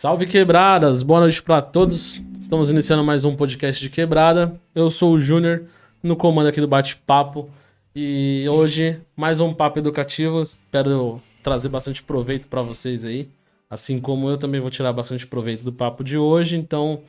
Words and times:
Salve 0.00 0.26
quebradas, 0.26 1.02
boa 1.02 1.20
noite 1.20 1.42
para 1.42 1.60
todos. 1.60 2.22
Estamos 2.40 2.70
iniciando 2.70 3.04
mais 3.04 3.26
um 3.26 3.36
podcast 3.36 3.82
de 3.82 3.90
quebrada. 3.90 4.58
Eu 4.74 4.88
sou 4.88 5.12
o 5.12 5.20
Júnior, 5.20 5.64
no 6.02 6.16
comando 6.16 6.48
aqui 6.48 6.58
do 6.58 6.66
bate-papo. 6.66 7.50
E 7.94 8.46
hoje 8.48 8.98
mais 9.14 9.40
um 9.40 9.52
papo 9.52 9.78
educativo. 9.78 10.40
Espero 10.40 11.20
trazer 11.42 11.68
bastante 11.68 12.02
proveito 12.02 12.48
para 12.48 12.62
vocês 12.62 13.04
aí. 13.04 13.28
Assim 13.68 14.00
como 14.00 14.30
eu 14.30 14.38
também 14.38 14.58
vou 14.58 14.70
tirar 14.70 14.90
bastante 14.94 15.26
proveito 15.26 15.62
do 15.62 15.70
papo 15.70 16.02
de 16.02 16.16
hoje. 16.16 16.56
Então, 16.56 17.02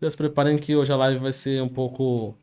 se 0.00 0.16
preparem 0.16 0.56
que 0.56 0.74
hoje 0.74 0.90
a 0.90 0.96
live 0.96 1.20
vai 1.20 1.34
ser 1.34 1.62
um 1.62 1.68
pouco 1.68 2.34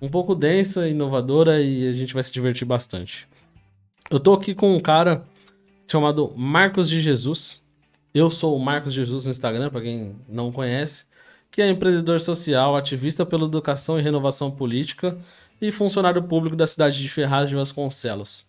um 0.00 0.08
pouco 0.08 0.36
densa, 0.36 0.88
inovadora 0.88 1.60
e 1.60 1.88
a 1.88 1.92
gente 1.92 2.14
vai 2.14 2.22
se 2.22 2.30
divertir 2.30 2.64
bastante. 2.64 3.26
Eu 4.08 4.20
tô 4.20 4.34
aqui 4.34 4.54
com 4.54 4.76
um 4.76 4.78
cara 4.78 5.24
chamado 5.88 6.32
Marcos 6.36 6.88
de 6.88 7.00
Jesus. 7.00 7.61
Eu 8.14 8.28
sou 8.28 8.56
o 8.56 8.60
Marcos 8.60 8.92
Jesus 8.92 9.24
no 9.24 9.30
Instagram, 9.30 9.70
para 9.70 9.80
quem 9.80 10.14
não 10.28 10.52
conhece, 10.52 11.04
que 11.50 11.62
é 11.62 11.68
empreendedor 11.68 12.20
social, 12.20 12.76
ativista 12.76 13.24
pela 13.24 13.46
educação 13.46 13.98
e 13.98 14.02
renovação 14.02 14.50
política 14.50 15.16
e 15.60 15.72
funcionário 15.72 16.22
público 16.22 16.54
da 16.54 16.66
cidade 16.66 17.00
de 17.00 17.08
Ferraz 17.08 17.48
de 17.48 17.56
Vasconcelos. 17.56 18.46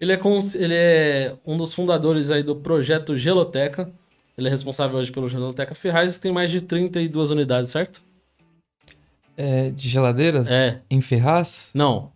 Ele 0.00 0.12
é, 0.12 0.20
ele 0.56 0.74
é 0.74 1.36
um 1.44 1.56
dos 1.56 1.72
fundadores 1.72 2.30
aí 2.30 2.42
do 2.42 2.54
projeto 2.54 3.16
Geloteca. 3.16 3.90
Ele 4.36 4.46
é 4.46 4.50
responsável 4.50 4.98
hoje 4.98 5.10
pelo 5.10 5.28
Geloteca 5.28 5.74
Ferraz 5.74 6.18
tem 6.18 6.30
mais 6.30 6.50
de 6.50 6.60
32 6.60 7.30
unidades, 7.30 7.70
certo? 7.70 8.02
É, 9.36 9.70
de 9.70 9.88
geladeiras? 9.88 10.50
É. 10.50 10.80
Em 10.90 11.00
Ferraz? 11.00 11.70
Não. 11.72 12.12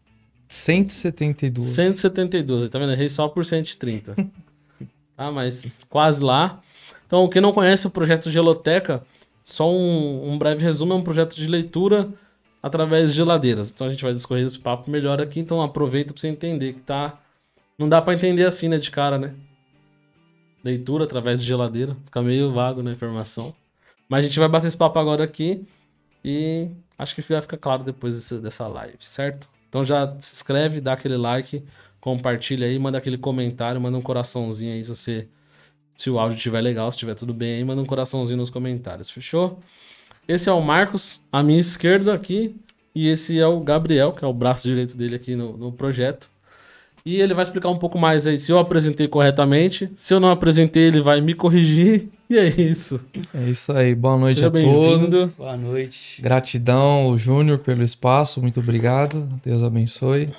172. 0.46 1.64
172, 1.64 2.68
tá 2.68 2.78
vendo? 2.78 2.92
Errei 2.92 3.08
só 3.08 3.28
por 3.28 3.44
130. 3.44 4.14
tá, 5.16 5.30
mas 5.32 5.66
quase 5.88 6.22
lá. 6.22 6.60
Então, 7.12 7.28
quem 7.28 7.42
não 7.42 7.52
conhece 7.52 7.86
o 7.86 7.90
projeto 7.90 8.30
Geloteca, 8.30 9.04
só 9.44 9.70
um, 9.70 10.32
um 10.32 10.38
breve 10.38 10.64
resumo, 10.64 10.94
é 10.94 10.96
um 10.96 11.02
projeto 11.02 11.36
de 11.36 11.46
leitura 11.46 12.08
através 12.62 13.10
de 13.10 13.16
geladeiras. 13.16 13.70
Então 13.70 13.86
a 13.86 13.90
gente 13.90 14.02
vai 14.02 14.14
discorrer 14.14 14.46
esse 14.46 14.58
papo 14.58 14.90
melhor 14.90 15.20
aqui, 15.20 15.38
então 15.38 15.60
aproveita 15.60 16.14
para 16.14 16.20
você 16.22 16.28
entender 16.28 16.72
que 16.72 16.80
tá... 16.80 17.20
Não 17.78 17.86
dá 17.86 18.00
para 18.00 18.14
entender 18.14 18.46
assim, 18.46 18.66
né, 18.66 18.78
de 18.78 18.90
cara, 18.90 19.18
né? 19.18 19.34
Leitura 20.64 21.04
através 21.04 21.40
de 21.40 21.46
geladeira, 21.46 21.94
fica 22.06 22.22
meio 22.22 22.50
vago 22.50 22.82
na 22.82 22.90
né, 22.90 22.96
informação. 22.96 23.52
Mas 24.08 24.24
a 24.24 24.28
gente 24.28 24.38
vai 24.38 24.48
bater 24.48 24.68
esse 24.68 24.76
papo 24.76 24.98
agora 24.98 25.22
aqui 25.22 25.66
e 26.24 26.70
Acho 27.02 27.16
que 27.16 27.22
vai 27.22 27.42
ficar 27.42 27.56
claro 27.56 27.82
depois 27.82 28.14
desse, 28.14 28.38
dessa 28.38 28.68
live, 28.68 28.96
certo? 29.00 29.48
Então 29.68 29.84
já 29.84 30.06
se 30.20 30.36
inscreve, 30.36 30.80
dá 30.80 30.92
aquele 30.92 31.16
like, 31.16 31.64
compartilha 32.00 32.66
aí, 32.66 32.78
manda 32.78 32.96
aquele 32.96 33.18
comentário, 33.18 33.80
manda 33.80 33.98
um 33.98 34.02
coraçãozinho 34.02 34.72
aí 34.72 34.84
se 34.84 34.90
você. 34.90 35.28
Se 35.96 36.10
o 36.10 36.18
áudio 36.18 36.36
estiver 36.36 36.60
legal, 36.60 36.90
se 36.90 36.96
estiver 36.96 37.14
tudo 37.14 37.32
bem 37.32 37.56
aí, 37.56 37.64
manda 37.64 37.82
um 37.82 37.86
coraçãozinho 37.86 38.38
nos 38.38 38.50
comentários, 38.50 39.10
fechou? 39.10 39.60
Esse 40.26 40.48
é 40.48 40.52
o 40.52 40.60
Marcos, 40.60 41.20
à 41.30 41.42
minha 41.42 41.60
esquerda 41.60 42.14
aqui, 42.14 42.54
e 42.94 43.08
esse 43.08 43.38
é 43.38 43.46
o 43.46 43.60
Gabriel, 43.60 44.12
que 44.12 44.24
é 44.24 44.28
o 44.28 44.32
braço 44.32 44.68
direito 44.68 44.96
dele 44.96 45.16
aqui 45.16 45.34
no, 45.34 45.56
no 45.56 45.72
projeto. 45.72 46.30
E 47.04 47.20
ele 47.20 47.34
vai 47.34 47.42
explicar 47.42 47.68
um 47.68 47.78
pouco 47.78 47.98
mais 47.98 48.26
aí 48.26 48.38
se 48.38 48.52
eu 48.52 48.58
apresentei 48.58 49.08
corretamente. 49.08 49.90
Se 49.94 50.14
eu 50.14 50.20
não 50.20 50.30
apresentei, 50.30 50.84
ele 50.84 51.00
vai 51.00 51.20
me 51.20 51.34
corrigir. 51.34 52.08
E 52.30 52.38
é 52.38 52.48
isso. 52.48 52.98
É 53.34 53.50
isso 53.50 53.72
aí. 53.72 53.94
Boa 53.94 54.16
noite 54.16 54.36
Seja 54.36 54.46
a 54.46 54.50
todos. 54.50 55.34
Boa 55.34 55.56
noite. 55.56 56.22
Gratidão, 56.22 57.18
Júnior, 57.18 57.58
pelo 57.58 57.82
espaço. 57.82 58.40
Muito 58.40 58.60
obrigado. 58.60 59.28
Deus 59.44 59.62
abençoe. 59.62 60.30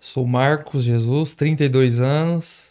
Sou 0.00 0.26
Marcos 0.26 0.82
Jesus, 0.82 1.34
32 1.34 2.00
anos. 2.00 2.67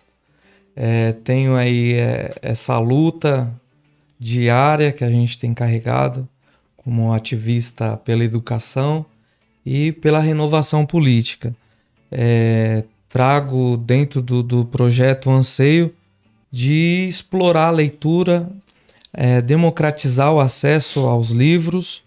É, 0.80 1.12
tenho 1.24 1.56
aí 1.56 1.96
é, 1.96 2.36
essa 2.40 2.78
luta 2.78 3.52
diária 4.20 4.92
que 4.92 5.04
a 5.04 5.10
gente 5.10 5.40
tem 5.40 5.52
carregado 5.52 6.30
como 6.78 7.12
ativista 7.12 7.98
pela 7.98 8.24
educação 8.24 9.04
e 9.66 9.92
pela 9.92 10.20
renovação 10.20 10.86
política. 10.86 11.56
É, 12.12 12.84
trago 13.10 13.76
dentro 13.76 14.22
do, 14.22 14.44
do 14.44 14.66
projeto 14.66 15.32
o 15.32 15.34
anseio 15.34 15.92
de 16.52 17.08
explorar 17.10 17.70
a 17.70 17.72
leitura, 17.72 18.48
é, 19.12 19.42
democratizar 19.42 20.32
o 20.32 20.40
acesso 20.40 21.08
aos 21.08 21.32
livros 21.32 22.04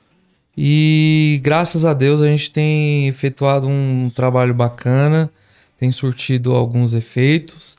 e 0.56 1.40
graças 1.42 1.84
a 1.84 1.92
Deus 1.92 2.22
a 2.22 2.26
gente 2.26 2.52
tem 2.52 3.08
efetuado 3.08 3.66
um 3.66 4.08
trabalho 4.14 4.54
bacana, 4.54 5.28
tem 5.76 5.90
surtido 5.90 6.54
alguns 6.54 6.94
efeitos 6.94 7.76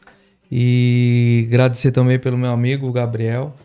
e 0.52 1.46
agradecer 1.48 1.92
também 1.92 2.20
pelo 2.20 2.38
meu 2.38 2.52
amigo 2.52 2.92
Gabriel, 2.92 3.56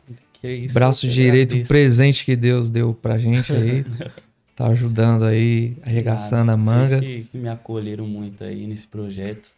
isso, 0.43 0.75
braço 0.75 1.09
direito, 1.09 1.53
agradeço. 1.53 1.69
presente 1.69 2.25
que 2.25 2.37
Deus 2.37 2.69
deu 2.69 2.95
pra 2.95 3.19
gente 3.19 3.53
aí. 3.53 3.85
tá 4.55 4.69
ajudando 4.69 5.25
aí, 5.25 5.77
arregaçando 5.85 6.51
a 6.51 6.57
manga. 6.57 6.99
Vocês 6.99 7.01
que, 7.01 7.25
que 7.31 7.39
me 7.39 7.49
acolheram 7.49 8.07
muito 8.07 8.43
aí 8.43 8.67
nesse 8.67 8.87
projeto. 8.87 9.53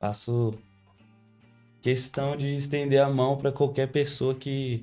Faço 0.00 0.52
questão 1.82 2.34
de 2.36 2.54
estender 2.54 3.02
a 3.02 3.10
mão 3.10 3.36
para 3.36 3.52
qualquer 3.52 3.88
pessoa 3.88 4.34
que, 4.34 4.82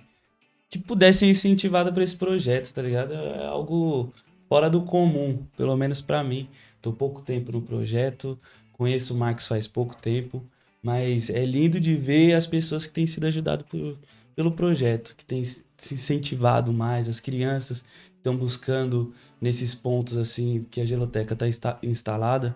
que 0.69 0.77
pudesse 0.77 1.19
ser 1.19 1.27
incentivada 1.27 1.91
para 1.91 2.03
esse 2.03 2.15
projeto, 2.15 2.71
tá 2.71 2.81
ligado? 2.81 3.13
É 3.13 3.47
algo 3.47 4.13
fora 4.47 4.69
do 4.69 4.81
comum, 4.81 5.39
pelo 5.57 5.75
menos 5.75 6.01
para 6.01 6.23
mim. 6.23 6.47
Tô 6.79 6.93
pouco 6.93 7.21
tempo 7.21 7.51
no 7.51 7.61
projeto, 7.61 8.37
conheço 8.73 9.15
o 9.15 9.17
Marcos 9.17 9.47
faz 9.47 9.65
pouco 9.67 9.95
tempo, 9.95 10.43
mas 10.81 11.29
é 11.29 11.45
lindo 11.45 11.79
de 11.79 11.95
ver 11.95 12.33
as 12.33 12.47
pessoas 12.47 12.85
que 12.85 12.93
têm 12.93 13.05
sido 13.05 13.25
ajudadas 13.25 13.65
por, 13.67 13.97
pelo 14.35 14.51
projeto, 14.51 15.15
que 15.15 15.25
têm 15.25 15.43
se 15.43 15.63
incentivado 15.93 16.73
mais, 16.73 17.07
as 17.07 17.19
crianças 17.19 17.83
estão 18.17 18.35
buscando 18.35 19.13
nesses 19.39 19.73
pontos 19.73 20.17
assim 20.17 20.63
que 20.69 20.79
a 20.79 20.85
geloteca 20.85 21.33
está 21.45 21.77
instalada, 21.83 22.55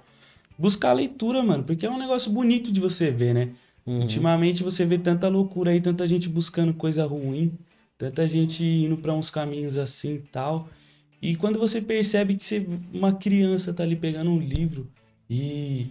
buscar 0.58 0.92
a 0.92 0.94
leitura, 0.94 1.44
mano, 1.44 1.64
porque 1.64 1.86
é 1.86 1.90
um 1.90 1.98
negócio 1.98 2.32
bonito 2.32 2.72
de 2.72 2.80
você 2.80 3.12
ver, 3.12 3.34
né? 3.34 3.52
Uhum. 3.86 4.02
Ultimamente 4.02 4.64
você 4.64 4.86
vê 4.86 4.98
tanta 4.98 5.28
loucura 5.28 5.72
aí, 5.72 5.82
tanta 5.82 6.08
gente 6.08 6.30
buscando 6.30 6.74
coisa 6.74 7.06
ruim, 7.06 7.54
tanta 7.98 8.28
gente 8.28 8.64
indo 8.64 8.98
para 8.98 9.14
uns 9.14 9.30
caminhos 9.30 9.78
assim 9.78 10.22
tal. 10.32 10.70
E 11.22 11.36
quando 11.36 11.60
você 11.60 11.82
percebe 11.82 12.36
que 12.36 12.46
você, 12.46 12.66
uma 12.94 13.14
criança 13.14 13.74
tá 13.74 13.84
ali 13.84 13.96
pegando 13.96 14.32
um 14.32 14.40
livro 14.40 14.88
e 15.30 15.88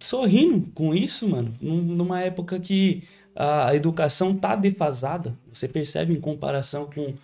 sorrindo 0.00 0.70
com 0.72 0.94
isso, 0.94 1.28
mano, 1.28 1.54
numa 1.60 2.20
época 2.20 2.58
que 2.58 3.02
a 3.34 3.74
educação 3.74 4.34
tá 4.34 4.54
defasada, 4.54 5.36
você 5.52 5.66
percebe 5.68 6.12
em 6.12 6.20
comparação 6.20 6.86
com 6.86 7.14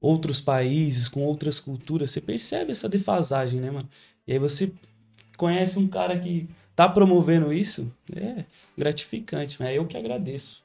outros 0.00 0.40
países, 0.40 1.08
com 1.08 1.22
outras 1.22 1.58
culturas, 1.58 2.10
você 2.10 2.20
percebe 2.20 2.72
essa 2.72 2.88
defasagem, 2.88 3.60
né, 3.60 3.70
mano? 3.70 3.88
E 4.26 4.32
aí 4.32 4.38
você 4.38 4.70
conhece 5.36 5.78
um 5.78 5.88
cara 5.88 6.18
que 6.18 6.46
tá 6.76 6.88
promovendo 6.88 7.52
isso, 7.52 7.90
é 8.14 8.44
gratificante, 8.76 9.56
mas 9.58 9.70
é 9.70 9.78
eu 9.78 9.86
que 9.86 9.96
agradeço 9.96 10.62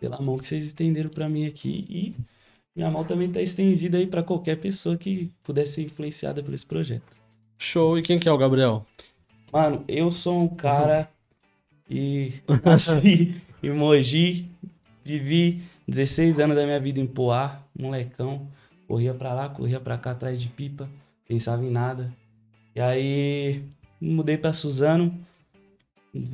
pela 0.00 0.20
mão 0.20 0.38
que 0.38 0.48
vocês 0.48 0.64
estenderam 0.64 1.10
para 1.10 1.28
mim 1.28 1.46
aqui 1.46 1.84
e 1.88 2.14
minha 2.74 2.90
mão 2.90 3.04
também 3.04 3.30
tá 3.30 3.42
estendida 3.42 3.98
aí 3.98 4.06
para 4.06 4.22
qualquer 4.22 4.56
pessoa 4.56 4.96
que 4.96 5.30
pudesse 5.42 5.74
ser 5.74 5.82
influenciada 5.82 6.42
por 6.42 6.54
esse 6.54 6.64
projeto. 6.64 7.18
Show. 7.58 7.98
E 7.98 8.02
quem 8.02 8.18
que 8.18 8.28
é 8.28 8.32
o 8.32 8.38
Gabriel? 8.38 8.86
Mano, 9.52 9.84
eu 9.88 10.12
sou 10.12 10.40
um 10.40 10.48
cara 10.48 11.10
e 11.88 12.34
nasci 12.64 13.34
em 13.60 13.70
Mogi, 13.70 14.48
vivi 15.04 15.62
16 15.88 16.38
anos 16.38 16.54
da 16.54 16.64
minha 16.64 16.78
vida 16.78 17.00
em 17.00 17.06
Poá, 17.06 17.60
molecão. 17.76 18.46
Corria 18.86 19.12
pra 19.12 19.34
lá, 19.34 19.48
corria 19.48 19.80
pra 19.80 19.98
cá 19.98 20.12
atrás 20.12 20.40
de 20.40 20.48
pipa, 20.48 20.88
pensava 21.26 21.64
em 21.64 21.70
nada. 21.70 22.14
E 22.76 22.80
aí 22.80 23.64
mudei 24.00 24.36
pra 24.36 24.52
Suzano, 24.52 25.18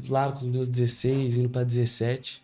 lá 0.08 0.30
com 0.30 0.44
meus 0.46 0.68
16, 0.68 1.38
indo 1.38 1.49
pra 1.49 1.64
17. 1.64 2.42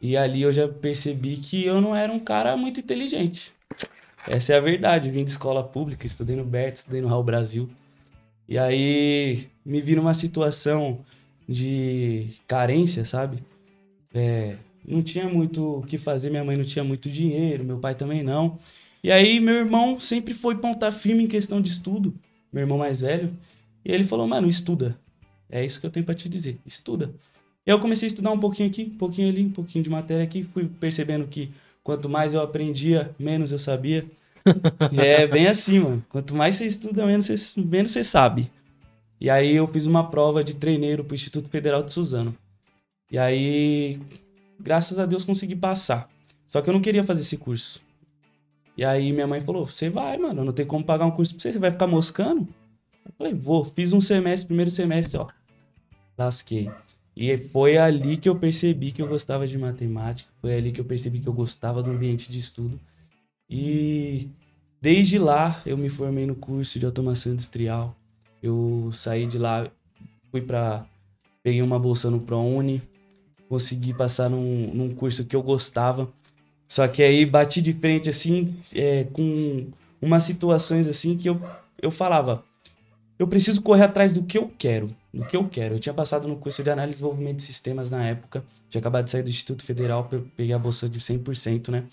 E 0.00 0.16
ali 0.16 0.42
eu 0.42 0.52
já 0.52 0.68
percebi 0.68 1.38
que 1.38 1.64
eu 1.64 1.80
não 1.80 1.94
era 1.94 2.12
um 2.12 2.20
cara 2.20 2.56
muito 2.56 2.78
inteligente. 2.78 3.52
Essa 4.28 4.52
é 4.52 4.56
a 4.56 4.60
verdade. 4.60 5.10
Vim 5.10 5.24
de 5.24 5.30
escola 5.30 5.64
pública, 5.64 6.06
estudei 6.06 6.36
no 6.36 6.44
BERT, 6.44 6.76
estudei 6.76 7.00
no 7.00 7.08
Raul 7.08 7.24
Brasil. 7.24 7.68
E 8.48 8.58
aí 8.58 9.48
me 9.64 9.80
vi 9.80 9.96
numa 9.96 10.14
situação 10.14 11.00
de 11.48 12.28
carência, 12.46 13.04
sabe? 13.04 13.38
É, 14.12 14.56
não 14.86 15.02
tinha 15.02 15.28
muito 15.28 15.78
o 15.78 15.82
que 15.82 15.98
fazer, 15.98 16.30
minha 16.30 16.44
mãe 16.44 16.56
não 16.56 16.64
tinha 16.64 16.84
muito 16.84 17.08
dinheiro, 17.08 17.64
meu 17.64 17.78
pai 17.78 17.94
também 17.94 18.22
não. 18.22 18.58
E 19.02 19.10
aí 19.10 19.40
meu 19.40 19.54
irmão 19.54 19.98
sempre 20.00 20.34
foi 20.34 20.56
ponta 20.56 20.90
firme 20.90 21.24
em 21.24 21.28
questão 21.28 21.60
de 21.60 21.68
estudo, 21.68 22.14
meu 22.52 22.62
irmão 22.62 22.78
mais 22.78 23.00
velho. 23.00 23.36
E 23.84 23.92
ele 23.92 24.04
falou, 24.04 24.26
mano, 24.26 24.46
estuda. 24.48 24.98
É 25.50 25.64
isso 25.64 25.80
que 25.80 25.86
eu 25.86 25.90
tenho 25.90 26.06
para 26.06 26.14
te 26.14 26.28
dizer, 26.28 26.58
estuda. 26.66 27.14
E 27.66 27.70
eu 27.70 27.78
comecei 27.80 28.06
a 28.06 28.08
estudar 28.08 28.30
um 28.30 28.38
pouquinho 28.38 28.68
aqui, 28.68 28.90
um 28.94 28.98
pouquinho 28.98 29.28
ali, 29.28 29.42
um 29.42 29.50
pouquinho 29.50 29.82
de 29.82 29.90
matéria 29.90 30.22
aqui. 30.22 30.42
Fui 30.42 30.66
percebendo 30.66 31.26
que 31.26 31.50
quanto 31.82 32.08
mais 32.08 32.34
eu 32.34 32.42
aprendia, 32.42 33.14
menos 33.18 33.52
eu 33.52 33.58
sabia. 33.58 34.04
é 34.96 35.26
bem 35.26 35.46
assim, 35.46 35.78
mano. 35.78 36.04
Quanto 36.08 36.34
mais 36.34 36.56
você 36.56 36.66
estuda, 36.66 37.06
menos 37.06 37.26
você, 37.26 37.60
menos 37.60 37.90
você 37.90 38.04
sabe. 38.04 38.50
E 39.20 39.30
aí 39.30 39.54
eu 39.54 39.66
fiz 39.66 39.86
uma 39.86 40.10
prova 40.10 40.44
de 40.44 40.54
treineiro 40.54 41.04
pro 41.04 41.14
Instituto 41.14 41.48
Federal 41.48 41.82
de 41.82 41.92
Suzano. 41.92 42.36
E 43.10 43.18
aí, 43.18 44.00
graças 44.60 44.98
a 44.98 45.06
Deus, 45.06 45.24
consegui 45.24 45.56
passar. 45.56 46.08
Só 46.46 46.60
que 46.60 46.68
eu 46.68 46.74
não 46.74 46.80
queria 46.80 47.04
fazer 47.04 47.22
esse 47.22 47.36
curso. 47.36 47.82
E 48.76 48.84
aí 48.84 49.12
minha 49.12 49.26
mãe 49.26 49.40
falou: 49.40 49.66
Você 49.66 49.88
vai, 49.88 50.18
mano, 50.18 50.44
não 50.44 50.52
tem 50.52 50.66
como 50.66 50.84
pagar 50.84 51.06
um 51.06 51.10
curso 51.10 51.34
pra 51.34 51.42
você, 51.42 51.52
você 51.52 51.58
vai 51.58 51.70
ficar 51.70 51.86
moscando? 51.86 52.48
Eu 53.04 53.12
falei: 53.16 53.34
Vou, 53.34 53.64
fiz 53.64 53.92
um 53.92 54.00
semestre, 54.00 54.48
primeiro 54.48 54.70
semestre, 54.70 55.18
ó. 55.18 55.28
Lasquei. 56.18 56.70
E 57.16 57.36
foi 57.36 57.76
ali 57.76 58.16
que 58.16 58.28
eu 58.28 58.36
percebi 58.36 58.90
que 58.90 59.00
eu 59.00 59.06
gostava 59.06 59.46
de 59.46 59.56
matemática, 59.56 60.28
foi 60.40 60.54
ali 60.54 60.72
que 60.72 60.80
eu 60.80 60.84
percebi 60.84 61.20
que 61.20 61.28
eu 61.28 61.32
gostava 61.32 61.82
do 61.82 61.90
ambiente 61.90 62.30
de 62.30 62.38
estudo. 62.38 62.80
E 63.56 64.28
desde 64.82 65.16
lá 65.16 65.62
eu 65.64 65.78
me 65.78 65.88
formei 65.88 66.26
no 66.26 66.34
curso 66.34 66.76
de 66.80 66.84
automação 66.84 67.32
industrial. 67.32 67.94
Eu 68.42 68.90
saí 68.92 69.28
de 69.28 69.38
lá, 69.38 69.70
fui 70.32 70.40
para 70.40 70.84
peguei 71.40 71.62
uma 71.62 71.78
bolsa 71.78 72.10
no 72.10 72.20
ProUni, 72.20 72.82
consegui 73.48 73.94
passar 73.94 74.28
num, 74.28 74.74
num 74.74 74.92
curso 74.92 75.24
que 75.24 75.36
eu 75.36 75.42
gostava. 75.42 76.12
Só 76.66 76.88
que 76.88 77.00
aí 77.00 77.24
bati 77.24 77.62
de 77.62 77.72
frente 77.72 78.10
assim 78.10 78.56
é, 78.74 79.04
com 79.04 79.68
umas 80.02 80.24
situações 80.24 80.88
assim 80.88 81.16
que 81.16 81.28
eu, 81.28 81.40
eu 81.80 81.92
falava, 81.92 82.42
eu 83.20 83.28
preciso 83.28 83.62
correr 83.62 83.84
atrás 83.84 84.12
do 84.12 84.24
que 84.24 84.36
eu 84.36 84.52
quero 84.58 84.92
no 85.12 85.24
que 85.24 85.36
eu 85.36 85.48
quero. 85.48 85.76
Eu 85.76 85.78
tinha 85.78 85.94
passado 85.94 86.26
no 86.26 86.34
curso 86.34 86.60
de 86.64 86.70
análise 86.70 86.96
e 86.96 86.98
desenvolvimento 86.98 87.36
de 87.36 87.44
sistemas 87.44 87.88
na 87.88 88.04
época, 88.04 88.44
tinha 88.68 88.80
acabado 88.80 89.04
de 89.04 89.12
sair 89.12 89.22
do 89.22 89.30
Instituto 89.30 89.64
Federal, 89.64 90.10
peguei 90.36 90.52
a 90.52 90.58
bolsa 90.58 90.88
de 90.88 90.98
100%, 90.98 91.68
né? 91.68 91.84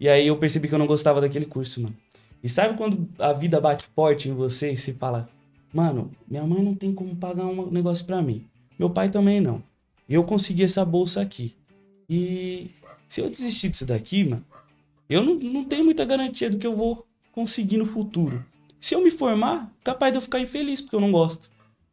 E 0.00 0.08
aí 0.08 0.26
eu 0.26 0.36
percebi 0.38 0.66
que 0.66 0.74
eu 0.74 0.78
não 0.78 0.86
gostava 0.86 1.20
daquele 1.20 1.44
curso, 1.44 1.82
mano. 1.82 1.94
E 2.42 2.48
sabe 2.48 2.76
quando 2.76 3.06
a 3.18 3.34
vida 3.34 3.60
bate 3.60 3.84
forte 3.94 4.30
em 4.30 4.32
você 4.32 4.72
e 4.72 4.76
se 4.76 4.94
fala, 4.94 5.28
mano, 5.72 6.10
minha 6.26 6.42
mãe 6.44 6.62
não 6.62 6.74
tem 6.74 6.94
como 6.94 7.14
pagar 7.14 7.44
um 7.44 7.70
negócio 7.70 8.06
para 8.06 8.22
mim, 8.22 8.46
meu 8.78 8.88
pai 8.88 9.10
também 9.10 9.40
não. 9.40 9.62
Eu 10.08 10.24
consegui 10.24 10.64
essa 10.64 10.84
bolsa 10.84 11.20
aqui. 11.20 11.54
E 12.08 12.70
se 13.06 13.20
eu 13.20 13.28
desistir 13.28 13.68
disso 13.68 13.84
daqui, 13.84 14.24
mano, 14.24 14.44
eu 15.08 15.22
não, 15.22 15.34
não 15.34 15.64
tenho 15.64 15.84
muita 15.84 16.04
garantia 16.04 16.48
do 16.48 16.56
que 16.56 16.66
eu 16.66 16.74
vou 16.74 17.06
conseguir 17.30 17.76
no 17.76 17.84
futuro. 17.84 18.44
Se 18.80 18.94
eu 18.94 19.04
me 19.04 19.10
formar, 19.10 19.70
capaz 19.84 20.12
de 20.12 20.18
eu 20.18 20.22
ficar 20.22 20.40
infeliz 20.40 20.80
porque 20.80 20.96
eu 20.96 21.00
não 21.00 21.12
gosto. 21.12 21.50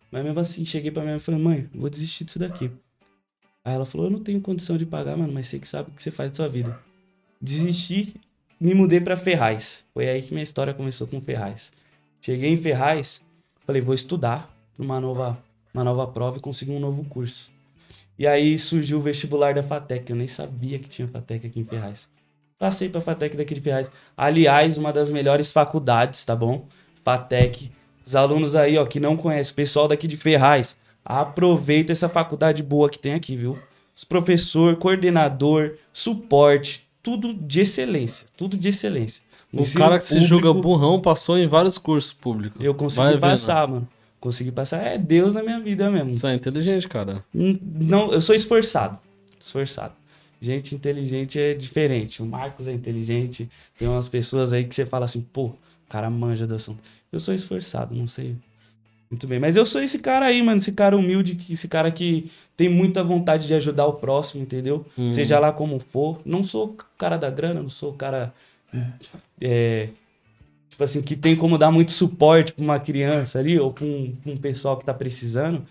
Mas 0.10 0.24
mesmo 0.24 0.40
assim, 0.40 0.64
cheguei 0.64 0.90
pra 0.90 1.04
minha 1.04 1.16
mãe 1.16 1.22
e 1.22 1.24
falei, 1.24 1.42
mãe, 1.42 1.70
vou 1.76 1.90
desistir 1.90 2.24
disso 2.24 2.40
daqui. 2.40 2.72
Aí 3.66 3.74
ela 3.76 3.86
falou, 3.86 4.08
eu 4.08 4.12
não 4.12 4.24
tenho 4.24 4.40
condição 4.40 4.78
de 4.78 4.86
pagar, 4.86 5.18
mano, 5.18 5.34
mas 5.34 5.48
você 5.48 5.60
que 5.60 5.68
sabe 5.68 5.90
o 5.90 5.94
que 5.94 6.02
você 6.02 6.10
faz 6.10 6.32
da 6.32 6.38
sua 6.38 6.48
vida. 6.48 6.87
Desisti, 7.42 8.16
me 8.60 8.74
mudei 8.74 9.00
para 9.00 9.18
Ferraz. 9.18 9.86
Foi 9.94 10.10
aí 10.10 10.22
que 10.22 10.34
minha 10.34 10.44
história 10.44 10.74
começou 10.74 11.08
com 11.08 11.22
Ferraz. 11.22 11.72
Cheguei 12.22 12.50
em 12.52 12.58
Ferraz, 12.58 13.22
falei, 13.66 13.82
vou 13.82 13.94
estudar 13.94 14.54
para 14.76 14.84
uma 14.84 15.00
nova, 15.00 15.38
uma 15.74 15.84
nova 15.84 16.08
prova 16.08 16.38
e 16.38 16.42
conseguir 16.42 16.72
um 16.72 16.80
novo 16.80 17.06
curso. 17.06 17.52
E 18.18 18.26
aí 18.26 18.58
surgiu 18.58 18.98
o 18.98 19.02
vestibular 19.02 19.54
da 19.54 19.62
FATEC, 19.62 20.10
eu 20.10 20.16
nem 20.16 20.28
sabia 20.28 20.80
que 20.80 20.90
tinha 20.90 21.08
FATEC 21.08 21.48
aqui 21.48 21.60
em 21.60 21.64
Ferraz. 21.64 22.10
Passei 22.58 22.90
pra 22.90 23.00
FATEC 23.00 23.38
daqui 23.38 23.54
de 23.54 23.62
Ferraz. 23.62 23.92
Aliás, 24.16 24.78
uma 24.78 24.92
das 24.92 25.12
melhores 25.12 25.52
faculdades, 25.52 26.26
tá 26.26 26.36
bom? 26.36 26.68
FATEC 27.04 27.72
os 28.08 28.16
alunos 28.16 28.56
aí, 28.56 28.78
ó, 28.78 28.86
que 28.86 29.02
não 29.02 29.18
conhecem, 29.18 29.54
pessoal 29.54 29.86
daqui 29.86 30.08
de 30.08 30.16
Ferraz, 30.16 30.78
aproveita 31.04 31.92
essa 31.92 32.08
faculdade 32.08 32.64
boa 32.64 32.90
que 32.90 32.98
tem 32.98 33.14
aqui, 33.14 33.36
viu? 33.36 33.60
Os 33.94 34.06
professor, 34.06 34.78
coordenador, 34.78 35.76
suporte, 35.92 36.87
tudo 37.08 37.34
de 37.34 37.62
excelência, 37.62 38.28
tudo 38.36 38.58
de 38.58 38.68
excelência. 38.68 39.24
O 39.54 39.60
cara 39.74 39.98
que 39.98 40.04
público, 40.04 40.04
se 40.04 40.20
julga 40.20 40.54
burrão 40.54 41.00
passou 41.00 41.38
em 41.38 41.48
vários 41.48 41.78
cursos 41.78 42.12
públicos. 42.12 42.62
Eu 42.62 42.76
consegui 42.76 43.12
Vai 43.12 43.18
passar, 43.18 43.62
vendo. 43.66 43.74
mano. 43.76 43.90
Consegui 44.20 44.52
passar. 44.52 44.86
É 44.86 44.98
Deus 44.98 45.34
na 45.34 45.42
minha 45.42 45.58
vida 45.58 45.90
mesmo. 45.90 46.14
Você 46.14 46.28
é 46.28 46.34
inteligente, 46.34 46.86
cara. 46.90 47.24
Hum, 47.34 47.58
não, 47.64 48.12
eu 48.12 48.20
sou 48.20 48.36
esforçado. 48.36 49.00
Esforçado. 49.40 49.94
Gente 50.42 50.76
inteligente 50.76 51.40
é 51.40 51.54
diferente. 51.54 52.22
O 52.22 52.26
Marcos 52.26 52.68
é 52.68 52.74
inteligente. 52.74 53.50
Tem 53.78 53.88
umas 53.88 54.10
pessoas 54.10 54.52
aí 54.52 54.66
que 54.66 54.76
você 54.76 54.86
fala 54.86 55.06
assim, 55.06 55.22
pô, 55.22 55.46
o 55.46 55.56
cara 55.88 56.10
manja 56.10 56.46
do 56.46 56.56
assunto. 56.56 56.84
Eu 57.10 57.22
sou 57.22 57.34
esforçado, 57.34 57.96
não 57.96 58.06
sei. 58.06 58.36
Muito 59.10 59.26
bem. 59.26 59.40
Mas 59.40 59.56
eu 59.56 59.66
sou 59.66 59.82
esse 59.82 60.00
cara 60.00 60.26
aí, 60.26 60.42
mano. 60.42 60.58
Esse 60.60 60.72
cara 60.72 60.96
humilde, 60.96 61.38
esse 61.50 61.68
cara 61.68 61.90
que 61.92 62.30
tem 62.56 62.68
muita 62.68 63.04
vontade 63.04 63.48
de 63.48 63.54
ajudar 63.54 63.86
o 63.86 63.94
próximo, 63.94 64.44
entendeu? 64.44 64.86
Uhum. 64.98 65.12
Seja 65.12 65.40
lá 65.40 65.52
como 65.52 65.80
for. 65.80 66.20
Não 66.26 66.44
sou 66.44 66.76
cara 66.98 67.18
da 67.18 67.30
grana, 67.30 67.62
não 67.62 67.70
sou 67.70 67.94
cara. 67.94 68.34
É, 69.40 69.90
tipo 70.70 70.84
assim, 70.84 71.02
que 71.02 71.16
tem 71.16 71.36
como 71.36 71.58
dar 71.58 71.72
muito 71.72 71.92
suporte 71.92 72.54
pra 72.54 72.64
uma 72.64 72.80
criança 72.80 73.40
ali, 73.40 73.58
ou 73.58 73.72
pra 73.72 73.86
um, 73.86 74.14
pra 74.22 74.32
um 74.34 74.38
pessoal 74.38 74.78
que 74.78 74.86
tá 74.86 74.94
precisando. 74.94 75.64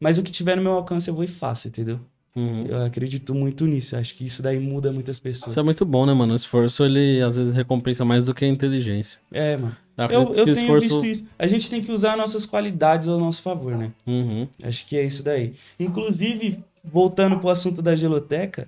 Mas 0.00 0.18
o 0.18 0.22
que 0.22 0.32
tiver 0.32 0.56
no 0.56 0.62
meu 0.62 0.72
alcance 0.72 1.08
eu 1.08 1.14
vou 1.14 1.24
e 1.24 1.28
faço, 1.28 1.68
entendeu? 1.68 2.00
Uhum. 2.34 2.64
Eu 2.66 2.84
acredito 2.84 3.34
muito 3.34 3.66
nisso. 3.66 3.96
Acho 3.96 4.14
que 4.14 4.24
isso 4.24 4.42
daí 4.42 4.58
muda 4.58 4.92
muitas 4.92 5.18
pessoas. 5.18 5.52
Isso 5.52 5.60
é 5.60 5.62
muito 5.62 5.84
bom, 5.84 6.06
né, 6.06 6.14
mano? 6.14 6.32
O 6.32 6.36
esforço, 6.36 6.84
ele 6.84 7.20
às 7.20 7.36
vezes 7.36 7.52
recompensa 7.52 8.04
mais 8.04 8.26
do 8.26 8.34
que 8.34 8.44
a 8.44 8.48
inteligência. 8.48 9.18
É, 9.32 9.56
mano. 9.56 9.76
Eu, 10.08 10.22
eu, 10.22 10.44
tenho 10.44 10.52
esforço... 10.52 11.02
visto 11.02 11.06
isso. 11.06 11.30
A 11.38 11.46
gente 11.46 11.68
tem 11.68 11.82
que 11.82 11.92
usar 11.92 12.16
nossas 12.16 12.46
qualidades 12.46 13.08
ao 13.08 13.18
nosso 13.18 13.42
favor, 13.42 13.76
né? 13.76 13.92
Uhum. 14.06 14.48
Acho 14.62 14.86
que 14.86 14.96
é 14.96 15.04
isso 15.04 15.22
daí. 15.22 15.52
Inclusive, 15.78 16.58
voltando 16.82 17.38
pro 17.38 17.50
assunto 17.50 17.82
da 17.82 17.94
geloteca, 17.94 18.66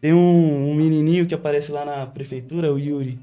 tem 0.00 0.12
um, 0.12 0.70
um 0.70 0.74
menininho 0.74 1.26
que 1.26 1.34
aparece 1.34 1.70
lá 1.70 1.84
na 1.84 2.06
prefeitura, 2.06 2.72
o 2.72 2.78
Yuri. 2.78 3.18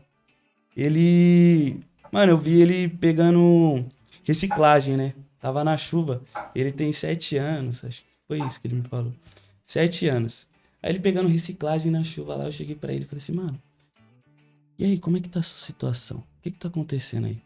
Ele... 0.78 1.78
Mano, 2.12 2.32
eu 2.34 2.38
vi 2.38 2.62
ele 2.62 2.88
pegando 2.88 3.84
reciclagem, 4.24 4.96
né? 4.96 5.14
Tava 5.40 5.64
na 5.64 5.76
chuva. 5.76 6.22
Ele 6.56 6.72
tem 6.72 6.94
sete 6.94 7.36
anos, 7.36 7.84
acho 7.84 8.02
que 8.02 8.08
foi 8.28 8.40
isso 8.40 8.62
que 8.62 8.68
ele 8.68 8.76
me 8.76 8.84
falou. 8.84 9.12
Sete 9.72 10.06
anos. 10.10 10.50
Aí 10.84 10.92
ele 10.92 11.00
pegando 11.00 11.30
reciclagem 11.30 11.90
na 11.90 12.04
chuva 12.04 12.36
lá, 12.36 12.44
eu 12.44 12.52
cheguei 12.52 12.76
para 12.76 12.92
ele 12.92 13.06
e 13.06 13.08
falei 13.08 13.24
assim, 13.24 13.32
mano, 13.32 13.58
e 14.78 14.84
aí, 14.84 15.00
como 15.00 15.16
é 15.16 15.22
que 15.22 15.30
tá 15.30 15.40
a 15.40 15.42
sua 15.42 15.58
situação? 15.66 16.18
O 16.18 16.42
que 16.44 16.52
que 16.52 16.60
tá 16.60 16.68
acontecendo 16.68 17.28
aí? 17.28 17.42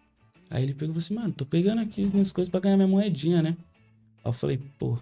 Aí 0.49 0.63
ele 0.63 0.73
pegou 0.73 0.89
e 0.89 0.93
falou 0.93 0.97
assim, 0.97 1.13
mano, 1.13 1.31
tô 1.31 1.45
pegando 1.45 1.81
aqui 1.81 2.03
minhas 2.03 2.31
coisas 2.31 2.49
pra 2.49 2.59
ganhar 2.59 2.77
minha 2.77 2.87
moedinha, 2.87 3.43
né? 3.43 3.55
Aí 4.23 4.29
eu 4.29 4.33
falei, 4.33 4.59
pô, 4.79 4.97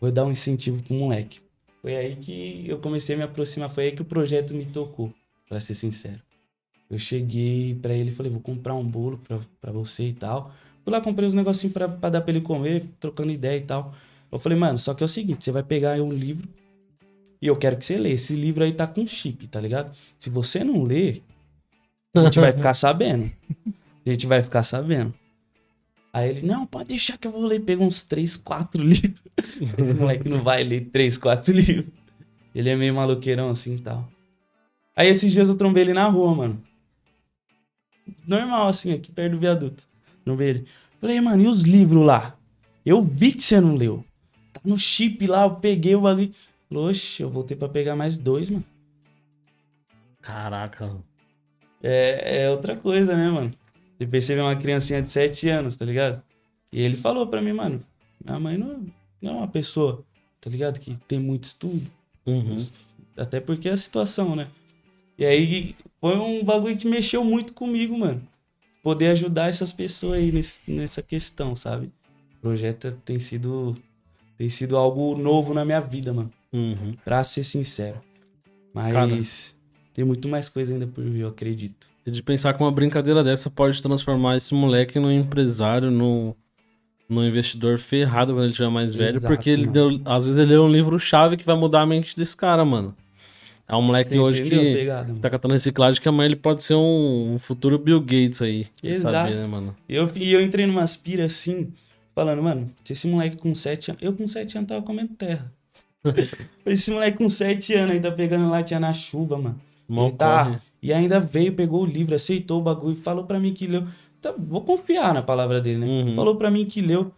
vou 0.00 0.10
dar 0.10 0.24
um 0.24 0.32
incentivo 0.32 0.82
pro 0.82 0.94
moleque. 0.94 1.42
Foi 1.82 1.94
aí 1.94 2.16
que 2.16 2.64
eu 2.66 2.78
comecei 2.78 3.14
a 3.14 3.18
me 3.18 3.24
aproximar, 3.24 3.68
foi 3.68 3.84
aí 3.84 3.92
que 3.92 4.00
o 4.00 4.06
projeto 4.06 4.54
me 4.54 4.64
tocou, 4.64 5.12
para 5.46 5.60
ser 5.60 5.74
sincero. 5.74 6.22
Eu 6.88 6.98
cheguei 6.98 7.74
para 7.74 7.92
ele 7.92 8.08
e 8.08 8.14
falei, 8.14 8.32
vou 8.32 8.40
comprar 8.40 8.72
um 8.72 8.88
bolo 8.88 9.20
pra 9.60 9.70
você 9.70 10.04
e 10.04 10.12
tal. 10.14 10.50
Fui 10.82 10.90
lá, 10.90 10.98
comprei 11.02 11.28
uns 11.28 11.34
negocinhos 11.34 11.74
pra, 11.74 11.86
pra 11.90 12.08
dar 12.08 12.22
pra 12.22 12.30
ele 12.30 12.40
comer, 12.40 12.86
trocando 12.98 13.30
ideia 13.30 13.58
e 13.58 13.66
tal. 13.66 13.94
Eu 14.32 14.38
falei, 14.38 14.56
mano, 14.56 14.78
só 14.78 14.94
que 14.94 15.04
é 15.04 15.06
o 15.06 15.08
seguinte, 15.08 15.44
você 15.44 15.52
vai 15.52 15.62
pegar 15.62 16.00
um 16.00 16.10
livro 16.10 16.48
e 17.40 17.46
eu 17.48 17.54
quero 17.54 17.76
que 17.76 17.84
você 17.84 17.98
lê. 17.98 18.12
Esse 18.12 18.34
livro 18.34 18.64
aí 18.64 18.72
tá 18.72 18.86
com 18.86 19.06
chip, 19.06 19.46
tá 19.46 19.60
ligado? 19.60 19.94
Se 20.18 20.30
você 20.30 20.64
não 20.64 20.82
lê, 20.82 21.20
a 22.16 22.22
gente 22.22 22.40
vai 22.40 22.52
ficar 22.52 22.72
sabendo. 22.74 23.30
A 24.06 24.10
gente 24.10 24.26
vai 24.26 24.42
ficar 24.42 24.62
sabendo. 24.62 25.12
Aí 26.14 26.30
ele, 26.30 26.46
não, 26.46 26.64
pode 26.64 26.88
deixar 26.88 27.18
que 27.18 27.26
eu 27.26 27.32
vou 27.32 27.42
ler. 27.42 27.60
Pega 27.60 27.82
uns 27.82 28.04
3, 28.04 28.36
4 28.36 28.80
livros. 28.82 29.20
Esse 29.36 29.94
moleque 29.94 30.28
não 30.28 30.42
vai 30.42 30.64
ler 30.64 30.86
3, 30.86 31.18
4 31.18 31.52
livros. 31.54 31.92
Ele 32.54 32.70
é 32.70 32.76
meio 32.76 32.94
maloqueirão 32.94 33.50
assim 33.50 33.74
e 33.74 33.80
tal. 33.80 34.08
Aí 34.96 35.08
esses 35.08 35.30
dias 35.30 35.48
eu 35.48 35.56
trombei 35.56 35.82
ele 35.82 35.92
na 35.92 36.08
rua, 36.08 36.34
mano. 36.34 36.62
Normal, 38.26 38.68
assim, 38.68 38.92
aqui 38.92 39.12
perto 39.12 39.32
do 39.32 39.38
viaduto. 39.38 39.84
Não 40.24 40.36
vi 40.36 40.44
ele. 40.44 40.66
Falei, 41.00 41.20
mano, 41.20 41.42
e 41.42 41.48
os 41.48 41.62
livros 41.62 42.04
lá? 42.04 42.36
Eu 42.84 43.02
vi 43.02 43.32
que 43.32 43.42
você 43.42 43.60
não 43.60 43.74
leu 43.74 44.04
no 44.64 44.78
chip 44.78 45.26
lá, 45.26 45.42
eu 45.42 45.56
peguei 45.56 45.94
o 45.94 46.00
bagulho. 46.00 46.32
Oxe, 46.70 47.22
eu 47.22 47.30
voltei 47.30 47.56
pra 47.56 47.68
pegar 47.68 47.94
mais 47.94 48.16
dois, 48.16 48.48
mano. 48.48 48.64
Caraca. 50.20 50.96
É, 51.82 52.44
é 52.44 52.50
outra 52.50 52.76
coisa, 52.76 53.16
né, 53.16 53.28
mano? 53.30 53.50
Você 53.98 54.06
percebe 54.06 54.40
uma 54.40 54.56
criancinha 54.56 55.02
de 55.02 55.08
7 55.08 55.48
anos, 55.48 55.76
tá 55.76 55.84
ligado? 55.84 56.22
E 56.72 56.80
ele 56.80 56.96
falou 56.96 57.26
pra 57.26 57.42
mim, 57.42 57.52
mano, 57.52 57.80
minha 58.24 58.40
mãe 58.40 58.56
não, 58.56 58.86
não 59.20 59.32
é 59.32 59.36
uma 59.38 59.48
pessoa, 59.48 60.04
tá 60.40 60.48
ligado? 60.48 60.80
Que 60.80 60.94
tem 61.06 61.18
muito 61.18 61.44
estudo. 61.44 61.86
Uhum. 62.24 62.56
Até 63.16 63.40
porque 63.40 63.68
é 63.68 63.72
a 63.72 63.76
situação, 63.76 64.34
né? 64.34 64.48
E 65.18 65.24
aí 65.24 65.76
foi 66.00 66.16
um 66.16 66.42
bagulho 66.42 66.76
que 66.76 66.88
mexeu 66.88 67.22
muito 67.24 67.52
comigo, 67.52 67.98
mano. 67.98 68.26
Poder 68.82 69.08
ajudar 69.08 69.48
essas 69.48 69.70
pessoas 69.70 70.18
aí 70.18 70.32
nesse, 70.32 70.70
nessa 70.70 71.02
questão, 71.02 71.54
sabe? 71.54 71.92
O 72.38 72.40
projeto 72.40 72.90
tem 73.04 73.18
sido 73.18 73.76
tem 74.36 74.48
sido 74.48 74.76
algo 74.76 75.16
novo 75.16 75.54
na 75.54 75.64
minha 75.64 75.80
vida, 75.80 76.12
mano. 76.12 76.30
Uhum. 76.52 76.94
Pra 77.04 77.22
ser 77.24 77.44
sincero. 77.44 78.00
Mas 78.74 78.92
Cara. 78.92 79.18
tem 79.94 80.04
muito 80.04 80.28
mais 80.28 80.48
coisa 80.48 80.72
ainda 80.72 80.86
por 80.86 81.04
vir, 81.04 81.20
eu 81.20 81.28
acredito. 81.28 81.86
E 82.06 82.10
de 82.10 82.22
pensar 82.22 82.52
que 82.52 82.62
uma 82.62 82.72
brincadeira 82.72 83.22
dessa 83.22 83.48
pode 83.48 83.80
transformar 83.80 84.36
esse 84.36 84.54
moleque 84.54 84.98
num 84.98 85.10
empresário, 85.10 85.90
num, 85.90 86.34
num 87.08 87.24
investidor 87.24 87.78
ferrado 87.78 88.32
quando 88.32 88.44
ele 88.44 88.52
tiver 88.52 88.70
mais 88.70 88.94
velho, 88.94 89.18
Exato, 89.18 89.32
porque 89.32 89.50
ele 89.50 89.66
deu, 89.66 90.00
às 90.04 90.24
vezes 90.24 90.38
ele 90.38 90.52
lê 90.52 90.58
um 90.58 90.70
livro-chave 90.70 91.36
que 91.36 91.44
vai 91.44 91.56
mudar 91.56 91.82
a 91.82 91.86
mente 91.86 92.16
desse 92.16 92.36
cara, 92.36 92.64
mano. 92.64 92.96
É 93.68 93.76
um 93.76 93.82
moleque 93.82 94.10
Você 94.10 94.18
hoje 94.18 94.42
que 94.42 94.50
pegada, 94.50 95.14
tá 95.20 95.30
catando 95.30 95.54
reciclagem, 95.54 96.00
que 96.00 96.08
amanhã 96.08 96.26
ele 96.26 96.36
pode 96.36 96.64
ser 96.64 96.74
um, 96.74 97.34
um 97.34 97.38
futuro 97.38 97.78
Bill 97.78 98.00
Gates 98.00 98.42
aí. 98.42 98.66
Exato. 98.82 99.14
Saber, 99.14 99.34
né, 99.36 99.46
mano? 99.46 99.74
Eu, 99.88 100.10
e 100.14 100.32
eu 100.32 100.42
entrei 100.42 100.66
numa 100.66 100.82
aspira 100.82 101.24
assim, 101.24 101.72
falando, 102.14 102.42
mano, 102.42 102.70
se 102.84 102.92
esse 102.92 103.06
moleque 103.06 103.36
com 103.36 103.54
7 103.54 103.90
anos. 103.90 104.02
Eu 104.02 104.12
com 104.12 104.26
7 104.26 104.58
anos 104.58 104.68
tava 104.68 104.82
comendo 104.82 105.14
terra. 105.14 105.52
esse 106.66 106.90
moleque 106.90 107.18
com 107.18 107.28
7 107.28 107.74
anos 107.74 108.00
tá 108.00 108.10
pegando 108.10 108.48
latinha 108.48 108.80
na 108.80 108.92
chuva, 108.92 109.38
mano. 109.38 109.60
Ele 109.88 110.12
tá, 110.12 110.60
E 110.82 110.92
ainda 110.92 111.20
veio, 111.20 111.52
pegou 111.52 111.82
o 111.82 111.86
livro, 111.86 112.14
aceitou 112.14 112.60
o 112.60 112.62
bagulho, 112.62 112.96
falou 113.02 113.24
pra 113.24 113.38
mim 113.38 113.52
que 113.52 113.66
leu. 113.66 113.86
Tá, 114.20 114.32
vou 114.36 114.62
confiar 114.62 115.12
na 115.12 115.22
palavra 115.22 115.60
dele, 115.60 115.78
né? 115.78 115.86
Uhum. 115.86 116.14
Falou 116.14 116.36
pra 116.36 116.50
mim 116.50 116.64
que 116.64 116.80
leu 116.80 117.12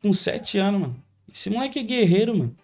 com 0.00 0.12
sete 0.12 0.58
anos, 0.58 0.80
mano. 0.80 0.96
Esse 1.32 1.50
moleque 1.50 1.78
é 1.78 1.82
guerreiro, 1.82 2.36
mano. 2.36 2.54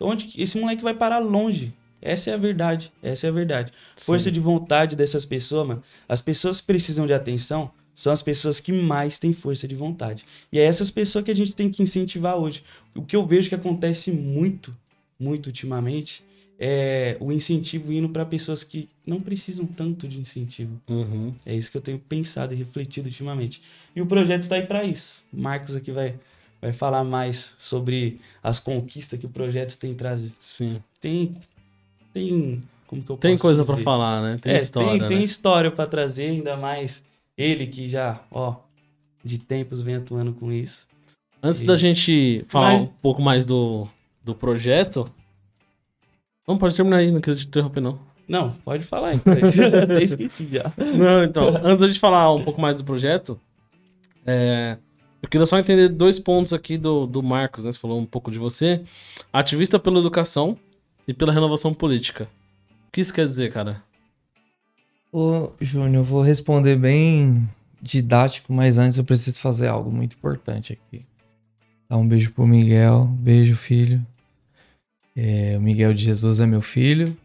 Onde 0.00 0.40
esse 0.40 0.58
moleque 0.58 0.82
vai 0.82 0.94
parar 0.94 1.18
longe? 1.18 1.72
Essa 2.00 2.30
é 2.30 2.34
a 2.34 2.36
verdade. 2.36 2.92
Essa 3.02 3.26
é 3.26 3.30
a 3.30 3.32
verdade. 3.32 3.72
Força 3.96 4.30
de 4.30 4.38
vontade 4.38 4.94
dessas 4.94 5.24
pessoas, 5.24 5.66
mano. 5.66 5.82
As 6.08 6.20
pessoas 6.20 6.60
precisam 6.60 7.06
de 7.06 7.12
atenção 7.12 7.70
são 7.98 8.12
as 8.12 8.22
pessoas 8.22 8.60
que 8.60 8.70
mais 8.70 9.18
têm 9.18 9.32
força 9.32 9.66
de 9.66 9.74
vontade. 9.74 10.24
E 10.52 10.58
é 10.60 10.62
essas 10.62 10.88
pessoas 10.88 11.24
que 11.24 11.32
a 11.32 11.34
gente 11.34 11.52
tem 11.52 11.68
que 11.68 11.82
incentivar 11.82 12.36
hoje. 12.36 12.62
O 12.94 13.02
que 13.02 13.16
eu 13.16 13.26
vejo 13.26 13.48
que 13.48 13.56
acontece 13.56 14.12
muito, 14.12 14.72
muito 15.18 15.48
ultimamente, 15.48 16.22
é 16.60 17.16
o 17.18 17.32
incentivo 17.32 17.92
indo 17.92 18.08
para 18.08 18.24
pessoas 18.24 18.62
que 18.62 18.88
não 19.04 19.20
precisam 19.20 19.66
tanto 19.66 20.06
de 20.06 20.20
incentivo. 20.20 20.80
Uhum. 20.88 21.34
É 21.44 21.52
isso 21.52 21.72
que 21.72 21.76
eu 21.76 21.80
tenho 21.80 21.98
pensado 21.98 22.54
e 22.54 22.56
refletido 22.56 23.08
ultimamente. 23.08 23.60
E 23.96 24.00
o 24.00 24.06
projeto 24.06 24.42
está 24.42 24.54
aí 24.54 24.64
para 24.64 24.84
isso. 24.84 25.24
O 25.32 25.40
Marcos 25.40 25.74
aqui 25.74 25.90
vai, 25.90 26.14
vai 26.62 26.72
falar 26.72 27.02
mais 27.02 27.56
sobre 27.58 28.20
as 28.40 28.60
conquistas 28.60 29.18
que 29.18 29.26
o 29.26 29.30
projeto 29.30 29.76
tem 29.76 29.92
trazido. 29.92 30.36
Sim. 30.38 30.80
Tem. 31.00 31.32
Tem. 32.14 32.62
Como 32.86 33.02
que 33.02 33.10
eu 33.10 33.16
Tem 33.16 33.36
coisa 33.36 33.64
dizer? 33.64 33.82
falar, 33.82 34.22
né? 34.22 34.38
Tem 34.40 34.52
é, 34.52 34.58
história. 34.58 35.00
tem, 35.00 35.08
tem 35.08 35.18
né? 35.18 35.24
história 35.24 35.70
para 35.72 35.84
trazer, 35.84 36.28
ainda 36.28 36.56
mais 36.56 37.07
ele 37.38 37.66
que 37.66 37.88
já, 37.88 38.20
ó, 38.30 38.56
de 39.24 39.38
tempos 39.38 39.80
vem 39.80 39.94
atuando 39.94 40.32
com 40.34 40.50
isso. 40.52 40.86
Antes 41.42 41.62
E- 41.62 41.66
da 41.66 41.76
gente 41.76 42.44
falar 42.48 42.72
Mas- 42.72 42.82
um 42.82 42.86
pouco 42.86 43.22
mais 43.22 43.46
do, 43.46 43.86
do 44.24 44.34
projeto. 44.34 45.08
Não, 46.46 46.58
pode 46.58 46.74
terminar 46.74 46.96
aí, 46.98 47.10
não 47.12 47.20
queria 47.20 47.38
te 47.38 47.46
interromper, 47.46 47.80
não. 47.80 47.98
Não, 48.26 48.50
pode 48.50 48.84
falar 48.84 49.14
então. 49.14 49.32
Eu 49.38 49.82
Até 49.84 50.02
esqueci 50.02 50.46
já. 50.52 50.72
Não, 50.76 51.24
então, 51.24 51.48
antes 51.64 51.78
da 51.80 51.86
gente 51.86 52.00
falar 52.00 52.32
um 52.34 52.42
pouco 52.44 52.60
mais 52.60 52.76
do 52.76 52.84
projeto, 52.84 53.40
é, 54.26 54.76
eu 55.22 55.28
queria 55.28 55.46
só 55.46 55.58
entender 55.58 55.88
dois 55.88 56.18
pontos 56.18 56.52
aqui 56.52 56.76
do, 56.76 57.06
do 57.06 57.22
Marcos, 57.22 57.64
né? 57.64 57.72
Você 57.72 57.78
falou 57.78 57.98
um 57.98 58.04
pouco 58.06 58.30
de 58.30 58.38
você. 58.38 58.82
Ativista 59.32 59.78
pela 59.78 59.98
educação 59.98 60.58
e 61.06 61.14
pela 61.14 61.32
renovação 61.32 61.72
política. 61.72 62.28
O 62.88 62.92
que 62.92 63.00
isso 63.00 63.14
quer 63.14 63.26
dizer, 63.26 63.50
cara? 63.52 63.82
Ô, 65.12 65.50
Júnior, 65.60 66.02
eu 66.02 66.04
vou 66.04 66.22
responder 66.22 66.76
bem 66.76 67.48
didático, 67.80 68.52
mas 68.52 68.76
antes 68.78 68.98
eu 68.98 69.04
preciso 69.04 69.38
fazer 69.38 69.68
algo 69.68 69.90
muito 69.90 70.14
importante 70.14 70.72
aqui. 70.72 71.04
Dar 71.88 71.96
um 71.96 72.06
beijo 72.06 72.32
pro 72.32 72.46
Miguel. 72.46 73.06
Beijo, 73.12 73.56
filho. 73.56 74.04
É, 75.16 75.56
o 75.56 75.60
Miguel 75.60 75.94
de 75.94 76.04
Jesus 76.04 76.40
é 76.40 76.46
meu 76.46 76.60
filho. 76.60 77.16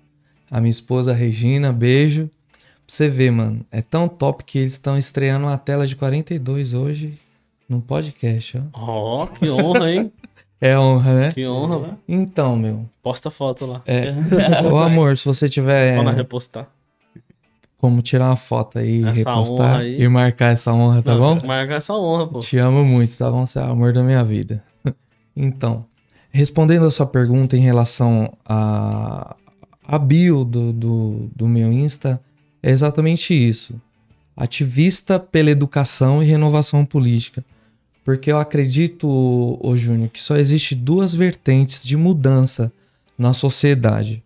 A 0.49 0.61
minha 0.61 0.71
esposa, 0.71 1.13
Regina, 1.13 1.73
beijo. 1.73 2.29
Pra 2.53 2.61
você 2.87 3.09
ver, 3.09 3.31
mano, 3.31 3.65
é 3.71 3.81
tão 3.81 4.07
top 4.07 4.43
que 4.43 4.59
eles 4.59 4.73
estão 4.73 4.97
estreando 4.97 5.47
uma 5.47 5.57
tela 5.57 5.85
de 5.85 5.95
42 5.95 6.73
hoje 6.73 7.19
no 7.67 7.81
podcast, 7.81 8.57
ó. 8.57 8.61
Ó, 8.73 9.27
que 9.27 9.49
honra, 9.49 9.91
hein? 9.91 10.11
É 10.61 10.79
honra, 10.79 11.13
né? 11.13 11.31
Que 11.33 11.45
honra. 11.45 11.99
Então, 12.07 12.55
meu. 12.55 12.89
Posta 13.01 13.29
foto 13.29 13.65
lá. 13.65 13.81
É. 13.85 14.13
Ô, 14.65 14.77
amor, 14.77 15.17
se 15.17 15.25
você 15.25 15.49
tiver 15.49 16.01
Pra 16.01 16.11
repostar. 16.11 16.69
Como 17.83 18.01
tirar 18.01 18.29
uma 18.29 18.37
foto 18.37 18.79
aí, 18.79 19.03
Essa 19.03 19.29
repostar 19.29 19.79
aí. 19.81 20.01
e 20.01 20.07
marcar 20.07 20.53
essa 20.53 20.71
honra, 20.71 21.01
tá 21.01 21.13
Não, 21.13 21.19
bom? 21.35 21.45
Marcar 21.45 21.75
essa 21.75 21.93
honra, 21.93 22.25
pô. 22.25 22.39
Te 22.39 22.57
amo 22.57 22.81
muito, 22.85 23.17
tá 23.17 23.29
bom? 23.29 23.45
Você 23.45 23.59
é 23.59 23.61
o 23.61 23.71
amor 23.71 23.91
da 23.91 24.01
minha 24.01 24.23
vida. 24.23 24.63
Então, 25.35 25.83
respondendo 26.31 26.85
a 26.85 26.91
sua 26.91 27.05
pergunta 27.07 27.57
em 27.57 27.59
relação 27.59 28.31
a, 28.45 29.35
a 29.85 29.97
bio 29.99 30.45
do, 30.45 30.71
do, 30.71 31.29
do 31.35 31.45
meu 31.45 31.73
Insta, 31.73 32.21
é 32.61 32.69
exatamente 32.69 33.33
isso. 33.33 33.75
Ativista 34.37 35.19
pela 35.19 35.49
educação 35.49 36.23
e 36.23 36.25
renovação 36.25 36.85
política. 36.85 37.43
Porque 38.05 38.31
eu 38.31 38.37
acredito, 38.37 39.09
ô 39.59 39.75
Júnior, 39.75 40.09
que 40.09 40.21
só 40.23 40.37
existe 40.37 40.73
duas 40.73 41.13
vertentes 41.13 41.83
de 41.83 41.97
mudança 41.97 42.71
na 43.17 43.33
sociedade. 43.33 44.23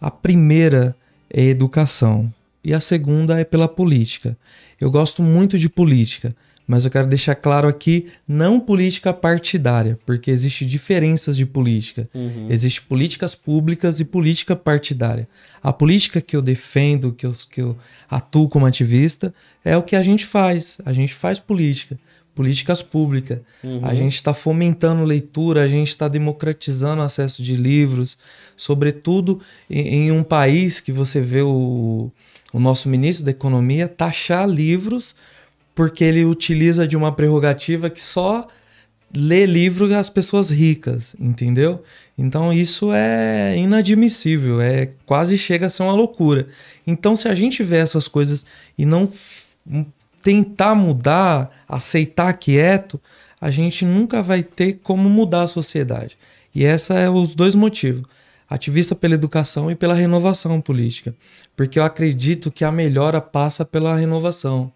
A 0.00 0.10
primeira 0.10 0.96
é 1.28 1.42
educação 1.42 2.32
e 2.62 2.74
a 2.74 2.80
segunda 2.80 3.38
é 3.38 3.44
pela 3.44 3.68
política. 3.68 4.36
Eu 4.80 4.90
gosto 4.90 5.22
muito 5.22 5.58
de 5.58 5.68
política, 5.68 6.34
mas 6.68 6.84
eu 6.84 6.90
quero 6.90 7.08
deixar 7.08 7.34
claro 7.34 7.66
aqui, 7.66 8.08
não 8.26 8.60
política 8.60 9.10
partidária, 9.10 9.98
porque 10.04 10.30
existem 10.30 10.68
diferenças 10.68 11.34
de 11.34 11.46
política. 11.46 12.06
Uhum. 12.14 12.46
Existem 12.50 12.86
políticas 12.86 13.34
públicas 13.34 14.00
e 14.00 14.04
política 14.04 14.54
partidária. 14.54 15.26
A 15.62 15.72
política 15.72 16.20
que 16.20 16.36
eu 16.36 16.42
defendo, 16.42 17.10
que 17.10 17.24
eu, 17.24 17.32
que 17.50 17.62
eu 17.62 17.74
atuo 18.10 18.50
como 18.50 18.66
ativista, 18.66 19.32
é 19.64 19.78
o 19.78 19.82
que 19.82 19.96
a 19.96 20.02
gente 20.02 20.26
faz. 20.26 20.78
A 20.84 20.92
gente 20.92 21.14
faz 21.14 21.38
política, 21.38 21.98
políticas 22.34 22.82
públicas. 22.82 23.40
Uhum. 23.64 23.80
A 23.82 23.94
gente 23.94 24.16
está 24.16 24.34
fomentando 24.34 25.04
leitura, 25.04 25.62
a 25.62 25.68
gente 25.68 25.88
está 25.88 26.06
democratizando 26.06 27.00
o 27.00 27.04
acesso 27.04 27.42
de 27.42 27.56
livros, 27.56 28.18
sobretudo 28.54 29.40
em, 29.70 30.08
em 30.08 30.12
um 30.12 30.22
país 30.22 30.80
que 30.80 30.92
você 30.92 31.18
vê 31.18 31.40
o, 31.40 32.12
o 32.52 32.58
nosso 32.58 32.88
ministro 32.88 33.24
da 33.24 33.30
Economia 33.30 33.88
taxar 33.88 34.48
livros 34.48 35.14
porque 35.74 36.02
ele 36.02 36.24
utiliza 36.24 36.88
de 36.88 36.96
uma 36.96 37.12
prerrogativa 37.12 37.88
que 37.88 38.00
só 38.00 38.48
lê 39.14 39.46
livro 39.46 39.94
as 39.94 40.10
pessoas 40.10 40.50
ricas, 40.50 41.14
entendeu? 41.18 41.82
Então 42.16 42.52
isso 42.52 42.92
é 42.92 43.56
inadmissível, 43.56 44.60
é 44.60 44.90
quase 45.06 45.38
chega 45.38 45.66
a 45.66 45.70
ser 45.70 45.82
uma 45.84 45.92
loucura. 45.92 46.48
Então 46.86 47.16
se 47.16 47.28
a 47.28 47.34
gente 47.34 47.62
vê 47.62 47.76
essas 47.76 48.08
coisas 48.08 48.44
e 48.76 48.84
não 48.84 49.04
f- 49.04 49.86
tentar 50.22 50.74
mudar, 50.74 51.64
aceitar 51.68 52.32
quieto, 52.34 53.00
a 53.40 53.50
gente 53.50 53.84
nunca 53.84 54.22
vai 54.22 54.42
ter 54.42 54.80
como 54.82 55.08
mudar 55.08 55.42
a 55.42 55.48
sociedade. 55.48 56.18
E 56.54 56.64
essa 56.64 56.94
é 56.98 57.08
os 57.08 57.34
dois 57.34 57.54
motivos. 57.54 58.04
Ativista 58.48 58.94
pela 58.94 59.14
educação 59.14 59.70
e 59.70 59.74
pela 59.74 59.94
renovação 59.94 60.60
política. 60.60 61.14
Porque 61.56 61.78
eu 61.78 61.84
acredito 61.84 62.50
que 62.50 62.64
a 62.64 62.72
melhora 62.72 63.20
passa 63.20 63.64
pela 63.64 63.94
renovação 63.96 64.72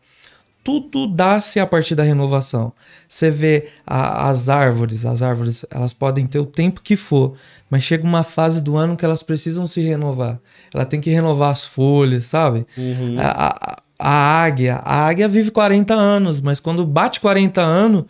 tudo 0.65 1.09
dá-se 1.09 1.59
a 1.59 1.67
partir 1.67 1.97
da 1.97 2.05
renovação. 2.05 2.73
Você 3.09 3.33
vê 3.33 3.71
a- 3.85 4.29
as 4.31 4.49
árvores, 4.49 5.05
as 5.05 5.21
árvores, 5.21 5.67
elas 5.69 5.93
podem 5.93 6.25
ter 6.25 6.39
o 6.39 6.47
tempo 6.47 6.83
que 6.83 6.97
for, 6.97 7.35
mas 7.69 7.83
chega 7.83 8.05
uma 8.05 8.23
fase 8.23 8.61
do 8.61 8.77
ano 8.77 8.97
que 8.97 9.05
elas 9.05 9.25
precisam 9.25 9.67
se 9.67 9.81
renovar. 9.81 10.39
Ela 10.73 10.85
tem 10.85 11.01
que 11.01 11.11
renovar 11.11 11.51
as 11.51 11.67
folhas, 11.67 12.27
sabe? 12.27 12.65
Uhum. 12.79 13.17
A, 13.19 13.49
a- 13.49 13.77
a 13.99 14.43
águia, 14.45 14.77
a 14.85 15.05
águia 15.07 15.27
vive 15.27 15.51
40 15.51 15.95
anos, 15.95 16.41
mas 16.41 16.61
quando 16.61 16.87
bate 16.87 17.19
40 17.19 17.61
anos, 17.61 18.05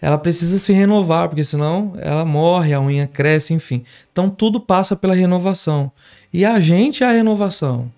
ela 0.00 0.16
precisa 0.16 0.58
se 0.58 0.72
renovar, 0.72 1.28
porque 1.28 1.42
senão 1.42 1.94
ela 1.98 2.24
morre, 2.24 2.72
a 2.72 2.80
unha 2.80 3.06
cresce, 3.06 3.52
enfim. 3.52 3.84
Então 4.12 4.30
tudo 4.30 4.60
passa 4.60 4.94
pela 4.94 5.14
renovação. 5.14 5.90
E 6.32 6.44
a 6.44 6.60
gente 6.60 7.02
é 7.02 7.06
a 7.06 7.12
renovação. 7.12 7.90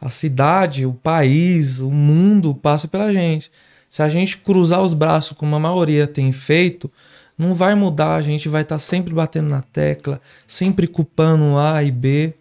A 0.00 0.10
cidade, 0.10 0.84
o 0.84 0.92
país, 0.92 1.78
o 1.78 1.90
mundo 1.90 2.54
passa 2.54 2.88
pela 2.88 3.12
gente. 3.12 3.50
Se 3.88 4.02
a 4.02 4.08
gente 4.08 4.36
cruzar 4.38 4.82
os 4.82 4.92
braços 4.92 5.36
como 5.36 5.54
a 5.54 5.60
maioria 5.60 6.06
tem 6.06 6.32
feito, 6.32 6.90
não 7.38 7.54
vai 7.54 7.74
mudar, 7.74 8.16
a 8.16 8.22
gente 8.22 8.48
vai 8.48 8.62
estar 8.62 8.78
sempre 8.78 9.14
batendo 9.14 9.48
na 9.48 9.62
tecla, 9.62 10.20
sempre 10.46 10.86
culpando 10.86 11.56
A 11.56 11.82
e 11.82 11.90
B 11.90 12.34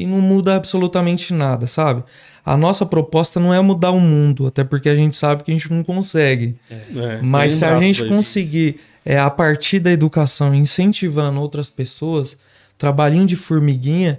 e 0.00 0.06
não 0.06 0.20
muda 0.20 0.56
absolutamente 0.56 1.34
nada, 1.34 1.66
sabe? 1.66 2.02
A 2.44 2.56
nossa 2.56 2.86
proposta 2.86 3.38
não 3.38 3.52
é 3.52 3.60
mudar 3.60 3.90
o 3.90 4.00
mundo, 4.00 4.46
até 4.46 4.64
porque 4.64 4.88
a 4.88 4.96
gente 4.96 5.14
sabe 5.14 5.44
que 5.44 5.50
a 5.50 5.54
gente 5.54 5.70
não 5.70 5.82
consegue. 5.84 6.56
É, 6.70 7.20
Mas 7.20 7.52
tem 7.52 7.58
se 7.58 7.64
a 7.66 7.78
gente 7.78 8.08
conseguir, 8.08 8.80
é, 9.04 9.18
a 9.18 9.28
partir 9.28 9.78
da 9.78 9.92
educação, 9.92 10.54
incentivando 10.54 11.38
outras 11.38 11.68
pessoas, 11.68 12.34
trabalhinho 12.78 13.26
de 13.26 13.36
formiguinha, 13.36 14.18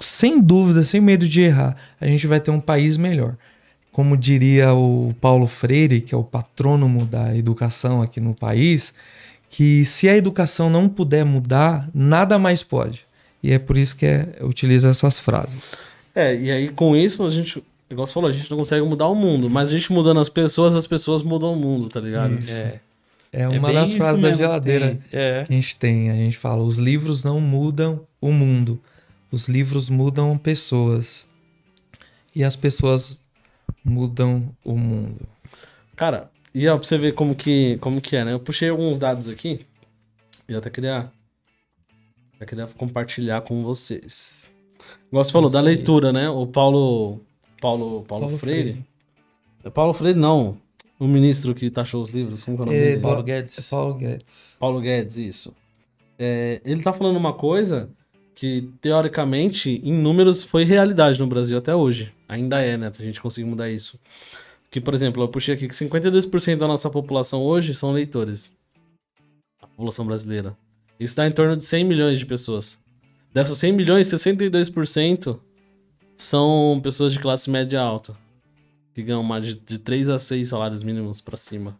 sem 0.00 0.40
dúvida, 0.40 0.82
sem 0.82 1.00
medo 1.00 1.28
de 1.28 1.42
errar, 1.42 1.76
a 2.00 2.06
gente 2.06 2.26
vai 2.26 2.40
ter 2.40 2.50
um 2.50 2.60
país 2.60 2.96
melhor. 2.96 3.36
Como 3.92 4.16
diria 4.16 4.74
o 4.74 5.14
Paulo 5.20 5.46
Freire, 5.46 6.00
que 6.00 6.12
é 6.12 6.18
o 6.18 6.24
patrônomo 6.24 7.06
da 7.06 7.36
educação 7.36 8.02
aqui 8.02 8.20
no 8.20 8.34
país, 8.34 8.92
que 9.48 9.84
se 9.84 10.08
a 10.08 10.16
educação 10.16 10.68
não 10.68 10.88
puder 10.88 11.24
mudar, 11.24 11.88
nada 11.94 12.36
mais 12.36 12.64
pode. 12.64 13.07
E 13.42 13.52
é 13.52 13.58
por 13.58 13.78
isso 13.78 13.96
que 13.96 14.06
é, 14.06 14.38
utiliza 14.42 14.88
essas 14.88 15.18
frases. 15.18 15.72
É, 16.14 16.34
e 16.34 16.50
aí 16.50 16.68
com 16.70 16.96
isso 16.96 17.24
a 17.24 17.30
gente, 17.30 17.62
igual 17.88 18.06
você 18.06 18.12
falou, 18.12 18.28
a 18.28 18.32
gente 18.32 18.50
não 18.50 18.58
consegue 18.58 18.84
mudar 18.84 19.06
o 19.08 19.14
mundo, 19.14 19.48
mas 19.48 19.70
a 19.70 19.72
gente 19.72 19.92
mudando 19.92 20.18
as 20.20 20.28
pessoas, 20.28 20.74
as 20.74 20.86
pessoas 20.86 21.22
mudam 21.22 21.52
o 21.52 21.56
mundo, 21.56 21.88
tá 21.88 22.00
ligado? 22.00 22.38
Isso. 22.38 22.52
É, 22.56 22.80
É 23.32 23.42
é 23.42 23.48
uma 23.48 23.68
bem 23.68 23.74
das 23.76 23.92
frases 23.92 24.20
da 24.20 24.28
mesmo 24.28 24.42
geladeira. 24.42 24.98
tem. 25.10 25.20
É. 25.20 25.44
que 25.44 25.52
a 25.52 25.56
gente 25.56 25.76
tem. 25.76 26.10
A 26.10 26.14
gente 26.14 26.36
fala, 26.36 26.62
os 26.62 26.78
livros 26.78 27.22
não 27.22 27.40
mudam 27.40 28.00
o 28.20 28.32
mundo. 28.32 28.80
Os 29.30 29.46
livros 29.48 29.88
mudam 29.88 30.36
pessoas. 30.38 31.28
E 32.34 32.42
as 32.42 32.56
pessoas 32.56 33.18
mudam 33.84 34.48
o 34.64 34.76
mundo. 34.76 35.20
Cara, 35.94 36.30
e 36.54 36.66
ó, 36.68 36.76
pra 36.76 36.86
você 36.86 36.96
ver 36.96 37.12
como 37.12 37.34
que, 37.34 37.76
como 37.78 38.00
que 38.00 38.16
é, 38.16 38.24
né? 38.24 38.32
Eu 38.32 38.40
puxei 38.40 38.68
alguns 38.70 38.98
dados 38.98 39.28
aqui 39.28 39.60
e 40.48 40.54
até 40.54 40.70
queria, 40.70 41.10
eu 42.40 42.46
queria 42.46 42.66
compartilhar 42.66 43.40
com 43.42 43.62
vocês. 43.62 44.50
Igual 45.08 45.24
você 45.24 45.32
falou, 45.32 45.50
da 45.50 45.60
leitura, 45.60 46.12
né? 46.12 46.28
O 46.28 46.46
Paulo, 46.46 47.20
Paulo, 47.60 48.02
Paulo, 48.04 48.26
Paulo 48.26 48.38
Freire. 48.38 48.72
Freire. 48.72 48.86
É 49.64 49.70
Paulo 49.70 49.92
Freire, 49.92 50.18
não. 50.18 50.56
O 50.98 51.06
ministro 51.06 51.54
que 51.54 51.70
taxou 51.70 52.02
os 52.02 52.10
livros, 52.10 52.44
como 52.44 52.56
que 52.56 52.62
é 52.62 52.64
o 52.64 52.66
nome 52.66 52.78
É, 52.78 52.82
dele? 52.90 53.00
Paulo 53.02 53.20
É 53.20 53.22
Guedes. 53.22 53.68
Paulo 53.68 53.94
Guedes. 53.94 54.56
Paulo 54.58 54.80
Guedes, 54.80 55.16
isso. 55.16 55.54
É, 56.18 56.60
ele 56.64 56.82
tá 56.82 56.92
falando 56.92 57.16
uma 57.16 57.32
coisa 57.32 57.88
que, 58.34 58.68
teoricamente, 58.80 59.80
em 59.84 59.92
números, 59.92 60.44
foi 60.44 60.64
realidade 60.64 61.18
no 61.20 61.26
Brasil 61.26 61.56
até 61.56 61.74
hoje. 61.74 62.12
Ainda 62.28 62.60
é, 62.60 62.76
né? 62.76 62.90
A 62.98 63.02
gente 63.02 63.20
conseguiu 63.20 63.48
mudar 63.48 63.70
isso. 63.70 63.98
Que, 64.70 64.80
por 64.80 64.92
exemplo, 64.94 65.22
eu 65.22 65.28
puxei 65.28 65.54
aqui 65.54 65.66
que 65.68 65.74
52% 65.74 66.56
da 66.56 66.66
nossa 66.68 66.90
população 66.90 67.42
hoje 67.42 67.74
são 67.74 67.92
leitores. 67.92 68.54
A 69.62 69.66
população 69.66 70.04
brasileira. 70.04 70.56
Isso 70.98 71.14
dá 71.14 71.26
em 71.26 71.32
torno 71.32 71.56
de 71.56 71.64
100 71.64 71.84
milhões 71.84 72.18
de 72.18 72.26
pessoas. 72.26 72.78
Dessas 73.32 73.58
100 73.58 73.72
milhões, 73.72 74.08
62% 74.08 75.38
são 76.16 76.80
pessoas 76.82 77.12
de 77.12 77.20
classe 77.20 77.48
média 77.48 77.80
alta. 77.80 78.16
Que 78.94 79.02
ganham 79.02 79.22
mais 79.22 79.46
de, 79.46 79.54
de 79.54 79.78
3 79.78 80.08
a 80.08 80.18
6 80.18 80.48
salários 80.48 80.82
mínimos 80.82 81.20
pra 81.20 81.36
cima. 81.36 81.78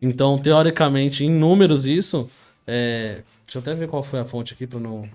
Então, 0.00 0.38
teoricamente, 0.38 1.24
em 1.24 1.30
números, 1.30 1.84
isso. 1.84 2.30
É... 2.66 3.22
Deixa 3.44 3.58
eu 3.58 3.60
até 3.60 3.74
ver 3.74 3.88
qual 3.88 4.02
foi 4.02 4.20
a 4.20 4.24
fonte 4.24 4.54
aqui 4.54 4.66
pra 4.66 4.80
não. 4.80 5.08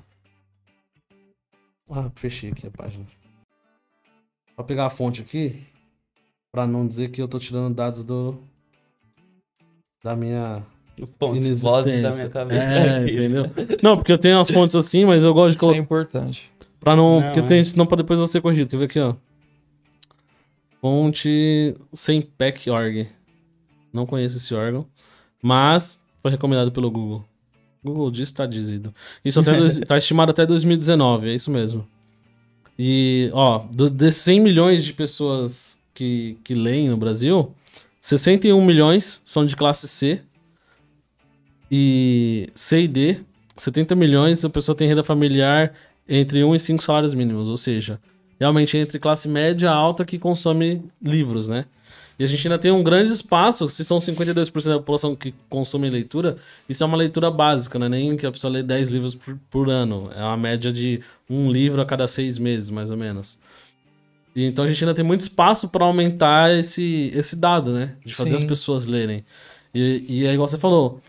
Ah, 1.89 2.11
fechei 2.15 2.51
aqui 2.51 2.67
a 2.67 2.71
página. 2.71 3.05
Vou 4.55 4.65
pegar 4.65 4.85
a 4.85 4.89
fonte 4.89 5.21
aqui. 5.21 5.63
Pra 6.51 6.67
não 6.67 6.87
dizer 6.87 7.09
que 7.09 7.21
eu 7.21 7.27
tô 7.27 7.39
tirando 7.39 7.73
dados 7.73 8.03
do. 8.03 8.37
Da 10.03 10.15
minha. 10.15 10.65
Fontes, 11.19 11.61
vozes 11.61 12.01
da 12.01 12.11
minha 12.11 12.29
cabeça. 12.29 12.61
É, 12.63 12.97
aqui. 13.03 13.13
entendeu? 13.13 13.51
Não, 13.83 13.97
porque 13.97 14.11
eu 14.11 14.17
tenho 14.17 14.39
as 14.39 14.49
fontes 14.49 14.75
assim, 14.75 15.05
mas 15.05 15.23
eu 15.23 15.33
gosto 15.33 15.51
de 15.51 15.55
Isso 15.57 15.57
é 15.57 15.59
colocar. 15.67 15.79
importante. 15.79 16.51
Pra 16.79 16.95
não. 16.95 17.15
Não, 17.19 17.21
porque 17.21 17.39
é. 17.39 17.43
tem 17.43 17.63
senão 17.63 17.85
pra 17.85 17.97
depois 17.97 18.19
você 18.19 18.39
corrigido. 18.39 18.69
Quer 18.69 18.77
ver 18.77 18.85
aqui, 18.85 18.99
ó? 18.99 19.15
Fonte 20.81 21.73
sempec.org. 21.93 23.07
Não 23.91 24.05
conheço 24.05 24.37
esse 24.37 24.53
órgão. 24.53 24.85
Mas 25.41 25.99
foi 26.21 26.31
recomendado 26.31 26.71
pelo 26.71 26.89
Google. 26.91 27.23
Google 27.83 28.09
diz 28.11 28.31
tá 28.31 28.45
dizido. 28.45 28.93
Isso 29.23 29.39
até 29.39 29.53
dois- 29.53 29.79
tá 29.87 29.97
estimado 29.97 30.31
até 30.31 30.45
2019, 30.45 31.29
é 31.29 31.35
isso 31.35 31.51
mesmo. 31.51 31.87
E, 32.77 33.29
ó, 33.33 33.65
do, 33.73 33.89
desses 33.89 34.21
100 34.23 34.39
milhões 34.41 34.83
de 34.83 34.91
pessoas 34.93 35.79
que, 35.93 36.37
que 36.43 36.53
leem 36.53 36.89
no 36.89 36.97
Brasil, 36.97 37.53
61 38.01 38.63
milhões 38.65 39.21
são 39.23 39.45
de 39.45 39.55
classe 39.55 39.87
C. 39.87 40.21
E 41.71 42.49
C 42.55 42.81
e 42.83 42.87
D, 42.87 43.17
70 43.57 43.95
milhões 43.95 44.43
a 44.45 44.49
pessoa 44.49 44.75
tem 44.75 44.87
renda 44.87 45.03
familiar 45.03 45.73
entre 46.07 46.43
1 46.43 46.55
e 46.55 46.59
5 46.59 46.83
salários 46.83 47.13
mínimos, 47.13 47.47
ou 47.47 47.57
seja, 47.57 47.99
realmente 48.39 48.77
é 48.77 48.81
entre 48.81 48.99
classe 48.99 49.27
média 49.27 49.71
alta 49.71 50.05
que 50.05 50.19
consome 50.19 50.83
livros, 51.01 51.49
né? 51.49 51.65
E 52.17 52.23
a 52.23 52.27
gente 52.27 52.47
ainda 52.47 52.57
tem 52.57 52.71
um 52.71 52.81
grande 52.81 53.11
espaço, 53.11 53.67
se 53.67 53.83
são 53.83 53.97
52% 53.97 54.65
da 54.65 54.77
população 54.77 55.15
que 55.15 55.33
consome 55.49 55.89
leitura, 55.89 56.37
isso 56.67 56.81
é 56.81 56.85
uma 56.85 56.95
leitura 56.95 57.29
básica, 57.29 57.77
né? 57.77 57.89
Nem 57.89 58.15
que 58.15 58.25
a 58.25 58.31
pessoa 58.31 58.51
lê 58.51 58.63
10 58.63 58.89
livros 58.89 59.15
por, 59.15 59.37
por 59.49 59.69
ano. 59.69 60.09
É 60.15 60.23
uma 60.23 60.37
média 60.37 60.71
de 60.71 61.01
um 61.29 61.51
livro 61.51 61.81
a 61.81 61.85
cada 61.85 62.07
seis 62.07 62.37
meses, 62.37 62.69
mais 62.69 62.89
ou 62.89 62.95
menos. 62.95 63.37
E 64.33 64.45
então 64.45 64.63
a 64.63 64.67
gente 64.67 64.81
ainda 64.81 64.93
tem 64.93 65.03
muito 65.03 65.21
espaço 65.21 65.67
para 65.67 65.83
aumentar 65.83 66.53
esse, 66.57 67.11
esse 67.13 67.35
dado, 67.35 67.73
né? 67.73 67.95
De 68.05 68.13
fazer 68.13 68.31
Sim. 68.31 68.37
as 68.37 68.43
pessoas 68.45 68.85
lerem. 68.85 69.25
E, 69.73 70.05
e 70.07 70.25
é 70.25 70.33
igual 70.33 70.47
você 70.47 70.57
falou, 70.57 71.01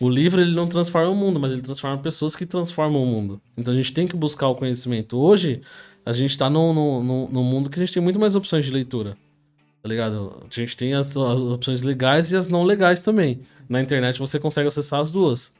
o 0.00 0.08
livro 0.08 0.40
ele 0.40 0.52
não 0.54 0.66
transforma 0.66 1.10
o 1.10 1.14
mundo, 1.14 1.38
mas 1.38 1.52
ele 1.52 1.60
transforma 1.62 1.98
pessoas 1.98 2.34
que 2.34 2.44
transformam 2.46 3.02
o 3.02 3.06
mundo. 3.06 3.40
Então 3.56 3.72
a 3.72 3.76
gente 3.76 3.92
tem 3.92 4.06
que 4.06 4.16
buscar 4.16 4.48
o 4.48 4.54
conhecimento. 4.54 5.16
Hoje, 5.16 5.62
a 6.04 6.12
gente 6.12 6.36
tá 6.36 6.50
num 6.50 6.72
no, 6.74 7.02
no, 7.02 7.28
no 7.28 7.42
mundo 7.44 7.70
que 7.70 7.78
a 7.78 7.84
gente 7.84 7.94
tem 7.94 8.02
muito 8.02 8.18
mais 8.18 8.34
opções 8.34 8.64
de 8.64 8.72
leitura. 8.72 9.16
Tá 9.82 9.88
ligado? 9.88 10.42
A 10.50 10.54
gente 10.54 10.76
tem 10.76 10.94
as, 10.94 11.08
as 11.16 11.40
opções 11.40 11.82
legais 11.82 12.32
e 12.32 12.36
as 12.36 12.48
não 12.48 12.64
legais 12.64 13.00
também. 13.00 13.40
Na 13.68 13.80
internet 13.80 14.18
você 14.18 14.38
consegue 14.38 14.66
acessar 14.68 15.00
as 15.00 15.10
duas. 15.10 15.52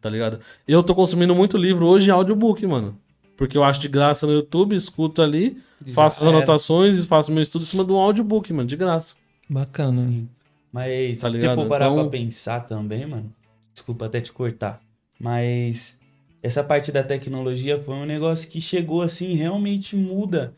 Tá 0.00 0.08
ligado? 0.08 0.38
Eu 0.68 0.82
tô 0.82 0.94
consumindo 0.94 1.34
muito 1.34 1.56
livro 1.56 1.86
hoje 1.86 2.08
em 2.08 2.12
audiobook, 2.12 2.64
mano. 2.66 2.96
Porque 3.36 3.58
eu 3.58 3.64
acho 3.64 3.80
de 3.80 3.88
graça 3.88 4.26
no 4.26 4.32
YouTube, 4.32 4.74
escuto 4.74 5.20
ali, 5.20 5.58
E 5.84 5.92
faço 5.92 6.20
as 6.20 6.24
já 6.24 6.36
anotações 6.36 6.98
e 6.98 7.06
faço 7.06 7.30
meu 7.32 7.42
estudo 7.42 7.62
em 7.62 7.66
cima 7.66 7.84
de 7.84 7.92
um 7.92 7.96
audiobook, 7.96 8.50
mano, 8.52 8.66
de 8.68 8.76
graça. 8.76 9.14
Bacana. 9.50 9.92
Sim. 10.02 10.28
Mas 10.72 11.20
Tá 11.20 11.30
se 11.32 11.40
você 11.40 11.54
for 11.54 11.66
parar 11.66 11.86
Então- 11.90 12.08
pra 12.08 12.10
pensar 12.18 12.60
também, 12.60 13.04
mano. 13.06 13.32
Desculpa 13.76 14.06
até 14.06 14.22
te 14.22 14.32
cortar. 14.32 14.82
Mas 15.20 15.98
essa 16.42 16.64
parte 16.64 16.90
da 16.90 17.02
tecnologia 17.02 17.78
foi 17.82 17.94
um 17.94 18.06
negócio 18.06 18.48
que 18.48 18.58
chegou 18.58 19.02
assim, 19.02 19.34
realmente 19.34 19.94
muda 19.94 20.54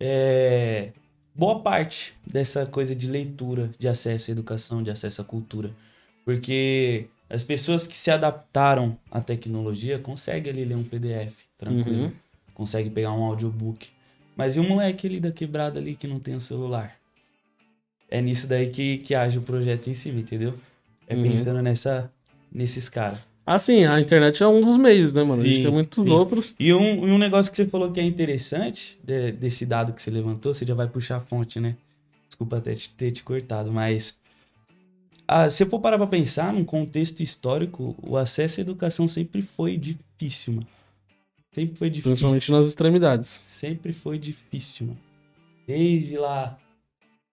é, 0.00 0.92
boa 1.34 1.60
parte 1.60 2.14
dessa 2.26 2.64
coisa 2.64 2.96
de 2.96 3.06
leitura, 3.06 3.70
de 3.78 3.86
acesso 3.86 4.30
à 4.30 4.32
educação, 4.32 4.82
de 4.82 4.90
acesso 4.90 5.20
à 5.20 5.24
cultura. 5.24 5.70
Porque 6.24 7.08
as 7.28 7.44
pessoas 7.44 7.86
que 7.86 7.94
se 7.94 8.10
adaptaram 8.10 8.96
à 9.10 9.20
tecnologia 9.20 9.98
conseguem 9.98 10.50
ali 10.50 10.64
ler 10.64 10.76
um 10.76 10.82
PDF, 10.82 11.34
tranquilo. 11.58 12.04
Uhum. 12.04 12.12
Consegue 12.54 12.88
pegar 12.88 13.12
um 13.12 13.22
audiobook. 13.22 13.90
Mas 14.34 14.56
e 14.56 14.60
o 14.60 14.64
moleque 14.64 15.06
ali 15.06 15.20
da 15.20 15.30
quebrada 15.30 15.78
ali 15.78 15.94
que 15.94 16.06
não 16.06 16.18
tem 16.18 16.34
o 16.34 16.40
celular? 16.40 16.96
É 18.08 18.22
nisso 18.22 18.46
daí 18.46 18.70
que, 18.70 18.96
que 18.98 19.14
age 19.14 19.38
o 19.38 19.42
projeto 19.42 19.90
em 19.90 19.94
cima, 19.94 20.20
entendeu? 20.20 20.58
É 21.06 21.14
Uhum. 21.14 21.22
pensando 21.22 21.60
nessa, 21.60 22.10
nesses 22.54 22.88
caras. 22.88 23.18
Assim, 23.44 23.84
a 23.84 24.00
internet 24.00 24.40
é 24.42 24.46
um 24.46 24.60
dos 24.60 24.76
meios, 24.76 25.12
né, 25.14 25.24
mano? 25.24 25.42
A 25.42 25.44
gente 25.44 25.56
Sim, 25.56 25.62
tem 25.62 25.72
muitos 25.72 26.04
sim. 26.04 26.10
outros. 26.10 26.54
E 26.60 26.72
um, 26.72 27.08
e 27.08 27.10
um 27.10 27.18
negócio 27.18 27.50
que 27.50 27.56
você 27.56 27.66
falou 27.66 27.90
que 27.90 27.98
é 27.98 28.04
interessante, 28.04 28.98
de- 29.02 29.32
desse 29.32 29.66
dado 29.66 29.92
que 29.92 30.00
você 30.00 30.10
levantou, 30.12 30.54
você 30.54 30.64
já 30.64 30.74
vai 30.74 30.86
puxar 30.88 31.16
a 31.16 31.20
fonte, 31.20 31.58
né? 31.58 31.76
Desculpa 32.28 32.58
até 32.58 32.72
te- 32.74 32.90
ter 32.90 33.10
te 33.10 33.22
cortado, 33.24 33.72
mas. 33.72 34.16
Ah, 35.26 35.48
se 35.50 35.62
eu 35.64 35.68
for 35.68 35.80
parar 35.80 35.98
pra 35.98 36.06
pensar, 36.06 36.52
num 36.52 36.64
contexto 36.64 37.20
histórico, 37.20 37.96
o 38.02 38.16
acesso 38.16 38.60
à 38.60 38.62
educação 38.62 39.08
sempre 39.08 39.42
foi 39.42 39.76
difícil, 39.76 40.54
mano. 40.54 40.66
Sempre 41.52 41.76
foi 41.76 41.90
difícil. 41.90 42.10
Principalmente 42.12 42.50
nas 42.52 42.68
extremidades. 42.68 43.28
Sempre 43.44 43.92
foi 43.92 44.18
difícil, 44.18 44.86
mano. 44.88 44.98
Desde 45.66 46.16
lá. 46.16 46.58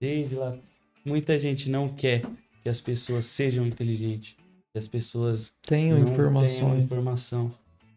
Desde 0.02 0.36
lá. 0.36 0.58
Muita 1.06 1.38
gente 1.38 1.70
não 1.70 1.88
quer 1.88 2.24
que 2.64 2.70
as 2.70 2.82
pessoas 2.82 3.26
sejam 3.26 3.66
inteligentes. 3.66 4.36
Que 4.72 4.78
as 4.78 4.88
pessoas 4.88 5.54
Tenho 5.64 5.98
não 5.98 6.06
tenham 6.06 6.14
informações. 6.14 6.84
informação 6.84 7.52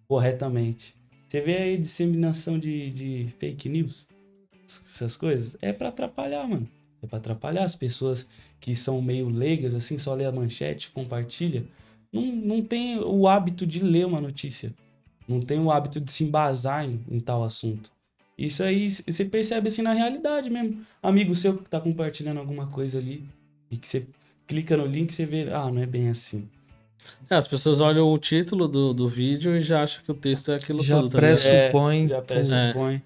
corretamente. 0.09 0.95
Você 1.29 1.41
vê 1.41 1.57
aí 1.57 1.77
disseminação 1.79 2.59
de, 2.59 2.91
de 2.91 3.29
fake 3.39 3.69
news, 3.69 4.07
essas 4.67 5.17
coisas, 5.17 5.57
é 5.63 5.73
pra 5.73 5.89
atrapalhar, 5.89 6.47
mano. 6.47 6.69
É 7.03 7.07
pra 7.07 7.19
atrapalhar 7.19 7.65
as 7.65 7.75
pessoas 7.75 8.27
que 8.61 8.75
são 8.75 9.03
meio 9.03 9.29
leigas, 9.29 9.75
assim, 9.75 9.99
só 9.99 10.15
lê 10.15 10.25
a 10.25 10.33
manchete, 10.33 10.91
compartilha. 10.91 11.65
Não, 12.13 12.23
não 12.23 12.63
tem 12.63 12.99
o 12.99 13.27
hábito 13.27 13.67
de 13.67 13.81
ler 13.81 14.07
uma 14.07 14.21
notícia. 14.21 14.73
Não 15.27 15.41
tem 15.41 15.59
o 15.59 15.71
hábito 15.71 16.01
de 16.01 16.13
se 16.13 16.25
embasar 16.25 16.85
em, 16.85 17.01
em 17.11 17.19
tal 17.19 17.43
assunto. 17.43 17.91
Isso 18.37 18.63
aí 18.63 18.91
você 18.91 19.25
percebe 19.25 19.69
assim 19.69 19.83
na 19.83 19.93
realidade 19.93 20.51
mesmo. 20.51 20.85
Amigo 21.03 21.35
seu 21.35 21.57
que 21.57 21.69
tá 21.69 21.81
compartilhando 21.81 22.39
alguma 22.39 22.67
coisa 22.67 22.99
ali 22.99 23.25
e 23.71 23.77
que 23.77 23.89
você 23.89 24.07
clica 24.47 24.77
no 24.77 24.87
link 24.87 25.11
e 25.11 25.15
você 25.15 25.25
vê, 25.27 25.51
ah, 25.53 25.71
não 25.71 25.81
é 25.81 25.87
bem 25.87 26.09
assim. 26.09 26.49
É, 27.31 27.35
as 27.37 27.49
pessoas 27.49 27.81
olham 27.81 28.13
o 28.13 28.19
título 28.19 28.69
do, 28.69 28.93
do 28.93 29.09
vídeo 29.09 29.57
e 29.57 29.63
já 29.63 29.83
acham 29.83 30.03
que 30.05 30.11
o 30.11 30.15
texto 30.15 30.53
é 30.53 30.57
aquilo 30.57 30.83
Já 30.83 30.97
tudo, 30.97 31.09
tá 31.11 31.19
ligado? 31.21 31.41
pressupõe. 31.43 32.09
Já 32.09 32.17
tudo. 32.17 32.27
pressupõe. 32.27 33.03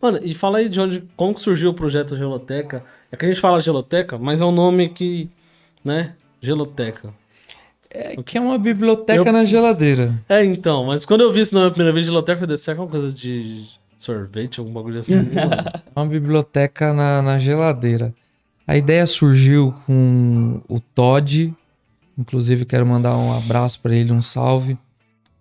Mano, 0.00 0.18
e 0.22 0.32
fala 0.34 0.58
aí 0.58 0.68
de 0.68 0.80
onde, 0.80 1.04
como 1.14 1.34
que 1.34 1.40
surgiu 1.40 1.70
o 1.70 1.74
projeto 1.74 2.16
Geloteca? 2.16 2.82
É 3.12 3.16
que 3.16 3.24
a 3.26 3.28
gente 3.28 3.40
fala 3.40 3.60
Geloteca, 3.60 4.16
mas 4.16 4.40
é 4.40 4.44
um 4.44 4.52
nome 4.52 4.88
que, 4.88 5.28
né? 5.84 6.14
Geloteca. 6.40 7.12
É 7.90 8.16
que 8.22 8.38
é 8.38 8.40
uma 8.40 8.56
biblioteca 8.58 9.28
Eu- 9.28 9.32
na 9.32 9.44
geladeira. 9.44 10.14
É, 10.28 10.44
então, 10.44 10.86
mas 10.86 11.04
quando 11.04 11.22
eu 11.22 11.30
vi 11.32 11.40
isso 11.40 11.54
na 11.54 11.68
primeira 11.70 11.92
vez 11.92 12.06
Geloteca, 12.06 12.36
eu 12.38 12.46
falei, 12.46 12.56
será 12.56 12.76
que 12.76 12.80
é 12.80 12.84
uma 12.84 12.90
coisa 12.90 13.12
de 13.12 13.64
sorvete, 13.98 14.58
algum 14.60 14.72
bagulho 14.72 15.00
assim? 15.00 15.16
É 15.94 16.00
uma 16.00 16.06
biblioteca 16.06 16.92
na, 16.92 17.20
na 17.20 17.38
geladeira. 17.38 18.14
A 18.66 18.76
ideia 18.76 19.06
surgiu 19.06 19.74
com 19.86 20.62
o 20.68 20.78
Todd. 20.80 21.52
Inclusive, 22.20 22.66
quero 22.66 22.84
mandar 22.84 23.16
um 23.16 23.32
abraço 23.32 23.80
para 23.80 23.96
ele, 23.96 24.12
um 24.12 24.20
salve. 24.20 24.76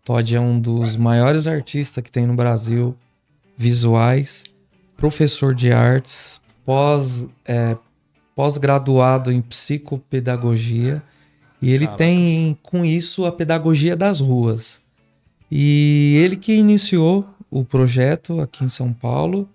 Todd 0.06 0.34
é 0.34 0.40
um 0.40 0.58
dos 0.58 0.96
maiores 0.96 1.46
artistas 1.46 2.02
que 2.02 2.10
tem 2.10 2.26
no 2.26 2.34
Brasil, 2.34 2.96
visuais, 3.58 4.46
professor 4.96 5.54
de 5.54 5.74
artes, 5.74 6.40
pós, 6.66 7.28
é, 7.46 7.76
pós-graduado 8.34 9.30
em 9.30 9.42
psicopedagogia. 9.42 11.04
E 11.62 11.70
ele 11.70 11.84
Caraca. 11.84 11.98
tem 11.98 12.58
com 12.64 12.86
isso 12.86 13.26
a 13.26 13.32
pedagogia 13.32 13.94
das 13.94 14.22
ruas. 14.22 14.80
E 15.52 16.18
ele 16.24 16.38
que 16.38 16.54
iniciou 16.54 17.28
o 17.52 17.66
projeto 17.66 18.40
aqui 18.40 18.64
em 18.64 18.70
São 18.70 18.94
Paulo. 18.94 19.50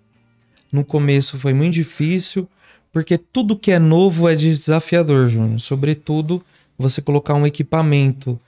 No 0.71 0.85
começo 0.85 1.39
foi 1.39 1.55
muito 1.55 1.73
difícil, 1.73 2.47
porque 2.91 3.17
tudo 3.17 3.57
que 3.57 3.71
é 3.71 3.79
novo 3.79 4.29
é 4.29 4.35
desafiador, 4.35 5.27
Júnior. 5.27 5.59
Sobretudo, 5.59 6.43
você 6.77 7.01
colocar 7.01 7.33
um 7.33 7.45
equipamento 7.45 8.39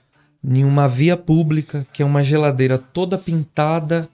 em 0.44 0.64
uma 0.64 0.88
via 0.88 1.18
pública, 1.18 1.86
que 1.92 2.02
é 2.02 2.06
uma 2.06 2.24
geladeira 2.24 2.78
toda 2.78 3.18
pintada, 3.18 4.08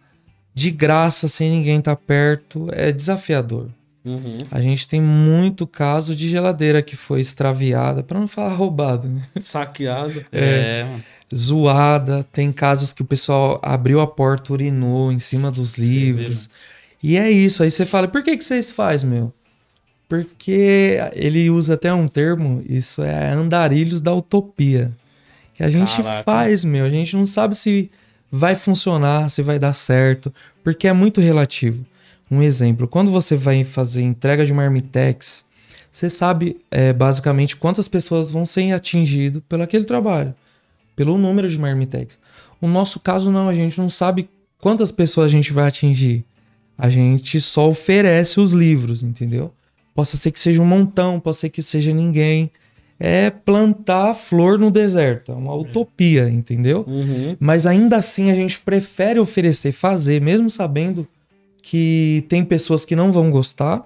de 0.54 0.70
graça, 0.70 1.28
sem 1.28 1.50
ninguém 1.50 1.80
estar 1.80 1.96
perto, 1.96 2.68
é 2.72 2.92
desafiador. 2.92 3.70
Uhum. 4.06 4.40
A 4.52 4.62
gente 4.62 4.88
tem 4.88 5.02
muito 5.02 5.66
caso 5.66 6.16
de 6.16 6.28
geladeira 6.28 6.82
que 6.82 6.96
foi 6.96 7.22
extraviada, 7.22 8.04
para 8.04 8.20
não 8.20 8.28
falar 8.28 8.54
roubado, 8.56 9.08
né? 9.08 9.22
Saqueado. 9.40 10.24
É, 10.32 10.84
mano. 10.84 11.04
zoada. 11.34 12.24
Tem 12.32 12.52
casos 12.52 12.92
que 12.94 13.02
o 13.02 13.06
pessoal 13.06 13.60
abriu 13.64 14.00
a 14.00 14.08
porta, 14.08 14.54
urinou 14.54 15.12
em 15.12 15.20
cima 15.20 15.50
dos 15.50 15.76
livros. 15.76 16.50
E 17.02 17.18
é 17.18 17.30
isso. 17.30 17.64
Aí 17.64 17.72
você 17.72 17.86
fala, 17.86 18.08
por 18.08 18.24
que, 18.24 18.38
que 18.38 18.46
vocês 18.46 18.70
fazem, 18.70 19.10
meu? 19.10 19.34
Porque 20.14 21.00
ele 21.14 21.50
usa 21.50 21.74
até 21.74 21.92
um 21.92 22.08
termo, 22.08 22.64
isso 22.70 23.02
é 23.02 23.32
andarilhos 23.32 24.00
da 24.00 24.14
utopia. 24.14 24.92
Que 25.56 25.64
a 25.64 25.72
gente 25.72 26.04
Caraca. 26.04 26.24
faz, 26.24 26.64
meu. 26.64 26.86
A 26.86 26.90
gente 26.92 27.16
não 27.16 27.26
sabe 27.26 27.56
se 27.56 27.90
vai 28.32 28.54
funcionar, 28.54 29.28
se 29.32 29.42
vai 29.42 29.58
dar 29.58 29.74
certo, 29.74 30.32
porque 30.64 30.88
é 30.88 30.94
muito 30.94 31.20
relativo. 31.20 31.84
Um 32.30 32.44
exemplo, 32.44 32.88
quando 32.88 33.10
você 33.10 33.36
vai 33.36 33.64
fazer 33.64 34.04
entrega 34.04 34.46
de 34.46 34.54
marmitex, 34.54 35.46
você 35.90 36.12
sabe 36.12 36.58
é, 36.70 36.94
basicamente 36.94 37.56
quantas 37.56 37.88
pessoas 37.88 38.30
vão 38.30 38.46
ser 38.46 38.72
atingidas 38.72 39.42
pelo 39.50 39.64
aquele 39.64 39.84
trabalho, 39.84 40.36
pelo 40.96 41.18
número 41.18 41.50
de 41.50 41.58
marmitex. 41.60 42.20
O 42.62 42.68
nosso 42.68 43.00
caso 43.00 43.32
não, 43.32 43.50
a 43.50 43.54
gente 43.56 43.80
não 43.80 43.90
sabe 43.90 44.30
quantas 44.60 44.92
pessoas 44.92 45.26
a 45.26 45.30
gente 45.30 45.52
vai 45.52 45.68
atingir. 45.68 46.24
A 46.78 46.88
gente 46.88 47.42
só 47.42 47.68
oferece 47.68 48.40
os 48.40 48.54
livros, 48.54 49.02
entendeu? 49.02 49.52
Possa 49.94 50.18
ser 50.18 50.32
que 50.32 50.40
seja 50.40 50.62
um 50.62 50.66
montão, 50.66 51.20
pode 51.20 51.38
ser 51.38 51.50
que 51.50 51.62
seja 51.62 51.94
ninguém. 51.94 52.50
É 53.00 53.30
plantar 53.30 54.14
flor 54.14 54.58
no 54.58 54.72
deserto, 54.72 55.32
é 55.32 55.36
uma 55.36 55.54
utopia, 55.54 56.30
entendeu? 56.30 56.86
Uhum. 56.88 57.36
Mas 57.40 57.66
ainda 57.66 57.98
assim 57.98 58.32
a 58.32 58.36
gente 58.36 58.60
prefere 58.60 59.20
oferecer, 59.20 59.72
fazer, 59.72 60.22
mesmo 60.22 60.50
sabendo 60.50 61.08
que 61.62 62.24
tem 62.30 62.46
pessoas 62.46 62.86
que 62.86 62.96
não 62.96 63.12
vão 63.12 63.30
gostar. 63.30 63.86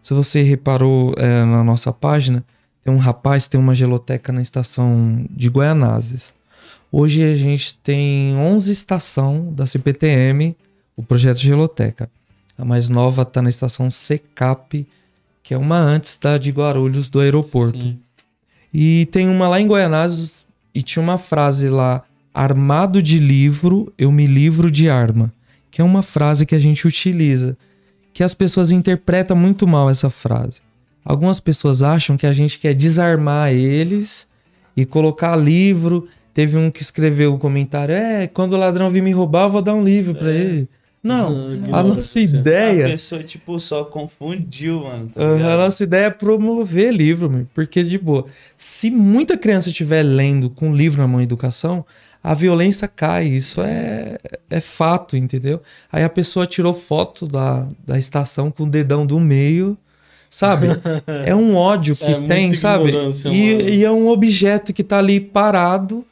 Se 0.00 0.14
você 0.14 0.42
reparou 0.42 1.14
é, 1.16 1.44
na 1.44 1.64
nossa 1.64 1.92
página, 1.92 2.44
tem 2.82 2.92
um 2.92 2.98
rapaz, 2.98 3.46
tem 3.46 3.58
uma 3.58 3.74
geloteca 3.74 4.32
na 4.32 4.42
estação 4.42 5.24
de 5.30 5.48
Guaianazes. 5.48 6.34
Hoje 6.92 7.24
a 7.24 7.34
gente 7.36 7.76
tem 7.78 8.36
11 8.36 8.70
estação 8.70 9.52
da 9.52 9.66
CPTM, 9.66 10.54
o 10.96 11.02
projeto 11.02 11.38
Geloteca. 11.38 12.08
A 12.56 12.64
mais 12.64 12.88
nova 12.88 13.22
está 13.22 13.42
na 13.42 13.50
estação 13.50 13.90
Secap, 13.90 14.86
que 15.44 15.52
é 15.52 15.58
uma 15.58 15.76
antes 15.78 16.16
da 16.16 16.38
de 16.38 16.50
Guarulhos 16.50 17.10
do 17.10 17.20
aeroporto. 17.20 17.78
Sim. 17.78 17.98
E 18.72 19.06
tem 19.12 19.28
uma 19.28 19.46
lá 19.46 19.60
em 19.60 19.66
Goianazes 19.68 20.46
e 20.74 20.82
tinha 20.82 21.02
uma 21.02 21.18
frase 21.18 21.68
lá: 21.68 22.02
Armado 22.32 23.02
de 23.02 23.18
livro, 23.18 23.92
eu 23.98 24.10
me 24.10 24.26
livro 24.26 24.70
de 24.70 24.88
arma. 24.88 25.30
Que 25.70 25.82
é 25.82 25.84
uma 25.84 26.02
frase 26.02 26.46
que 26.46 26.54
a 26.54 26.58
gente 26.58 26.88
utiliza. 26.88 27.56
Que 28.12 28.24
as 28.24 28.32
pessoas 28.32 28.70
interpretam 28.70 29.36
muito 29.36 29.66
mal 29.66 29.90
essa 29.90 30.08
frase. 30.08 30.60
Algumas 31.04 31.40
pessoas 31.40 31.82
acham 31.82 32.16
que 32.16 32.26
a 32.26 32.32
gente 32.32 32.58
quer 32.58 32.72
desarmar 32.72 33.52
eles 33.52 34.26
e 34.74 34.86
colocar 34.86 35.36
livro. 35.36 36.08
Teve 36.32 36.56
um 36.56 36.70
que 36.70 36.80
escreveu 36.80 37.34
um 37.34 37.38
comentário: 37.38 37.94
É, 37.94 38.26
quando 38.26 38.54
o 38.54 38.58
ladrão 38.58 38.90
vir 38.90 39.02
me 39.02 39.12
roubar, 39.12 39.44
eu 39.44 39.50
vou 39.50 39.62
dar 39.62 39.74
um 39.74 39.84
livro 39.84 40.14
pra 40.14 40.32
ele. 40.32 40.68
Não, 41.04 41.28
a 41.70 41.82
nossa 41.82 42.18
Ignorância. 42.18 42.20
A 42.20 42.40
ideia. 42.40 42.86
pessoa, 42.86 43.22
tipo, 43.22 43.60
só 43.60 43.84
confundiu, 43.84 44.84
mano. 44.84 45.10
Tá 45.14 45.22
a 45.22 45.56
nossa 45.58 45.84
ideia 45.84 46.06
é 46.06 46.10
promover 46.10 46.92
livro, 46.94 47.28
meu, 47.28 47.46
porque 47.52 47.82
de 47.84 47.98
boa. 47.98 48.24
Se 48.56 48.90
muita 48.90 49.36
criança 49.36 49.68
estiver 49.68 50.02
lendo 50.02 50.48
com 50.48 50.74
livro 50.74 51.02
na 51.02 51.06
mão 51.06 51.20
educação, 51.20 51.84
a 52.22 52.32
violência 52.32 52.88
cai. 52.88 53.26
Isso 53.26 53.60
é, 53.60 54.16
é 54.48 54.60
fato, 54.62 55.14
entendeu? 55.14 55.60
Aí 55.92 56.02
a 56.02 56.08
pessoa 56.08 56.46
tirou 56.46 56.72
foto 56.72 57.26
da, 57.26 57.68
da 57.86 57.98
estação 57.98 58.50
com 58.50 58.62
o 58.62 58.70
dedão 58.70 59.04
do 59.04 59.20
meio, 59.20 59.76
sabe? 60.30 60.68
É 61.26 61.34
um 61.34 61.54
ódio 61.54 61.94
que 61.94 62.04
É 62.06 62.18
tem, 62.22 62.54
sabe? 62.54 62.88
ignorância, 62.88 63.30
mano. 63.30 63.42
E, 63.42 63.76
e 63.76 63.84
é 63.84 63.90
um 63.90 64.08
objeto 64.08 64.72
que 64.72 64.82
tá 64.82 64.98
ali 64.98 65.20
parado. 65.20 66.02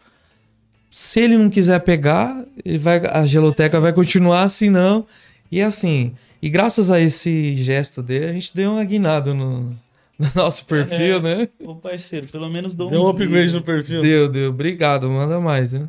Se 0.94 1.20
ele 1.20 1.38
não 1.38 1.48
quiser 1.48 1.78
pegar, 1.80 2.44
ele 2.62 2.76
vai, 2.76 2.98
a 3.06 3.24
geloteca 3.24 3.80
vai 3.80 3.94
continuar 3.94 4.42
assim, 4.42 4.68
não. 4.68 5.06
E 5.50 5.62
assim, 5.62 6.12
e 6.42 6.50
graças 6.50 6.90
a 6.90 7.00
esse 7.00 7.56
gesto 7.56 8.02
dele, 8.02 8.26
a 8.26 8.32
gente 8.34 8.54
deu 8.54 8.72
uma 8.72 8.84
guinada 8.84 9.32
no, 9.32 9.70
no 10.18 10.28
nosso 10.34 10.66
perfil, 10.66 11.16
É. 11.16 11.20
né? 11.20 11.48
Ô, 11.64 11.74
parceiro, 11.76 12.26
pelo 12.28 12.50
menos 12.50 12.74
dou 12.74 12.90
Deu 12.90 13.02
um 13.04 13.08
upgrade 13.08 13.32
livros. 13.32 13.52
no 13.54 13.62
perfil. 13.62 14.02
Deu, 14.02 14.28
deu. 14.28 14.50
Obrigado, 14.50 15.08
manda 15.08 15.40
mais, 15.40 15.72
né? 15.72 15.88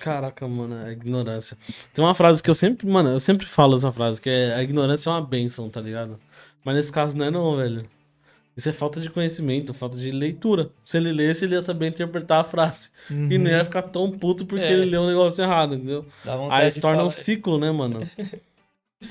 Caraca, 0.00 0.48
mano, 0.48 0.76
é 0.86 0.92
ignorância. 0.92 1.56
Tem 1.92 2.02
uma 2.04 2.14
frase 2.14 2.42
que 2.42 2.48
eu 2.48 2.54
sempre, 2.54 2.86
mano, 2.86 3.10
eu 3.10 3.20
sempre 3.20 3.44
falo 3.46 3.76
essa 3.76 3.92
frase, 3.92 4.18
que 4.20 4.30
é 4.30 4.54
a 4.54 4.62
ignorância 4.62 5.10
é 5.10 5.12
uma 5.12 5.22
benção, 5.22 5.68
tá 5.68 5.80
ligado? 5.80 6.18
Mas 6.64 6.74
nesse 6.76 6.92
caso 6.92 7.16
não 7.16 7.26
é 7.26 7.30
não, 7.30 7.54
velho. 7.56 7.82
Isso 8.56 8.68
é 8.68 8.72
falta 8.72 9.00
de 9.00 9.10
conhecimento, 9.10 9.74
falta 9.74 9.98
de 9.98 10.10
leitura. 10.10 10.70
Se 10.84 10.96
ele 10.96 11.12
lesse, 11.12 11.44
ele 11.44 11.54
ia 11.54 11.60
saber 11.62 11.88
interpretar 11.88 12.40
a 12.40 12.44
frase. 12.44 12.88
E 13.10 13.36
não 13.36 13.50
ia 13.50 13.62
ficar 13.64 13.82
tão 13.82 14.10
puto 14.10 14.46
porque 14.46 14.64
É. 14.64 14.72
ele 14.72 14.86
leu 14.86 15.02
um 15.02 15.06
negócio 15.06 15.44
errado, 15.44 15.74
entendeu? 15.74 16.06
Aí 16.50 16.70
se 16.70 16.80
torna 16.80 16.96
um 17.04 17.10
falar- 17.10 17.10
ciclo, 17.10 17.58
né, 17.58 17.70
mano? 17.70 18.00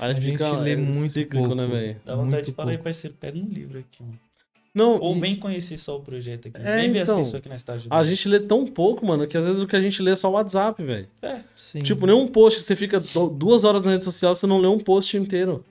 Aí 0.00 0.10
A 0.10 0.12
gente 0.12 0.32
fica 0.32 0.50
lê 0.50 0.72
é, 0.72 0.76
muito 0.76 0.94
cíclico, 0.96 1.36
pouco. 1.36 1.54
né, 1.54 1.64
velho? 1.66 1.96
Dá 2.04 2.16
vontade 2.16 2.34
Muito 2.36 2.46
de 2.46 2.52
falar 2.52 2.70
aí, 2.72 2.76
pouco. 2.76 2.84
parceiro, 2.84 3.16
pega 3.20 3.38
um 3.38 3.48
livro 3.48 3.78
aqui, 3.78 4.02
mano. 4.02 4.18
Não, 4.74 4.98
Ou 5.00 5.16
e 5.16 5.20
vem 5.20 5.36
conhecer 5.36 5.78
só 5.78 5.96
o 5.96 6.00
projeto 6.00 6.48
aqui. 6.48 6.60
É, 6.60 6.76
vem 6.76 6.92
ver 6.92 7.02
então, 7.02 7.20
as 7.20 7.26
pessoas 7.28 7.42
que 7.42 7.48
nós 7.48 7.60
estamos 7.60 7.82
ajudando. 7.82 7.98
a 7.98 8.04
gente 8.04 8.28
lê 8.28 8.40
tão 8.40 8.66
pouco, 8.66 9.06
mano, 9.06 9.26
que 9.28 9.38
às 9.38 9.44
vezes 9.46 9.62
o 9.62 9.66
que 9.66 9.76
a 9.76 9.80
gente 9.80 10.02
lê 10.02 10.10
é 10.10 10.16
só 10.16 10.28
o 10.28 10.32
WhatsApp, 10.32 10.82
velho. 10.82 11.06
É, 11.22 11.38
Sim. 11.54 11.78
Tipo, 11.78 12.04
nenhum 12.04 12.26
post, 12.26 12.62
você 12.62 12.74
fica 12.76 13.00
duas 13.32 13.62
horas 13.64 13.80
na 13.82 13.92
rede 13.92 14.04
social, 14.04 14.34
você 14.34 14.46
não 14.46 14.58
lê 14.58 14.66
um 14.66 14.78
post 14.78 15.16
inteiro. 15.16 15.64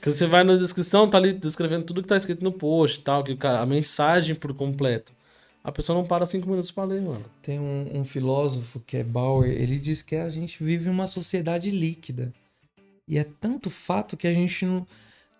Porque 0.00 0.12
você 0.12 0.26
vai 0.26 0.42
na 0.42 0.56
descrição, 0.56 1.08
tá 1.08 1.18
ali 1.18 1.34
descrevendo 1.34 1.84
tudo 1.84 2.00
que 2.00 2.08
tá 2.08 2.16
escrito 2.16 2.42
no 2.42 2.50
post 2.50 2.98
e 2.98 3.02
tal, 3.02 3.22
que 3.22 3.32
o 3.32 3.36
cara, 3.36 3.60
a 3.60 3.66
mensagem 3.66 4.34
por 4.34 4.54
completo. 4.54 5.12
A 5.62 5.70
pessoa 5.70 5.98
não 5.98 6.06
para 6.06 6.24
cinco 6.24 6.48
minutos 6.48 6.70
pra 6.70 6.84
ler, 6.84 7.02
mano. 7.02 7.24
Tem 7.42 7.60
um, 7.60 8.00
um 8.00 8.02
filósofo 8.02 8.80
que 8.80 8.96
é 8.96 9.04
Bauer, 9.04 9.50
ele 9.50 9.78
diz 9.78 10.00
que 10.00 10.16
a 10.16 10.30
gente 10.30 10.64
vive 10.64 10.88
uma 10.88 11.06
sociedade 11.06 11.70
líquida. 11.70 12.32
E 13.06 13.18
é 13.18 13.26
tanto 13.38 13.68
fato 13.68 14.16
que 14.16 14.26
a 14.26 14.32
gente 14.32 14.64
não, 14.64 14.86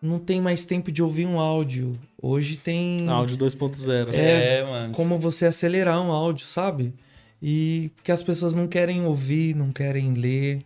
não 0.02 0.18
tem 0.18 0.42
mais 0.42 0.66
tempo 0.66 0.92
de 0.92 1.02
ouvir 1.02 1.24
um 1.24 1.40
áudio. 1.40 1.98
Hoje 2.20 2.58
tem 2.58 3.08
Áudio 3.08 3.38
2.0. 3.38 4.12
É, 4.12 4.58
é, 4.58 4.64
mano. 4.64 4.92
como 4.92 5.18
você 5.18 5.46
acelerar 5.46 6.02
um 6.02 6.12
áudio, 6.12 6.44
sabe? 6.44 6.92
E 7.40 7.90
porque 7.96 8.12
as 8.12 8.22
pessoas 8.22 8.54
não 8.54 8.68
querem 8.68 9.06
ouvir, 9.06 9.56
não 9.56 9.72
querem 9.72 10.12
ler. 10.12 10.62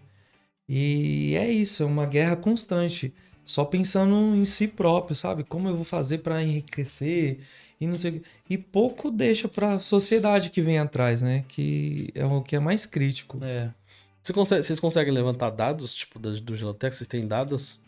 E 0.68 1.36
é 1.36 1.48
isso, 1.48 1.84
é 1.84 1.86
uma 1.86 2.06
guerra 2.06 2.34
constante. 2.34 3.14
Só 3.44 3.64
pensando 3.64 4.34
em 4.36 4.44
si 4.44 4.66
próprio, 4.66 5.14
sabe? 5.14 5.44
Como 5.44 5.68
eu 5.68 5.76
vou 5.76 5.84
fazer 5.84 6.18
pra 6.18 6.42
enriquecer 6.42 7.40
e 7.80 7.86
não 7.86 7.98
sei. 7.98 8.22
E 8.48 8.56
pouco 8.56 9.10
deixa 9.10 9.46
pra 9.48 9.78
sociedade 9.78 10.50
que 10.50 10.62
vem 10.62 10.78
atrás, 10.78 11.20
né? 11.20 11.44
Que 11.48 12.10
é 12.14 12.24
o 12.24 12.40
que 12.42 12.56
é 12.56 12.60
mais 12.60 12.86
crítico. 12.86 13.38
É. 13.42 13.70
Você 14.22 14.32
consegue- 14.32 14.62
vocês 14.62 14.80
conseguem 14.80 15.12
levantar 15.12 15.50
dados, 15.50 15.92
tipo, 15.92 16.18
do, 16.18 16.40
do 16.40 16.56
Gelotec? 16.56 16.94
Vocês 16.96 17.06
têm 17.06 17.26
dados? 17.26 17.78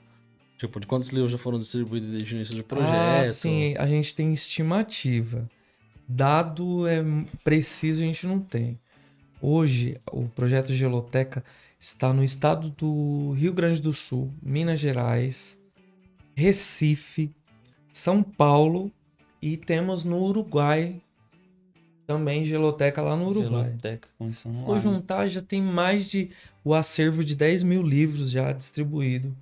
Tipo, 0.59 0.79
de 0.81 0.87
quantos 0.87 1.09
livros 1.11 1.33
já 1.33 1.39
foram 1.39 1.59
distribuídos 1.59 2.09
desde 2.09 2.35
o 2.35 2.37
início 2.37 2.57
do 2.57 2.65
projeto? 2.65 2.93
Ah, 2.95 3.25
sim, 3.25 3.75
a 3.79 3.87
gente 3.87 4.15
tem 4.15 4.33
estimativa. 4.35 5.49
Dado 6.09 6.87
é 6.87 7.03
preciso, 7.43 8.03
a 8.03 8.07
gente 8.07 8.27
não 8.27 8.39
tem. 8.41 8.79
Hoje, 9.41 9.99
o 10.11 10.23
projeto 10.29 10.73
Geoloteca 10.73 11.45
está 11.87 12.13
no 12.13 12.25
estado 12.25 12.69
do 12.71 13.31
Rio 13.39 13.53
Grande 13.53 13.81
do 13.81 13.95
Sul, 13.95 14.35
Minas 14.43 14.81
Gerais, 14.81 15.57
Recife, 16.35 17.31
São 17.93 18.25
Paulo 18.25 18.91
e 19.41 19.57
temos 19.57 20.05
no 20.05 20.21
Uruguai 20.21 21.01
também 22.05 22.45
Geloteca 22.45 23.01
lá 23.03 23.15
no 23.15 23.29
Uruguai. 23.29 23.67
Geloteca, 23.67 24.09
For 24.19 24.71
lá. 24.71 24.75
né? 24.75 24.81
juntar, 24.81 25.29
já 25.29 25.41
tem 25.41 25.63
mais 25.63 26.11
de 26.11 26.31
o 26.65 26.75
acervo 26.75 27.23
de 27.23 27.37
10 27.37 27.63
mil 27.63 27.83
livros 27.83 28.33
já 28.33 28.51
distribuído 28.51 29.33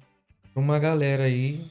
pra 0.52 0.62
uma 0.62 0.78
galera 0.78 1.22
aí. 1.24 1.64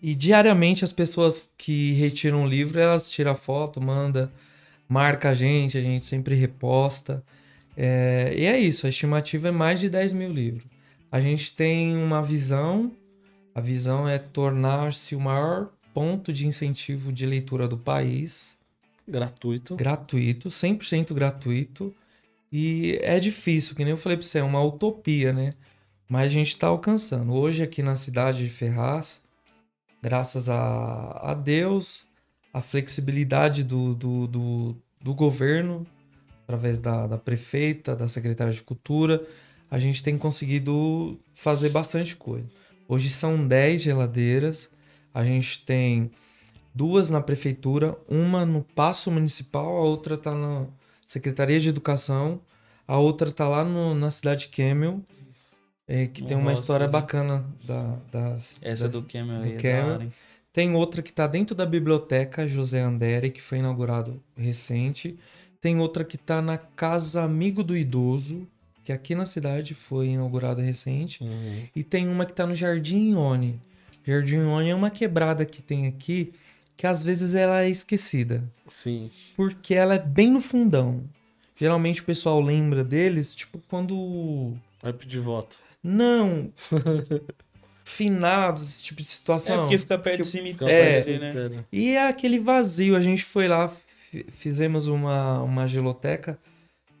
E 0.00 0.14
diariamente 0.14 0.82
as 0.82 0.92
pessoas 0.92 1.52
que 1.58 1.92
retiram 1.92 2.44
o 2.44 2.48
livro, 2.48 2.80
elas 2.80 3.10
tiram 3.10 3.36
foto, 3.36 3.82
manda, 3.82 4.32
marca 4.88 5.28
a 5.28 5.34
gente, 5.34 5.76
a 5.76 5.82
gente 5.82 6.06
sempre 6.06 6.34
reposta. 6.34 7.22
É, 7.76 8.34
e 8.36 8.44
é 8.46 8.58
isso, 8.58 8.86
a 8.86 8.90
estimativa 8.90 9.48
é 9.48 9.50
mais 9.50 9.80
de 9.80 9.88
10 9.88 10.12
mil 10.12 10.30
livros. 10.30 10.64
A 11.10 11.20
gente 11.20 11.54
tem 11.54 11.96
uma 11.96 12.22
visão, 12.22 12.92
a 13.54 13.60
visão 13.60 14.08
é 14.08 14.18
tornar-se 14.18 15.14
o 15.14 15.20
maior 15.20 15.70
ponto 15.92 16.32
de 16.32 16.46
incentivo 16.46 17.12
de 17.12 17.26
leitura 17.26 17.68
do 17.68 17.76
país 17.76 18.56
Gratuito. 19.06 19.76
gratuito, 19.76 20.48
100% 20.48 21.12
gratuito. 21.12 21.94
E 22.50 22.98
é 23.02 23.18
difícil, 23.18 23.74
que 23.74 23.84
nem 23.84 23.92
eu 23.92 23.96
falei 23.96 24.16
pra 24.16 24.26
você, 24.26 24.38
é 24.38 24.42
uma 24.42 24.62
utopia, 24.62 25.32
né? 25.32 25.52
Mas 26.08 26.26
a 26.26 26.28
gente 26.28 26.56
tá 26.56 26.66
alcançando. 26.66 27.32
Hoje 27.32 27.62
aqui 27.62 27.82
na 27.82 27.96
cidade 27.96 28.44
de 28.44 28.50
Ferraz, 28.50 29.22
graças 30.02 30.48
a, 30.48 31.30
a 31.30 31.34
Deus, 31.34 32.06
a 32.52 32.60
flexibilidade 32.60 33.64
do, 33.64 33.94
do, 33.94 34.26
do, 34.26 34.76
do 35.00 35.14
governo, 35.14 35.86
através 36.44 36.78
da, 36.78 37.06
da 37.06 37.18
prefeita, 37.18 37.94
da 37.96 38.08
secretária 38.08 38.52
de 38.52 38.62
Cultura, 38.62 39.22
a 39.70 39.78
gente 39.78 40.02
tem 40.02 40.18
conseguido 40.18 41.18
fazer 41.34 41.68
bastante 41.70 42.14
coisa. 42.16 42.46
Hoje 42.88 43.08
são 43.10 43.46
10 43.46 43.82
geladeiras 43.82 44.68
A 45.14 45.24
gente 45.24 45.62
tem 45.64 46.10
duas 46.74 47.10
na 47.10 47.20
prefeitura, 47.20 47.96
uma 48.08 48.46
no 48.46 48.62
Paço 48.62 49.10
Municipal, 49.10 49.76
a 49.76 49.82
outra 49.82 50.16
tá 50.16 50.34
na 50.34 50.66
Secretaria 51.06 51.60
de 51.60 51.68
Educação, 51.68 52.40
a 52.88 52.96
outra 52.98 53.30
tá 53.30 53.46
lá 53.46 53.62
no- 53.62 53.94
na 53.94 54.10
cidade 54.10 54.46
de 54.46 54.48
Camel, 54.56 55.02
é, 55.86 56.06
que 56.06 56.22
tem 56.24 56.34
uma 56.36 56.52
história 56.52 56.86
né? 56.86 56.92
bacana 56.92 57.44
da, 57.64 57.96
das, 58.10 58.58
Essa 58.62 58.88
das- 58.88 58.92
do 58.92 59.06
Camel 59.06 59.42
do 59.42 59.48
é 59.48 59.56
Camel. 59.56 60.02
hein? 60.02 60.12
Tem 60.50 60.74
outra 60.74 61.02
que 61.02 61.12
tá 61.12 61.26
dentro 61.26 61.54
da 61.54 61.66
biblioteca 61.66 62.46
José 62.48 62.80
Andere, 62.80 63.30
que 63.30 63.40
foi 63.42 63.58
inaugurado 63.58 64.22
recente. 64.34 65.18
Tem 65.62 65.78
outra 65.78 66.04
que 66.04 66.18
tá 66.18 66.42
na 66.42 66.58
Casa 66.58 67.22
Amigo 67.22 67.62
do 67.64 67.74
Idoso, 67.74 68.46
que 68.84 68.92
aqui 68.92 69.14
na 69.14 69.24
cidade 69.24 69.72
foi 69.74 70.08
inaugurada 70.08 70.60
recente. 70.60 71.22
Uhum. 71.22 71.62
E 71.74 71.82
tem 71.84 72.06
uma 72.08 72.26
que 72.26 72.32
tá 72.34 72.44
no 72.46 72.54
Jardim 72.54 73.12
Ione. 73.12 73.58
Jardim 74.04 74.36
Ione 74.38 74.68
é 74.70 74.74
uma 74.74 74.90
quebrada 74.90 75.44
que 75.46 75.62
tem 75.62 75.86
aqui, 75.86 76.32
que 76.76 76.84
às 76.86 77.00
vezes 77.02 77.34
ela 77.36 77.62
é 77.62 77.70
esquecida. 77.70 78.42
Sim. 78.68 79.08
Porque 79.36 79.72
ela 79.72 79.94
é 79.94 79.98
bem 80.00 80.32
no 80.32 80.40
fundão. 80.40 81.04
Geralmente 81.56 82.00
o 82.00 82.04
pessoal 82.04 82.40
lembra 82.40 82.82
deles, 82.82 83.32
tipo, 83.32 83.60
quando. 83.68 84.54
Vai 84.82 84.92
pedir 84.92 85.20
voto. 85.20 85.60
Não! 85.80 86.50
finados, 87.84 88.62
esse 88.68 88.82
tipo 88.82 89.02
de 89.02 89.08
É 89.08 89.10
situação. 89.10 89.60
porque 89.62 89.78
fica 89.78 89.98
perto 89.98 90.16
que- 90.16 90.22
do 90.22 90.28
cemitério, 90.28 90.74
É. 90.74 90.96
assim, 90.98 91.18
né? 91.18 91.64
E 91.72 91.90
é 91.90 92.08
aquele 92.08 92.38
vazio. 92.38 92.96
A 92.96 93.00
gente 93.00 93.24
foi 93.24 93.46
lá, 93.48 93.72
fizemos 94.28 94.86
uma, 94.86 95.42
uma 95.42 95.66
geloteca. 95.66 96.38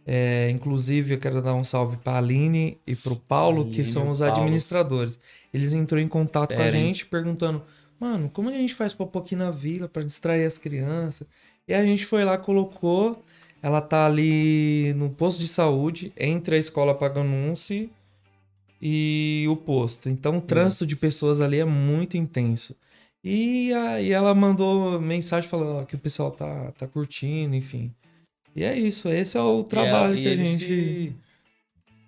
É, 0.04 0.50
inclusive, 0.50 1.14
eu 1.14 1.18
quero 1.18 1.40
dar 1.40 1.54
um 1.54 1.62
salve 1.62 1.96
pra 1.96 2.18
Aline 2.18 2.78
e 2.86 2.96
pro 2.96 3.14
Paulo, 3.14 3.62
Aline 3.62 3.74
que 3.76 3.84
são 3.84 4.08
o 4.08 4.10
os 4.10 4.18
Paulo. 4.18 4.32
administradores. 4.34 5.20
Eles 5.54 5.72
entrou 5.72 6.00
em 6.00 6.08
contato 6.08 6.48
com 6.48 6.54
a 6.60 6.64
Pera, 6.64 6.76
hein? 6.76 6.86
gente, 6.86 7.06
perguntando: 7.06 7.62
Mano, 8.00 8.28
como 8.28 8.48
a 8.48 8.52
gente 8.52 8.74
faz 8.74 8.92
pôr 8.92 9.08
aqui 9.14 9.36
na 9.36 9.50
vila 9.50 9.88
pra 9.88 10.02
distrair 10.02 10.44
as 10.44 10.58
crianças? 10.58 11.26
E 11.68 11.72
a 11.72 11.84
gente 11.84 12.04
foi 12.04 12.24
lá, 12.24 12.36
colocou. 12.36 13.24
Ela 13.62 13.80
tá 13.80 14.06
ali 14.06 14.92
no 14.96 15.08
posto 15.10 15.38
de 15.38 15.46
saúde, 15.46 16.12
entre 16.16 16.56
a 16.56 16.58
escola 16.58 16.96
Paganunce 16.96 17.88
e 18.80 19.46
o 19.48 19.54
posto. 19.56 20.08
Então 20.08 20.38
o 20.38 20.40
trânsito 20.40 20.84
de 20.84 20.96
pessoas 20.96 21.40
ali 21.40 21.60
é 21.60 21.64
muito 21.64 22.16
intenso. 22.16 22.74
E 23.24 23.72
aí 23.72 24.10
ela 24.10 24.34
mandou 24.34 25.00
mensagem 25.00 25.48
falando 25.48 25.76
ó, 25.76 25.84
que 25.84 25.94
o 25.94 25.98
pessoal 25.98 26.30
tá, 26.30 26.72
tá 26.72 26.86
curtindo, 26.88 27.54
enfim. 27.54 27.92
E 28.54 28.64
é 28.64 28.76
isso, 28.76 29.08
esse 29.08 29.36
é 29.36 29.40
o 29.40 29.62
trabalho 29.62 30.14
E, 30.16 30.22
que 30.22 30.28
a 30.28 30.30
eles 30.32 30.48
gente. 30.48 30.66
se 30.66 31.16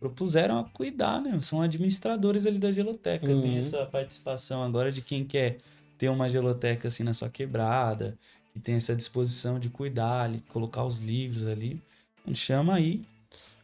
propuseram 0.00 0.58
a 0.58 0.64
cuidar, 0.64 1.20
né? 1.20 1.40
São 1.40 1.62
administradores 1.62 2.46
ali 2.46 2.58
da 2.58 2.70
geloteca. 2.70 3.30
Uhum. 3.30 3.40
Tem 3.40 3.58
essa 3.58 3.86
participação 3.86 4.62
agora 4.62 4.92
de 4.92 5.00
quem 5.00 5.24
quer 5.24 5.56
ter 5.96 6.08
uma 6.08 6.28
geloteca 6.28 6.88
assim 6.88 7.02
na 7.02 7.14
sua 7.14 7.30
quebrada, 7.30 8.18
que 8.52 8.60
tem 8.60 8.74
essa 8.74 8.94
disposição 8.94 9.58
de 9.58 9.70
cuidar, 9.70 10.22
ali, 10.22 10.42
colocar 10.48 10.84
os 10.84 10.98
livros 10.98 11.46
ali. 11.46 11.80
A 12.24 12.28
gente 12.28 12.40
chama 12.40 12.74
aí. 12.74 13.02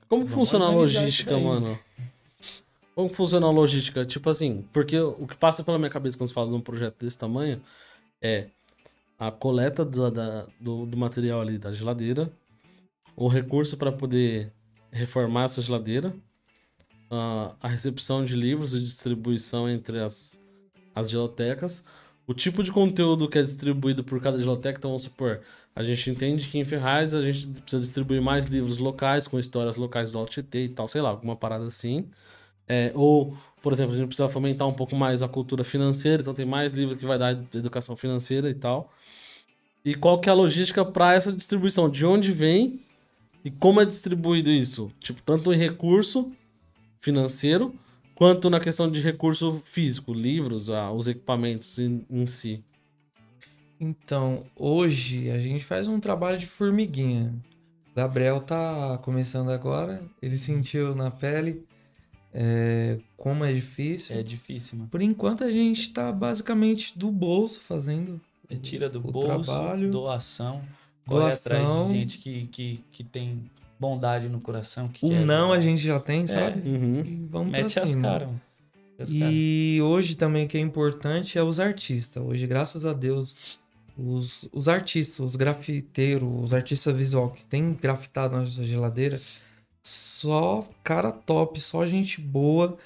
Como 0.08 0.26
funciona 0.26 0.64
a 0.64 0.70
logística, 0.70 1.38
mano? 1.38 1.78
Como 3.00 3.08
funciona 3.14 3.46
a 3.46 3.50
logística? 3.50 4.04
Tipo 4.04 4.28
assim, 4.28 4.62
porque 4.74 4.98
o 5.00 5.26
que 5.26 5.34
passa 5.34 5.64
pela 5.64 5.78
minha 5.78 5.88
cabeça 5.88 6.18
quando 6.18 6.28
você 6.28 6.34
fala 6.34 6.50
de 6.50 6.54
um 6.54 6.60
projeto 6.60 6.96
desse 7.02 7.18
tamanho 7.18 7.58
é 8.20 8.48
a 9.18 9.30
coleta 9.30 9.86
do, 9.86 10.10
da- 10.10 10.46
do, 10.60 10.84
do 10.84 10.98
material 10.98 11.40
ali 11.40 11.56
da 11.56 11.72
geladeira, 11.72 12.30
o 13.16 13.26
recurso 13.26 13.78
para 13.78 13.90
poder 13.90 14.52
reformar 14.92 15.44
essa 15.44 15.62
geladeira, 15.62 16.14
a, 17.10 17.54
a 17.62 17.68
recepção 17.68 18.22
de 18.22 18.36
livros 18.36 18.74
e 18.74 18.82
distribuição 18.82 19.66
entre 19.66 19.98
as, 20.00 20.38
as 20.94 21.08
gelotecas, 21.08 21.82
o 22.26 22.34
tipo 22.34 22.62
de 22.62 22.70
conteúdo 22.70 23.30
que 23.30 23.38
é 23.38 23.42
distribuído 23.42 24.04
por 24.04 24.20
cada 24.20 24.38
geloteca, 24.38 24.78
então 24.78 24.90
vamos 24.90 25.04
supor, 25.04 25.40
a 25.74 25.82
gente 25.82 26.10
entende 26.10 26.46
que 26.48 26.58
em 26.58 26.66
Ferraz 26.66 27.14
a 27.14 27.22
gente 27.22 27.46
precisa 27.62 27.80
distribuir 27.80 28.20
mais 28.20 28.44
livros 28.44 28.76
locais, 28.76 29.26
com 29.26 29.38
histórias 29.38 29.76
locais 29.76 30.12
do 30.12 30.22
Tietê 30.26 30.64
e 30.64 30.68
tal, 30.68 30.86
sei 30.86 31.00
lá, 31.00 31.08
alguma 31.08 31.34
parada 31.34 31.64
assim. 31.64 32.06
É, 32.72 32.92
ou, 32.94 33.36
por 33.60 33.72
exemplo, 33.72 33.94
a 33.94 33.96
gente 33.96 34.06
precisa 34.06 34.28
fomentar 34.28 34.68
um 34.68 34.72
pouco 34.72 34.94
mais 34.94 35.24
a 35.24 35.28
cultura 35.28 35.64
financeira, 35.64 36.22
então 36.22 36.32
tem 36.32 36.46
mais 36.46 36.72
livro 36.72 36.96
que 36.96 37.04
vai 37.04 37.18
dar 37.18 37.32
educação 37.32 37.96
financeira 37.96 38.48
e 38.48 38.54
tal. 38.54 38.92
E 39.84 39.92
qual 39.96 40.20
que 40.20 40.28
é 40.28 40.32
a 40.32 40.36
logística 40.36 40.84
para 40.84 41.12
essa 41.12 41.32
distribuição? 41.32 41.90
De 41.90 42.06
onde 42.06 42.30
vem 42.30 42.80
e 43.44 43.50
como 43.50 43.80
é 43.80 43.84
distribuído 43.84 44.52
isso? 44.52 44.92
Tipo, 45.00 45.20
tanto 45.22 45.52
em 45.52 45.56
recurso 45.56 46.30
financeiro, 47.00 47.74
quanto 48.14 48.48
na 48.48 48.60
questão 48.60 48.88
de 48.88 49.00
recurso 49.00 49.60
físico, 49.64 50.12
livros, 50.12 50.70
ah, 50.70 50.92
os 50.92 51.08
equipamentos 51.08 51.76
em, 51.76 52.06
em 52.08 52.28
si. 52.28 52.62
Então, 53.80 54.44
hoje 54.54 55.28
a 55.28 55.40
gente 55.40 55.64
faz 55.64 55.88
um 55.88 55.98
trabalho 55.98 56.38
de 56.38 56.46
formiguinha. 56.46 57.34
Gabriel 57.96 58.40
tá 58.40 58.96
começando 58.98 59.50
agora, 59.50 60.00
ele 60.22 60.36
sentiu 60.36 60.94
na 60.94 61.10
pele 61.10 61.68
é, 62.32 62.98
como 63.16 63.44
é 63.44 63.52
difícil. 63.52 64.16
É 64.16 64.22
difícil, 64.22 64.78
mano. 64.78 64.90
Por 64.90 65.02
enquanto 65.02 65.44
a 65.44 65.50
gente 65.50 65.90
tá 65.90 66.10
basicamente 66.12 66.96
do 66.98 67.10
bolso 67.10 67.60
fazendo. 67.60 68.20
É 68.48 68.56
tira 68.56 68.88
do 68.88 68.98
o 68.98 69.02
bolso, 69.02 69.44
trabalho, 69.52 69.90
doação, 69.90 70.62
corre 71.06 71.20
doação. 71.20 71.32
atrás 71.32 71.86
de 71.88 71.92
gente 71.94 72.18
que, 72.18 72.46
que, 72.48 72.84
que 72.90 73.04
tem 73.04 73.44
bondade 73.78 74.28
no 74.28 74.40
coração. 74.40 74.88
Que 74.88 75.06
O 75.06 75.08
quer 75.08 75.24
não 75.24 75.52
ajudar. 75.52 75.58
a 75.58 75.60
gente 75.60 75.82
já 75.82 76.00
tem, 76.00 76.26
sabe? 76.26 76.68
Uhum. 76.68 77.00
E 77.04 77.26
vamos 77.30 77.52
Mete 77.52 77.74
pra 77.74 77.82
as 77.84 77.90
cima. 77.90 78.08
caras, 78.08 78.26
mano. 78.28 78.40
Mete 78.98 79.02
as 79.02 79.12
caras. 79.18 79.34
E 79.34 79.78
hoje 79.82 80.16
também 80.16 80.46
o 80.46 80.48
que 80.48 80.58
é 80.58 80.60
importante 80.60 81.38
é 81.38 81.42
os 81.42 81.58
artistas. 81.60 82.22
Hoje, 82.22 82.46
graças 82.46 82.84
a 82.84 82.92
Deus, 82.92 83.58
os, 83.96 84.48
os 84.52 84.68
artistas, 84.68 85.20
os 85.20 85.36
grafiteiros, 85.36 86.28
os 86.42 86.52
artistas 86.52 86.94
visual 86.96 87.30
que 87.30 87.44
tem 87.44 87.72
grafitado 87.74 88.34
na 88.36 88.42
nossa 88.42 88.64
geladeira, 88.64 89.20
só 89.82 90.68
cara 90.82 91.10
top, 91.10 91.60
só 91.60 91.86
gente 91.86 92.20
boa. 92.20 92.76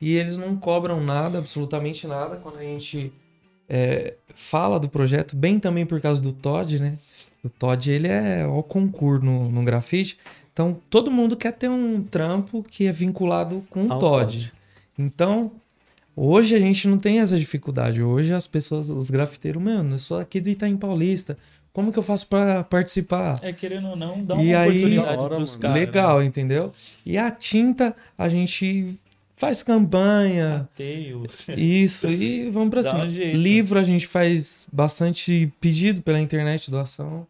E 0.00 0.14
eles 0.14 0.36
não 0.36 0.56
cobram 0.56 1.02
nada, 1.02 1.38
absolutamente 1.38 2.06
nada, 2.06 2.36
quando 2.36 2.58
a 2.58 2.62
gente 2.62 3.12
é, 3.68 4.14
fala 4.34 4.78
do 4.78 4.88
projeto, 4.88 5.34
bem 5.34 5.58
também 5.58 5.86
por 5.86 6.00
causa 6.00 6.20
do 6.20 6.32
Todd, 6.32 6.80
né? 6.80 6.98
O 7.42 7.48
Todd, 7.48 7.90
ele 7.90 8.08
é 8.08 8.46
o 8.46 8.62
concurso 8.62 9.24
no, 9.24 9.50
no 9.50 9.64
grafite. 9.64 10.18
Então, 10.52 10.80
todo 10.88 11.10
mundo 11.10 11.36
quer 11.36 11.52
ter 11.52 11.68
um 11.68 12.02
trampo 12.02 12.62
que 12.62 12.86
é 12.86 12.92
vinculado 12.92 13.64
com 13.70 13.82
o 13.82 13.88
Todd. 13.88 14.00
Todd. 14.00 14.52
Então, 14.98 15.52
hoje 16.14 16.54
a 16.54 16.60
gente 16.60 16.86
não 16.86 16.96
tem 16.96 17.20
essa 17.20 17.38
dificuldade. 17.38 18.02
Hoje 18.02 18.32
as 18.32 18.46
pessoas, 18.46 18.88
os 18.88 19.10
grafiteiros, 19.10 19.62
mano, 19.62 19.94
eu 19.94 19.98
sou 19.98 20.18
aqui 20.18 20.40
do 20.40 20.48
Itaim 20.48 20.76
Paulista. 20.76 21.36
Como 21.74 21.92
que 21.92 21.98
eu 21.98 22.02
faço 22.02 22.26
pra 22.28 22.64
participar? 22.64 23.38
É, 23.42 23.52
querendo 23.52 23.88
ou 23.88 23.96
não, 23.96 24.24
dá 24.24 24.36
E 24.36 24.50
uma 24.54 24.58
aí- 24.60 24.68
oportunidade 24.70 25.16
pros 25.28 25.50
mano. 25.50 25.60
caras. 25.60 25.76
Legal, 25.80 26.18
Né? 26.20 26.24
entendeu? 26.24 26.72
E 27.04 27.18
a 27.18 27.30
tinta, 27.30 27.94
a 28.16 28.28
gente 28.28 28.94
faz 29.34 29.62
campanha, 29.64 30.68
Teio. 30.76 31.26
isso, 31.58 32.08
e 32.08 32.48
vamos 32.48 32.70
pra 32.70 32.80
Dá 32.80 32.90
cima. 32.90 33.04
um 33.04 33.08
jeito. 33.10 33.36
Livro 33.36 33.78
a 33.78 33.82
gente 33.82 34.06
faz 34.06 34.66
bastante 34.72 35.52
pedido 35.60 36.00
pela 36.00 36.20
internet, 36.20 36.70
doação. 36.70 37.26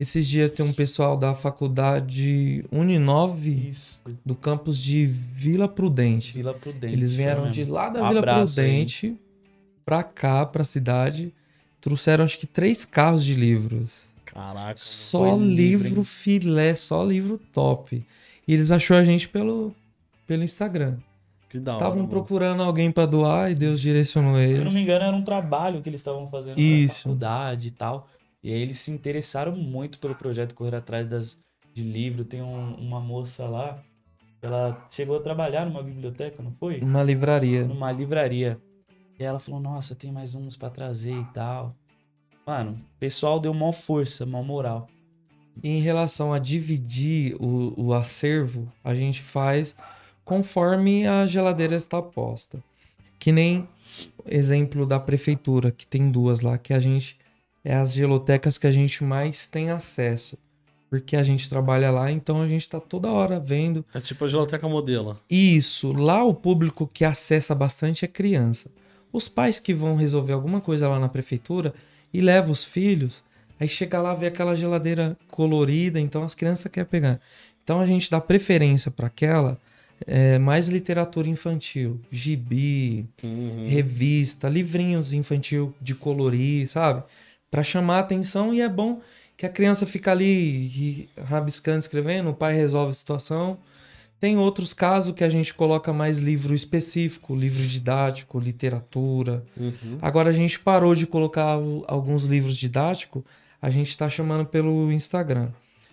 Esses 0.00 0.26
dias 0.26 0.50
tem 0.50 0.64
um 0.66 0.72
pessoal 0.72 1.16
da 1.16 1.34
faculdade 1.34 2.64
Uninove, 2.72 3.68
Isso. 3.68 4.00
do 4.24 4.34
campus 4.34 4.76
de 4.78 5.06
Vila 5.06 5.68
Prudente. 5.68 6.32
Vila 6.32 6.52
Prudente. 6.54 6.92
Eles 6.92 7.14
vieram 7.14 7.42
foi 7.42 7.50
de 7.50 7.64
lá 7.64 7.90
da 7.90 8.02
Um 8.02 8.08
Vila 8.08 8.20
abraço. 8.20 8.54
Prudente 8.54 9.14
pra 9.84 10.02
cá, 10.02 10.44
pra 10.46 10.64
cidade. 10.64 11.32
Trouxeram 11.84 12.24
acho 12.24 12.38
que 12.38 12.46
três 12.46 12.84
carros 12.86 13.22
de 13.22 13.34
livros. 13.34 14.04
Caraca. 14.24 14.74
Só 14.76 15.36
livro, 15.36 15.86
livro 15.86 16.02
filé, 16.02 16.74
só 16.74 17.04
livro 17.04 17.38
top. 17.52 18.02
E 18.48 18.52
eles 18.54 18.70
achou 18.70 18.96
a 18.96 19.04
gente 19.04 19.28
pelo, 19.28 19.74
pelo 20.26 20.42
Instagram. 20.42 20.96
Que 21.50 21.58
da 21.60 21.76
hora. 21.76 21.84
Estavam 21.84 22.06
procurando 22.06 22.62
alguém 22.62 22.90
pra 22.90 23.04
doar 23.04 23.50
e 23.50 23.54
Deus 23.54 23.78
direcionou 23.80 24.34
Se 24.36 24.40
eu 24.40 24.50
eles. 24.50 24.64
não 24.64 24.72
me 24.72 24.80
engano, 24.80 25.04
era 25.04 25.14
um 25.14 25.22
trabalho 25.22 25.82
que 25.82 25.90
eles 25.90 26.00
estavam 26.00 26.26
fazendo 26.30 26.58
Isso. 26.58 27.06
na 27.08 27.14
faculdade 27.14 27.68
e 27.68 27.70
tal. 27.70 28.08
E 28.42 28.50
aí 28.50 28.60
eles 28.62 28.78
se 28.78 28.90
interessaram 28.90 29.54
muito 29.54 29.98
pelo 29.98 30.14
projeto 30.14 30.54
Correr 30.54 30.76
Atrás 30.76 31.06
das, 31.06 31.38
de 31.74 31.82
Livro. 31.82 32.24
Tem 32.24 32.40
um- 32.42 32.74
uma 32.76 32.98
moça 32.98 33.44
lá, 33.46 33.78
ela 34.42 34.86
chegou 34.90 35.16
a 35.18 35.20
trabalhar 35.20 35.66
numa 35.66 35.82
biblioteca, 35.82 36.42
não 36.42 36.52
foi? 36.58 36.80
Uma 36.80 37.02
livraria. 37.02 37.64
Numa 37.66 37.92
livraria. 37.92 38.58
E 39.18 39.24
ela 39.24 39.38
falou, 39.38 39.60
nossa, 39.60 39.94
tem 39.94 40.10
mais 40.10 40.34
uns 40.34 40.56
pra 40.56 40.70
trazer 40.70 41.14
e 41.14 41.24
tal. 41.26 41.72
Mano, 42.46 42.72
o 42.72 42.98
pessoal 42.98 43.40
deu 43.40 43.54
maior 43.54 43.72
força, 43.72 44.26
maior 44.26 44.44
moral. 44.44 44.88
Em 45.62 45.80
relação 45.80 46.32
a 46.32 46.38
dividir 46.38 47.36
o, 47.40 47.72
o 47.76 47.94
acervo, 47.94 48.70
a 48.82 48.94
gente 48.94 49.22
faz 49.22 49.74
conforme 50.24 51.06
a 51.06 51.26
geladeira 51.26 51.76
está 51.76 52.02
posta. 52.02 52.62
Que 53.18 53.30
nem 53.30 53.68
exemplo 54.26 54.84
da 54.84 54.98
prefeitura, 54.98 55.70
que 55.70 55.86
tem 55.86 56.10
duas 56.10 56.40
lá, 56.40 56.58
que 56.58 56.72
a 56.72 56.80
gente 56.80 57.16
é 57.64 57.74
as 57.74 57.94
gelotecas 57.94 58.58
que 58.58 58.66
a 58.66 58.70
gente 58.70 59.02
mais 59.02 59.46
tem 59.46 59.70
acesso. 59.70 60.36
Porque 60.90 61.16
a 61.16 61.24
gente 61.24 61.48
trabalha 61.48 61.90
lá, 61.90 62.10
então 62.10 62.42
a 62.42 62.46
gente 62.46 62.68
tá 62.68 62.78
toda 62.78 63.10
hora 63.10 63.40
vendo. 63.40 63.84
É 63.94 64.00
tipo 64.00 64.24
a 64.24 64.28
geloteca 64.28 64.68
modelo. 64.68 65.18
Isso, 65.30 65.92
lá 65.92 66.22
o 66.22 66.34
público 66.34 66.86
que 66.86 67.04
acessa 67.04 67.54
bastante 67.54 68.04
é 68.04 68.08
criança. 68.08 68.70
Os 69.14 69.28
pais 69.28 69.60
que 69.60 69.72
vão 69.72 69.94
resolver 69.94 70.32
alguma 70.32 70.60
coisa 70.60 70.88
lá 70.88 70.98
na 70.98 71.08
prefeitura 71.08 71.72
e 72.12 72.20
levam 72.20 72.50
os 72.50 72.64
filhos, 72.64 73.22
aí 73.60 73.68
chega 73.68 74.02
lá 74.02 74.12
vê 74.12 74.26
aquela 74.26 74.56
geladeira 74.56 75.16
colorida, 75.30 76.00
então 76.00 76.24
as 76.24 76.34
crianças 76.34 76.68
querem 76.68 76.90
pegar. 76.90 77.20
Então 77.62 77.80
a 77.80 77.86
gente 77.86 78.10
dá 78.10 78.20
preferência 78.20 78.90
para 78.90 79.06
aquela 79.06 79.56
é, 80.04 80.36
mais 80.36 80.66
literatura 80.66 81.28
infantil, 81.28 82.00
gibi, 82.10 83.06
Uhum. 83.22 83.68
revista, 83.68 84.48
livrinhos 84.48 85.12
infantil 85.12 85.72
de 85.80 85.94
colorir, 85.94 86.66
sabe? 86.66 87.04
Pra 87.48 87.62
chamar 87.62 87.98
a 87.98 88.00
atenção 88.00 88.52
e 88.52 88.60
é 88.60 88.68
bom 88.68 89.00
que 89.36 89.46
a 89.46 89.48
criança 89.48 89.86
fica 89.86 90.10
ali 90.10 91.08
rabiscando, 91.24 91.78
escrevendo, 91.78 92.30
o 92.30 92.34
pai 92.34 92.52
resolve 92.52 92.90
a 92.90 92.94
situação. 92.94 93.58
Tem 94.24 94.38
outros 94.38 94.72
casos 94.72 95.14
que 95.14 95.22
a 95.22 95.28
gente 95.28 95.52
coloca 95.52 95.92
mais 95.92 96.18
livro 96.18 96.54
específico, 96.54 97.34
livro 97.36 97.62
didático, 97.62 98.40
literatura. 98.40 99.44
Uhum. 99.54 99.98
Agora 100.00 100.30
a 100.30 100.32
gente 100.32 100.58
parou 100.58 100.94
de 100.94 101.06
colocar 101.06 101.58
o- 101.58 101.84
alguns 101.86 102.24
livros 102.24 102.56
didáticos, 102.56 103.22
a 103.60 103.68
gente 103.68 103.94
tá 103.98 104.08
chamando 104.08 104.46
pelo 104.46 104.90
Instagram. 104.90 105.48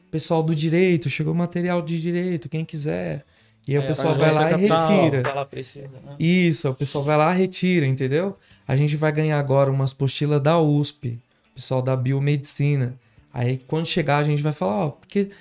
Pessoal 0.09 0.41
do 0.41 0.55
direito, 0.55 1.09
chegou 1.09 1.33
material 1.33 1.81
de 1.81 1.99
direito, 2.01 2.47
quem 2.47 2.63
quiser. 2.63 3.25
E 3.67 3.73
aí 3.73 3.79
o 3.79 3.83
É, 3.83 3.87
pessoal 3.87 4.15
vai 4.15 4.31
lá 4.33 4.47
e 4.47 4.51
capital. 4.51 4.89
retira. 5.03 5.45
Precisa, 5.45 5.87
né? 5.89 6.15
Isso, 6.17 6.69
o 6.69 6.73
pessoal 6.73 7.03
vai 7.03 7.17
lá, 7.17 7.33
retira, 7.33 7.85
entendeu? 7.85 8.37
A 8.65 8.77
gente 8.77 8.95
vai 8.95 9.11
ganhar 9.11 9.37
agora 9.39 9.69
umas 9.69 9.91
postilas 9.93 10.41
da 10.41 10.57
USP, 10.57 11.19
o 11.51 11.55
pessoal 11.55 11.81
da 11.81 11.97
biomedicina. 11.97 12.95
Aí 13.33 13.61
quando 13.67 13.87
chegar 13.87 14.19
a 14.19 14.23
gente 14.23 14.41
vai 14.41 14.53
falar, 14.53 14.85
ó, 14.85 14.89
porque 14.91 15.31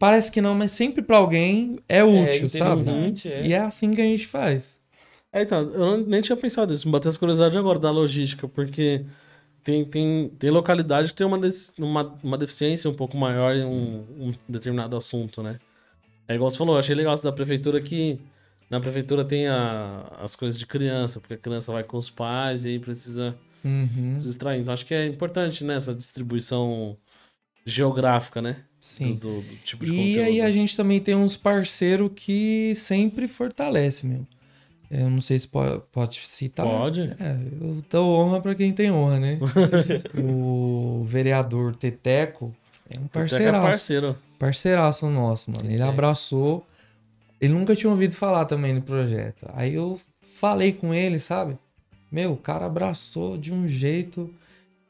parece 0.00 0.32
que 0.32 0.40
não, 0.40 0.54
mas 0.54 0.72
sempre 0.72 1.02
pra 1.02 1.18
alguém 1.18 1.78
é 1.88 2.02
útil, 2.02 2.48
sabe? 2.48 2.80
interessante, 2.80 3.28
é. 3.30 3.46
E 3.46 3.52
é 3.52 3.58
assim 3.60 3.92
que 3.92 4.00
a 4.00 4.04
gente 4.04 4.26
faz. 4.26 4.80
É, 5.32 5.42
então, 5.42 5.60
eu 5.72 6.04
nem 6.06 6.20
tinha 6.20 6.36
pensado 6.36 6.72
nisso, 6.72 6.88
me 6.88 6.92
bateu 6.92 7.08
essa 7.08 7.18
curiosidade 7.18 7.56
agora 7.56 7.78
da 7.78 7.90
logística, 7.90 8.48
porque 8.48 9.04
tem, 9.62 9.84
tem, 9.84 10.28
tem 10.30 10.50
localidade 10.50 11.08
que 11.10 11.14
tem 11.14 11.26
uma, 11.26 11.38
uma, 11.78 12.18
uma 12.24 12.38
deficiência 12.38 12.90
um 12.90 12.94
pouco 12.94 13.16
maior 13.16 13.54
em 13.54 13.64
um, 13.64 14.28
um 14.28 14.32
determinado 14.48 14.96
assunto, 14.96 15.40
né? 15.42 15.60
É 16.26 16.34
igual 16.34 16.50
você 16.50 16.58
falou, 16.58 16.74
eu 16.76 16.80
achei 16.80 16.94
legal 16.94 17.14
isso 17.14 17.24
da 17.24 17.32
prefeitura 17.32 17.80
que 17.80 18.18
na 18.70 18.80
prefeitura 18.80 19.24
tem 19.24 19.48
a- 19.48 20.06
as 20.20 20.34
coisas 20.34 20.58
de 20.58 20.66
criança, 20.66 21.20
porque 21.20 21.34
a 21.34 21.38
criança 21.38 21.72
vai 21.72 21.84
com 21.84 21.96
os 21.96 22.08
pais 22.08 22.64
e 22.64 22.68
aí 22.68 22.78
precisa 22.78 23.36
Uhum, 23.64 24.18
se 24.18 24.26
distrair. 24.26 24.60
Então 24.60 24.72
acho 24.72 24.86
que 24.86 24.94
é 24.94 25.06
importante, 25.06 25.62
né, 25.64 25.74
essa 25.76 25.94
distribuição 25.94 26.96
geográfica, 27.66 28.40
né? 28.40 28.64
Sim. 28.80 29.12
Do, 29.14 29.40
do- 29.42 29.56
tipo 29.64 29.84
de 29.84 29.92
E 29.92 29.96
conteúdo. 29.96 30.20
aí 30.26 30.40
a 30.40 30.50
gente 30.50 30.76
também 30.76 30.98
tem 31.00 31.14
uns 31.14 31.36
parceiros 31.36 32.10
que 32.14 32.72
sempre 32.76 33.28
fortalece, 33.28 34.06
meu. 34.06 34.26
Eu 34.90 35.08
não 35.08 35.20
sei 35.20 35.38
se 35.38 35.46
pode, 35.46 35.80
pode 35.92 36.18
citar. 36.26 36.66
Pode. 36.66 37.02
É, 37.02 37.36
eu 37.60 37.80
dou 37.88 38.18
honra 38.18 38.40
pra 38.40 38.54
quem 38.56 38.72
tem 38.72 38.90
honra, 38.90 39.20
né? 39.20 39.38
o 40.18 41.04
vereador 41.06 41.74
Teteco 41.76 42.52
é 42.92 42.98
um 42.98 43.04
Até 43.04 43.10
que 43.10 43.18
é 43.18 43.20
parceiraço. 43.28 43.66
parceiro. 43.66 44.16
Parceiraço 44.38 45.08
nosso, 45.08 45.50
mano. 45.50 45.64
Ele 45.64 45.74
Teteco. 45.74 45.90
abraçou. 45.90 46.66
Ele 47.40 47.52
nunca 47.52 47.76
tinha 47.76 47.88
ouvido 47.90 48.14
falar 48.14 48.44
também 48.46 48.74
do 48.74 48.82
projeto. 48.82 49.46
Aí 49.54 49.74
eu 49.74 49.98
falei 50.34 50.72
com 50.72 50.92
ele, 50.92 51.18
sabe? 51.20 51.56
Meu, 52.10 52.32
o 52.32 52.36
cara 52.36 52.66
abraçou 52.66 53.38
de 53.38 53.52
um 53.52 53.68
jeito. 53.68 54.28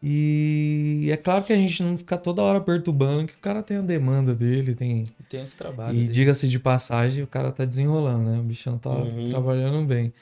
E 0.02 1.08
é 1.12 1.16
claro 1.16 1.44
que 1.44 1.52
a 1.52 1.56
gente 1.56 1.82
não 1.82 1.98
fica 1.98 2.16
toda 2.16 2.40
hora 2.40 2.60
perturbando, 2.60 3.26
que 3.26 3.34
o 3.34 3.38
cara 3.38 3.62
tem 3.62 3.76
a 3.76 3.82
demanda 3.82 4.34
dele, 4.34 4.74
tem. 4.74 5.04
Tem 5.28 5.42
esse 5.42 5.56
trabalho. 5.56 5.96
E 5.96 6.08
diga-se 6.08 6.48
de 6.48 6.58
passagem, 6.58 7.22
o 7.22 7.26
cara 7.26 7.52
tá 7.52 7.64
desenrolando, 7.66 8.30
né? 8.30 8.38
O 8.38 8.42
bichão 8.42 8.78
tá 8.78 8.90
Uhum. 8.90 9.28
trabalhando 9.28 9.86
bem. 9.86 10.12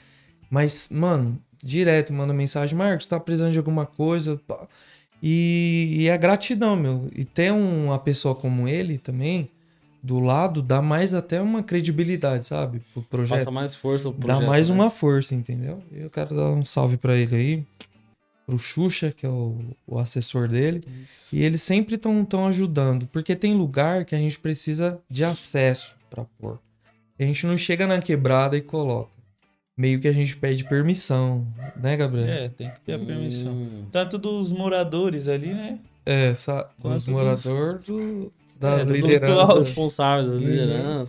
Mas, 0.49 0.89
mano, 0.91 1.39
direto 1.63 2.11
manda 2.11 2.33
mensagem, 2.33 2.77
Marcos, 2.77 3.07
tá 3.07 3.19
precisando 3.19 3.53
de 3.53 3.57
alguma 3.57 3.85
coisa? 3.85 4.39
E, 5.23 5.95
e 5.99 6.07
é 6.09 6.17
gratidão, 6.17 6.75
meu. 6.75 7.09
E 7.15 7.23
ter 7.23 7.51
uma 7.51 7.99
pessoa 7.99 8.35
como 8.35 8.67
ele 8.67 8.97
também 8.97 9.49
do 10.01 10.19
lado 10.19 10.61
dá 10.61 10.81
mais 10.81 11.13
até 11.13 11.41
uma 11.41 11.61
credibilidade, 11.61 12.45
sabe? 12.45 12.81
Pro 12.93 13.01
projeto. 13.03 13.39
Passa 13.39 13.51
mais 13.51 13.75
força 13.75 14.09
pro 14.11 14.19
dá 14.27 14.35
projeto. 14.35 14.47
mais 14.47 14.69
né? 14.69 14.75
uma 14.75 14.89
força, 14.89 15.35
entendeu? 15.35 15.81
Eu 15.91 16.09
quero 16.09 16.35
dar 16.35 16.49
um 16.51 16.63
salve 16.63 16.95
pra 16.97 17.15
ele 17.15 17.35
aí, 17.35 17.63
pro 18.49 18.57
Xuxa, 18.57 19.11
que 19.11 19.25
é 19.25 19.29
o, 19.29 19.55
o 19.85 19.99
assessor 19.99 20.47
dele. 20.47 20.83
Isso. 21.03 21.35
E 21.35 21.43
eles 21.43 21.61
sempre 21.61 21.95
estão 21.95 22.25
tão 22.25 22.47
ajudando, 22.47 23.07
porque 23.07 23.35
tem 23.35 23.53
lugar 23.55 24.05
que 24.05 24.15
a 24.15 24.17
gente 24.17 24.39
precisa 24.39 24.99
de 25.09 25.23
acesso 25.23 25.95
para 26.09 26.25
pôr. 26.39 26.57
A 27.19 27.23
gente 27.23 27.45
não 27.45 27.57
chega 27.57 27.85
na 27.85 27.99
quebrada 28.01 28.57
e 28.57 28.61
coloca. 28.61 29.11
Meio 29.77 29.99
que 29.99 30.07
a 30.07 30.11
gente 30.11 30.35
pede 30.35 30.63
permissão, 30.65 31.45
né, 31.75 31.95
Gabriel? 31.95 32.27
É, 32.27 32.49
tem 32.49 32.69
que 32.69 32.79
ter 32.81 32.93
a 32.93 32.99
permissão. 32.99 33.53
Hum. 33.53 33.85
Tanto 33.91 34.17
dos 34.17 34.51
moradores 34.51 35.27
ali, 35.27 35.53
né? 35.53 35.79
É, 36.05 36.33
Quanto 36.81 36.93
dos 36.95 37.03
dos- 37.05 37.13
moradores 37.13 37.85
do, 37.85 38.33
das 38.59 38.79
É, 38.81 38.85
dos- 38.85 38.93
Os 38.95 39.01
lideranças. 39.01 39.67
responsáveis, 39.67 40.27
da 40.27 40.35
Uhum. 40.37 41.05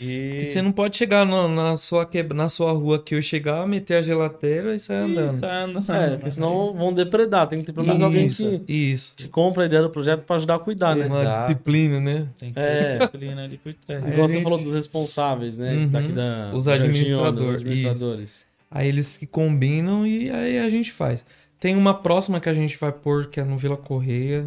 E 0.00 0.30
Porque 0.32 0.44
você 0.44 0.60
não 0.62 0.72
pode 0.72 0.94
chegar 0.96 1.24
na, 1.24 1.48
na 1.48 1.76
sua, 1.76 2.04
quebra, 2.04 2.36
na 2.36 2.50
sua 2.50 2.70
rua 2.72 2.96
aqui, 2.96 3.14
eu 3.14 3.22
chegar, 3.22 3.66
meter 3.66 3.96
a 3.96 4.02
geladeira 4.02 4.74
e 4.74 4.78
sair 4.78 4.98
andando. 4.98 5.40
Tá 5.40 5.62
andando. 5.64 5.90
É, 5.92 6.10
porque 6.16 6.30
senão 6.32 6.74
vão 6.74 6.92
depredar. 6.92 7.46
Tem 7.46 7.60
que 7.60 7.64
ter 7.64 7.72
pelo 7.72 7.86
menos 7.86 8.02
alguém 8.02 8.26
Isso, 8.26 8.60
que, 8.66 8.72
isso. 8.72 9.14
que 9.16 9.26
compra 9.28 9.62
a 9.62 9.66
ideia 9.66 9.80
do 9.82 9.88
projeto 9.88 10.22
pra 10.24 10.36
ajudar 10.36 10.56
a 10.56 10.58
cuidar, 10.58 10.94
né? 10.94 11.06
Uma 11.06 11.24
disciplina, 11.46 11.98
né? 12.00 12.28
Tem 12.36 12.52
que 12.52 12.58
É. 12.58 12.82
ter 12.82 12.98
disciplina 12.98 13.44
ali 13.44 13.56
por 13.56 13.72
trás. 13.72 14.04
Aí 14.04 14.10
Igual 14.12 14.24
a 14.24 14.28
você 14.28 14.34
gente- 14.34 14.42
falou 14.44 14.58
dos 14.62 14.72
responsáveis, 14.74 15.56
né? 15.56 15.72
Uhum. 15.74 15.88
Daqui 15.88 16.12
da, 16.12 16.50
Os 16.52 16.68
administrador, 16.68 17.50
os 17.50 17.56
administradores. 17.56 18.46
Aí 18.70 18.88
eles 18.88 19.16
que 19.16 19.26
combinam 19.26 20.06
e 20.06 20.28
aí 20.30 20.58
a 20.58 20.68
gente 20.68 20.92
faz. 20.92 21.24
Tem 21.58 21.74
uma 21.74 21.94
próxima 21.94 22.38
que 22.38 22.50
a 22.50 22.54
gente 22.54 22.76
vai 22.76 22.92
pôr, 22.92 23.28
que 23.28 23.40
é 23.40 23.44
no 23.44 23.56
Vila 23.56 23.78
Correia, 23.78 24.46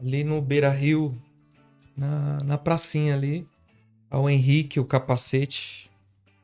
ali 0.00 0.22
no 0.22 0.40
Beira 0.40 0.70
Rio, 0.70 1.12
na, 1.96 2.38
na 2.44 2.56
pracinha 2.56 3.14
ali. 3.16 3.44
Ao 4.10 4.28
Henrique, 4.28 4.80
o 4.80 4.84
capacete, 4.84 5.90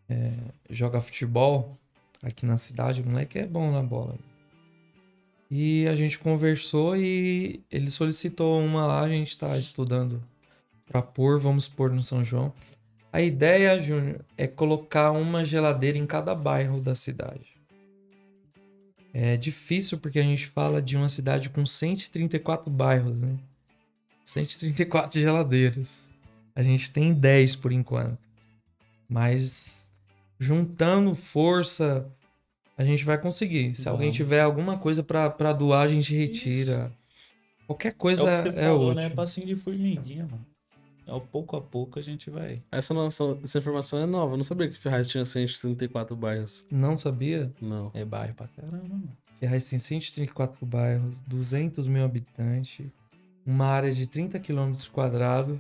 é, 0.09 0.33
joga 0.69 1.01
futebol 1.01 1.79
aqui 2.23 2.45
na 2.45 2.59
cidade. 2.59 3.03
O 3.03 3.07
moleque 3.07 3.39
é 3.39 3.47
bom 3.47 3.71
na 3.71 3.83
bola. 3.83 4.17
E 5.51 5.87
a 5.89 5.95
gente 5.95 6.19
conversou 6.19 6.97
e 6.97 7.63
ele 7.71 7.91
solicitou 7.91 8.61
uma 8.61 8.87
lá, 8.87 9.03
a 9.03 9.09
gente 9.09 9.39
tá 9.39 9.57
estudando 9.57 10.23
pra 10.87 11.01
pôr, 11.01 11.39
vamos 11.39 11.69
pôr 11.69 11.91
no 11.91 12.03
São 12.03 12.25
João. 12.25 12.53
A 13.13 13.23
ideia, 13.23 13.79
Júnior, 13.79 14.25
é 14.37 14.47
colocar 14.47 15.13
uma 15.13 15.45
geladeira 15.45 15.97
em 15.97 16.07
cada 16.07 16.35
bairro 16.35 16.81
da 16.81 16.95
cidade. 16.95 17.55
É 19.13 19.37
difícil 19.37 19.99
porque 19.99 20.19
a 20.19 20.23
gente 20.23 20.49
fala 20.49 20.83
de 20.83 20.97
uma 20.97 21.09
cidade 21.09 21.49
com 21.49 21.65
134 21.65 22.69
bairros, 22.69 23.23
né? 23.23 23.37
134 24.25 25.21
geladeiras. 25.21 26.01
A 26.55 26.63
gente 26.63 26.91
tem 26.93 27.13
10 27.13 27.57
por 27.57 27.73
enquanto. 27.73 28.19
Mas 29.09 29.91
juntando 30.39 31.15
força, 31.15 32.07
a 32.77 32.85
gente 32.85 33.05
vai 33.05 33.19
conseguir. 33.19 33.75
Se 33.75 33.89
alguém 33.89 34.07
Vamos. 34.09 34.17
tiver 34.17 34.41
alguma 34.41 34.79
coisa 34.79 35.03
pra 35.03 35.31
pra 35.31 35.53
doar, 35.53 35.83
a 35.85 35.89
gente 35.89 36.15
retira. 36.15 36.93
Qualquer 37.67 37.89
É 37.89 37.93
coisa 37.93 38.25
o 38.25 38.29
é, 38.29 38.37
que 38.43 38.51
você 38.51 38.59
é 38.59 38.63
falou, 38.65 38.91
útil. 38.91 38.95
né? 38.95 39.11
Passinho 39.11 39.47
de 39.47 39.57
formiguinha, 39.57 40.25
mano. 40.31 40.47
Ao 41.07 41.21
pouco 41.21 41.55
a 41.57 41.61
pouco 41.61 41.99
a 41.99 42.03
gente 42.03 42.31
vai. 42.31 42.63
Essa, 42.73 42.95
nossa, 42.95 43.39
essa 43.43 43.59
informação 43.59 43.99
é 44.01 44.07
nova. 44.07 44.33
Eu 44.33 44.37
não 44.39 44.45
sabia 44.45 44.69
que 44.69 44.77
Ferraz 44.79 45.09
tinha 45.09 45.25
134 45.25 46.17
bairros. 46.17 46.65
Não 46.71 46.97
sabia? 46.97 47.53
Não. 47.61 47.91
É 47.95 48.05
bairro 48.05 48.35
pra 48.35 48.49
caramba, 48.49 48.83
mano. 48.89 49.09
Ferraz 49.39 49.69
tem 49.69 49.79
134 49.79 50.65
bairros, 50.65 51.21
200 51.21 51.87
mil 51.87 52.05
habitantes, 52.05 52.87
uma 53.45 53.67
área 53.67 53.93
de 53.93 54.07
30 54.07 54.39
km 54.41 54.73
quadrados. 54.93 55.59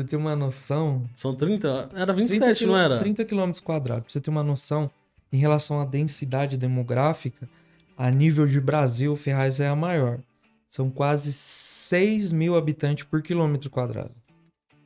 Você 0.00 0.04
tem 0.04 0.18
uma 0.18 0.34
noção? 0.34 1.04
São 1.14 1.34
30? 1.34 1.90
Era 1.94 2.14
30 2.14 2.30
27, 2.32 2.58
quilô- 2.60 2.72
não 2.72 2.78
era? 2.80 2.98
30 3.00 3.22
km 3.22 3.52
quadrados. 3.62 4.04
Pra 4.04 4.12
você 4.12 4.20
ter 4.20 4.30
uma 4.30 4.42
noção, 4.42 4.90
em 5.30 5.36
relação 5.36 5.78
à 5.78 5.84
densidade 5.84 6.56
demográfica, 6.56 7.46
a 7.98 8.10
nível 8.10 8.46
de 8.46 8.58
Brasil, 8.58 9.14
Ferraz 9.14 9.60
é 9.60 9.68
a 9.68 9.76
maior. 9.76 10.18
São 10.70 10.88
quase 10.88 11.34
6 11.34 12.32
mil 12.32 12.56
habitantes 12.56 13.04
por 13.04 13.20
quilômetro 13.20 13.68
quadrado. 13.68 14.12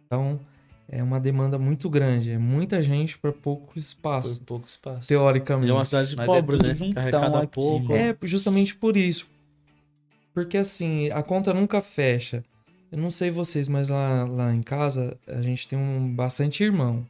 Então, 0.07 0.41
é 0.89 1.01
uma 1.01 1.21
demanda 1.21 1.61
muito 1.61 1.89
grande. 1.89 2.33
É 2.33 2.39
muita 2.39 2.83
gente 2.83 3.17
para 3.17 3.31
pouco 3.33 3.75
Foi 3.75 3.81
espaço, 3.81 4.43
pouco 4.45 4.67
espaço. 4.67 5.07
teoricamente. 5.07 5.69
E 5.69 5.71
é 5.71 5.75
uma 5.75 5.85
cidade 5.85 6.17
Mas 6.17 6.25
é 6.29 6.33
pobre, 6.33 6.57
tudo 6.57 6.67
né? 6.69 6.93
Carregada 6.93 7.39
aqui, 7.39 7.55
pouco. 7.55 7.93
né? 7.93 8.09
É, 8.09 8.17
justamente 8.27 8.75
por 8.75 8.97
isso. 8.97 9.31
Porque 10.35 10.57
assim, 10.57 11.09
a 11.13 11.23
conta 11.23 11.55
nunca 11.55 11.81
fecha. 11.81 12.43
Eu 12.95 13.01
não 13.01 13.11
sei 13.11 13.29
vocês, 13.29 13.67
mas 13.67 13.89
lá, 13.89 14.23
lá 14.23 14.55
em 14.55 14.63
casa 14.63 15.19
a 15.27 15.43
gente 15.43 15.67
tem 15.67 15.77
um 15.77 16.15
bastante 16.15 16.63
irmão. 16.63 17.05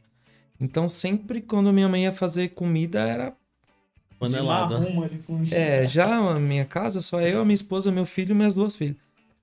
Então 0.58 0.88
sempre 0.88 1.42
quando 1.42 1.70
minha 1.74 1.86
mãe 1.86 2.04
ia 2.04 2.12
fazer 2.12 2.54
comida 2.54 3.00
era. 3.00 3.34
Panelada. 4.18 4.78
É, 5.50 5.86
já 5.86 6.16
a 6.16 6.40
minha 6.40 6.64
casa 6.64 7.02
só 7.02 7.20
eu, 7.20 7.42
a 7.42 7.44
minha 7.44 7.54
esposa, 7.54 7.92
meu 7.92 8.06
filho 8.06 8.32
e 8.32 8.34
minhas 8.34 8.54
duas 8.54 8.74
filhas. 8.74 8.96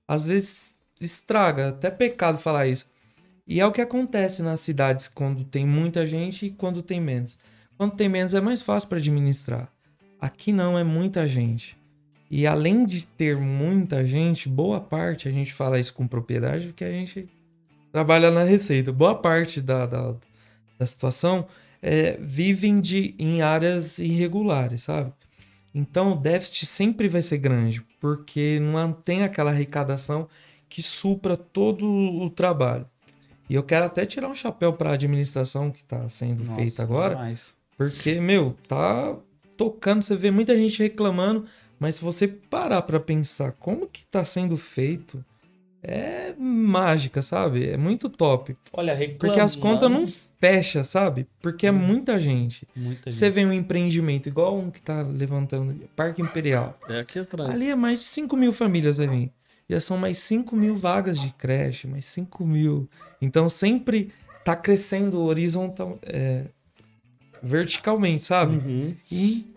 Às 0.08 0.24
vezes 0.24 0.80
estraga, 1.00 1.68
até 1.68 1.92
pecado 1.92 2.38
falar 2.38 2.66
isso. 2.66 2.90
E 3.46 3.60
é 3.60 3.66
o 3.66 3.70
que 3.70 3.80
acontece 3.80 4.42
nas 4.42 4.58
cidades 4.58 5.06
quando 5.06 5.44
tem 5.44 5.64
muita 5.64 6.04
gente 6.04 6.46
e 6.46 6.50
quando 6.50 6.82
tem 6.82 7.00
menos. 7.00 7.38
Quando 7.78 7.94
tem 7.94 8.08
menos 8.08 8.34
é 8.34 8.40
mais 8.40 8.60
fácil 8.60 8.88
para 8.88 8.98
administrar. 8.98 9.68
Aqui 10.20 10.52
não, 10.52 10.76
é 10.76 10.82
muita 10.82 11.28
gente. 11.28 11.76
E 12.34 12.46
além 12.46 12.86
de 12.86 13.06
ter 13.06 13.36
muita 13.36 14.06
gente, 14.06 14.48
boa 14.48 14.80
parte, 14.80 15.28
a 15.28 15.30
gente 15.30 15.52
fala 15.52 15.78
isso 15.78 15.92
com 15.92 16.08
propriedade, 16.08 16.68
porque 16.68 16.82
a 16.82 16.90
gente 16.90 17.28
trabalha 17.92 18.30
na 18.30 18.42
receita. 18.42 18.90
Boa 18.90 19.14
parte 19.14 19.60
da, 19.60 19.84
da, 19.84 20.14
da 20.78 20.86
situação 20.86 21.46
é, 21.82 22.16
vivem 22.18 22.80
de, 22.80 23.14
em 23.18 23.42
áreas 23.42 23.98
irregulares, 23.98 24.84
sabe? 24.84 25.12
Então 25.74 26.12
o 26.12 26.16
déficit 26.16 26.64
sempre 26.64 27.06
vai 27.06 27.20
ser 27.20 27.36
grande, 27.36 27.84
porque 28.00 28.58
não 28.60 28.94
tem 28.94 29.24
aquela 29.24 29.50
arrecadação 29.50 30.26
que 30.70 30.82
supra 30.82 31.36
todo 31.36 31.86
o 31.86 32.30
trabalho. 32.30 32.86
E 33.46 33.54
eu 33.54 33.62
quero 33.62 33.84
até 33.84 34.06
tirar 34.06 34.28
um 34.28 34.34
chapéu 34.34 34.72
para 34.72 34.88
a 34.88 34.94
administração 34.94 35.70
que 35.70 35.82
está 35.82 36.08
sendo 36.08 36.44
Nossa, 36.44 36.62
feita 36.62 36.82
agora, 36.82 37.14
demais. 37.14 37.54
porque, 37.76 38.22
meu, 38.22 38.56
tá 38.66 39.14
tocando, 39.54 40.00
você 40.00 40.16
vê 40.16 40.30
muita 40.30 40.56
gente 40.56 40.82
reclamando, 40.82 41.44
mas 41.82 41.96
se 41.96 42.00
você 42.00 42.28
parar 42.28 42.80
para 42.82 43.00
pensar 43.00 43.50
como 43.58 43.88
que 43.88 44.04
tá 44.06 44.24
sendo 44.24 44.56
feito, 44.56 45.24
é 45.82 46.32
mágica, 46.38 47.22
sabe? 47.22 47.68
É 47.68 47.76
muito 47.76 48.08
top. 48.08 48.56
Olha, 48.72 48.94
reclamando... 48.94 49.18
Porque 49.18 49.40
as 49.40 49.56
contas 49.56 49.90
não 49.90 50.06
fecham, 50.40 50.84
sabe? 50.84 51.26
Porque 51.40 51.66
é 51.66 51.72
muita 51.72 52.20
gente. 52.20 52.68
Muita 52.76 53.10
Você 53.10 53.26
gente. 53.26 53.34
vê 53.34 53.44
um 53.44 53.52
empreendimento 53.52 54.28
igual 54.28 54.56
um 54.56 54.70
que 54.70 54.80
tá 54.80 55.02
levantando, 55.02 55.74
Parque 55.96 56.22
Imperial. 56.22 56.78
É 56.88 57.00
aqui 57.00 57.18
atrás. 57.18 57.50
Ali 57.50 57.68
é 57.68 57.74
mais 57.74 57.98
de 57.98 58.04
5 58.04 58.36
mil 58.36 58.52
famílias 58.52 58.98
vai 58.98 59.08
vir. 59.08 59.32
Já 59.68 59.80
são 59.80 59.98
mais 59.98 60.18
5 60.18 60.54
mil 60.54 60.76
vagas 60.76 61.20
de 61.20 61.30
creche, 61.30 61.88
mais 61.88 62.04
5 62.04 62.46
mil. 62.46 62.88
Então 63.20 63.48
sempre 63.48 64.12
tá 64.44 64.54
crescendo 64.54 65.20
horizontal, 65.20 65.98
é, 66.04 66.44
verticalmente, 67.42 68.22
sabe? 68.22 68.64
Uhum. 68.64 68.94
E 69.10 69.51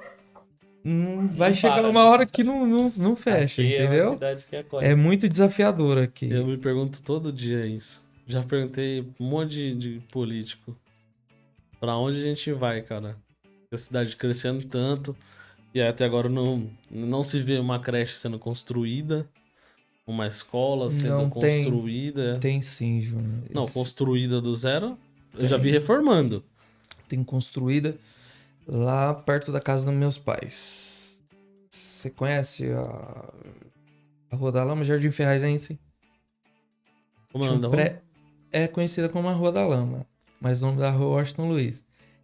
não 0.85 1.27
vai 1.27 1.49
Não 1.49 1.55
chegar 1.55 1.75
para, 1.79 1.89
uma 1.89 2.03
né? 2.03 2.09
hora 2.09 2.25
que 2.25 2.43
não, 2.43 2.65
não, 2.67 2.93
não 2.95 3.15
fecha, 3.15 3.61
Aqui 3.61 3.73
É 3.75 3.79
uma 3.81 3.85
entendeu? 3.87 4.13
cidade 4.13 4.45
que 4.49 4.55
acolhe. 4.55 4.85
É 4.85 4.93
muito 4.95 5.27
desafiador 5.27 5.97
aqui. 5.97 6.29
Eu 6.29 6.45
me 6.45 6.57
pergunto 6.57 7.01
todo 7.01 7.33
dia 7.33 7.65
isso. 7.65 8.03
Já 8.27 8.43
perguntei 8.43 9.01
um 9.19 9.25
monte 9.27 9.49
de, 9.51 9.75
de 9.75 9.99
político. 10.11 10.75
Pra 11.79 11.95
onde 11.97 12.19
a 12.19 12.23
gente 12.23 12.51
vai, 12.53 12.81
cara? 12.81 13.17
A 13.71 13.77
cidade 13.77 14.15
crescendo 14.15 14.63
tanto. 14.65 15.15
E 15.73 15.81
até 15.81 16.05
agora 16.05 16.29
não, 16.29 16.69
não 16.89 17.23
se 17.23 17.39
vê 17.41 17.57
uma 17.57 17.79
creche 17.79 18.15
sendo 18.15 18.39
construída. 18.39 19.27
Uma 20.07 20.27
escola 20.27 20.89
sendo 20.91 21.17
Não 21.17 21.29
tem. 21.31 21.63
construída. 21.63 22.37
Tem 22.39 22.61
sim, 22.61 23.01
Júnior. 23.01 23.43
Não, 23.51 23.67
construída 23.67 24.39
do 24.39 24.55
zero. 24.55 24.97
Eu 25.37 25.47
já 25.47 25.57
Tem. 25.57 25.65
vi 25.65 25.71
reformando. 25.71 26.43
tem 27.07 27.23
construída 27.23 27.95
lá 28.67 29.13
perto 29.13 29.51
da 29.51 29.59
casa 29.59 29.85
dos 29.89 29.93
meus 29.99 30.17
pais. 30.17 31.17
Você 31.69 32.09
conhece 32.09 32.71
a, 32.71 33.33
a 34.31 34.35
Rua 34.35 34.51
da 34.51 34.63
Lama, 34.63 34.83
Jardim 34.83 35.11
Ferrazense? 35.11 35.79
Como 37.31 37.43
é 37.43 37.47
o 37.47 37.51
Tinha 37.51 37.51
nome 37.51 37.57
um 37.57 37.61
da 37.61 37.67
rua? 37.67 37.77
pré- 37.77 38.01
É 38.51 38.67
conhecida 38.67 39.09
como 39.09 39.27
a 39.27 39.33
Rua 39.33 39.51
da 39.51 39.65
Lama, 39.65 40.05
mas 40.39 40.61
o 40.61 40.67
nome 40.67 40.79
da 40.79 40.89
rua 40.89 41.17
é 41.17 41.21
Washington 41.21 41.49
Luiz. 41.49 41.83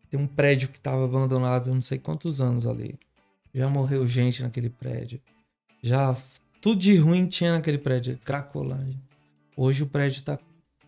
Tem 0.09 0.19
um 0.19 0.27
prédio 0.27 0.69
que 0.69 0.77
estava 0.77 1.05
abandonado 1.05 1.69
há 1.69 1.73
não 1.73 1.81
sei 1.81 1.97
quantos 1.97 2.39
anos 2.41 2.65
ali. 2.67 2.97
Já 3.53 3.67
morreu 3.69 4.07
gente 4.07 4.41
naquele 4.43 4.69
prédio. 4.69 5.19
Já 5.81 6.15
tudo 6.61 6.79
de 6.79 6.95
ruim 6.95 7.27
tinha 7.27 7.51
naquele 7.53 7.77
prédio, 7.77 8.17
Cracolândia. 8.23 8.99
Hoje 9.57 9.83
o 9.83 9.87
prédio 9.87 10.19
está 10.19 10.39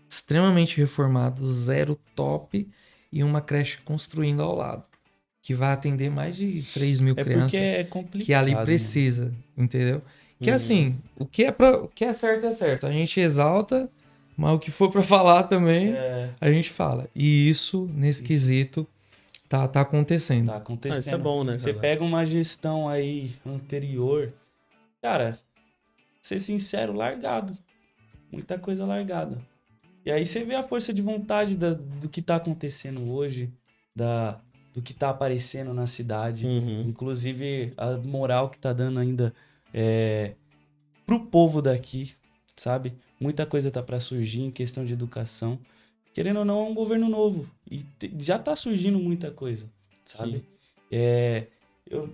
extremamente 0.10 0.78
reformado, 0.78 1.45
zero 1.51 1.95
top 2.16 2.70
e 3.12 3.24
uma 3.24 3.41
creche 3.41 3.82
construindo 3.82 4.41
ao 4.41 4.56
lado, 4.56 4.86
que 5.44 5.54
vai 5.54 5.72
atender 5.74 6.10
mais 6.10 6.36
de 6.36 6.64
3 6.74 7.00
mil 7.00 7.14
É 7.16 7.24
crianças 7.24 7.52
porque 7.52 7.58
é 7.58 7.84
complicado. 7.84 8.26
que 8.26 8.34
ali 8.34 8.54
mano. 8.54 8.66
precisa, 8.66 9.32
entendeu? 9.56 10.02
Que 10.41 10.50
Uhum. 10.50 10.56
assim, 10.56 11.00
o 11.18 11.26
que 11.26 11.44
é 11.44 11.52
para, 11.52 11.84
o 11.84 11.88
que 11.88 12.04
é 12.06 12.14
certo 12.14 12.46
é 12.48 12.54
certo. 12.54 12.88
A 12.88 12.91
gente 12.91 13.20
exalta, 13.20 13.89
mas 14.36 14.56
o 14.56 14.60
que 14.60 14.72
for 14.72 14.89
pra 14.89 15.04
falar 15.04 15.44
também, 15.44 15.91
É, 15.94 16.30
a 16.41 16.50
gente 16.50 16.70
fala. 16.72 17.08
E 17.14 17.48
isso 17.50 17.88
nesse 17.94 18.22
Isso. 18.22 18.28
quesito 18.28 18.88
tá 19.50 19.68
tá 19.68 19.82
acontecendo. 19.82 20.48
tá 20.48 20.56
acontecendo. 20.56 20.96
Ah, 20.96 21.00
isso 21.02 21.10
é 21.14 21.18
bom, 21.18 21.44
né, 21.44 21.58
Você 21.58 21.74
pega 21.74 22.04
uma 22.04 22.26
gestão 22.26 22.88
aí 22.89 23.34
anterior, 23.46 24.34
cara, 25.02 25.38
ser 26.22 26.39
sincero, 26.39 26.94
largado. 26.94 27.56
Muita 28.32 28.58
coisa 28.58 28.86
largada. 28.86 29.38
E 30.06 30.12
aí 30.12 30.26
você 30.26 30.44
vê 30.44 30.56
a 30.56 30.64
força 30.64 30.91
de 30.94 31.02
vontade 31.02 31.56
da- 31.56 31.74
do 31.74 32.10
que 32.10 32.22
tá 32.22 32.36
acontecendo 32.38 33.12
hoje, 33.12 33.50
da, 33.96 34.39
do 34.74 34.82
que 34.82 34.94
tá 34.94 35.10
aparecendo 35.10 35.74
na 35.74 35.86
cidade. 35.86 36.48
Uhum. 36.48 36.82
Inclusive 36.82 37.74
a 37.78 37.98
moral 37.98 38.50
que 38.50 38.58
tá 38.60 38.74
dando 38.74 39.00
ainda 39.00 39.34
é, 39.74 40.34
pro 41.06 41.20
povo 41.26 41.62
daqui, 41.62 42.14
sabe? 42.56 42.94
Muita 43.20 43.46
coisa 43.46 43.70
tá 43.72 43.82
para 43.82 44.00
surgir 44.00 44.42
em 44.42 44.52
questão 44.52 44.84
de 44.84 44.94
educação. 44.94 45.60
Querendo 46.14 46.40
ou 46.40 46.46
não, 46.46 46.66
é 46.66 46.70
um 46.70 46.74
governo 46.74 47.10
novo. 47.10 47.50
E 47.70 47.86
já 48.20 48.38
tá 48.38 48.56
surgindo 48.56 49.00
muita 49.00 49.32
coisa, 49.32 49.70
sabe? 50.06 50.44
É, 50.92 51.48
eu- 51.90 52.14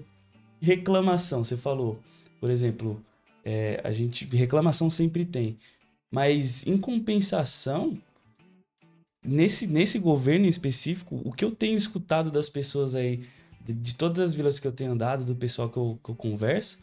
reclamação, 0.61 1.43
você 1.43 1.57
falou. 1.57 1.99
Por 2.39 2.49
exemplo, 2.49 3.03
é, 3.43 3.81
a 3.83 3.91
gente. 3.91 4.25
Reclamação 4.25 4.89
sempre 4.89 5.25
tem. 5.25 5.57
Mas 6.11 6.65
em 6.65 6.77
compensação, 6.77 7.97
nesse, 9.23 9.67
nesse 9.67 9.99
governo 9.99 10.45
em 10.45 10.49
específico, 10.49 11.21
o 11.23 11.31
que 11.31 11.43
eu 11.43 11.51
tenho 11.51 11.77
escutado 11.77 12.31
das 12.31 12.49
pessoas 12.49 12.95
aí, 12.95 13.25
de, 13.63 13.73
de 13.73 13.95
todas 13.95 14.19
as 14.19 14.33
vilas 14.33 14.59
que 14.59 14.67
eu 14.67 14.71
tenho 14.71 14.91
andado, 14.91 15.23
do 15.23 15.35
pessoal 15.35 15.69
que 15.69 15.77
eu, 15.77 15.99
que 16.03 16.11
eu 16.11 16.15
converso, 16.15 16.79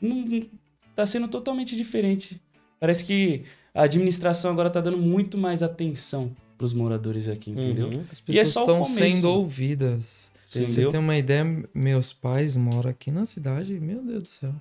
não, 0.00 0.46
tá 0.94 1.06
sendo 1.06 1.28
totalmente 1.28 1.76
diferente. 1.76 2.40
Parece 2.78 3.04
que 3.04 3.44
a 3.74 3.82
administração 3.82 4.50
agora 4.50 4.70
tá 4.70 4.80
dando 4.80 4.98
muito 4.98 5.36
mais 5.36 5.62
atenção 5.62 6.34
pros 6.56 6.74
moradores 6.74 7.28
aqui, 7.28 7.50
entendeu? 7.50 7.88
Uhum. 7.88 8.04
As 8.10 8.22
E 8.28 8.38
é 8.38 8.42
pessoas 8.42 8.68
o 8.68 8.82
estão 8.82 8.84
sendo 8.84 9.30
ouvidas. 9.30 10.30
Se 10.48 10.66
você 10.66 10.72
Entendeu? 10.72 10.90
tem 10.90 11.00
uma 11.00 11.16
ideia, 11.16 11.44
meus 11.72 12.12
pais 12.12 12.56
moram 12.56 12.90
aqui 12.90 13.12
na 13.12 13.24
cidade, 13.24 13.72
meu 13.78 14.02
Deus 14.02 14.22
do 14.24 14.28
céu. 14.28 14.54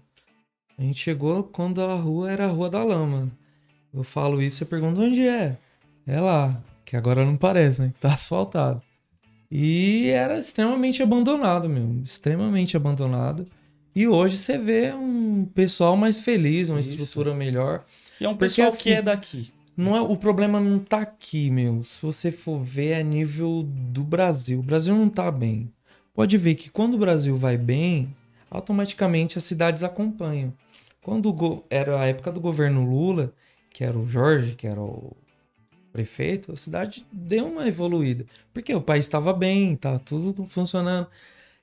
A 0.78 0.82
gente 0.84 1.00
chegou 1.00 1.44
quando 1.44 1.82
a 1.82 1.96
rua 1.96 2.32
era 2.32 2.46
a 2.46 2.50
Rua 2.50 2.70
da 2.70 2.84
Lama. 2.84 3.30
Eu 3.92 4.04
falo 4.04 4.42
isso 4.42 4.64
e 4.64 4.68
pergunto 4.68 5.02
onde 5.02 5.28
é? 5.28 5.58
É 6.06 6.20
lá, 6.20 6.64
que 6.90 6.98
agora 6.98 7.24
não 7.24 7.38
parece, 7.38 7.84
né? 7.84 7.94
Tá 8.02 8.16
asfaltado. 8.16 8.82
E 9.52 10.10
era 10.10 10.40
extremamente 10.40 11.04
abandonado, 11.04 11.70
meu. 11.70 12.02
Extremamente 12.04 12.76
abandonado. 12.76 13.46
E 13.96 14.08
hoje 14.08 14.38
você 14.38 14.58
vê 14.58 14.92
um 14.92 15.46
pessoal 15.54 15.96
mais 15.96 16.20
feliz, 16.20 16.68
uma 16.70 16.80
Isso. 16.80 16.90
estrutura 16.90 17.36
melhor. 17.36 17.86
E 18.20 18.26
é 18.26 18.28
um 18.28 18.32
Porque, 18.32 18.46
pessoal 18.46 18.70
assim, 18.70 18.82
que 18.82 18.90
é 18.94 19.04
daqui. 19.04 19.54
Não 19.78 19.96
é, 19.96 20.02
o 20.02 20.18
problema 20.18 20.60
não 20.60 20.80
tá 20.80 21.02
aqui, 21.02 21.52
meu. 21.52 21.84
Se 21.84 22.02
você 22.02 22.32
for 22.32 22.60
ver, 22.60 23.00
é 23.00 23.04
nível 23.04 23.64
do 23.64 24.04
Brasil. 24.04 24.60
O 24.60 24.64
Brasil 24.64 24.96
não 24.96 25.10
tá 25.10 25.30
bem. 25.30 25.72
Pode 26.12 26.36
ver 26.40 26.56
que 26.56 26.72
quando 26.72 26.96
o 26.96 27.00
Brasil 27.00 27.38
vai 27.38 27.56
bem, 27.56 28.16
automaticamente 28.50 29.38
as 29.38 29.44
cidades 29.44 29.84
acompanham. 29.84 30.52
Quando 31.04 31.64
era 31.70 32.02
a 32.02 32.08
época 32.08 32.32
do 32.32 32.42
governo 32.42 32.84
Lula, 32.84 33.32
que 33.72 33.84
era 33.84 33.98
o 33.98 34.08
Jorge, 34.08 34.56
que 34.56 34.66
era 34.66 34.82
o 34.82 35.16
prefeito, 35.92 36.52
a 36.52 36.56
cidade 36.56 37.06
deu 37.12 37.48
uma 37.48 37.68
evoluída. 37.68 38.26
Porque 38.54 38.74
o 38.74 38.82
país 38.82 39.06
estava 39.06 39.34
bem, 39.34 39.76
tá 39.76 40.00
tudo 40.00 40.46
funcionando. 40.46 41.08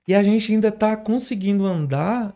E 0.06 0.14
a 0.14 0.22
gente 0.22 0.52
ainda 0.52 0.70
tá 0.70 0.96
conseguindo 0.96 1.64
andar 1.64 2.34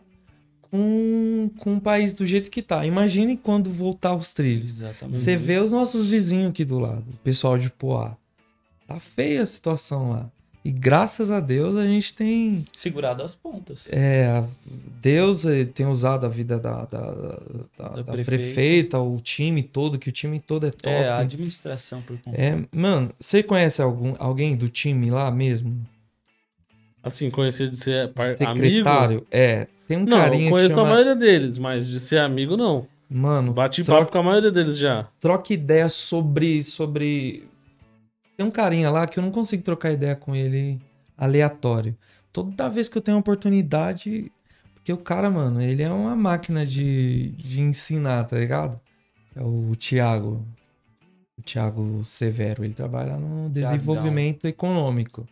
com, 0.61 1.49
com 1.57 1.75
o 1.75 1.81
país 1.81 2.13
do 2.13 2.25
jeito 2.25 2.49
que 2.49 2.61
tá. 2.61 2.85
Imagine 2.85 3.37
quando 3.37 3.69
voltar 3.69 4.09
aos 4.09 4.33
trilhos. 4.33 4.71
Exatamente. 4.71 5.17
Você 5.17 5.35
vê 5.35 5.59
os 5.59 5.71
nossos 5.71 6.07
vizinhos 6.07 6.49
aqui 6.49 6.65
do 6.65 6.79
lado, 6.79 7.05
o 7.13 7.17
pessoal 7.17 7.57
de 7.57 7.69
Poá. 7.69 8.17
Tá 8.87 8.99
feia 8.99 9.43
a 9.43 9.45
situação 9.45 10.11
lá. 10.11 10.31
E 10.63 10.69
graças 10.71 11.31
a 11.31 11.39
Deus 11.39 11.75
a 11.75 11.83
gente 11.83 12.13
tem. 12.13 12.65
Segurado 12.75 13.23
as 13.23 13.33
pontas. 13.35 13.87
É, 13.89 14.43
Deus 15.01 15.43
eh, 15.45 15.65
tem 15.65 15.87
usado 15.87 16.25
a 16.25 16.29
vida 16.29 16.59
da, 16.59 16.85
da, 16.85 16.99
da- 16.99 17.39
da- 17.79 17.89
da 17.89 18.03
prefeita. 18.03 18.23
prefeita, 18.25 18.99
o 18.99 19.19
time 19.19 19.63
todo, 19.63 19.97
que 19.97 20.09
o 20.09 20.11
time 20.11 20.39
todo 20.39 20.67
é 20.67 20.69
top. 20.69 20.87
É, 20.95 21.09
a 21.09 21.17
administração 21.17 22.01
por 22.03 22.15
conta. 22.21 22.39
É, 22.39 22.59
mano, 22.71 23.09
você 23.19 23.41
conhece 23.41 23.81
algum, 23.81 24.13
alguém 24.19 24.55
do 24.55 24.69
time 24.69 25.09
lá 25.09 25.31
mesmo? 25.31 25.83
Assim, 27.03 27.31
conhecer 27.31 27.67
de 27.67 27.77
ser 27.77 28.13
par- 28.13 28.35
amigo. 28.45 28.67
Secretário? 28.67 29.25
É. 29.31 29.65
Tem 29.87 29.97
um 29.97 30.05
Não, 30.05 30.17
carinha 30.19 30.43
eu 30.43 30.45
que 30.45 30.51
conheço 30.51 30.75
chama... 30.75 30.87
a 30.89 30.91
maioria 30.91 31.15
deles, 31.15 31.57
mas 31.57 31.87
de 31.87 31.99
ser 31.99 32.19
amigo, 32.19 32.55
não. 32.55 32.85
Mano, 33.09 33.51
Bati 33.51 33.83
troca- 33.83 34.01
papo 34.01 34.11
com 34.11 34.19
a 34.19 34.23
maioria 34.23 34.51
deles 34.51 34.77
já. 34.77 35.07
troca 35.19 35.51
ideia 35.53 35.89
sobre, 35.89 36.61
sobre. 36.63 37.43
Tem 38.37 38.45
um 38.45 38.51
carinha 38.51 38.89
lá 38.89 39.05
que 39.07 39.19
eu 39.19 39.23
não 39.23 39.31
consigo 39.31 39.63
trocar 39.63 39.91
ideia 39.91 40.15
com 40.15 40.35
ele 40.35 40.79
aleatório. 41.17 41.95
Toda 42.31 42.69
vez 42.69 42.87
que 42.87 42.97
eu 42.97 43.01
tenho 43.01 43.17
oportunidade. 43.17 44.31
Porque 44.73 44.91
o 44.91 44.97
cara, 44.97 45.29
mano, 45.29 45.61
ele 45.61 45.83
é 45.83 45.89
uma 45.91 46.15
máquina 46.15 46.65
de, 46.65 47.29
de 47.37 47.61
ensinar, 47.61 48.23
tá 48.23 48.37
ligado? 48.37 48.79
É 49.35 49.43
o 49.43 49.73
Thiago. 49.75 50.43
O 51.37 51.41
Thiago 51.43 52.03
Severo. 52.03 52.63
Ele 52.63 52.73
trabalha 52.73 53.17
no 53.17 53.49
desenvolvimento 53.49 54.45
econômico. 54.45 55.27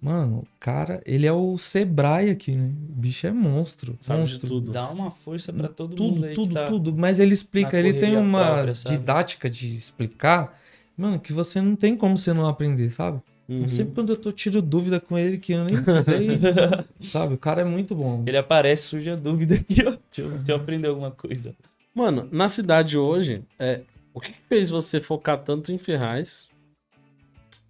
Mano, 0.00 0.38
o 0.38 0.46
cara, 0.58 1.02
ele 1.04 1.26
é 1.26 1.32
o 1.32 1.58
Sebrae 1.58 2.30
aqui, 2.30 2.52
né? 2.52 2.72
O 2.88 2.92
bicho 2.92 3.26
é 3.26 3.32
monstro. 3.32 3.96
Sabe 4.00 4.24
de 4.24 4.32
monstro. 4.32 4.48
tudo. 4.48 4.72
Dá 4.72 4.88
uma 4.88 5.10
força 5.10 5.52
pra 5.52 5.68
todo 5.68 5.94
tudo, 5.94 6.14
mundo 6.14 6.34
tudo, 6.34 6.48
que 6.48 6.54
tá... 6.54 6.68
tudo. 6.68 6.96
Mas 6.96 7.18
ele 7.18 7.34
explica, 7.34 7.78
ele 7.78 7.92
tem 7.92 8.16
uma 8.16 8.62
própria, 8.62 8.72
didática 8.72 9.50
de 9.50 9.74
explicar, 9.74 10.58
mano, 10.96 11.18
que 11.18 11.32
você 11.32 11.60
não 11.60 11.76
tem 11.76 11.96
como 11.96 12.16
você 12.16 12.32
não 12.32 12.46
aprender, 12.46 12.90
sabe? 12.90 13.20
Então, 13.48 13.62
Uhum. 13.62 13.68
Sempre 13.68 13.94
quando 13.94 14.10
eu 14.10 14.16
tô 14.16 14.30
tiro 14.30 14.62
dúvida 14.62 15.00
com 15.00 15.18
ele, 15.18 15.36
que 15.36 15.52
eu 15.52 15.64
nem 15.64 15.74
sei, 16.04 16.38
sabe? 17.02 17.34
O 17.34 17.38
cara 17.38 17.62
é 17.62 17.64
muito 17.64 17.96
bom. 17.96 18.22
Ele 18.24 18.36
aparece, 18.36 18.84
surge 18.84 19.10
a 19.10 19.16
dúvida 19.16 19.56
aqui, 19.56 19.80
ó. 19.84 19.90
Deixa 19.90 20.22
eu, 20.22 20.30
deixa 20.30 20.52
eu 20.52 20.56
aprender 20.56 20.86
alguma 20.86 21.10
coisa. 21.10 21.52
Mano, 21.92 22.28
na 22.30 22.48
cidade 22.48 22.96
hoje, 22.96 23.42
é, 23.58 23.82
o 24.14 24.20
que 24.20 24.32
que 24.32 24.42
fez 24.48 24.70
você 24.70 25.00
focar 25.00 25.42
tanto 25.42 25.72
em 25.72 25.78
Ferraz? 25.78 26.48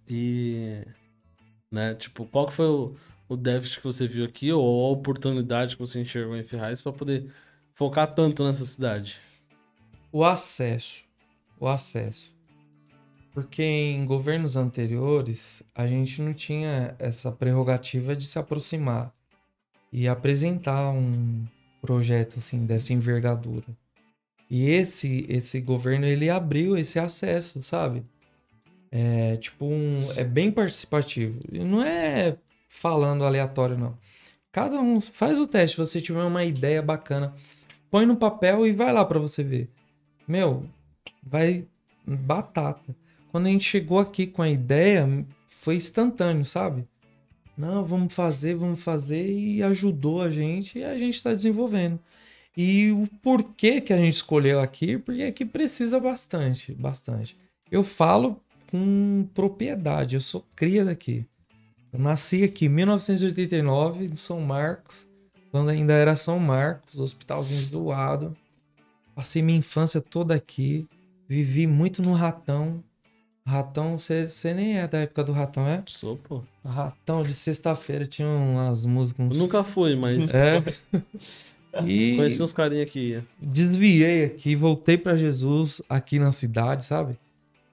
E. 0.07 0.85
Né, 1.71 1.95
tipo, 1.95 2.25
qual 2.25 2.45
que 2.45 2.53
foi 2.53 2.67
o, 2.67 2.93
o 3.27 3.35
déficit 3.35 3.79
que 3.79 3.85
você 3.85 4.07
viu 4.07 4.25
aqui, 4.25 4.51
ou 4.51 4.85
a 4.85 4.91
oportunidade 4.91 5.75
que 5.75 5.81
você 5.81 5.99
enxergou 5.99 6.37
em 6.37 6.43
Ferraz 6.43 6.81
pra 6.81 6.91
poder 6.91 7.25
focar 7.73 8.13
tanto 8.13 8.43
nessa 8.43 8.65
cidade? 8.65 9.17
O 10.11 10.23
acesso. 10.23 11.03
O 11.59 11.67
acesso. 11.67 12.31
Porque 13.33 13.63
em 13.63 14.05
governos 14.05 14.57
anteriores, 14.57 15.63
a 15.73 15.87
gente 15.87 16.21
não 16.21 16.33
tinha 16.33 16.95
essa 16.99 17.31
prerrogativa 17.31 18.15
de 18.15 18.25
se 18.25 18.37
aproximar 18.37 19.13
e 19.91 20.07
apresentar 20.07 20.91
um 20.91 21.45
projeto 21.81 22.39
assim 22.39 22.65
dessa 22.65 22.93
envergadura. 22.93 23.65
E 24.49 24.69
esse 24.69 25.25
esse 25.29 25.61
governo 25.61 26.05
ele 26.05 26.29
abriu 26.29 26.77
esse 26.77 26.99
acesso, 26.99 27.63
sabe? 27.63 28.03
É 28.91 29.37
tipo 29.37 29.65
um 29.65 30.11
é 30.17 30.23
bem 30.23 30.51
participativo. 30.51 31.39
E 31.51 31.59
não 31.59 31.81
é 31.81 32.37
falando 32.67 33.23
aleatório 33.23 33.77
não. 33.77 33.97
Cada 34.51 34.79
um 34.81 34.99
faz 34.99 35.39
o 35.39 35.47
teste, 35.47 35.77
você 35.77 36.01
tiver 36.01 36.23
uma 36.23 36.43
ideia 36.43 36.81
bacana, 36.81 37.33
põe 37.89 38.05
no 38.05 38.17
papel 38.17 38.67
e 38.67 38.73
vai 38.73 38.91
lá 38.91 39.05
pra 39.05 39.19
você 39.19 39.41
ver. 39.43 39.69
Meu, 40.27 40.65
vai 41.23 41.65
batata. 42.05 42.93
Quando 43.31 43.47
a 43.47 43.49
gente 43.49 43.63
chegou 43.63 43.97
aqui 43.97 44.27
com 44.27 44.41
a 44.41 44.49
ideia, 44.49 45.07
foi 45.47 45.75
instantâneo, 45.75 46.45
sabe? 46.45 46.85
Não, 47.57 47.85
vamos 47.85 48.13
fazer, 48.13 48.55
vamos 48.55 48.83
fazer 48.83 49.31
e 49.31 49.63
ajudou 49.63 50.21
a 50.21 50.29
gente 50.29 50.79
e 50.79 50.83
a 50.83 50.97
gente 50.97 51.15
está 51.15 51.33
desenvolvendo. 51.33 51.99
E 52.55 52.91
o 52.91 53.07
porquê 53.21 53.79
que 53.79 53.93
a 53.93 53.97
gente 53.97 54.15
escolheu 54.15 54.59
aqui, 54.59 54.97
porque 54.97 55.23
aqui 55.23 55.45
precisa 55.45 55.99
bastante, 55.99 56.73
bastante. 56.73 57.37
Eu 57.71 57.83
falo 57.83 58.41
com 58.69 59.27
propriedade, 59.33 60.15
eu 60.15 60.21
sou 60.21 60.45
cria 60.55 60.83
daqui. 60.83 61.25
Eu 61.93 61.99
nasci 61.99 62.43
aqui 62.43 62.65
em 62.65 62.69
1989, 62.69 64.05
em 64.05 64.15
São 64.15 64.41
Marcos, 64.41 65.07
quando 65.51 65.69
ainda 65.69 65.93
era 65.93 66.15
São 66.15 66.39
Marcos, 66.39 66.99
hospitalzinho 66.99 67.61
zoado. 67.61 68.35
Passei 69.13 69.41
minha 69.41 69.59
infância 69.59 70.01
toda 70.01 70.33
aqui, 70.33 70.87
vivi 71.27 71.67
muito 71.67 72.01
no 72.01 72.13
Ratão. 72.13 72.83
Ratão, 73.45 73.97
você 73.97 74.53
nem 74.53 74.77
é 74.77 74.87
da 74.87 74.99
época 74.99 75.23
do 75.23 75.31
Ratão, 75.31 75.67
é? 75.67 75.83
Sou, 75.87 76.15
pô. 76.17 76.43
Ratão 76.63 77.23
de 77.23 77.33
sexta-feira 77.33 78.05
tinha 78.05 78.27
umas 78.27 78.85
músicas. 78.85 79.25
Uns... 79.27 79.37
Nunca 79.39 79.63
fui, 79.63 79.95
mas 79.95 80.31
É. 80.33 80.63
E 81.85 82.17
conheci 82.17 82.43
uns 82.43 82.51
carinha 82.51 82.85
que 82.85 82.99
ia. 82.99 83.25
desviei 83.39 84.25
aqui, 84.25 84.55
voltei 84.57 84.97
pra 84.97 85.15
Jesus 85.15 85.81
aqui 85.87 86.19
na 86.19 86.29
cidade, 86.31 86.83
sabe? 86.83 87.17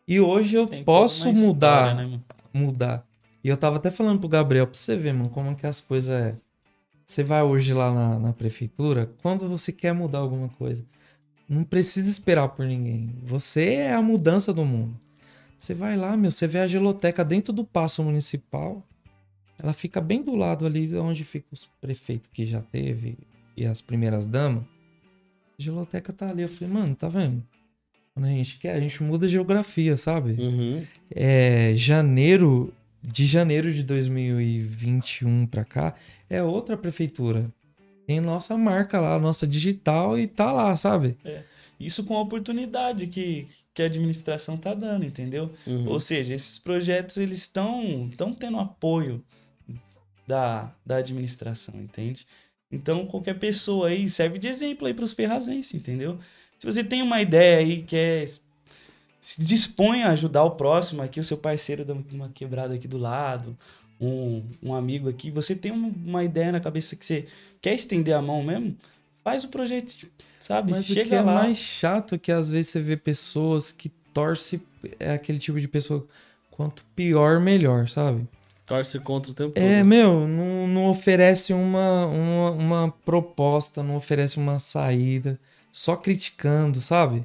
E 0.07 0.21
hoje 0.21 0.57
eu 0.57 0.67
Tem 0.67 0.85
posso 0.85 1.25
uma 1.25 1.33
história, 1.33 1.49
mudar, 1.49 1.95
né, 1.97 2.21
mudar. 2.55 3.05
E 3.43 3.49
eu 3.49 3.57
tava 3.57 3.77
até 3.77 3.91
falando 3.91 4.21
pro 4.21 4.29
Gabriel, 4.29 4.69
pra 4.69 4.79
você 4.79 4.97
ver, 4.97 5.13
mano, 5.13 5.29
como 5.31 5.55
que 5.57 5.67
as 5.67 5.81
coisas 5.81 6.15
é. 6.15 6.37
Você 7.05 7.25
vai 7.25 7.43
hoje 7.43 7.75
lá 7.75 7.93
na, 7.93 8.19
na 8.21 8.33
prefeitura, 8.33 9.11
quando 9.21 9.49
você 9.49 9.73
quer 9.73 9.93
mudar 9.93 10.19
alguma 10.19 10.49
coisa, 10.51 10.85
não 11.49 11.65
precisa 11.65 12.09
esperar 12.09 12.49
por 12.51 12.67
ninguém. 12.67 13.15
Você 13.25 13.65
é 13.75 13.95
a 13.95 14.01
mudança 14.03 14.53
do 14.53 14.65
mundo. 14.65 14.95
Você 15.59 15.75
vai 15.75 15.97
lá, 15.97 16.17
meu, 16.17 16.31
você 16.31 16.47
vê 16.47 16.61
a 16.61 16.69
geloteca 16.69 17.25
dentro 17.25 17.53
do 17.53 17.65
passo 17.65 18.03
municipal. 18.05 18.87
Ela 19.59 19.73
fica 19.73 20.01
bem 20.01 20.23
do 20.23 20.37
lado 20.37 20.65
ali 20.65 20.97
onde 20.97 21.25
fica 21.25 21.49
os 21.51 21.69
prefeitos 21.81 22.31
que 22.33 22.47
já 22.47 22.63
teve 22.63 23.19
e 23.57 23.67
as 23.67 23.81
primeiras 23.81 24.27
damas. 24.27 24.63
A 25.59 25.63
geloteca 25.63 26.13
tá 26.13 26.31
ali. 26.31 26.43
Eu 26.43 26.49
falei, 26.49 26.73
mano, 26.73 26.95
tá 26.95 27.09
vendo? 27.09 27.43
Quando 28.15 28.27
a 28.27 28.31
gente 28.31 28.59
quer, 28.59 28.75
a 28.75 28.81
gente 28.81 29.03
muda 29.03 29.27
a 29.27 29.29
geografia, 29.29 29.97
sabe? 29.97 30.41
Uhum. 30.41 30.85
é, 31.15 31.73
janeiro 31.75 32.73
de 33.03 33.27
janeiro 33.27 33.73
de 33.73 33.83
2021 33.83 35.47
pra 35.47 35.65
cá 35.65 35.95
é 36.29 36.43
outra 36.43 36.77
prefeitura. 36.77 37.51
Tem 38.07 38.21
nossa 38.21 38.57
marca 38.57 39.01
lá, 39.01 39.19
nossa 39.19 39.47
digital 39.47 40.19
e 40.19 40.27
tá 40.27 40.51
lá, 40.51 40.75
sabe? 40.77 41.17
Isso 41.79 42.03
com 42.05 42.17
a 42.17 42.21
oportunidade 42.21 43.07
que, 43.07 43.47
que 43.73 43.83
a 43.83 43.87
administração 43.87 44.57
tá 44.57 44.75
dando, 44.75 45.05
entendeu? 45.05 45.53
Uhum. 45.67 45.89
Ou 45.89 46.01
seja, 46.01 46.35
esses 46.35 46.59
projetos 46.59 47.17
eles 47.17 47.39
estão 47.39 48.09
estão 48.11 48.35
tendo 48.35 48.59
apoio 48.59 49.23
da, 50.27 50.73
da 50.85 50.97
administração, 50.97 51.75
entende? 51.81 52.27
Então 52.71 53.07
qualquer 53.07 53.39
pessoa 53.39 53.89
aí 53.89 54.09
serve 54.11 54.39
de 54.39 54.49
exemplo 54.49 54.87
aí 54.87 54.95
para 54.95 55.05
os 55.05 55.13
ferrazenses, 55.13 55.75
entendeu? 55.75 56.19
Se 56.59 56.67
você 56.67 56.83
tem 56.85 57.03
uma 57.03 57.21
ideia 57.23 57.59
aí 57.59 57.83
quer 57.83 58.27
se 59.21 59.45
dispõe 59.45 60.03
a 60.03 60.11
ajudar 60.13 60.45
o 60.45 60.53
próximo 60.53 61.03
aqui, 61.03 61.19
o 61.21 61.25
seu 61.25 61.37
parceiro 61.39 61.85
da 61.85 61.95
uma 62.13 62.29
quebrada 62.29 62.75
aqui 62.75 62.87
do 62.87 62.99
lado, 62.99 63.57
um, 64.01 64.45
um 64.63 64.75
amigo 64.75 65.09
aqui, 65.09 65.31
você 65.31 65.57
tem 65.57 65.73
um- 65.73 65.93
uma 66.07 66.23
ideia 66.23 66.53
na 66.53 66.61
cabeça 66.61 66.95
que 66.95 67.05
você 67.05 67.27
quer 67.61 67.75
estender 67.75 68.15
a 68.15 68.23
mão 68.23 68.43
mesmo, 68.45 68.77
faz 69.25 69.45
o 69.45 69.49
projeto, 69.49 70.07
sabe? 70.39 70.71
Mas 70.73 70.85
o 70.85 70.87
que 70.89 70.95
Chega 70.95 71.17
é 71.17 71.21
lá. 71.23 71.35
mais 71.35 71.57
chato 71.59 72.15
é 72.15 72.19
que 72.19 72.33
às 72.33 72.49
vezes 72.49 72.71
você 72.71 72.81
vê 72.81 72.97
pessoas 72.97 73.73
que 73.73 73.89
torce 74.13 74.61
é 74.99 75.13
aquele 75.13 75.39
tipo 75.39 75.61
de 75.61 75.69
pessoa 75.69 76.07
quanto 76.51 76.85
pior 76.97 77.41
melhor, 77.41 77.89
sabe? 77.89 78.27
Torce 78.67 78.99
contra 78.99 79.31
o 79.33 79.35
tempo 79.35 79.53
É, 79.55 79.79
todo. 79.79 79.87
meu, 79.87 80.29
não, 80.29 80.67
não 80.67 80.87
oferece 80.91 81.53
uma, 81.53 82.07
uma, 82.07 82.51
uma 82.51 82.91
proposta, 83.05 83.83
não 83.83 83.97
oferece 83.97 84.37
uma 84.39 84.59
saída, 84.59 85.39
só 85.73 85.97
criticando, 85.97 86.81
sabe? 86.81 87.25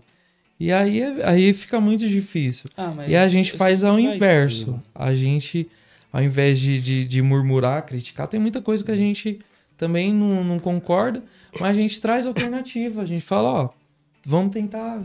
E 0.59 0.71
aí, 0.71 1.01
é- 1.01 1.27
aí 1.27 1.51
fica 1.53 1.81
muito 1.81 2.07
difícil. 2.07 2.69
Ah, 2.77 2.91
mas 2.95 3.11
E 3.11 3.15
a 3.15 3.27
gente 3.27 3.51
faz 3.51 3.83
ao 3.83 3.99
inverso. 3.99 4.71
mano. 4.71 4.83
A 4.95 5.13
gente, 5.13 5.69
ao 6.13 6.23
invés 6.23 6.59
de, 6.59 6.79
de, 6.79 7.05
de 7.05 7.21
murmurar, 7.21 7.85
criticar, 7.85 8.27
tem 8.27 8.39
muita 8.39 8.61
coisa 8.61 8.83
que 8.83 8.91
a 8.91 8.95
gente 8.95 9.39
também 9.83 10.13
não, 10.13 10.45
não 10.45 10.59
concorda, 10.59 11.21
mas 11.59 11.75
a 11.75 11.79
gente 11.79 11.99
traz 11.99 12.25
alternativa. 12.25 13.01
A 13.01 13.05
gente 13.05 13.23
fala, 13.25 13.49
ó, 13.49 13.69
vamos 14.25 14.53
tentar. 14.53 15.01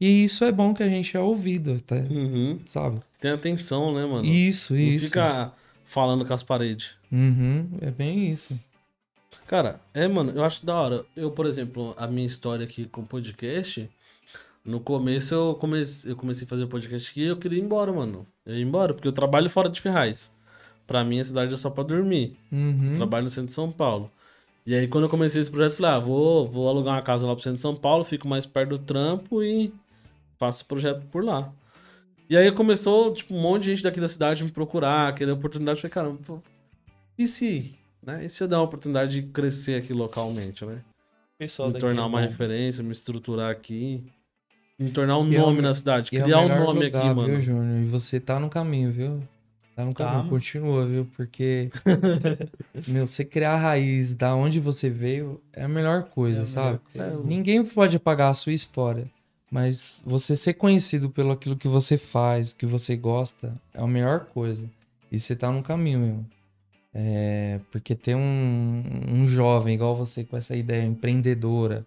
E 0.00 0.24
isso 0.24 0.44
é 0.44 0.50
bom 0.50 0.74
que 0.74 0.82
a 0.82 0.88
gente 0.88 1.16
é 1.16 1.20
ouvido, 1.20 1.80
tá? 1.80 1.94
Uhum. 1.94 2.58
sabe? 2.66 2.98
Tem 3.20 3.30
atenção, 3.30 3.94
né, 3.94 4.04
mano? 4.04 4.24
Isso, 4.24 4.74
Não 4.74 4.80
isso. 4.80 5.04
fica 5.04 5.52
falando 5.84 6.24
com 6.24 6.34
as 6.34 6.42
paredes. 6.42 6.90
Uhum, 7.12 7.68
é 7.80 7.92
bem 7.92 8.30
isso. 8.32 8.58
Cara, 9.46 9.80
é, 9.94 10.08
mano, 10.08 10.32
eu 10.34 10.44
acho 10.44 10.66
da 10.66 10.74
hora. 10.74 11.04
Eu, 11.14 11.30
por 11.30 11.46
exemplo, 11.46 11.94
a 11.96 12.08
minha 12.08 12.26
história 12.26 12.64
aqui 12.64 12.86
com 12.86 13.02
o 13.02 13.06
podcast, 13.06 13.88
no 14.64 14.80
começo 14.80 15.32
eu 15.32 15.54
comecei, 15.54 16.10
eu 16.10 16.16
comecei 16.16 16.44
a 16.44 16.48
fazer 16.48 16.64
o 16.64 16.68
podcast 16.68 17.10
aqui 17.10 17.22
e 17.22 17.26
eu 17.28 17.36
queria 17.36 17.58
ir 17.60 17.62
embora, 17.62 17.92
mano. 17.92 18.26
Eu 18.44 18.56
ia 18.56 18.62
embora, 18.64 18.92
porque 18.92 19.06
eu 19.06 19.12
trabalho 19.12 19.48
fora 19.48 19.68
de 19.68 19.80
Ferraz. 19.80 20.32
Pra 20.88 21.04
mim, 21.04 21.20
a 21.20 21.24
cidade 21.24 21.52
é 21.52 21.56
só 21.56 21.68
pra 21.68 21.84
dormir. 21.84 22.34
Uhum. 22.50 22.94
Trabalho 22.96 23.24
no 23.24 23.30
centro 23.30 23.46
de 23.48 23.52
São 23.52 23.70
Paulo. 23.70 24.10
E 24.66 24.74
aí, 24.74 24.88
quando 24.88 25.04
eu 25.04 25.10
comecei 25.10 25.40
esse 25.40 25.50
projeto, 25.50 25.76
falei, 25.76 25.92
ah, 25.92 25.98
vou, 25.98 26.48
vou 26.48 26.66
alugar 26.68 26.94
uma 26.94 27.02
casa 27.02 27.26
lá 27.26 27.34
pro 27.34 27.42
centro 27.44 27.56
de 27.56 27.60
São 27.62 27.76
Paulo, 27.76 28.02
fico 28.04 28.26
mais 28.26 28.46
perto 28.46 28.70
do 28.70 28.78
trampo 28.78 29.42
e 29.42 29.70
faço 30.38 30.64
o 30.64 30.66
projeto 30.66 31.04
por 31.12 31.22
lá. 31.22 31.52
E 32.28 32.36
aí 32.36 32.50
começou, 32.52 33.12
tipo, 33.12 33.34
um 33.34 33.40
monte 33.40 33.64
de 33.64 33.70
gente 33.74 33.82
daqui 33.82 34.00
da 34.00 34.08
cidade 34.08 34.42
me 34.42 34.50
procurar, 34.50 35.14
querer 35.14 35.30
oportunidade. 35.32 35.76
Eu 35.78 35.80
falei, 35.82 35.92
caramba, 35.92 36.18
pô, 36.26 36.42
e 37.18 37.26
se, 37.26 37.74
né? 38.02 38.24
E 38.24 38.30
se 38.30 38.42
eu 38.42 38.48
dar 38.48 38.58
uma 38.58 38.64
oportunidade 38.64 39.20
de 39.20 39.28
crescer 39.28 39.78
aqui 39.80 39.92
localmente, 39.92 40.64
né? 40.64 40.80
Pessoal 41.38 41.68
me 41.70 41.78
tornar 41.78 42.02
é 42.02 42.06
uma 42.06 42.20
referência, 42.20 42.82
me 42.82 42.92
estruturar 42.92 43.50
aqui. 43.50 44.02
Me 44.78 44.90
tornar 44.90 45.18
um 45.18 45.32
é 45.32 45.36
nome 45.38 45.56
me- 45.56 45.62
na 45.62 45.74
cidade, 45.74 46.08
é 46.16 46.22
criar 46.22 46.40
um 46.40 46.48
melhor 46.48 46.60
nome 46.60 46.84
lugar, 46.86 47.04
aqui, 47.04 47.14
mano. 47.14 47.28
Viu, 47.28 47.40
Júnior? 47.40 47.82
E 47.82 47.86
você 47.86 48.18
tá 48.20 48.40
no 48.40 48.48
caminho, 48.48 48.90
viu? 48.92 49.22
Tá 49.78 49.84
no 49.84 49.92
Tá, 49.94 50.04
caminho, 50.06 50.18
mano. 50.18 50.28
continua, 50.30 50.84
viu? 50.86 51.06
Porque, 51.16 51.70
meu, 52.88 53.06
você 53.06 53.24
criar 53.24 53.52
a 53.52 53.56
raiz 53.56 54.12
da 54.12 54.34
onde 54.34 54.58
você 54.58 54.90
veio 54.90 55.40
é 55.52 55.62
a 55.62 55.68
melhor 55.68 56.02
coisa, 56.10 56.42
É 56.42 56.46
sabe? 56.46 56.80
melhor 56.96 57.12
coisa. 57.12 57.28
Ninguém 57.28 57.64
pode 57.64 57.96
apagar 57.96 58.32
a 58.32 58.34
sua 58.34 58.52
história, 58.52 59.06
mas 59.48 60.02
você 60.04 60.34
ser 60.34 60.54
conhecido 60.54 61.08
pelo 61.08 61.30
aquilo 61.30 61.54
que 61.56 61.68
você 61.68 61.96
faz, 61.96 62.52
que 62.52 62.66
você 62.66 62.96
gosta, 62.96 63.54
é 63.72 63.80
a 63.80 63.86
melhor 63.86 64.24
coisa. 64.34 64.68
E 65.12 65.20
você 65.20 65.36
tá 65.36 65.52
no 65.52 65.62
caminho, 65.62 66.00
meu. 66.00 66.24
É, 66.92 67.60
porque 67.70 67.94
ter 67.94 68.16
um, 68.16 68.82
um 69.08 69.28
jovem 69.28 69.76
igual 69.76 69.94
você 69.94 70.24
com 70.24 70.36
essa 70.36 70.56
ideia 70.56 70.82
empreendedora, 70.84 71.86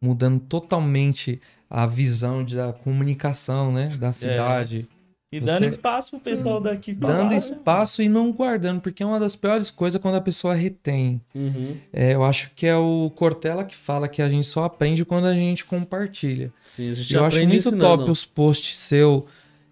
mudando 0.00 0.40
totalmente 0.40 1.42
a 1.68 1.86
visão 1.86 2.42
de- 2.42 2.56
da 2.56 2.72
comunicação, 2.72 3.70
né, 3.70 3.88
da 3.98 4.14
cidade. 4.14 4.88
E 5.30 5.40
Você- 5.40 5.44
dando 5.44 5.64
espaço 5.66 6.10
pro 6.12 6.20
pessoal 6.20 6.58
daqui 6.58 6.94
falar, 6.94 7.12
Dando 7.18 7.30
né? 7.32 7.36
espaço 7.36 8.00
e 8.02 8.08
não 8.08 8.32
guardando, 8.32 8.80
porque 8.80 9.02
é 9.02 9.06
uma 9.06 9.20
das 9.20 9.36
piores 9.36 9.70
coisas 9.70 10.00
quando 10.00 10.14
a 10.14 10.20
pessoa 10.22 10.54
retém. 10.54 11.20
Uhum. 11.34 11.76
É, 11.92 12.14
eu 12.14 12.24
acho 12.24 12.50
que 12.56 12.66
é 12.66 12.74
o 12.76 13.12
Cortella 13.14 13.62
que 13.62 13.76
fala 13.76 14.08
que 14.08 14.22
a 14.22 14.28
gente 14.28 14.46
só 14.46 14.64
aprende 14.64 15.04
quando 15.04 15.26
a 15.26 15.34
gente 15.34 15.66
compartilha. 15.66 16.50
Sim, 16.62 16.90
a 16.90 16.94
gente 16.94 17.14
eu 17.14 17.24
acho 17.26 17.36
muito 17.38 17.54
ensinando. 17.56 17.82
top 17.82 18.10
os 18.10 18.24
posts 18.24 18.78
seu 18.78 19.26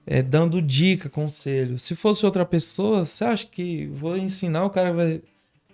é, 0.06 0.20
dando 0.22 0.60
dica, 0.60 1.08
conselho. 1.08 1.78
Se 1.78 1.94
fosse 1.94 2.26
outra 2.26 2.44
pessoa, 2.44 3.06
você 3.06 3.24
acha 3.24 3.46
que 3.46 3.86
vou 3.86 4.14
ensinar, 4.16 4.64
o 4.66 4.70
cara 4.70 4.92
vai 4.92 5.22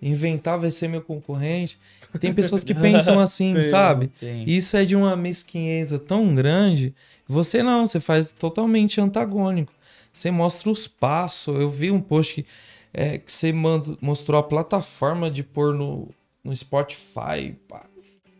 inventar, 0.01 0.59
vai 0.59 0.71
ser 0.71 0.89
meu 0.89 1.03
concorrente? 1.03 1.79
Tem 2.21 2.33
pessoas 2.33 2.63
que 2.65 2.73
pensam 2.75 3.19
assim, 3.19 3.53
Tem. 3.55 3.63
sabe? 3.65 4.11
Tem. 4.21 4.45
Isso 4.49 4.77
é 4.77 4.85
de 4.85 4.95
uma 4.97 5.17
mesquinheza 5.17 5.99
tão 5.99 6.35
grande. 6.35 6.95
Você 7.33 7.63
não, 7.63 7.87
você 7.87 7.99
faz 8.01 8.33
totalmente 8.33 9.01
antagônico. 9.01 9.73
Você 10.13 10.31
mostra 10.31 10.71
os 10.71 10.87
passos. 10.87 11.59
Eu 11.59 11.69
vi 11.71 11.91
um 11.91 12.01
post 12.01 12.35
que, 12.43 12.47
é, 12.93 13.19
que 13.19 13.33
você 13.33 13.53
mostrou 14.01 14.39
a 14.39 14.43
plataforma 14.43 15.31
de 15.31 15.43
pôr 15.43 15.75
no, 15.75 16.09
no 16.45 16.55
Spotify. 16.55 17.55
pá. 17.69 17.87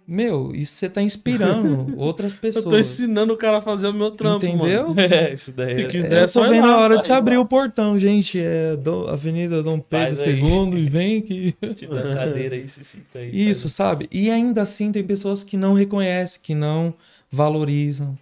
Meu, 0.07 0.53
isso 0.55 0.75
você 0.75 0.89
tá 0.91 1.01
inspirando 1.01 1.95
outras 1.97 2.33
Eu 2.33 2.39
tô 2.39 2.43
pessoas. 2.43 2.81
ensinando 2.91 3.33
o 3.33 3.37
cara 3.37 3.59
a 3.59 3.63
fazer 3.63 3.87
o 3.87 3.95
meu 3.95 4.11
trampo, 4.11 4.45
Entendeu? 4.45 4.89
mano. 4.89 5.01
É, 5.01 5.33
isso 5.33 5.53
daí. 5.53 5.75
Se 5.75 5.81
é- 5.83 5.89
quiser, 5.89 6.13
É, 6.21 6.23
eu 6.25 6.29
só 6.29 6.41
tô 6.41 6.47
ir 6.49 6.51
vendo 6.57 6.67
lá, 6.67 6.75
a 6.75 6.79
hora 6.81 6.99
de 6.99 7.07
você 7.07 7.13
abrir 7.13 7.37
lá. 7.37 7.43
o 7.43 7.47
portão, 7.47 7.99
gente. 7.99 8.39
É 8.39 8.77
Dom- 8.77 9.07
Avenida 9.09 9.63
Dom 9.63 9.79
Pedro. 9.79 10.19
II 10.29 10.77
e 10.77 10.89
vem 10.89 11.23
que. 11.23 11.53
Te 11.75 11.87
dá 11.87 12.13
cadeira 12.13 12.57
aí, 12.57 12.69
se 12.69 12.85
sinta 12.85 13.21
aí. 13.21 13.31
Isso, 13.49 13.69
sabe? 13.71 14.09
E 14.13 14.31
ainda 14.31 14.61
assim 14.61 14.93
tem 14.93 15.05
pessoas 15.05 15.43
que 15.45 15.57
não 15.57 15.73
reconhecem, 15.73 16.41
que 16.43 16.55
não 16.55 16.93
valorizam. 17.31 18.19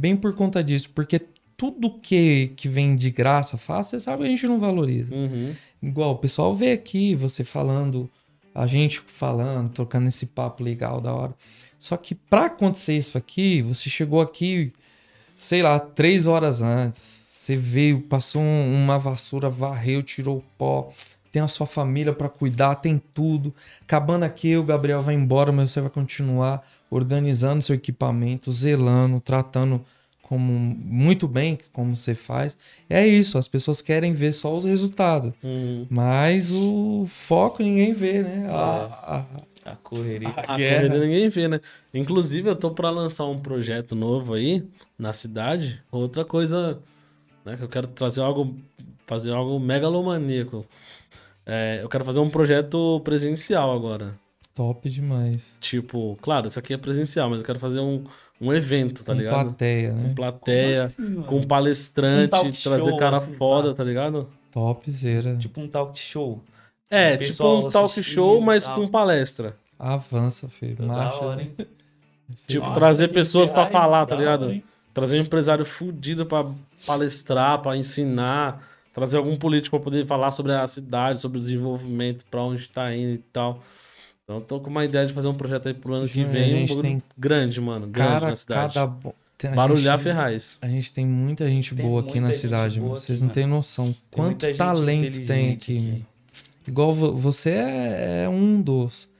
Bem 0.00 0.16
por 0.16 0.32
conta 0.34 0.64
disso, 0.64 0.88
porque 0.94 1.20
tudo 1.56 1.90
que, 2.00 2.52
que 2.56 2.68
vem 2.70 2.96
de 2.96 3.10
graça, 3.10 3.58
fácil, 3.58 3.90
você 3.98 4.04
sabe 4.04 4.22
que 4.22 4.28
a 4.28 4.30
gente 4.30 4.46
não 4.46 4.58
valoriza. 4.58 5.14
Uhum. 5.14 5.54
Igual 5.82 6.12
o 6.12 6.16
pessoal 6.16 6.56
vê 6.56 6.72
aqui, 6.72 7.14
você 7.14 7.44
falando, 7.44 8.08
a 8.54 8.66
gente 8.66 8.98
falando, 9.06 9.68
trocando 9.68 10.08
esse 10.08 10.24
papo 10.24 10.64
legal 10.64 11.02
da 11.02 11.12
hora. 11.12 11.34
Só 11.78 11.98
que 11.98 12.14
pra 12.14 12.46
acontecer 12.46 12.96
isso 12.96 13.18
aqui, 13.18 13.60
você 13.60 13.90
chegou 13.90 14.22
aqui, 14.22 14.72
sei 15.36 15.62
lá, 15.62 15.78
três 15.78 16.26
horas 16.26 16.62
antes. 16.62 17.00
Você 17.28 17.56
veio, 17.58 18.00
passou 18.02 18.40
um- 18.40 18.74
uma 18.74 18.98
vassoura, 18.98 19.50
varreu, 19.50 20.02
tirou 20.02 20.38
o 20.38 20.44
pó. 20.56 20.90
Tem 21.30 21.42
a 21.42 21.48
sua 21.48 21.66
família 21.66 22.12
pra 22.14 22.28
cuidar, 22.30 22.76
tem 22.76 23.00
tudo. 23.12 23.54
Acabando 23.82 24.22
aqui, 24.24 24.56
o 24.56 24.64
Gabriel 24.64 25.02
vai 25.02 25.14
embora, 25.14 25.52
mas 25.52 25.72
você 25.72 25.80
vai 25.82 25.90
continuar 25.90 26.66
organizando 26.90 27.62
seu 27.62 27.74
equipamento, 27.76 28.50
zelando, 28.50 29.20
tratando 29.20 29.84
como 30.22 30.52
muito 30.52 31.26
bem 31.26 31.58
como 31.72 31.94
você 31.96 32.14
faz. 32.14 32.56
É 32.88 33.06
isso, 33.06 33.36
as 33.38 33.48
pessoas 33.48 33.80
querem 33.80 34.12
ver 34.12 34.32
só 34.32 34.56
os 34.56 34.64
resultados. 34.64 35.32
Uhum. 35.42 35.86
Mas 35.90 36.50
o 36.52 37.04
foco 37.08 37.62
ninguém 37.62 37.92
vê, 37.92 38.22
né? 38.22 38.46
A- 38.50 39.24
a- 39.64 39.70
A 39.72 39.76
correria. 39.76 40.32
A 40.46 40.56
guerra. 40.56 40.76
corrida 40.88 40.98
ninguém 41.04 41.28
vê, 41.28 41.48
né? 41.48 41.60
Inclusive, 41.92 42.48
eu 42.48 42.56
tô 42.56 42.70
pra 42.70 42.90
lançar 42.90 43.26
um 43.26 43.38
projeto 43.40 43.94
novo 43.96 44.34
aí 44.34 44.64
na 44.98 45.12
cidade. 45.12 45.80
Outra 45.90 46.24
coisa, 46.24 46.78
né? 47.44 47.56
Que 47.56 47.62
eu 47.64 47.68
quero 47.68 47.86
trazer 47.88 48.20
algo, 48.22 48.56
fazer 49.06 49.32
algo 49.32 49.58
megalomaníaco. 49.58 50.64
É, 51.44 51.80
eu 51.82 51.88
quero 51.88 52.04
fazer 52.04 52.20
um 52.20 52.30
projeto 52.30 53.00
presencial 53.00 53.72
agora. 53.74 54.14
Top 54.54 54.88
demais. 54.90 55.54
Tipo, 55.60 56.18
claro, 56.20 56.46
isso 56.46 56.58
aqui 56.58 56.72
é 56.74 56.76
presencial, 56.76 57.28
mas 57.30 57.40
eu 57.40 57.44
quero 57.44 57.58
fazer 57.58 57.80
um, 57.80 58.04
um 58.40 58.52
evento, 58.52 59.04
tá 59.04 59.12
Com 59.12 59.18
ligado? 59.18 59.44
plateia, 59.44 59.92
né? 59.92 60.02
Com 60.08 60.14
plateia, 60.14 60.84
assim, 60.84 61.22
com 61.22 61.42
palestrante, 61.42 62.26
Um 62.26 62.28
talk 62.28 62.62
trazer 62.62 62.84
show, 62.84 62.96
cara 62.98 63.18
assim, 63.18 63.34
foda, 63.36 63.68
pá. 63.70 63.74
tá 63.74 63.84
ligado? 63.84 64.28
Topzera. 64.52 65.36
Tipo 65.36 65.60
um 65.60 65.68
talk 65.68 65.98
show. 65.98 66.42
É, 66.90 67.16
tipo 67.16 67.46
um 67.46 67.68
talk 67.68 68.02
show, 68.02 68.40
mas 68.40 68.64
tal. 68.64 68.74
com 68.76 68.88
palestra. 68.88 69.56
Avança, 69.78 70.48
filho. 70.48 70.84
Marcha. 70.86 71.24
hora, 71.24 71.42
hein? 71.42 71.52
Tipo, 72.46 72.66
Nossa, 72.66 72.78
trazer 72.78 73.12
pessoas 73.12 73.48
pra 73.50 73.66
Ferrari, 73.66 73.84
falar, 73.84 74.06
tá 74.06 74.14
ligado? 74.14 74.46
hora? 74.46 74.62
Trazer 74.92 75.16
um 75.18 75.22
empresário 75.22 75.64
fudido 75.64 76.26
pra 76.26 76.46
palestrar, 76.86 77.60
pra 77.60 77.76
ensinar, 77.76 78.60
trazer 78.92 79.16
algum 79.16 79.36
político 79.36 79.76
pra 79.78 79.84
poder 79.84 80.06
falar 80.06 80.30
sobre 80.32 80.52
a 80.52 80.66
cidade, 80.66 81.20
sobre 81.20 81.38
o 81.38 81.40
desenvolvimento, 81.40 82.24
pra 82.30 82.42
onde 82.42 82.68
tá 82.68 82.94
indo 82.94 83.14
e 83.14 83.18
tal. 83.32 83.62
Então, 84.30 84.40
tô 84.40 84.60
com 84.60 84.70
uma 84.70 84.84
ideia 84.84 85.04
de 85.04 85.12
fazer 85.12 85.26
um 85.26 85.34
projeto 85.34 85.66
aí 85.66 85.74
pro 85.74 85.92
ano 85.92 86.06
que 86.06 86.12
Júnior, 86.14 86.30
a 86.30 86.32
vem, 86.32 86.42
um 86.54 86.58
gente 86.58 86.68
bagulho 86.68 86.82
tem 86.88 87.02
grande, 87.18 87.60
mano, 87.60 87.86
grande 87.88 88.10
Cara, 88.12 88.28
na 88.28 88.36
cidade. 88.36 88.74
cada. 88.74 88.86
bo- 88.86 89.12
tem- 89.36 89.50
a 89.50 89.54
Barulhar 89.54 89.98
gente- 89.98 90.04
Ferraz. 90.04 90.58
A 90.62 90.68
gente 90.68 90.92
tem 90.92 91.04
muita 91.04 91.48
gente 91.48 91.74
Tem 91.74 91.84
boa 91.84 92.00
aqui 92.00 92.20
na 92.20 92.32
cidade, 92.32 92.80
mano. 92.80 92.92
Vocês 92.96 93.18
aqui, 93.18 93.26
não 93.26 93.34
têm 93.34 93.46
noção. 93.46 93.86
Tem 93.86 93.96
Quanto 94.12 94.56
talento 94.56 95.26
tem 95.26 95.50
aqui, 95.54 95.80
meu. 95.80 96.00
Igual 96.68 96.94
vo- 96.94 97.12
você 97.16 97.50
é, 97.50 98.22
é 98.24 98.28
um 98.28 98.62
dos. 98.62 99.10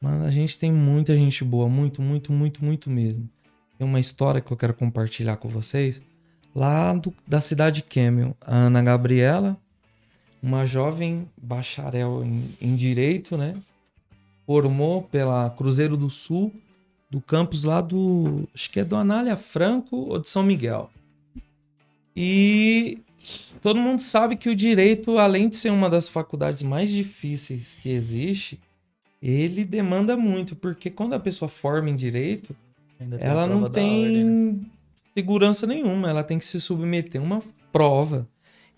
Mano, 0.00 0.24
a 0.24 0.30
gente 0.32 0.58
tem 0.58 0.72
muita 0.72 1.14
gente 1.14 1.44
boa, 1.44 1.68
muito, 1.68 2.02
muito, 2.02 2.32
muito, 2.32 2.64
muito 2.64 2.90
mesmo. 2.90 3.28
Tem 3.78 3.86
uma 3.86 4.00
história 4.00 4.40
que 4.40 4.50
eu 4.52 4.56
quero 4.56 4.74
compartilhar 4.74 5.36
com 5.36 5.48
vocês. 5.48 6.02
Lá 6.52 6.92
do- 6.94 7.14
da 7.24 7.40
cidade 7.40 7.76
de 7.76 7.82
Camel, 7.84 8.36
a 8.40 8.56
Ana 8.56 8.82
Gabriela, 8.82 9.56
uma 10.42 10.66
jovem 10.66 11.28
bacharel 11.40 12.24
em, 12.24 12.56
em 12.60 12.74
Direito, 12.74 13.36
né? 13.36 13.54
Formou 14.48 15.02
pela 15.02 15.50
Cruzeiro 15.50 15.94
do 15.94 16.08
Sul, 16.08 16.50
do 17.10 17.20
campus 17.20 17.64
lá 17.64 17.82
do. 17.82 18.48
Acho 18.54 18.70
que 18.70 18.80
é 18.80 18.84
do 18.84 18.96
Anália 18.96 19.36
Franco 19.36 19.94
ou 19.94 20.18
de 20.18 20.26
São 20.30 20.42
Miguel. 20.42 20.88
E 22.16 22.98
todo 23.60 23.78
mundo 23.78 24.00
sabe 24.00 24.36
que 24.36 24.48
o 24.48 24.56
direito, 24.56 25.18
além 25.18 25.50
de 25.50 25.56
ser 25.56 25.70
uma 25.70 25.90
das 25.90 26.08
faculdades 26.08 26.62
mais 26.62 26.90
difíceis 26.90 27.76
que 27.82 27.90
existe, 27.90 28.58
ele 29.20 29.66
demanda 29.66 30.16
muito, 30.16 30.56
porque 30.56 30.88
quando 30.88 31.12
a 31.12 31.20
pessoa 31.20 31.46
forma 31.50 31.90
em 31.90 31.94
direito, 31.94 32.56
ela 33.20 33.46
não 33.46 33.68
tem 33.68 34.00
ordem, 34.06 34.24
né? 34.24 34.60
segurança 35.14 35.66
nenhuma, 35.66 36.08
ela 36.08 36.24
tem 36.24 36.38
que 36.38 36.46
se 36.46 36.58
submeter 36.58 37.20
a 37.20 37.24
uma 37.24 37.42
prova. 37.70 38.26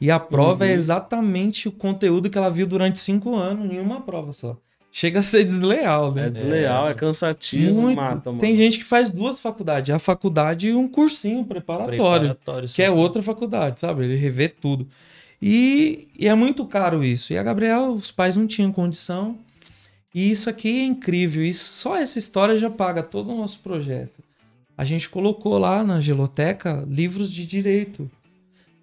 E 0.00 0.10
a 0.10 0.18
prova 0.18 0.64
Uhum. 0.64 0.70
é 0.70 0.74
exatamente 0.74 1.68
o 1.68 1.72
conteúdo 1.72 2.28
que 2.28 2.36
ela 2.36 2.50
viu 2.50 2.66
durante 2.66 2.98
cinco 2.98 3.36
anos 3.36 3.70
em 3.70 3.78
uma 3.78 4.00
prova 4.00 4.32
só. 4.32 4.56
Chega 4.92 5.20
a 5.20 5.22
ser 5.22 5.44
desleal, 5.44 6.12
né? 6.12 6.26
É 6.26 6.30
desleal, 6.30 6.88
é, 6.88 6.94
cansativo, 6.94 7.80
Muito. 7.80 7.96
mata, 7.96 8.30
mano. 8.30 8.40
Tem 8.40 8.56
gente 8.56 8.78
que 8.78 8.84
faz 8.84 9.08
duas 9.10 9.38
faculdades, 9.38 9.94
a 9.94 10.00
faculdade 10.00 10.68
e 10.68 10.74
um 10.74 10.88
cursinho 10.88 11.44
preparatório 11.44 12.34
Preparatório, 12.34 12.68
que 12.68 12.82
é 12.82 12.90
outra 12.90 13.22
faculdade, 13.22 13.78
sabe? 13.78 14.04
Ele 14.04 14.16
revê 14.16 14.48
tudo. 14.48 14.88
E, 15.40 16.08
e 16.18 16.26
é 16.28 16.34
muito 16.34 16.64
caro 16.66 17.04
isso. 17.04 17.32
E 17.32 17.38
a 17.38 17.42
Gabriela, 17.42 17.90
os 17.90 18.10
pais 18.10 18.36
não 18.36 18.46
tinham 18.46 18.72
condição. 18.72 19.38
E 20.12 20.30
isso 20.30 20.50
aqui 20.50 20.80
é 20.80 20.84
incrível. 20.84 21.44
Isso, 21.44 21.64
só 21.64 21.96
essa 21.96 22.18
história 22.18 22.58
já 22.58 22.68
paga 22.68 23.02
todo 23.02 23.30
o 23.30 23.36
nosso 23.36 23.60
projeto. 23.60 24.22
A 24.76 24.84
gente 24.84 25.08
colocou 25.08 25.56
lá 25.56 25.84
na 25.84 26.00
geloteca 26.00 26.84
livros 26.88 27.32
de 27.32 27.46
direito. 27.46 28.10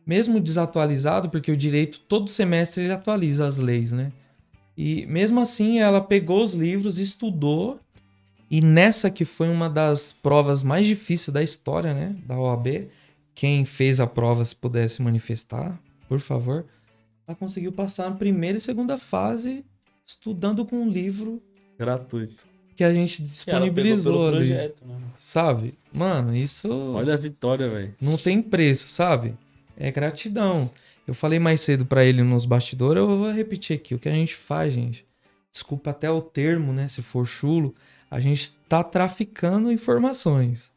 Mesmo 0.05 0.39
desatualizado, 0.39 1.29
porque 1.29 1.51
o 1.51 1.57
direito 1.57 1.99
todo 1.99 2.29
semestre 2.29 2.83
ele 2.83 2.93
atualiza 2.93 3.45
as 3.45 3.57
leis, 3.57 3.91
né? 3.91 4.11
E 4.77 5.05
mesmo 5.07 5.39
assim 5.39 5.79
ela 5.79 5.99
pegou 5.99 6.43
os 6.43 6.53
livros, 6.53 6.99
estudou 6.99 7.79
e 8.49 8.61
nessa 8.61 9.09
que 9.09 9.25
foi 9.25 9.49
uma 9.49 9.69
das 9.69 10.13
provas 10.13 10.63
mais 10.63 10.85
difíceis 10.85 11.33
da 11.33 11.43
história, 11.43 11.93
né, 11.93 12.15
da 12.25 12.39
OAB, 12.39 12.87
quem 13.35 13.65
fez 13.65 13.99
a 13.99 14.07
prova 14.07 14.43
se 14.45 14.55
pudesse 14.55 15.01
manifestar, 15.01 15.77
por 16.07 16.19
favor, 16.19 16.65
ela 17.27 17.35
conseguiu 17.35 17.71
passar 17.71 18.09
na 18.09 18.15
primeira 18.15 18.57
e 18.57 18.61
segunda 18.61 18.97
fase 18.97 19.65
estudando 20.05 20.65
com 20.65 20.77
um 20.77 20.89
livro 20.89 21.41
Gratuito. 21.77 22.47
que 22.75 22.83
a 22.83 22.93
gente 22.93 23.21
ela 23.21 23.27
pegou 23.27 23.29
disponibilizou 23.29 24.13
pelo 24.13 24.27
ali, 24.27 24.37
projeto, 24.37 24.85
né? 24.85 24.95
sabe? 25.17 25.73
Mano, 25.91 26.33
isso 26.33 26.69
Olha 26.93 27.15
a 27.15 27.17
vitória, 27.17 27.69
velho. 27.69 27.95
não 27.99 28.15
tem 28.15 28.41
preço, 28.41 28.87
sabe? 28.87 29.35
É 29.75 29.91
gratidão. 29.91 30.71
Eu 31.07 31.13
falei 31.13 31.39
mais 31.39 31.61
cedo 31.61 31.85
pra 31.85 32.03
ele 32.03 32.21
nos 32.21 32.45
bastidores, 32.45 32.99
eu 32.99 33.07
vou 33.07 33.31
repetir 33.31 33.77
aqui. 33.77 33.95
O 33.95 33.99
que 33.99 34.09
a 34.09 34.13
gente 34.13 34.35
faz, 34.35 34.73
gente, 34.73 35.05
desculpa 35.49 35.91
até 35.91 36.11
o 36.11 36.21
termo, 36.21 36.73
né? 36.73 36.87
Se 36.89 37.01
for 37.01 37.25
chulo, 37.25 37.73
a 38.11 38.19
gente 38.19 38.51
tá 38.67 38.83
traficando 38.83 39.71
informações. 39.71 40.69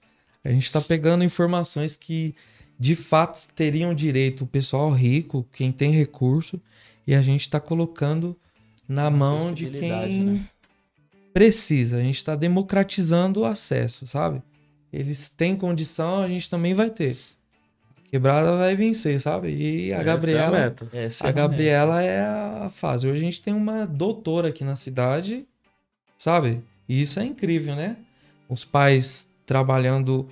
A 0.45 0.51
gente 0.51 0.71
tá 0.73 0.81
pegando 0.81 1.25
informações 1.25 1.97
que 1.97 2.35
de 2.79 2.95
fato 2.95 3.47
teriam 3.55 3.95
direito 3.95 4.45
o 4.45 4.47
pessoal 4.47 4.91
rico, 4.91 5.47
quem 5.53 5.71
tem 5.71 5.91
recurso, 5.91 6.61
e 7.07 7.15
a 7.15 7.21
gente 7.21 7.51
tá 7.51 7.59
colocando 7.59 8.37
na 8.89 9.11
mão 9.11 9.53
de 9.53 9.69
quem 9.69 10.25
né? 10.25 10.41
precisa. 11.33 11.99
A 11.99 12.01
gente 12.01 12.17
está 12.17 12.35
democratizando 12.35 13.41
o 13.41 13.45
acesso, 13.45 14.07
sabe? 14.07 14.41
Eles 14.93 15.29
têm 15.29 15.57
condição, 15.57 16.23
a 16.23 16.29
gente 16.29 16.49
também 16.49 16.73
vai 16.73 16.89
ter. 16.89 17.17
Quebrada 18.11 18.57
vai 18.57 18.75
vencer, 18.75 19.21
sabe? 19.21 19.49
E 19.51 19.93
a 19.93 19.97
Essa 19.97 20.05
Gabriela, 20.05 20.59
É 20.59 20.99
a 20.99 21.27
a 21.27 21.29
é 21.29 21.33
Gabriela 21.33 22.03
é 22.03 22.21
a 22.21 22.71
fase. 22.75 23.07
Hoje 23.07 23.19
a 23.19 23.23
gente 23.23 23.43
tem 23.43 23.55
uma 23.55 23.87
doutora 23.87 24.49
aqui 24.49 24.65
na 24.65 24.75
cidade, 24.75 25.47
sabe? 26.19 26.61
E 26.89 27.01
isso 27.01 27.21
é 27.21 27.25
incrível, 27.25 27.77
né? 27.77 27.97
Os 28.49 28.65
pais 28.65 29.33
trabalhando 29.47 30.29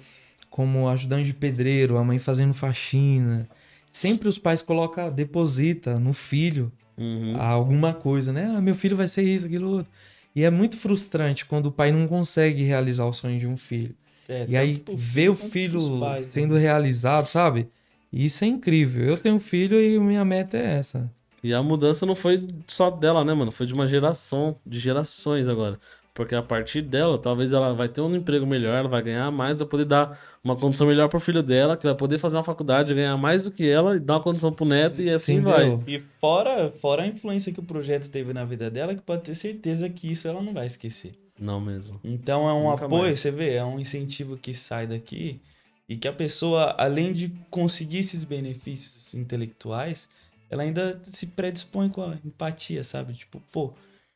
como 0.50 0.88
ajudante 0.88 1.26
de 1.26 1.34
pedreiro, 1.34 1.96
a 1.96 2.04
mãe 2.04 2.18
fazendo 2.18 2.52
faxina, 2.52 3.48
sempre 3.92 4.28
os 4.28 4.38
pais 4.38 4.60
colocam, 4.60 5.10
deposita 5.10 5.98
no 5.98 6.12
filho 6.12 6.72
Uhum. 6.96 7.40
alguma 7.40 7.94
coisa, 7.94 8.32
né? 8.32 8.52
Ah, 8.56 8.60
meu 8.60 8.74
filho 8.74 8.96
vai 8.96 9.06
ser 9.06 9.22
isso, 9.22 9.46
aquilo 9.46 9.70
outro. 9.70 9.92
E 10.34 10.42
é 10.42 10.50
muito 10.50 10.76
frustrante 10.76 11.46
quando 11.46 11.66
o 11.66 11.72
pai 11.72 11.92
não 11.92 12.08
consegue 12.08 12.64
realizar 12.64 13.04
o 13.04 13.12
sonho 13.12 13.38
de 13.38 13.46
um 13.46 13.56
filho. 13.56 13.94
É, 14.28 14.44
E 14.48 14.56
aí 14.56 14.82
ver 14.94 15.30
o 15.30 15.34
filho 15.34 15.98
né? 15.98 16.22
sendo 16.22 16.56
realizado, 16.56 17.26
sabe? 17.26 17.68
Isso 18.12 18.44
é 18.44 18.46
incrível. 18.46 19.04
Eu 19.04 19.16
tenho 19.16 19.38
filho 19.38 19.80
e 19.80 19.98
minha 19.98 20.24
meta 20.24 20.56
é 20.56 20.78
essa. 20.78 21.10
E 21.42 21.54
a 21.54 21.62
mudança 21.62 22.04
não 22.04 22.14
foi 22.14 22.46
só 22.66 22.90
dela, 22.90 23.24
né, 23.24 23.32
mano? 23.32 23.52
Foi 23.52 23.66
de 23.66 23.74
uma 23.74 23.86
geração, 23.86 24.56
de 24.66 24.78
gerações 24.78 25.48
agora. 25.48 25.78
Porque 26.12 26.34
a 26.34 26.42
partir 26.42 26.82
dela, 26.82 27.16
talvez 27.16 27.52
ela 27.52 27.72
vai 27.74 27.88
ter 27.88 28.00
um 28.00 28.12
emprego 28.12 28.44
melhor, 28.44 28.74
ela 28.74 28.88
vai 28.88 29.00
ganhar 29.00 29.30
mais, 29.30 29.60
vai 29.60 29.68
poder 29.68 29.84
dar 29.84 30.18
uma 30.42 30.56
condição 30.56 30.84
melhor 30.84 31.08
pro 31.08 31.20
filho 31.20 31.44
dela, 31.44 31.76
que 31.76 31.86
vai 31.86 31.94
poder 31.94 32.18
fazer 32.18 32.36
uma 32.36 32.42
faculdade, 32.42 32.92
ganhar 32.92 33.16
mais 33.16 33.44
do 33.44 33.52
que 33.52 33.68
ela 33.68 33.94
e 33.94 34.00
dar 34.00 34.14
uma 34.14 34.22
condição 34.22 34.52
pro 34.52 34.66
neto 34.66 35.00
e 35.00 35.08
assim 35.10 35.40
vai. 35.40 35.68
Entendeu? 35.68 35.84
E 35.86 36.02
fora, 36.20 36.72
fora 36.80 37.04
a 37.04 37.06
influência 37.06 37.52
que 37.52 37.60
o 37.60 37.62
projeto 37.62 38.10
teve 38.10 38.32
na 38.32 38.44
vida 38.44 38.68
dela, 38.68 38.96
que 38.96 39.00
pode 39.00 39.22
ter 39.22 39.36
certeza 39.36 39.88
que 39.88 40.10
isso 40.10 40.26
ela 40.26 40.42
não 40.42 40.52
vai 40.52 40.66
esquecer. 40.66 41.12
Não 41.38 41.60
mesmo. 41.60 42.00
Então 42.02 42.48
é 42.48 42.52
um 42.52 42.70
Nunca 42.70 42.86
apoio, 42.86 43.02
mais. 43.04 43.20
você 43.20 43.30
vê, 43.30 43.54
é 43.54 43.64
um 43.64 43.78
incentivo 43.78 44.36
que 44.36 44.52
sai 44.52 44.86
daqui 44.86 45.40
e 45.88 45.96
que 45.96 46.08
a 46.08 46.12
pessoa, 46.12 46.74
além 46.78 47.12
de 47.12 47.28
conseguir 47.50 47.98
esses 47.98 48.24
benefícios 48.24 49.14
intelectuais, 49.14 50.08
ela 50.50 50.62
ainda 50.62 51.00
se 51.04 51.26
predispõe 51.28 51.88
com 51.88 52.02
a 52.02 52.18
empatia, 52.24 52.82
sabe? 52.82 53.14
Tipo, 53.14 53.40
pô, 53.52 53.72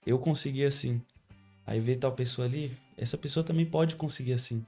eu 0.06 0.18
consegui 0.18 0.64
assim. 0.64 1.00
Aí 1.66 1.78
vê 1.80 1.94
tal 1.94 2.12
pessoa 2.12 2.46
ali, 2.46 2.72
essa 2.96 3.16
pessoa 3.16 3.44
também 3.44 3.64
pode 3.64 3.96
conseguir 3.96 4.32
assim. 4.32 4.64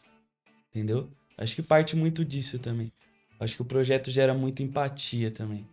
Entendeu? 0.70 1.08
Acho 1.36 1.54
que 1.54 1.62
parte 1.62 1.96
muito 1.96 2.24
disso 2.24 2.58
também. 2.58 2.92
Acho 3.38 3.56
que 3.56 3.62
o 3.62 3.66
projeto 3.66 4.10
gera 4.10 4.32
muita 4.32 4.62
empatia 4.62 5.30
também. 5.30 5.66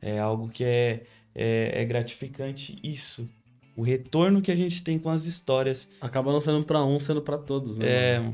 É 0.00 0.18
algo 0.18 0.48
que 0.48 0.64
é, 0.64 1.04
é, 1.34 1.82
é 1.82 1.84
gratificante 1.84 2.78
isso. 2.82 3.28
O 3.76 3.82
retorno 3.82 4.42
que 4.42 4.50
a 4.50 4.56
gente 4.56 4.82
tem 4.82 4.98
com 4.98 5.08
as 5.08 5.24
histórias. 5.24 5.88
Acaba 6.00 6.32
não 6.32 6.40
sendo 6.40 6.64
pra 6.64 6.84
um, 6.84 6.98
sendo 6.98 7.22
pra 7.22 7.38
todos, 7.38 7.78
né? 7.78 7.86
É, 7.86 8.32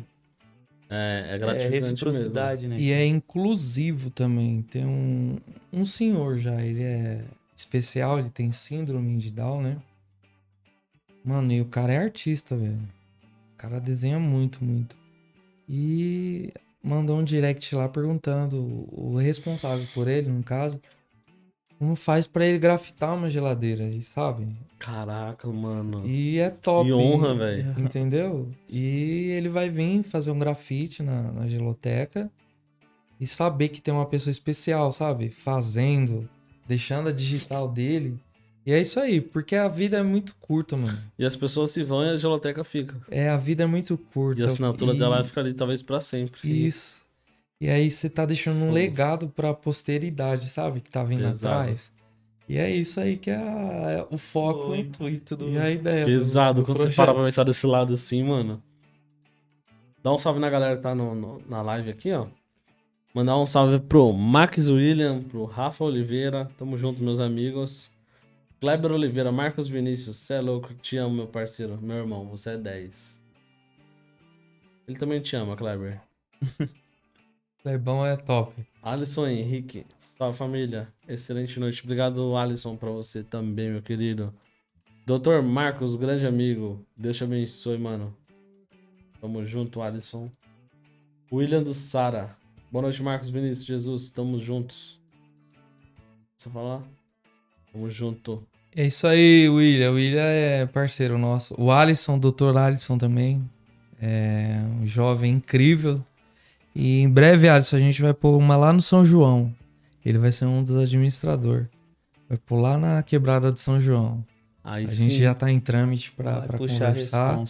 é, 0.89 1.20
é 1.24 1.34
É 1.34 1.39
gratificante 1.39 1.70
mesmo. 1.70 1.91
reciprocidade, 1.91 2.68
né? 2.68 2.76
E 2.78 2.91
é 2.93 3.05
inclusivo 3.07 4.11
também. 4.11 4.62
Tem 4.62 4.84
um, 4.84 5.37
um 5.72 5.84
senhor 5.84 6.39
já, 6.39 6.61
ele 6.62 6.82
é 6.82 7.24
especial, 7.55 8.18
ele 8.18 8.30
tem 8.30 8.51
síndrome 8.53 9.16
de 9.18 9.30
Down, 9.32 9.62
né? 9.62 9.76
Mano, 11.24 11.53
e 11.53 11.61
o 11.61 11.64
cara 11.66 11.93
é 11.93 11.99
artista, 11.99 12.57
velho. 12.57 12.78
O 13.55 13.57
cara 13.57 13.80
desenha 13.80 14.18
muito, 14.18 14.64
muito. 14.64 14.97
E 15.68 16.53
mandou 16.82 17.18
um 17.18 17.24
direct 17.24 17.74
lá 17.74 17.89
perguntando, 17.89 18.57
o 18.93 19.16
responsável 19.16 19.87
por 19.93 20.07
ele, 20.07 20.28
no 20.28 20.43
caso, 20.43 20.80
como 21.79 21.95
faz 21.97 22.27
pra 22.27 22.47
ele 22.47 22.59
grafitar 22.59 23.14
uma 23.14 23.29
geladeira 23.31 23.85
aí, 23.85 24.03
sabe? 24.03 24.47
Caraca, 24.79 25.49
mano. 25.49 26.07
E 26.07 26.39
é 26.39 26.51
top. 26.51 26.87
Que 26.87 26.93
honra, 26.95 27.35
velho. 27.35 27.74
Entendeu? 27.81 28.49
E 28.68 29.31
ele 29.37 29.49
vai 29.49 29.68
vir 29.68 30.03
fazer 30.03 30.31
um 30.31 30.39
grafite 30.39 31.03
na, 31.03 31.22
na 31.33 31.49
geloteca 31.49 32.31
e 33.20 33.27
saber 33.27 33.68
que 33.68 33.81
tem 33.81 33.93
uma 33.93 34.07
pessoa 34.07 34.31
especial, 34.31 34.93
sabe? 34.93 35.31
Fazendo, 35.31 36.29
deixando 36.66 37.09
a 37.09 37.12
digital 37.12 37.68
dele. 37.68 38.18
E 38.66 38.72
é 38.72 38.81
isso 38.81 38.99
aí, 38.99 39.20
porque 39.20 39.55
a 39.55 39.68
vida 39.68 39.99
é 39.99 40.03
muito 40.03 40.35
curta, 40.41 40.77
mano. 40.77 40.99
E 41.18 41.24
as 41.24 41.37
pessoas 41.37 41.70
se 41.70 41.85
vão 41.85 42.05
e 42.05 42.09
a 42.11 42.16
geloteca 42.16 42.64
fica. 42.64 42.97
É, 43.11 43.29
a 43.31 43.37
vida 43.37 43.62
é 43.62 43.66
muito 43.66 43.97
curta. 43.97 44.41
E 44.41 44.45
a 44.45 44.49
assinatura 44.49 44.93
E- 44.93 44.99
dela 44.99 45.22
fica 45.22 45.41
ali 45.41 45.55
talvez 45.55 45.83
pra 45.83 46.01
sempre. 46.01 46.41
Isso. 46.66 47.05
E 47.61 47.68
aí 47.68 47.90
você 47.90 48.09
tá 48.11 48.26
deixando 48.26 48.62
um 48.64 48.70
legado 48.72 49.28
pra 49.28 49.54
posteridade, 49.54 50.48
sabe? 50.50 50.80
Que 50.80 50.90
tá 50.90 51.02
vindo 51.02 51.26
Pesado. 51.26 51.61
atrás. 51.61 51.92
E 52.48 52.59
é 52.59 52.70
isso 52.70 53.00
aí 53.00 53.16
que 53.16 53.30
é, 53.30 53.36
a- 53.36 53.90
é 53.90 54.07
o 54.11 54.18
foco 54.18 54.68
O 54.70 54.76
intuito 54.76 55.36
do. 55.36 55.48
e 55.48 55.59
a 55.59 55.70
ideia. 55.70 56.04
do- 56.04 56.11
Pesado, 56.12 56.61
do 56.61 56.66
quando 56.66 56.76
você 56.78 56.82
projeto. 56.84 56.96
para 57.04 57.14
pra 57.14 57.24
pensar 57.24 57.44
desse 57.44 57.66
lado 57.66 57.94
assim, 57.94 58.22
mano. 58.22 58.62
Dá 60.02 60.12
um 60.12 60.18
salve 60.18 60.38
na 60.38 60.48
galera 60.50 60.76
que 60.76 60.82
tá 60.82 60.94
no, 60.94 61.14
no- 61.14 61.42
na 61.48 61.62
live 61.62 61.90
aqui, 61.90 62.12
ó. 62.12 62.26
Mandar 63.14 63.38
um 63.38 63.46
salve 63.46 63.80
pro 63.80 64.12
Max 64.12 64.68
William, 64.68 65.22
pro 65.22 65.44
Rafa 65.46 65.82
Oliveira. 65.82 66.50
Tamo 66.59 66.76
junto, 66.76 67.02
meus 67.02 67.18
amigos. 67.18 67.90
Kleber 68.61 68.92
Oliveira, 68.92 69.32
Marcos 69.32 69.66
Vinícius, 69.66 70.18
cê 70.18 70.34
é 70.34 70.40
louco, 70.40 70.72
te 70.74 70.96
amo, 70.98 71.14
meu 71.16 71.26
parceiro. 71.26 71.78
Meu 71.82 71.96
irmão, 71.96 72.26
você 72.28 72.50
é 72.50 72.57
10. 72.59 73.20
Ele 74.86 74.98
também 74.98 75.20
te 75.20 75.34
ama, 75.34 75.57
Kleber. 75.57 76.00
Clebão 77.66 78.06
é 78.06 78.16
top. 78.16 78.64
Alisson 78.80 79.26
Henrique, 79.26 79.84
salve 79.98 80.38
família. 80.38 80.86
Excelente 81.08 81.58
noite. 81.58 81.82
Obrigado, 81.82 82.36
Alisson, 82.36 82.76
pra 82.76 82.90
você 82.90 83.24
também, 83.24 83.72
meu 83.72 83.82
querido. 83.82 84.32
Doutor 85.04 85.42
Marcos, 85.42 85.96
grande 85.96 86.24
amigo. 86.28 86.86
Deus 86.96 87.16
te 87.16 87.24
abençoe, 87.24 87.76
mano. 87.76 88.16
Tamo 89.20 89.44
junto, 89.44 89.82
Alisson. 89.82 90.30
William 91.32 91.60
do 91.60 91.74
Sara. 91.74 92.36
Boa 92.70 92.82
noite, 92.82 93.02
Marcos 93.02 93.30
Vinícius 93.30 93.66
Jesus. 93.66 94.10
Tamo 94.10 94.38
juntos. 94.38 95.00
Você 96.36 96.48
falar? 96.48 96.84
Tamo 97.72 97.90
junto. 97.90 98.46
É 98.76 98.86
isso 98.86 99.08
aí, 99.08 99.48
William. 99.48 99.90
William 99.90 100.22
é 100.22 100.66
parceiro 100.66 101.18
nosso. 101.18 101.52
O 101.60 101.72
Alisson, 101.72 102.14
o 102.14 102.30
Dr. 102.30 102.56
Alisson 102.56 102.96
também. 102.96 103.42
É 104.00 104.60
um 104.80 104.86
jovem 104.86 105.32
incrível. 105.32 106.00
E 106.79 107.01
em 107.01 107.09
breve, 107.09 107.49
Alisson, 107.49 107.77
a 107.77 107.79
gente 107.79 108.03
vai 108.03 108.12
pôr 108.12 108.37
uma 108.37 108.55
lá 108.55 108.70
no 108.70 108.83
São 108.83 109.03
João. 109.03 109.51
Ele 110.05 110.18
vai 110.18 110.31
ser 110.31 110.45
um 110.45 110.62
dos 110.62 110.77
administradores. 110.77 111.66
Vai 112.29 112.37
pôr 112.37 112.61
lá 112.61 112.77
na 112.77 113.03
quebrada 113.03 113.51
de 113.51 113.59
São 113.59 113.81
João. 113.81 114.22
Aí 114.62 114.85
A 114.85 114.89
sim. 114.89 115.05
gente 115.05 115.22
já 115.22 115.35
tá 115.35 115.51
em 115.51 115.59
trâmite 115.59 116.12
pra, 116.12 116.43
pra 116.43 116.59
conversar. 116.59 117.43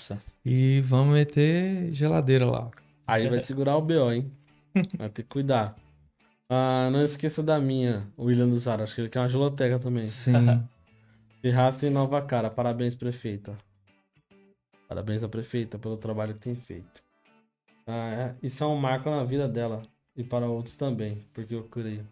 E 0.45 0.81
vamos 0.83 1.13
meter 1.13 1.93
geladeira 1.93 2.47
lá. 2.47 2.71
Aí 3.05 3.29
vai 3.29 3.41
segurar 3.41 3.77
o 3.77 3.83
BO, 3.83 4.13
hein? 4.13 4.31
Vai 4.97 5.09
ter 5.09 5.25
que 5.25 5.29
cuidar. 5.29 5.75
Ah, 6.49 6.89
não 6.93 7.03
esqueça 7.03 7.43
da 7.43 7.59
minha, 7.59 8.07
o 8.17 8.27
William 8.27 8.49
do 8.49 8.55
Sara. 8.55 8.85
Acho 8.85 8.95
que 8.95 9.01
ele 9.01 9.09
quer 9.09 9.19
uma 9.21 9.29
geloteca 9.29 9.81
também. 9.81 10.07
Sim. 10.07 10.33
Pirraça 11.43 11.85
em 11.87 11.91
Nova 11.91 12.23
Cara. 12.23 12.49
Parabéns, 12.49 12.95
prefeita. 12.95 13.57
Parabéns 14.87 15.25
à 15.25 15.29
prefeita 15.29 15.79
pelo 15.79 15.97
trabalho 15.97 16.35
que 16.35 16.41
tem 16.41 16.55
feito. 16.55 17.06
Ah, 17.87 18.11
é- 18.11 18.35
isso 18.43 18.63
é 18.63 18.67
um 18.67 18.77
marco 18.77 19.09
na 19.11 19.23
vida 19.25 19.47
dela. 19.49 19.83
E 20.17 20.25
para 20.25 20.47
outros 20.49 20.75
também, 20.77 21.19
porque 21.33 21.55
eu 21.55 21.65
creio. 21.65 22.07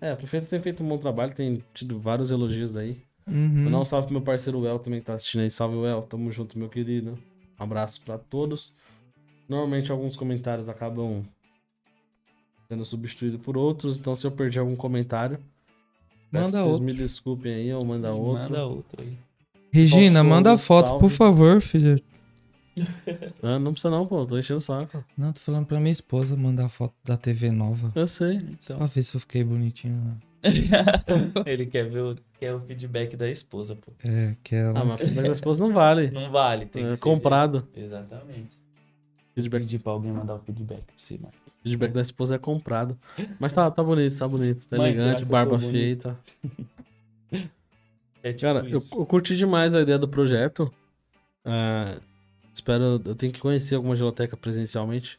É, 0.00 0.10
a 0.10 0.16
prefeita 0.16 0.46
tem 0.46 0.60
feito 0.60 0.82
um 0.82 0.88
bom 0.88 0.98
trabalho, 0.98 1.32
tem 1.32 1.62
tido 1.72 1.98
vários 1.98 2.30
elogios 2.30 2.76
aí. 2.76 3.00
Uhum. 3.26 3.62
Vou 3.62 3.70
dar 3.72 3.78
um 3.80 3.84
salve 3.84 4.08
pro 4.08 4.14
meu 4.14 4.22
parceiro 4.22 4.66
El 4.66 4.78
também 4.80 4.98
que 5.00 5.06
tá 5.06 5.14
assistindo 5.14 5.42
aí. 5.42 5.50
Salve, 5.50 5.76
El. 5.86 6.02
Tamo 6.02 6.30
junto, 6.32 6.58
meu 6.58 6.68
querido. 6.68 7.16
Um 7.58 7.62
abraço 7.62 8.00
pra 8.04 8.18
todos. 8.18 8.72
Normalmente 9.48 9.92
alguns 9.92 10.16
comentários 10.16 10.68
acabam 10.68 11.22
sendo 12.68 12.84
substituídos 12.84 13.40
por 13.40 13.56
outros, 13.56 13.98
então 13.98 14.16
se 14.16 14.26
eu 14.26 14.30
perdi 14.32 14.58
algum 14.58 14.74
comentário, 14.74 15.38
peço 16.30 16.44
Manda 16.46 16.46
que 16.46 16.52
vocês 16.52 16.66
outro. 16.66 16.84
me 16.84 16.94
desculpem 16.94 17.54
aí 17.54 17.72
ou 17.72 17.84
manda 17.84 18.12
outro. 18.14 18.44
Manda 18.50 18.66
outro 18.66 19.02
aí. 19.02 19.16
Regina, 19.72 20.24
manda 20.24 20.52
a 20.52 20.58
foto, 20.58 20.86
salve. 20.88 21.00
por 21.00 21.10
favor, 21.10 21.60
filha. 21.60 22.00
Ah, 23.42 23.58
não 23.58 23.72
precisa 23.72 23.90
não, 23.90 24.06
pô. 24.06 24.24
Tô 24.24 24.38
enchendo 24.38 24.58
o 24.58 24.60
saco. 24.60 25.04
Não, 25.16 25.32
tô 25.32 25.40
falando 25.40 25.66
pra 25.66 25.78
minha 25.80 25.92
esposa 25.92 26.36
mandar 26.36 26.66
a 26.66 26.68
foto 26.68 26.94
da 27.04 27.16
TV 27.16 27.50
nova. 27.50 27.92
Eu 27.94 28.06
sei. 28.06 28.36
Então. 28.36 28.78
Pra 28.78 28.86
ver 28.86 29.02
se 29.02 29.14
eu 29.16 29.20
fiquei 29.20 29.42
bonitinho 29.44 30.00
lá. 30.06 30.16
Ele 31.46 31.66
quer 31.66 31.88
ver 31.88 32.00
o, 32.00 32.16
quer 32.40 32.54
o 32.54 32.60
feedback 32.60 33.16
da 33.16 33.28
esposa, 33.28 33.76
pô. 33.76 33.92
É, 34.04 34.36
que 34.42 34.54
ela. 34.54 34.78
Ah, 34.80 34.84
mas 34.84 35.00
feedback 35.00 35.26
da 35.26 35.32
esposa 35.32 35.62
não 35.62 35.72
vale. 35.72 36.10
Não 36.10 36.30
vale, 36.30 36.66
tem 36.66 36.84
que 36.84 36.92
É 36.92 36.96
ser 36.96 37.02
comprado. 37.02 37.68
de- 37.74 37.80
Exatamente. 37.82 38.56
Feedback, 39.34 39.60
Pedir 39.62 39.78
pra 39.78 39.92
alguém 39.92 40.12
mandar 40.12 40.34
o 40.34 40.38
feedback 40.40 40.80
pra 40.82 40.94
você, 40.96 41.18
Marcos. 41.18 41.56
feedback 41.62 41.92
da 41.92 42.02
esposa 42.02 42.34
é 42.34 42.38
comprado. 42.38 42.98
Mas 43.38 43.52
tá, 43.52 43.70
tá 43.70 43.82
bonito, 43.82 44.16
tá 44.18 44.28
bonito. 44.28 44.66
Tá 44.68 44.76
Mãe, 44.76 44.92
elegante, 44.92 45.24
que 45.24 45.30
barba 45.30 45.58
feita. 45.58 46.18
É 48.24 48.32
tipo 48.32 48.42
Cara, 48.54 48.68
eu, 48.68 48.78
eu 48.92 49.04
curti 49.06 49.36
demais 49.36 49.74
a 49.74 49.80
ideia 49.80 49.98
do 49.98 50.06
projeto. 50.06 50.72
Ah, 51.44 51.96
espero. 52.52 53.00
Eu 53.04 53.14
tenho 53.14 53.32
que 53.32 53.40
conhecer 53.40 53.74
alguma 53.74 53.96
geloteca 53.96 54.36
presencialmente. 54.36 55.18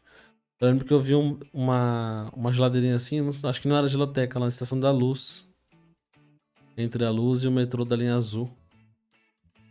Eu 0.60 0.68
lembro 0.70 0.86
que 0.86 0.94
eu 0.94 1.00
vi 1.00 1.16
um- 1.16 1.40
uma, 1.52 2.32
uma 2.36 2.52
geladeirinha 2.54 2.96
assim, 2.96 3.20
não- 3.22 3.50
acho 3.50 3.62
que 3.62 3.68
não 3.68 3.76
era 3.76 3.88
geloteca, 3.88 4.40
na 4.40 4.48
estação 4.48 4.80
da 4.80 4.92
luz. 4.92 5.48
Entre 6.78 7.04
a 7.06 7.10
luz 7.12 7.44
e 7.44 7.48
o 7.48 7.52
metrô 7.52 7.84
da 7.86 7.96
linha 7.96 8.16
azul. 8.16 8.50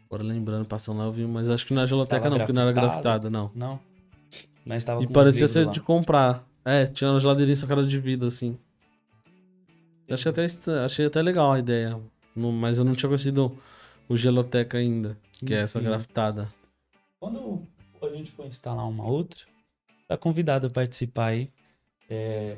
Agora 0.06 0.22
lembrando, 0.22 0.66
passando 0.66 0.98
lá, 0.98 1.04
eu 1.04 1.12
vi, 1.12 1.24
mas 1.26 1.48
acho 1.48 1.66
que 1.66 1.72
não 1.72 1.80
era 1.80 1.88
geloteca, 1.88 2.20
Tava 2.20 2.30
não, 2.30 2.38
porque 2.38 2.52
não 2.52 2.62
era 2.62 2.72
grafitada? 2.72 3.30
não. 3.30 3.50
Não. 3.54 3.80
Nós 4.64 4.84
tava 4.84 5.02
E 5.02 5.06
parecia 5.06 5.48
ser 5.48 5.66
lá. 5.66 5.72
de 5.72 5.80
comprar. 5.80 6.46
É, 6.64 6.86
tinha 6.86 7.10
uma 7.10 7.18
geladeirinha 7.18 7.56
só 7.56 7.66
que 7.66 7.72
era 7.72 7.84
de 7.84 7.98
vidro, 7.98 8.28
assim. 8.28 8.56
Eu 10.06 10.14
achei 10.14 10.30
até, 10.30 10.44
achei 10.84 11.06
até 11.06 11.22
legal 11.22 11.52
a 11.52 11.58
ideia. 11.58 11.98
Mas 12.36 12.78
eu 12.78 12.84
não 12.84 12.94
tinha 12.94 13.08
conhecido 13.08 13.56
o 14.08 14.16
Geloteca 14.16 14.76
ainda, 14.78 15.16
que 15.44 15.54
é 15.54 15.58
essa 15.58 15.78
Sim. 15.78 15.84
grafitada. 15.86 16.52
Gente 18.22 18.30
for 18.30 18.46
instalar 18.46 18.88
uma 18.88 19.04
outra, 19.04 19.40
tá 20.06 20.16
convidado 20.16 20.68
a 20.68 20.70
participar 20.70 21.26
aí. 21.26 21.50
É, 22.08 22.56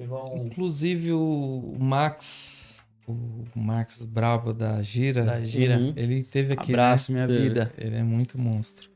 um 0.00 0.46
Inclusive 0.46 1.12
o 1.12 1.76
Max, 1.78 2.80
o 3.06 3.44
Max 3.54 4.00
Brabo 4.06 4.54
da 4.54 4.82
Gira, 4.82 5.22
da 5.22 5.42
gira. 5.42 5.76
Uhum. 5.76 5.92
ele 5.94 6.22
teve 6.22 6.54
aqui, 6.54 6.72
né? 6.72 6.78
Abraço, 6.78 7.12
minha 7.12 7.26
Teve. 7.26 7.40
vida. 7.40 7.74
Ele 7.76 7.94
é 7.94 8.02
muito 8.02 8.38
monstro. 8.38 8.88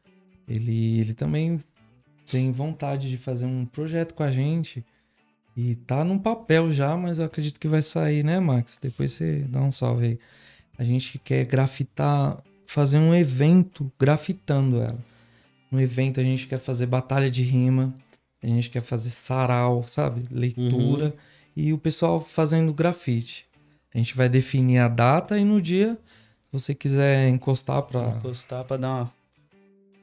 Ele, 0.49 1.01
ele 1.01 1.13
também 1.13 1.61
tem 2.27 2.51
vontade 2.51 3.11
de 3.11 3.19
fazer 3.19 3.45
um 3.45 3.67
projeto 3.67 4.15
com 4.15 4.23
a 4.23 4.31
gente. 4.31 4.83
E 5.55 5.75
tá 5.75 6.03
no 6.03 6.19
papel 6.19 6.73
já, 6.73 6.97
mas 6.97 7.19
eu 7.19 7.27
acredito 7.27 7.61
que 7.61 7.69
vai 7.69 7.83
sair, 7.83 8.25
né, 8.25 8.41
Max? 8.41 8.79
Depois 8.81 9.13
você 9.13 9.45
dá 9.47 9.61
um 9.61 9.71
salve 9.71 10.07
aí. 10.07 10.19
A 10.79 10.83
gente 10.85 11.19
quer 11.19 11.45
grafitar, 11.45 12.43
fazer 12.65 12.97
um 12.97 13.15
evento 13.15 13.93
grafitando 13.99 14.81
ela. 14.81 15.10
No 15.71 15.81
evento 15.81 16.21
a 16.21 16.23
gente 16.25 16.47
quer 16.47 16.59
fazer 16.59 16.87
batalha 16.87 17.31
de 17.31 17.43
rima, 17.43 17.95
a 18.43 18.47
gente 18.47 18.71
quer 18.71 18.83
fazer 18.83 19.11
sarau, 19.11 19.87
sabe? 19.87 20.23
Leitura. 20.31 21.15
E 21.57 21.73
o 21.73 21.79
pessoal 21.79 22.21
fazendo 22.21 22.73
grafite. 22.73 23.47
A 23.95 23.99
gente 23.99 24.17
vai 24.17 24.29
definir 24.29 24.79
a 24.79 24.89
data 24.89 25.39
e 25.39 25.45
no 25.45 25.61
dia, 25.61 25.99
se 26.43 26.49
você 26.53 26.75
quiser 26.75 27.29
encostar 27.29 27.83
pra 27.83 28.11
Encostar 28.17 28.65
pra 28.65 28.77
dar 28.77 28.89
uma, 28.89 29.13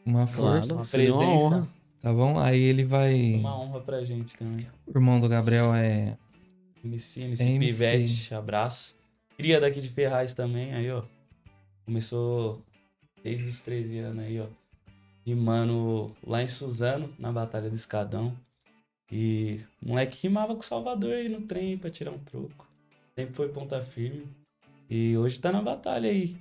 uma 0.06 0.28
força, 0.28 0.60
Claro, 0.68 0.74
uma 0.76 0.84
seria 0.84 1.14
uma 1.14 1.20
presença. 1.26 1.46
honra. 1.46 1.68
tá 2.02 2.14
bom? 2.14 2.40
Aí 2.40 2.62
ele 2.62 2.84
vai. 2.84 3.34
Uma 3.36 3.60
honra 3.60 3.80
pra 3.82 4.04
gente 4.04 4.38
também. 4.38 4.68
O 4.86 4.92
irmão 4.98 5.20
do 5.20 5.28
Gabriel 5.30 5.74
é. 5.74 6.18
MC, 6.84 7.22
MC, 7.22 7.44
MC. 7.44 7.60
Pivete, 7.60 8.34
abraço. 8.34 8.96
Cria 9.38 9.60
daqui 9.60 9.80
de 9.82 9.90
Ferraz 9.90 10.34
também, 10.34 10.74
aí, 10.74 10.90
ó. 10.92 11.04
Começou 11.86 12.62
desde 13.24 13.46
os 13.50 13.60
13 13.62 14.00
anos 14.00 14.24
aí, 14.26 14.40
ó. 14.40 14.46
Rimando 15.32 16.16
lá 16.26 16.42
em 16.42 16.48
Suzano, 16.48 17.14
na 17.20 17.34
Batalha 17.34 17.70
do 17.70 17.76
Escadão. 17.76 18.34
E 19.12 19.60
o 19.84 19.90
moleque 19.90 20.20
rimava 20.24 20.54
com 20.56 20.62
o 20.62 20.64
Salvador 20.64 21.16
aí 21.16 21.28
no 21.28 21.42
trem 21.42 21.78
pra 21.78 21.90
tirar 21.90 22.12
um 22.12 22.18
troco. 22.20 22.66
Sempre 23.14 23.36
foi 23.36 23.50
ponta 23.50 23.82
firme. 23.82 24.26
E 24.90 25.18
hoje 25.18 25.38
tá 25.38 25.52
na 25.52 25.62
batalha 25.62 26.10
aí. 26.10 26.38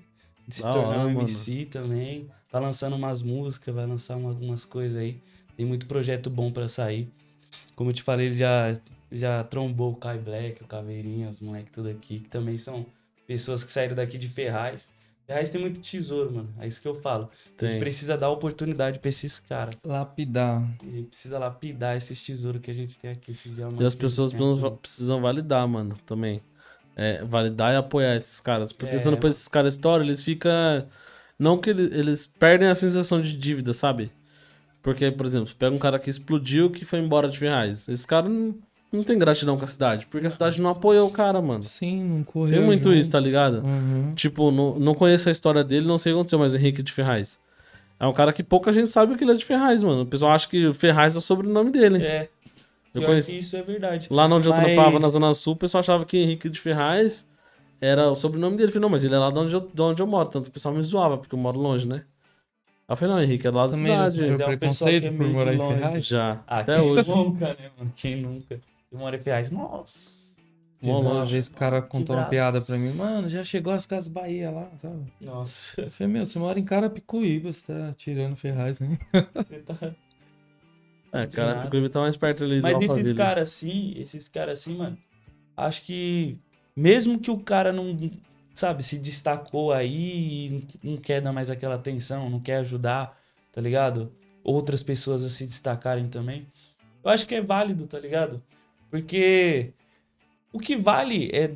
De 0.46 0.54
se 0.54 0.62
Da 0.62 0.70
tornar 0.72 0.88
hora, 0.90 1.00
um 1.00 1.14
mano. 1.14 1.20
MC 1.22 1.66
também. 1.66 2.30
Tá 2.48 2.60
lançando 2.60 2.94
umas 2.94 3.22
músicas, 3.22 3.74
vai 3.74 3.86
lançar 3.86 4.16
uma- 4.16 4.28
algumas 4.28 4.64
coisas 4.64 4.96
aí. 4.96 5.20
Tem 5.56 5.66
muito 5.66 5.86
projeto 5.86 6.30
bom 6.30 6.52
pra 6.52 6.68
sair. 6.68 7.08
Como 7.74 7.90
eu 7.90 7.94
te 7.94 8.04
falei, 8.04 8.26
ele 8.26 8.36
já, 8.36 8.72
já 9.10 9.42
trombou 9.42 9.94
o 9.94 9.96
Kai 9.96 10.16
Black, 10.18 10.62
o 10.62 10.66
Caveirinha, 10.66 11.28
os 11.28 11.40
moleques 11.40 11.72
tudo 11.72 11.88
aqui, 11.88 12.20
que 12.20 12.28
também 12.28 12.56
são 12.56 12.86
pessoas 13.26 13.64
que 13.64 13.72
saíram 13.72 13.96
daqui 13.96 14.16
de 14.16 14.28
Ferraz. 14.28 14.88
Ferraz 15.26 15.50
tem 15.50 15.60
muito 15.60 15.80
tesouro, 15.80 16.32
mano. 16.32 16.54
É 16.60 16.68
isso 16.68 16.80
que 16.80 16.86
eu 16.86 16.94
falo. 16.94 17.28
A 17.44 17.64
gente 17.64 17.72
Tem. 17.72 17.80
precisa 17.80 18.16
dar 18.16 18.30
oportunidade 18.30 19.00
pra 19.00 19.08
esses 19.08 19.40
caras. 19.40 19.76
Lapidar. 19.84 20.62
A 20.62 20.84
gente 20.84 21.08
precisa 21.08 21.38
lapidar 21.38 21.96
esses 21.96 22.22
tesouros 22.22 22.60
que 22.60 22.70
a 22.70 22.74
gente 22.74 22.96
tem 22.96 23.10
aqui, 23.10 23.32
esses 23.32 23.52
diamantes. 23.52 23.82
E 23.82 23.86
as 23.86 23.94
pessoas 23.96 24.32
tem 24.32 24.40
precisam, 24.80 25.20
validar, 25.20 25.66
mano, 25.66 25.96
também. 26.06 26.40
É, 26.94 27.24
validar 27.24 27.74
e 27.74 27.76
apoiar 27.76 28.14
esses 28.14 28.40
caras. 28.40 28.72
Porque 28.72 28.94
É, 28.94 28.98
senão 29.00 29.14
depois 29.14 29.34
esses 29.34 29.48
caras 29.48 29.74
estouram, 29.74 30.04
eles 30.04 30.22
ficam. 30.22 30.50
Não 31.38 31.58
que 31.58 31.70
eles, 31.70 31.92
eles 31.92 32.26
perdem 32.26 32.68
a 32.68 32.74
sensação 32.74 33.20
de 33.20 33.36
dívida, 33.36 33.72
sabe? 33.72 34.12
Porque, 34.80 35.10
por 35.10 35.26
exemplo, 35.26 35.48
você 35.48 35.54
pega 35.54 35.74
um 35.74 35.78
cara 35.80 35.98
que 35.98 36.08
explodiu 36.08 36.70
que 36.70 36.84
foi 36.84 37.00
embora 37.00 37.28
de 37.28 37.36
Ferraz. 37.36 37.88
Esse 37.88 38.06
cara 38.06 38.28
não, 38.28 38.54
não 38.92 39.02
tem 39.02 39.18
gratidão 39.18 39.56
com 39.58 39.64
a 39.64 39.68
cidade. 39.68 40.06
Porque 40.06 40.26
a 40.26 40.30
cidade 40.30 40.60
não 40.60 40.70
apoiou 40.70 41.08
o 41.08 41.10
cara, 41.10 41.40
mano. 41.42 41.62
Sim, 41.62 42.02
não 42.02 42.22
correu. 42.24 42.56
Tem 42.58 42.64
muito 42.64 42.84
junto. 42.88 42.94
isso, 42.98 43.10
tá 43.10 43.20
ligado? 43.20 43.62
Uhum. 43.64 44.12
Tipo, 44.14 44.50
não, 44.50 44.78
não 44.78 44.94
conheço 44.94 45.28
a 45.28 45.32
história 45.32 45.62
dele, 45.64 45.86
não 45.86 45.98
sei 45.98 46.12
o 46.12 46.14
que 46.14 46.18
aconteceu, 46.20 46.38
mas 46.38 46.54
Henrique 46.54 46.82
de 46.82 46.92
Ferraz. 46.92 47.38
É 47.98 48.06
um 48.06 48.12
cara 48.12 48.32
que 48.32 48.42
pouca 48.42 48.72
gente 48.72 48.90
sabe 48.90 49.14
que 49.16 49.24
ele 49.24 49.30
é 49.32 49.34
de 49.34 49.44
Ferraz, 49.44 49.82
mano. 49.82 50.02
O 50.02 50.06
pessoal 50.06 50.32
acha 50.32 50.48
que 50.48 50.72
Ferraz 50.74 51.14
é 51.14 51.18
o 51.18 51.20
sobrenome 51.22 51.70
dele. 51.70 52.02
É. 52.04 52.28
Eu 52.94 53.00
pior 53.00 53.06
conheço- 53.08 53.32
isso 53.32 53.56
é 53.56 53.62
verdade. 53.62 54.08
Lá 54.10 54.26
onde 54.26 54.48
eu 54.48 54.52
Mas- 54.54 54.64
trampava, 54.64 54.98
na 54.98 55.10
Zona 55.10 55.34
Sul, 55.34 55.52
o 55.54 55.56
pessoal 55.56 55.80
achava 55.80 56.04
que 56.06 56.16
Henrique 56.18 56.48
de 56.48 56.58
Ferraz 56.60 57.28
era 57.80 58.08
o 58.10 58.14
sobrenome 58.14 58.56
dele. 58.56 58.68
Eu 58.68 58.72
falei, 58.72 58.82
não, 58.82 58.88
mas 58.88 59.04
ele 59.04 59.14
é 59.14 59.18
lá 59.18 59.30
de 59.30 59.38
onde 59.38 59.54
eu, 59.54 59.60
de 59.60 59.82
onde 59.82 60.00
eu 60.02 60.06
moro. 60.06 60.28
Tanto 60.30 60.44
que 60.44 60.50
o 60.50 60.52
pessoal 60.52 60.74
me 60.74 60.82
zoava, 60.82 61.18
porque 61.18 61.34
eu 61.34 61.38
moro 61.38 61.58
longe, 61.58 61.86
né? 61.86 62.02
Aí 62.88 62.92
eu 62.92 62.96
falei, 62.96 63.14
não, 63.14 63.22
Henrique, 63.22 63.46
é 63.46 63.50
lá 63.50 63.66
da 63.66 63.72
Também 63.72 63.88
já 63.88 64.10
cidade. 64.10 64.10
sofreu 64.16 64.30
é 64.30 64.34
um 64.34 64.48
preconceito 64.58 65.06
é 65.06 65.10
por 65.10 65.26
morar 65.28 65.50
que 65.50 65.56
em 65.56 65.58
longe. 65.58 65.78
Ferraz? 65.78 66.06
Já, 66.06 66.32
Ah, 66.46 66.58
até 66.60 66.78
quem 66.78 66.88
hoje. 66.90 67.10
nunca, 67.10 67.46
né, 67.48 67.56
mano? 67.78 67.92
Quem 67.96 68.16
nunca? 68.16 68.60
Em 68.92 69.18
Ferraz, 69.18 69.50
nossa. 69.50 70.26
Mó 70.82 71.00
uma 71.00 71.12
longe. 71.14 71.32
vez 71.32 71.46
o 71.48 71.54
cara 71.54 71.80
contou 71.82 72.14
uma 72.14 72.26
piada 72.26 72.60
pra 72.60 72.76
mim. 72.76 72.92
Mano, 72.92 73.28
já 73.28 73.42
chegou 73.42 73.72
as 73.72 73.86
Casas 73.86 74.10
Bahia 74.10 74.50
lá, 74.50 74.70
sabe? 74.80 75.12
Nossa. 75.20 75.80
Eu 75.80 75.90
falei, 75.90 76.12
meu, 76.12 76.26
você 76.26 76.38
mora 76.38 76.58
em 76.60 76.64
Carapicuíba, 76.64 77.52
você 77.52 77.72
tá 77.72 77.94
tirando 77.96 78.36
Ferraz, 78.36 78.80
né? 78.80 78.98
Você 79.34 79.58
tá... 79.60 79.94
É, 81.12 81.26
De 81.26 81.34
cara, 81.34 81.54
nada. 81.54 81.64
Picuíba 81.64 81.88
tá 81.88 82.00
mais 82.00 82.16
perto 82.16 82.44
ali 82.44 82.60
do 82.60 82.62
Mas 82.62 82.90
esses 82.90 83.12
caras 83.12 83.48
assim, 83.48 83.94
esses 83.96 84.28
caras 84.28 84.60
assim, 84.60 84.76
mano, 84.76 84.98
acho 85.56 85.82
que 85.82 86.38
mesmo 86.74 87.18
que 87.18 87.30
o 87.30 87.38
cara 87.38 87.72
não, 87.72 87.96
sabe, 88.54 88.82
se 88.82 88.98
destacou 88.98 89.72
aí 89.72 90.48
e 90.48 90.66
não 90.82 90.96
quer 90.98 91.22
dar 91.22 91.32
mais 91.32 91.48
aquela 91.48 91.76
atenção, 91.76 92.28
não 92.28 92.40
quer 92.40 92.56
ajudar, 92.56 93.16
tá 93.50 93.60
ligado? 93.60 94.12
Outras 94.44 94.82
pessoas 94.82 95.24
a 95.24 95.30
se 95.30 95.46
destacarem 95.46 96.08
também. 96.08 96.46
Eu 97.02 97.10
acho 97.10 97.26
que 97.26 97.34
é 97.34 97.40
válido, 97.40 97.86
tá 97.86 97.98
ligado? 97.98 98.42
Porque 98.90 99.72
o 100.52 100.58
que 100.58 100.76
vale 100.76 101.30
é 101.32 101.54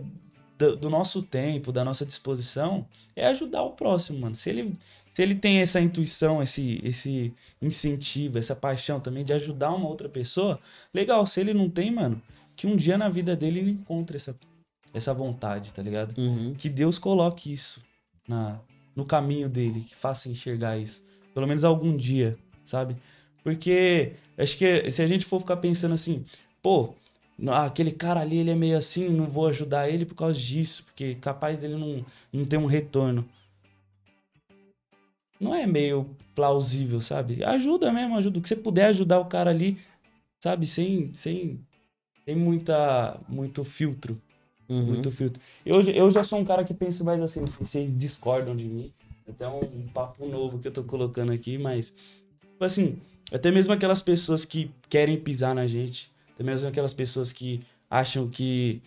do, 0.59 0.77
do 0.77 0.91
nosso 0.91 1.23
tempo, 1.23 1.73
da 1.73 1.85
nossa 1.85 2.05
disposição, 2.05 2.87
é 3.17 3.27
ajudar 3.27 3.63
o 3.63 3.73
próximo, 3.73 4.21
mano. 4.21 4.35
Se 4.35 4.51
ele, 4.51 4.77
se 5.09 5.23
ele 5.23 5.35
tem 5.35 5.59
essa 5.61 5.81
intuição, 5.81 6.43
esse, 6.43 6.81
esse 6.83 7.35
incentivo, 7.61 8.39
essa 8.39 8.55
paixão 8.55 9.01
também 9.01 9.25
de 9.25 9.33
ajudar 9.33 9.73
uma 9.73 9.89
outra 9.89 10.09
pessoa, 10.09 10.59
legal. 10.93 11.27
Se 11.27 11.41
ele 11.41 11.55
não 11.55 11.69
tem, 11.69 11.91
mano, 11.91 12.21
que 12.57 12.67
um 12.67 12.77
dia 12.77 12.99
na 12.99 13.09
vida 13.09 13.35
dele 13.35 13.61
ele 13.61 13.71
encontre 13.71 14.17
essa, 14.17 14.37
essa 14.93 15.15
vontade, 15.15 15.73
tá 15.73 15.83
ligado? 15.83 16.17
Uhum. 16.19 16.55
Que 16.55 16.69
Deus 16.69 16.99
coloque 16.99 17.53
isso 17.53 17.83
na, 18.29 18.61
no 18.95 19.05
caminho 19.05 19.49
dele, 19.49 19.81
que 19.81 19.97
faça 19.97 20.29
enxergar 20.29 20.79
isso. 20.79 21.05
Pelo 21.33 21.47
menos 21.47 21.65
algum 21.65 21.97
dia, 21.97 22.37
sabe? 22.65 22.97
Porque 23.43 24.13
acho 24.37 24.57
que 24.59 24.91
se 24.91 25.01
a 25.03 25.07
gente 25.07 25.25
for 25.25 25.41
ficar 25.41 25.57
pensando 25.57 25.95
assim, 25.95 26.25
pô, 26.63 26.95
aquele 27.49 27.93
cara 27.93 28.21
ali, 28.21 28.39
ele 28.39 28.51
é 28.51 28.55
meio 28.55 28.77
assim, 28.77 29.09
não 29.09 29.27
vou 29.27 29.47
ajudar 29.47 29.89
ele 29.89 30.05
por 30.05 30.15
causa 30.15 30.39
disso, 30.39 30.85
porque 30.85 31.15
capaz 31.15 31.59
dele 31.59 31.77
não, 31.77 32.05
não 32.33 32.45
ter 32.45 32.59
um 32.59 32.67
retorno. 32.67 33.27
Não 35.41 35.55
é 35.55 35.67
meio 35.67 36.11
plausível, 36.35 37.01
sabe? 37.01 37.43
Ajuda 37.43 37.91
mesmo, 37.91 38.17
ajuda. 38.17 38.39
O 38.39 38.43
que 38.43 38.49
você 38.49 38.57
puder 38.57 38.87
ajudar 38.87 39.19
o 39.21 39.25
cara 39.25 39.51
ali, 39.51 39.79
sabe? 40.39 40.67
Sem, 40.67 41.15
sem, 41.15 41.59
sem 42.27 42.37
muita, 42.37 43.19
muito 43.27 43.65
filtro. 43.65 44.21
Uhum. 44.69 44.85
Muito 44.85 45.11
filtro. 45.11 45.41
Eu, 45.65 45.81
eu 45.81 46.11
já 46.11 46.23
sou 46.23 46.39
um 46.39 46.45
cara 46.45 46.63
que 46.63 46.75
penso 46.75 47.05
mais 47.05 47.21
assim, 47.23 47.45
vocês 47.45 47.97
discordam 47.99 48.55
de 48.55 48.65
mim. 48.65 48.93
Até 49.27 49.49
um, 49.49 49.61
um 49.61 49.89
papo 49.89 50.27
novo 50.27 50.59
que 50.59 50.69
eu 50.69 50.73
tô 50.73 50.85
colocando 50.85 51.33
aqui, 51.33 51.57
mas. 51.57 51.95
Tipo 52.41 52.65
assim, 52.65 52.99
até 53.33 53.51
mesmo 53.51 53.73
aquelas 53.73 54.03
pessoas 54.03 54.45
que 54.45 54.71
querem 54.89 55.19
pisar 55.19 55.55
na 55.55 55.67
gente, 55.67 56.10
até 56.41 56.45
mesmo 56.45 56.69
aquelas 56.71 56.95
pessoas 56.95 57.35
que 57.35 57.61
acham 57.89 58.27
que. 58.27 58.83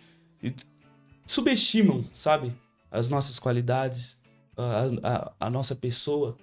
subestimam, 1.24 2.04
sabe? 2.12 2.52
As 2.90 3.08
nossas 3.08 3.38
qualidades, 3.38 4.18
a, 4.56 5.32
a, 5.40 5.46
a 5.46 5.50
nossa 5.50 5.76
pessoa. 5.76 6.36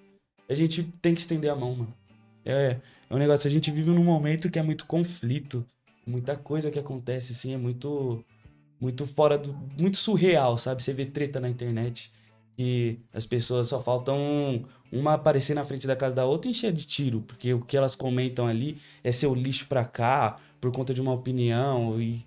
A 0.49 0.55
gente 0.55 0.83
tem 1.01 1.13
que 1.13 1.19
estender 1.19 1.51
a 1.51 1.55
mão, 1.55 1.75
mano. 1.75 1.93
É, 2.45 2.77
é 3.09 3.13
um 3.13 3.17
negócio, 3.17 3.47
a 3.47 3.51
gente 3.51 3.69
vive 3.71 3.89
num 3.89 4.03
momento 4.03 4.49
que 4.49 4.57
é 4.57 4.63
muito 4.63 4.85
conflito, 4.85 5.65
muita 6.07 6.35
coisa 6.37 6.71
que 6.71 6.79
acontece, 6.79 7.33
assim, 7.33 7.53
é 7.53 7.57
muito 7.57 8.23
muito 8.79 9.05
fora 9.05 9.37
do. 9.37 9.53
muito 9.77 9.97
surreal, 9.97 10.57
sabe? 10.57 10.81
Você 10.81 10.93
vê 10.93 11.05
treta 11.05 11.39
na 11.39 11.49
internet 11.49 12.09
que 12.55 12.99
as 13.13 13.25
pessoas 13.25 13.67
só 13.67 13.81
faltam 13.81 14.65
uma 14.91 15.13
aparecer 15.13 15.53
na 15.53 15.63
frente 15.63 15.87
da 15.87 15.95
casa 15.95 16.15
da 16.15 16.25
outra 16.25 16.49
e 16.49 16.51
encher 16.51 16.71
de 16.71 16.85
tiro, 16.85 17.21
porque 17.21 17.53
o 17.53 17.61
que 17.61 17.77
elas 17.77 17.95
comentam 17.95 18.47
ali 18.47 18.77
é 19.03 19.11
seu 19.11 19.33
lixo 19.33 19.67
pra 19.67 19.85
cá, 19.85 20.37
por 20.61 20.71
conta 20.71 20.93
de 20.93 21.01
uma 21.01 21.11
opinião 21.11 21.99
e. 21.99 22.23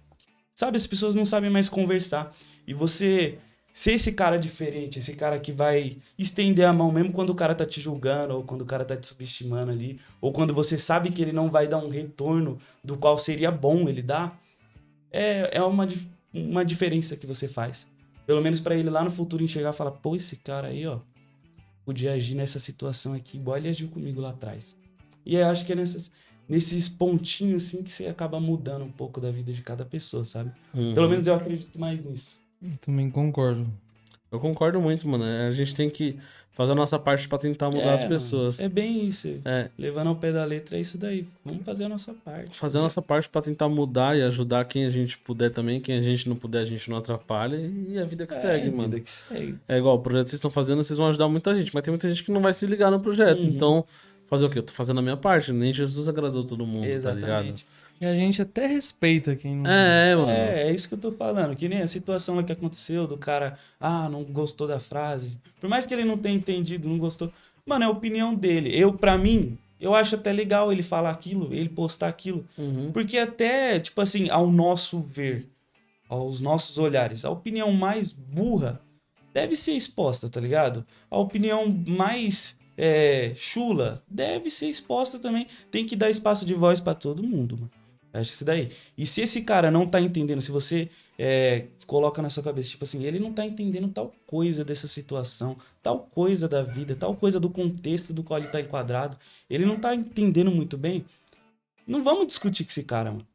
Sabe, 0.55 0.77
as 0.77 0.87
pessoas 0.87 1.15
não 1.15 1.25
sabem 1.25 1.51
mais 1.51 1.69
conversar. 1.69 2.33
E 2.67 2.75
você 2.75 3.39
ser 3.73 3.93
esse 3.93 4.13
cara 4.13 4.39
diferente, 4.39 5.01
esse 5.01 5.15
cara 5.15 5.39
que 5.41 5.51
vai 5.51 5.99
estender 6.17 6.65
a 6.65 6.73
mão 6.73 6.93
mesmo 6.93 7.13
quando 7.13 7.31
o 7.31 7.35
cara 7.35 7.57
tá 7.57 7.67
te 7.67 7.81
julgando, 7.81 8.35
ou 8.35 8.45
quando 8.45 8.63
o 8.63 8.67
cara 8.67 8.85
tá 8.85 8.97
te 8.97 9.05
subestimando 9.05 9.73
ali, 9.73 9.99
ou 10.21 10.33
quando 10.33 10.55
você 10.55 10.79
sabe 10.79 11.11
que 11.11 11.21
ele 11.21 11.33
não 11.33 11.51
vai 11.51 11.67
dar 11.67 11.79
um 11.79 11.89
retorno 11.89 12.57
do 12.85 12.97
qual 12.97 13.19
seria 13.19 13.51
bom 13.51 13.89
ele 13.89 14.01
dar, 14.01 14.41
é, 15.11 15.59
é 15.59 15.63
uma, 15.63 15.89
uma 16.33 16.65
diferença 16.65 17.17
que 17.17 17.27
você 17.27 17.49
faz. 17.49 17.89
Pelo 18.25 18.41
menos 18.41 18.61
pra 18.61 18.77
ele 18.77 18.89
lá 18.89 19.03
no 19.03 19.11
futuro 19.11 19.43
enxergar 19.43 19.71
e 19.71 19.77
falar, 19.77 19.91
pô, 19.91 20.15
esse 20.15 20.37
cara 20.37 20.69
aí, 20.69 20.87
ó, 20.87 21.01
podia 21.85 22.13
agir 22.13 22.37
nessa 22.37 22.61
situação 22.61 23.13
aqui, 23.13 23.39
igual 23.39 23.57
ele 23.57 23.69
agiu 23.69 23.89
comigo 23.89 24.21
lá 24.21 24.31
atrás. 24.31 24.79
E 25.27 25.35
eu 25.35 25.49
acho 25.49 25.67
que 25.67 25.73
é 25.73 25.77
nessas, 25.77 26.13
nesses 26.49 26.89
pontinhos 26.89 27.65
assim 27.65 27.83
que 27.83 27.91
você 27.91 28.07
acaba 28.07 28.41
mudando 28.41 28.85
um 28.85 28.91
pouco 28.91 29.21
da 29.21 29.31
vida 29.31 29.53
de 29.53 29.63
cada 29.63 29.85
pessoa, 29.85 30.25
sabe? 30.25 30.51
Uhum. 30.73 30.95
Pelo 30.95 31.09
menos 31.09 31.27
eu 31.27 31.35
acredito 31.35 31.79
mais 31.79 32.03
nisso. 32.05 32.41
Eu 32.63 32.77
também 32.81 33.11
concordo. 33.11 33.67
Eu 34.31 34.41
concordo 34.41 34.81
muito, 34.81 35.07
mano. 35.07 35.25
A 35.25 35.51
gente 35.53 35.75
tem 35.75 35.89
que 35.89 36.19
fazer 36.55 36.73
a 36.73 36.75
nossa 36.75 36.99
parte 36.99 37.29
pra 37.29 37.39
tentar 37.39 37.67
mudar 37.67 37.91
É, 37.91 37.95
as 37.95 38.05
pessoas. 38.05 38.59
É 38.59 38.69
bem 38.69 39.05
isso. 39.05 39.29
É. 39.45 39.69
Levando 39.79 40.09
ao 40.09 40.17
pé 40.17 40.33
da 40.33 40.45
letra 40.45 40.77
é 40.77 40.81
isso 40.81 40.97
daí. 40.99 41.27
Vamos 41.45 41.65
fazer 41.65 41.85
a 41.85 41.89
nossa 41.89 42.13
parte. 42.15 42.59
Fazer 42.59 42.79
a 42.79 42.81
nossa 42.81 43.03
parte 43.03 43.29
pra 43.29 43.43
tentar 43.43 43.69
mudar 43.69 44.17
e 44.17 44.23
ajudar 44.23 44.65
quem 44.65 44.87
a 44.87 44.91
gente 44.91 45.19
puder 45.19 45.51
também. 45.51 45.81
Quem 45.81 45.99
a 45.99 46.03
gente 46.03 46.29
não 46.29 46.35
puder, 46.37 46.63
a 46.63 46.65
gente 46.65 46.89
não 46.91 46.97
atrapalha. 46.97 47.57
E 47.57 47.99
a 47.99 48.05
vida 48.05 48.27
que 48.27 48.35
é, 48.35 48.41
segue, 48.41 48.65
vida 48.71 48.77
mano. 48.77 49.01
que 49.01 49.11
segue. 49.11 49.59
É 49.69 49.79
igual, 49.79 49.97
o 49.97 50.01
projeto 50.01 50.25
que 50.25 50.31
vocês 50.31 50.39
estão 50.39 50.51
fazendo, 50.51 50.83
vocês 50.83 50.99
vão 50.99 51.09
ajudar 51.09 51.29
muita 51.29 51.55
gente. 51.55 51.73
Mas 51.75 51.83
tem 51.83 51.93
muita 51.93 52.09
gente 52.09 52.25
que 52.25 52.33
não 52.33 52.41
vai 52.41 52.53
se 52.53 52.67
ligar 52.67 52.91
no 52.91 53.01
projeto. 53.01 53.41
Uhum. 53.41 53.49
Então, 53.49 53.85
fazer 54.27 54.47
o 54.47 54.51
quê? 54.51 54.59
Eu 54.59 54.63
tô 54.63 54.73
fazendo 54.73 54.99
a 54.99 55.03
minha 55.03 55.17
parte. 55.17 55.53
Nem 55.53 55.73
Jesus 55.73 56.09
agradou 56.09 56.45
todo 56.45 56.67
mundo, 56.67 56.81
tá 56.81 57.13
ligado? 57.13 57.17
Exatamente. 57.17 57.67
E 58.01 58.07
a 58.07 58.15
gente 58.15 58.43
até 58.43 58.67
respeita 58.67 59.37
quem 59.37 59.57
não. 59.57 59.71
É, 59.71 60.17
mano. 60.17 60.31
É, 60.31 60.69
é 60.69 60.73
isso 60.73 60.89
que 60.89 60.95
eu 60.95 60.99
tô 60.99 61.13
falando. 61.13 61.55
Que 61.55 61.69
nem 61.69 61.81
a 61.81 61.87
situação 61.87 62.35
lá 62.37 62.43
que 62.43 62.53
aconteceu 62.53 63.07
do 63.07 63.17
cara, 63.17 63.57
ah, 63.79 64.09
não 64.09 64.25
gostou 64.25 64.67
da 64.67 64.79
frase. 64.79 65.39
Por 65.61 65.71
mais 65.71 65.87
que 65.87 65.95
ele 65.95 66.05
não 66.05 66.19
tenha 66.19 66.35
entendido, 66.35 66.89
não 66.89 66.99
gostou. 66.99 67.33
Mano, 67.65 67.85
é 67.85 67.87
a 67.87 67.91
opinião 67.91 68.35
dele. 68.35 68.77
Eu, 68.77 68.93
pra 68.93 69.17
mim, 69.17 69.57
eu 69.81 69.95
acho 69.95 70.17
até 70.17 70.33
legal 70.33 70.73
ele 70.73 70.83
falar 70.83 71.11
aquilo, 71.11 71.55
ele 71.55 71.69
postar 71.69 72.09
aquilo. 72.09 72.45
Uhum. 72.59 72.91
Porque 72.93 73.17
até, 73.17 73.79
tipo 73.79 74.01
assim, 74.01 74.29
ao 74.29 74.51
nosso 74.51 75.01
ver, 75.01 75.47
aos 76.09 76.41
nossos 76.41 76.79
olhares, 76.79 77.25
a 77.25 77.31
opinião 77.31 77.73
mais 77.73 78.13
burra 78.13 78.81
deve 79.33 79.57
ser 79.57 79.73
exposta, 79.73 80.29
tá 80.29 80.41
ligado? 80.41 80.85
A 81.11 81.19
opinião 81.19 81.69
mais 81.89 82.57
é, 82.77 83.33
chula 83.35 84.03
deve 84.09 84.51
ser 84.51 84.69
exposta 84.69 85.19
também. 85.19 85.47
Tem 85.71 85.87
que 85.87 85.97
dar 85.97 86.11
espaço 86.11 86.45
de 86.45 86.55
voz 86.55 86.81
pra 86.81 86.95
todo 86.95 87.23
mundo, 87.23 87.57
mano. 87.57 87.71
Acho 88.13 88.31
que 88.31 88.37
isso 88.37 88.45
daí. 88.45 88.71
E 88.97 89.05
se 89.07 89.23
esse 89.23 89.43
cara 89.43 89.73
não 89.73 89.89
tá 89.89 90.01
entendendo, 90.01 90.41
se 90.41 90.53
você 90.53 90.89
é, 91.19 91.67
coloca 91.85 92.23
na 92.23 92.31
sua 92.31 92.45
cabeça, 92.45 92.69
tipo 92.69 92.85
assim, 92.85 93.03
ele 93.05 93.19
não 93.19 93.33
tá 93.33 93.45
entendendo 93.45 93.89
tal 93.89 94.15
coisa 94.25 94.65
dessa 94.65 94.87
situação, 94.87 95.57
tal 95.83 96.09
coisa 96.13 96.49
da 96.49 96.63
vida, 96.63 96.95
tal 96.95 97.17
coisa 97.17 97.41
do 97.41 97.51
contexto 97.51 98.13
do 98.13 98.23
qual 98.23 98.39
ele 98.39 98.49
tá 98.49 98.61
enquadrado, 98.61 99.17
ele 99.51 99.67
não 99.67 99.81
tá 99.81 99.93
entendendo 99.97 100.51
muito 100.53 100.79
bem, 100.79 101.05
não 101.85 102.05
vamos 102.05 102.29
discutir 102.29 102.63
com 102.63 102.71
esse 102.71 102.85
cara, 102.85 103.11
mano. 103.11 103.27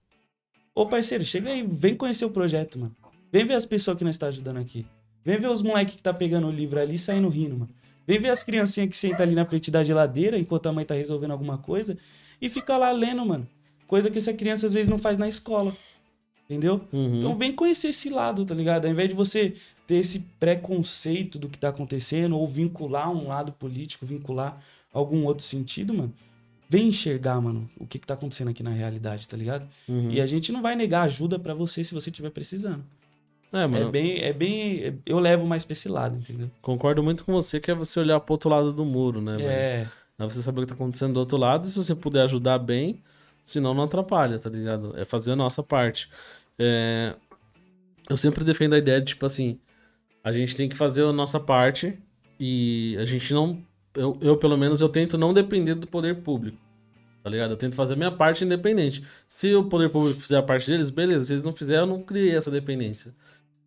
Ô 0.74 0.86
parceiro, 0.86 1.26
chega 1.26 1.50
aí, 1.50 1.62
vem 1.62 1.94
conhecer 1.94 2.24
o 2.24 2.30
projeto, 2.30 2.80
mano. 2.80 2.96
Vem 3.32 3.46
ver 3.46 3.56
as 3.56 3.66
pessoas 3.66 3.98
que 3.98 4.04
nós 4.06 4.16
tá 4.16 4.28
ajudando 4.28 4.58
aqui. 4.58 4.86
Vem 5.26 5.38
ver 5.38 5.50
os 5.50 5.62
moleques 5.62 5.96
que 5.96 6.02
tá 6.02 6.14
pegando 6.14 6.48
o 6.48 6.52
livro 6.52 6.80
ali 6.80 6.96
e 6.96 7.00
saindo 7.00 7.28
rindo, 7.28 7.58
mano. 7.58 7.79
Vem 8.10 8.20
ver 8.20 8.30
as 8.30 8.44
criancinhas 8.44 8.90
que 8.90 8.98
sentam 8.98 9.22
ali 9.22 9.36
na 9.36 9.46
frente 9.46 9.70
da 9.70 9.84
geladeira 9.84 10.36
enquanto 10.36 10.66
a 10.66 10.74
mãe 10.74 10.84
tá 10.84 10.96
resolvendo 10.96 11.30
alguma 11.30 11.60
coisa 11.60 11.96
e 12.42 12.50
fica 12.50 12.76
lá 12.76 12.92
lendo, 12.92 13.24
mano. 13.24 13.48
Coisa 13.86 14.10
que 14.10 14.18
essa 14.18 14.34
criança 14.34 14.66
às 14.66 14.74
vezes 14.74 14.88
não 14.88 14.98
faz 14.98 15.16
na 15.20 15.28
escola. 15.28 15.78
Entendeu? 16.50 16.82
Uhum. 16.92 17.20
Então 17.20 17.38
vem 17.38 17.54
conhecer 17.54 17.90
esse 17.90 18.10
lado, 18.10 18.44
tá 18.44 18.56
ligado? 18.56 18.86
Ao 18.86 18.92
invés 18.92 19.10
de 19.10 19.14
você 19.14 19.54
ter 19.86 19.98
esse 19.98 20.22
preconceito 20.40 21.38
do 21.38 21.48
que 21.48 21.60
tá 21.60 21.70
acontecendo 21.70 22.36
ou 22.36 22.48
vincular 22.48 23.12
um 23.12 23.28
lado 23.28 23.52
político, 23.52 24.08
vincular 24.08 24.60
algum 24.92 25.26
outro 25.26 25.46
sentido, 25.46 25.94
mano. 25.94 26.12
Vem 26.68 26.88
enxergar, 26.88 27.40
mano, 27.40 27.70
o 27.78 27.86
que, 27.86 28.00
que 28.00 28.08
tá 28.08 28.16
acontecendo 28.16 28.48
aqui 28.48 28.64
na 28.64 28.72
realidade, 28.72 29.28
tá 29.28 29.38
ligado? 29.38 29.70
Uhum. 29.88 30.10
E 30.10 30.20
a 30.20 30.26
gente 30.26 30.52
não 30.52 30.64
vai 30.64 30.76
negar 30.76 31.04
ajuda 31.04 31.38
pra 31.38 31.54
você 31.54 31.84
se 31.84 31.94
você 31.94 32.10
estiver 32.10 32.32
precisando. 32.32 32.84
É, 33.52 33.66
mano. 33.66 33.88
É 33.88 33.92
bem, 33.92 34.20
é 34.20 34.34
bem. 34.34 35.00
Eu 35.06 35.20
levo 35.20 35.46
mais 35.46 35.66
pra 35.66 35.74
esse 35.74 35.90
lado, 35.90 36.18
entendeu? 36.18 36.50
Concordo 36.62 37.02
muito 37.02 37.24
com 37.26 37.34
você 37.34 37.60
que 37.60 37.72
é 37.72 37.74
você 37.74 38.00
olhar 38.00 38.20
pro 38.20 38.34
outro 38.34 38.50
lado 38.50 38.72
do 38.72 38.86
muro, 38.86 39.22
né? 39.22 39.38
É. 39.40 39.88
É 40.18 40.24
você 40.24 40.42
saber 40.42 40.60
o 40.60 40.62
que 40.64 40.68
tá 40.70 40.76
acontecendo 40.76 41.14
do 41.14 41.20
outro 41.20 41.38
lado 41.38 41.66
e 41.66 41.70
se 41.70 41.78
você 41.82 41.96
puder 41.96 42.24
ajudar 42.24 42.60
bem, 42.60 43.02
senão 43.42 43.74
não 43.74 43.84
atrapalha, 43.84 44.38
tá 44.38 44.50
ligado? 44.50 44.94
É 44.98 45.06
fazer 45.06 45.32
a 45.32 45.36
nossa 45.36 45.64
parte. 45.64 46.10
É, 46.60 47.16
Eu 48.10 48.18
sempre 48.18 48.44
defendo 48.44 48.74
a 48.74 48.78
ideia 48.78 49.00
de, 49.00 49.08
tipo 49.08 49.26
assim, 49.26 49.58
a 50.24 50.32
gente 50.32 50.54
tem 50.56 50.68
que 50.68 50.76
fazer 50.76 51.04
a 51.04 51.14
nossa 51.14 51.40
parte 51.40 51.98
e 52.40 52.96
a 53.00 53.06
gente 53.06 53.34
não. 53.34 53.62
Eu, 53.96 54.18
eu, 54.22 54.38
pelo 54.38 54.58
menos, 54.58 54.82
eu 54.82 54.90
tento 54.90 55.18
não 55.18 55.34
depender 55.34 55.74
do 55.74 55.88
poder 55.88 56.22
público. 56.22 56.58
Tá 57.24 57.30
ligado? 57.30 57.52
Eu 57.52 57.58
tento 57.58 57.76
fazer 57.76 57.94
a 57.94 57.98
minha 57.98 58.12
parte 58.12 58.46
independente. 58.46 59.04
Se 59.28 59.54
o 59.56 59.64
poder 59.66 59.90
público 59.90 60.20
fizer 60.22 60.38
a 60.38 60.44
parte 60.44 60.70
deles, 60.70 60.90
beleza. 60.90 61.26
Se 61.26 61.34
eles 61.34 61.44
não 61.44 61.54
fizerem, 61.54 61.82
eu 61.82 61.88
não 61.88 62.02
criei 62.02 62.36
essa 62.36 62.50
dependência. 62.52 63.14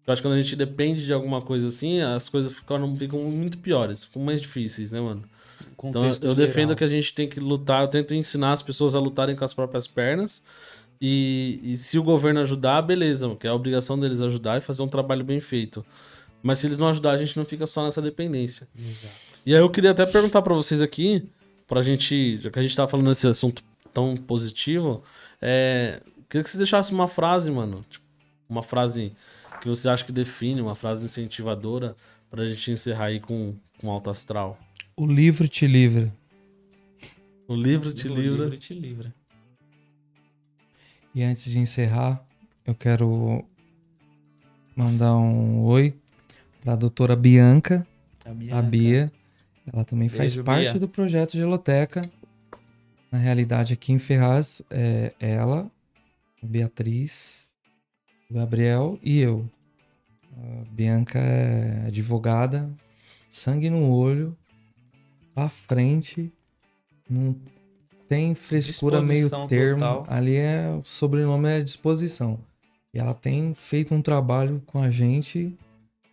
Eu 0.07 0.13
acho 0.13 0.21
que 0.21 0.29
quando 0.29 0.35
a 0.35 0.41
gente 0.41 0.57
depende 0.57 1.05
de 1.05 1.13
alguma 1.13 1.41
coisa 1.41 1.69
assim, 1.69 2.01
as 2.01 2.29
coisas 2.29 2.53
ficam, 2.53 2.97
ficam 2.97 3.21
muito 3.21 3.59
piores, 3.59 4.05
ficam 4.05 4.23
mais 4.23 4.41
difíceis, 4.41 4.93
né, 4.93 5.01
mano? 5.01 5.23
Então 5.85 6.05
eu 6.05 6.13
geral. 6.13 6.35
defendo 6.35 6.77
que 6.77 6.85
a 6.85 6.89
gente 6.89 7.15
tem 7.15 7.29
que 7.29 7.41
lutar, 7.41 7.83
eu 7.83 7.89
tento 7.89 8.15
ensinar 8.15 8.53
as 8.53 8.63
pessoas 8.63 8.95
a 8.95 9.01
lutarem 9.01 9.35
com 9.35 9.45
as 9.45 9.55
próprias 9.55 9.87
pernas. 9.87 10.43
E, 11.01 11.59
e 11.63 11.77
se 11.77 11.99
o 11.99 12.03
governo 12.03 12.41
ajudar, 12.41 12.81
beleza, 12.83 13.35
que 13.37 13.47
é 13.47 13.51
a 13.51 13.55
obrigação 13.55 13.99
deles 13.99 14.21
ajudar 14.21 14.59
e 14.59 14.61
fazer 14.61 14.83
um 14.83 14.89
trabalho 14.89 15.25
bem 15.25 15.41
feito. 15.41 15.85
Mas 16.43 16.59
se 16.59 16.67
eles 16.67 16.79
não 16.79 16.89
ajudar, 16.89 17.13
a 17.13 17.19
gente 17.19 17.37
não 17.37 17.45
fica 17.45 17.67
só 17.67 17.85
nessa 17.85 18.01
dependência. 18.01 18.69
Exato. 18.77 19.15
E 19.45 19.55
aí 19.55 19.61
eu 19.61 19.71
queria 19.71 19.91
até 19.91 20.07
perguntar 20.07 20.43
pra 20.43 20.55
vocês 20.55 20.81
aqui, 20.81 21.29
pra 21.67 21.83
gente, 21.83 22.37
já 22.41 22.51
que 22.51 22.59
a 22.59 22.63
gente 22.63 22.77
tava 22.77 22.89
falando 22.89 23.09
desse 23.09 23.27
assunto 23.27 23.63
tão 23.93 24.17
positivo, 24.17 25.03
é, 25.41 26.01
queria 26.29 26.45
que 26.45 26.51
vocês 26.51 26.59
deixassem 26.59 26.95
uma 26.95 27.09
frase, 27.09 27.51
mano, 27.51 27.85
tipo, 27.89 28.05
uma 28.49 28.63
frase 28.63 29.13
que 29.63 29.69
você 29.69 29.89
acha 29.89 30.05
que 30.05 30.11
define, 30.11 30.61
uma 30.61 30.75
frase 30.75 31.05
incentivadora 31.05 31.95
pra 32.29 32.45
gente 32.45 32.73
encerrar 32.73 33.05
aí 33.07 33.21
com, 33.21 33.55
com 33.79 33.89
alto 33.89 34.11
astral. 34.11 34.59
O 34.97 35.07
livro 35.07 35.47
te 35.47 35.69
livra. 35.69 36.13
O 37.47 37.55
livro 37.55 37.93
te 37.95 38.09
O 38.09 38.15
livra. 38.15 38.45
livro 38.47 38.59
te 38.59 38.75
livra. 38.75 39.15
E 41.15 41.23
antes 41.23 41.45
de 41.45 41.61
encerrar, 41.61 42.21
eu 42.67 42.75
quero 42.75 43.45
mandar 44.75 45.17
um 45.17 45.61
oi 45.63 45.95
para 46.61 46.73
a 46.73 46.77
doutora 46.77 47.15
Bianca, 47.15 47.87
A 48.25 48.59
a 48.59 48.63
Bia. 48.63 49.13
Ela 49.73 49.85
também 49.85 50.09
faz 50.09 50.35
Beijo, 50.35 50.45
parte 50.45 50.71
Bia. 50.73 50.81
do 50.81 50.89
projeto 50.89 51.37
Geloteca. 51.37 52.03
Na 53.13 53.19
realidade, 53.19 53.75
aqui 53.75 53.93
em 53.93 53.99
Ferraz, 54.01 54.61
é 54.69 55.13
ela, 55.21 55.71
a 56.43 56.47
Beatriz, 56.47 57.42
o 57.42 57.42
Gabriel 58.33 58.99
e 59.03 59.19
eu. 59.19 59.49
A 60.37 60.65
Bianca 60.71 61.19
é 61.19 61.87
advogada, 61.87 62.71
sangue 63.31 63.71
no 63.71 63.91
olho, 63.91 64.37
pra 65.35 65.49
frente, 65.49 66.33
não 67.09 67.37
tem 68.09 68.35
frescura 68.35 69.01
meio 69.01 69.31
termo. 69.47 69.81
total. 69.81 70.07
Ali 70.09 70.37
é 70.37 70.69
o 70.71 70.83
sobrenome 70.85 71.49
é 71.49 71.61
disposição. 71.61 72.39
E 72.93 72.99
ela 72.99 73.15
tem 73.15 73.55
feito 73.55 73.95
um 73.95 74.03
trabalho 74.03 74.63
com 74.67 74.81
a 74.81 74.91
gente 74.91 75.57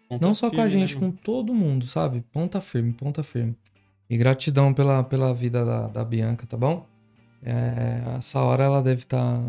Ponta 0.09 0.25
não 0.25 0.33
só 0.33 0.49
com 0.49 0.59
a 0.59 0.63
firme, 0.63 0.79
né, 0.79 0.87
gente, 0.87 0.99
mano? 0.99 1.13
com 1.13 1.17
todo 1.17 1.53
mundo, 1.53 1.85
sabe? 1.85 2.23
Ponta 2.31 2.59
firme, 2.59 2.91
ponta 2.91 3.21
firme. 3.21 3.55
E 4.09 4.17
gratidão 4.17 4.73
pela, 4.73 5.03
pela 5.03 5.31
vida 5.35 5.63
da, 5.63 5.87
da 5.87 6.03
Bianca, 6.03 6.47
tá 6.47 6.57
bom? 6.57 6.83
É, 7.43 8.17
essa 8.17 8.41
hora 8.41 8.63
ela 8.63 8.81
deve 8.81 9.01
estar. 9.01 9.39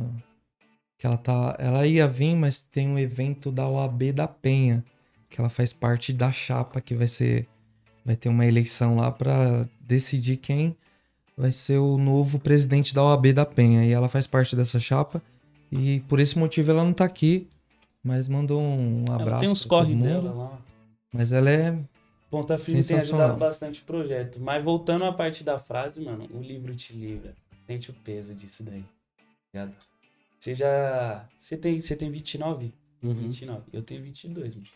Que 1.00 1.06
ela 1.06 1.16
tá. 1.16 1.56
Ela 1.58 1.86
ia 1.86 2.06
vir, 2.06 2.36
mas 2.36 2.62
tem 2.62 2.86
um 2.86 2.98
evento 2.98 3.50
da 3.50 3.66
OAB 3.66 4.12
da 4.12 4.28
Penha, 4.28 4.84
que 5.30 5.40
ela 5.40 5.48
faz 5.48 5.72
parte 5.72 6.12
da 6.12 6.30
chapa 6.30 6.78
que 6.78 6.94
vai 6.94 7.08
ser. 7.08 7.48
Vai 8.04 8.14
ter 8.16 8.28
uma 8.28 8.44
eleição 8.46 8.96
lá 8.96 9.10
pra 9.10 9.66
decidir 9.80 10.36
quem 10.36 10.76
vai 11.36 11.52
ser 11.52 11.78
o 11.78 11.96
novo 11.96 12.38
presidente 12.38 12.94
da 12.94 13.02
OAB 13.02 13.32
da 13.32 13.46
Penha. 13.46 13.84
E 13.84 13.92
ela 13.92 14.10
faz 14.10 14.26
parte 14.26 14.54
dessa 14.54 14.78
chapa. 14.78 15.22
E 15.72 16.00
por 16.00 16.20
esse 16.20 16.38
motivo 16.38 16.70
ela 16.70 16.84
não 16.84 16.92
tá 16.92 17.06
aqui. 17.06 17.48
Mas 18.02 18.28
mandou 18.28 18.60
um 18.60 19.04
Ela 19.06 19.16
abraço. 19.22 19.40
tem 19.40 19.50
uns 19.50 19.64
corre 19.64 19.94
mundo. 19.94 20.04
dela 20.04 20.32
lá. 20.34 20.58
Mas 21.12 21.32
ela 21.32 21.50
é. 21.50 21.78
Ponta 22.30 22.58
Firme 22.58 22.84
tem 22.84 22.96
ajudado 22.98 23.36
bastante 23.38 23.80
o 23.80 23.84
projeto. 23.84 24.38
Mas 24.40 24.62
voltando 24.62 25.04
à 25.04 25.12
parte 25.12 25.42
da 25.44 25.58
frase, 25.58 26.00
mano, 26.00 26.28
o 26.32 26.40
livro 26.40 26.74
te 26.74 26.92
livra. 26.92 27.34
Sente 27.66 27.90
o 27.90 27.94
peso 27.94 28.34
disso 28.34 28.62
daí. 28.62 28.84
Ligado? 29.52 29.74
Você 30.40 30.54
já. 30.54 31.28
Você 31.38 31.56
tem, 31.56 31.80
você 31.80 31.94
tem 31.94 32.10
29? 32.10 32.72
Uhum. 33.02 33.14
29. 33.14 33.64
Eu 33.72 33.82
tenho 33.82 34.02
22, 34.02 34.54
mano. 34.54 34.66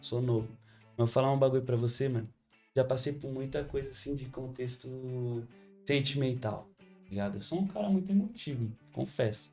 Sou 0.00 0.22
novo. 0.22 0.48
Mas 0.96 0.96
vou 0.96 1.06
falar 1.06 1.30
um 1.30 1.38
bagulho 1.38 1.62
pra 1.62 1.76
você, 1.76 2.08
mano. 2.08 2.28
Já 2.74 2.84
passei 2.84 3.12
por 3.12 3.30
muita 3.30 3.62
coisa 3.62 3.90
assim 3.90 4.14
de 4.14 4.24
contexto 4.26 5.46
sentimental. 5.84 6.68
tá 6.78 6.84
Ligado? 7.10 7.34
Eu 7.34 7.40
sou 7.40 7.60
um 7.60 7.66
cara 7.66 7.90
muito 7.90 8.10
emotivo, 8.10 8.62
mano, 8.62 8.76
confesso. 8.92 9.52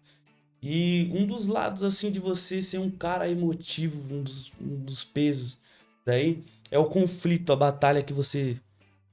E 0.61 1.11
um 1.13 1.25
dos 1.25 1.47
lados, 1.47 1.83
assim, 1.83 2.11
de 2.11 2.19
você 2.19 2.61
ser 2.61 2.79
um 2.79 2.89
cara 2.89 3.29
emotivo, 3.29 4.13
um 4.13 4.23
dos, 4.23 4.51
um 4.61 4.77
dos 4.83 5.03
pesos 5.03 5.59
daí, 6.05 6.43
é 6.71 6.79
o 6.79 6.85
conflito, 6.85 7.51
a 7.51 7.55
batalha 7.55 8.01
que 8.03 8.13
você 8.13 8.57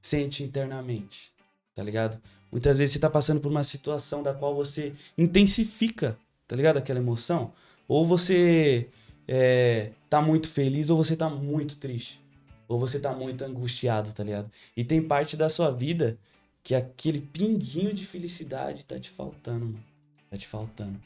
sente 0.01 0.43
internamente. 0.43 1.31
Tá 1.75 1.83
ligado? 1.83 2.21
Muitas 2.51 2.77
vezes 2.77 2.93
você 2.93 2.99
tá 2.99 3.09
passando 3.09 3.41
por 3.41 3.51
uma 3.51 3.63
situação 3.63 4.23
da 4.23 4.33
qual 4.33 4.55
você 4.55 4.93
intensifica, 5.17 6.17
tá 6.47 6.55
ligado? 6.55 6.77
Aquela 6.77 6.99
emoção. 6.99 7.53
Ou 7.87 8.05
você 8.05 8.89
é, 9.27 9.91
tá 10.09 10.21
muito 10.21 10.47
feliz, 10.47 10.89
ou 10.89 10.97
você 10.97 11.15
tá 11.15 11.29
muito 11.29 11.77
triste. 11.77 12.21
Ou 12.67 12.79
você 12.79 12.99
tá 12.99 13.13
muito 13.13 13.43
angustiado, 13.43 14.11
tá 14.13 14.23
ligado? 14.23 14.51
E 14.75 14.83
tem 14.83 15.01
parte 15.01 15.37
da 15.37 15.49
sua 15.49 15.71
vida 15.71 16.17
que 16.63 16.73
aquele 16.73 17.21
pinguinho 17.21 17.93
de 17.93 18.05
felicidade 18.05 18.85
tá 18.85 18.97
te 18.97 19.11
faltando, 19.11 19.65
mano. 19.65 19.83
Tá 20.29 20.37
te 20.37 20.47
faltando. 20.47 20.99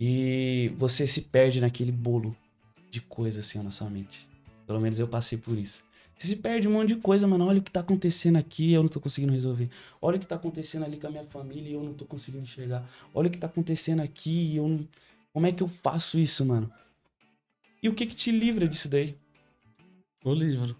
E 0.00 0.72
você 0.76 1.06
se 1.06 1.22
perde 1.22 1.60
naquele 1.60 1.92
bolo 1.92 2.36
de 2.90 3.00
coisa 3.00 3.40
assim 3.40 3.62
na 3.62 3.70
sua 3.70 3.90
mente. 3.90 4.28
Pelo 4.66 4.80
menos 4.80 4.98
eu 4.98 5.06
passei 5.06 5.38
por 5.38 5.56
isso. 5.56 5.84
Você 6.16 6.28
se 6.28 6.36
perde 6.36 6.66
um 6.66 6.72
monte 6.72 6.94
de 6.94 6.96
coisa, 6.96 7.26
mano. 7.26 7.46
Olha 7.46 7.58
o 7.58 7.62
que 7.62 7.70
tá 7.70 7.80
acontecendo 7.80 8.36
aqui, 8.36 8.72
eu 8.72 8.82
não 8.82 8.88
tô 8.88 9.00
conseguindo 9.00 9.32
resolver. 9.32 9.68
Olha 10.00 10.16
o 10.16 10.20
que 10.20 10.26
tá 10.26 10.36
acontecendo 10.36 10.84
ali 10.84 10.96
com 10.96 11.06
a 11.06 11.10
minha 11.10 11.24
família 11.24 11.70
e 11.70 11.74
eu 11.74 11.82
não 11.82 11.92
tô 11.92 12.06
conseguindo 12.06 12.44
enxergar. 12.44 12.88
Olha 13.12 13.28
o 13.28 13.30
que 13.30 13.38
tá 13.38 13.46
acontecendo 13.46 14.00
aqui 14.00 14.52
e 14.52 14.56
eu 14.56 14.66
não. 14.66 14.88
Como 15.32 15.46
é 15.46 15.52
que 15.52 15.62
eu 15.62 15.68
faço 15.68 16.18
isso, 16.18 16.44
mano? 16.46 16.72
E 17.82 17.88
o 17.88 17.94
que 17.94 18.06
que 18.06 18.14
te 18.14 18.30
livra 18.30 18.66
disso 18.66 18.88
daí? 18.88 19.14
O 20.24 20.32
livro. 20.32 20.74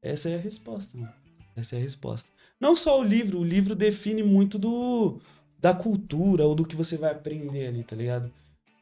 Essa 0.00 0.30
é 0.30 0.36
a 0.36 0.38
resposta, 0.38 0.96
mano. 0.96 1.12
Essa 1.54 1.76
é 1.76 1.78
a 1.78 1.82
resposta. 1.82 2.30
Não 2.58 2.74
só 2.74 2.98
o 2.98 3.04
livro, 3.04 3.38
o 3.38 3.44
livro 3.44 3.74
define 3.74 4.22
muito 4.22 4.58
do 4.58 5.20
da 5.58 5.74
cultura 5.74 6.44
ou 6.44 6.54
do 6.54 6.64
que 6.64 6.76
você 6.76 6.96
vai 6.96 7.12
aprender 7.12 7.68
ali, 7.68 7.82
tá 7.82 7.96
ligado? 7.96 8.30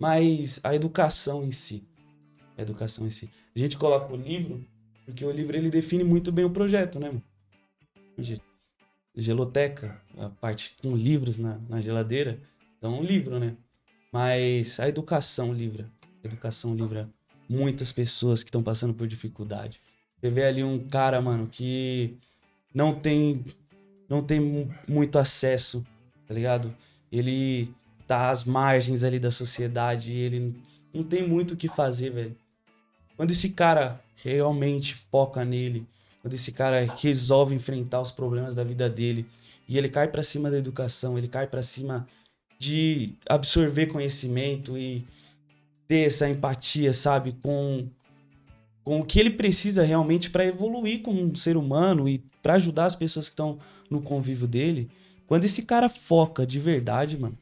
Mas 0.00 0.58
a 0.64 0.74
educação 0.74 1.44
em 1.44 1.50
si. 1.50 1.86
Educação 2.58 3.06
em 3.06 3.10
si. 3.10 3.28
A 3.54 3.58
gente 3.58 3.76
coloca 3.78 4.12
o 4.12 4.16
livro, 4.16 4.64
porque 5.06 5.24
o 5.24 5.30
livro 5.30 5.56
ele 5.56 5.70
define 5.70 6.04
muito 6.04 6.30
bem 6.30 6.44
o 6.44 6.50
projeto, 6.50 6.98
né, 7.00 7.08
mano? 7.08 7.22
Ge- 8.18 8.40
Geloteca, 9.16 10.00
a 10.16 10.28
parte 10.30 10.74
com 10.82 10.96
livros 10.96 11.38
na, 11.38 11.58
na 11.68 11.80
geladeira, 11.80 12.40
então 12.78 12.98
um 12.98 13.02
livro, 13.02 13.38
né? 13.38 13.56
Mas 14.12 14.78
a 14.80 14.88
educação 14.88 15.52
livra. 15.52 15.90
A 16.22 16.26
educação 16.26 16.74
livra 16.74 17.08
muitas 17.48 17.92
pessoas 17.92 18.42
que 18.42 18.48
estão 18.48 18.62
passando 18.62 18.94
por 18.94 19.06
dificuldade. 19.06 19.80
Você 20.20 20.30
vê 20.30 20.44
ali 20.44 20.62
um 20.62 20.78
cara, 20.88 21.20
mano, 21.20 21.48
que 21.50 22.16
não 22.74 22.94
tem 22.94 23.44
não 24.08 24.22
tem 24.22 24.40
mu- 24.40 24.70
muito 24.88 25.18
acesso, 25.18 25.84
tá 26.26 26.34
ligado? 26.34 26.74
Ele 27.10 27.74
tá 28.06 28.30
às 28.30 28.44
margens 28.44 29.04
ali 29.04 29.18
da 29.18 29.30
sociedade, 29.30 30.12
ele 30.12 30.54
não 30.92 31.02
tem 31.02 31.26
muito 31.26 31.54
o 31.54 31.56
que 31.56 31.66
fazer, 31.68 32.10
velho. 32.10 32.36
Quando 33.16 33.30
esse 33.30 33.50
cara 33.50 34.00
realmente 34.16 34.94
foca 34.94 35.44
nele, 35.44 35.86
quando 36.20 36.34
esse 36.34 36.52
cara 36.52 36.84
resolve 37.00 37.54
enfrentar 37.54 38.00
os 38.00 38.10
problemas 38.10 38.54
da 38.54 38.64
vida 38.64 38.88
dele 38.88 39.26
e 39.68 39.76
ele 39.78 39.88
cai 39.88 40.08
pra 40.08 40.22
cima 40.22 40.50
da 40.50 40.58
educação, 40.58 41.18
ele 41.18 41.28
cai 41.28 41.46
pra 41.46 41.62
cima 41.62 42.06
de 42.58 43.14
absorver 43.28 43.86
conhecimento 43.86 44.78
e 44.78 45.04
ter 45.88 46.06
essa 46.06 46.28
empatia, 46.28 46.92
sabe, 46.92 47.36
com 47.42 47.86
com 48.84 48.98
o 48.98 49.04
que 49.04 49.20
ele 49.20 49.30
precisa 49.30 49.84
realmente 49.84 50.28
para 50.28 50.44
evoluir 50.44 51.02
como 51.02 51.22
um 51.22 51.34
ser 51.36 51.56
humano 51.56 52.08
e 52.08 52.18
para 52.42 52.54
ajudar 52.54 52.86
as 52.86 52.96
pessoas 52.96 53.26
que 53.28 53.32
estão 53.32 53.58
no 53.88 54.02
convívio 54.02 54.48
dele. 54.48 54.90
Quando 55.24 55.44
esse 55.44 55.62
cara 55.62 55.88
foca 55.88 56.44
de 56.44 56.58
verdade, 56.58 57.16
mano, 57.16 57.38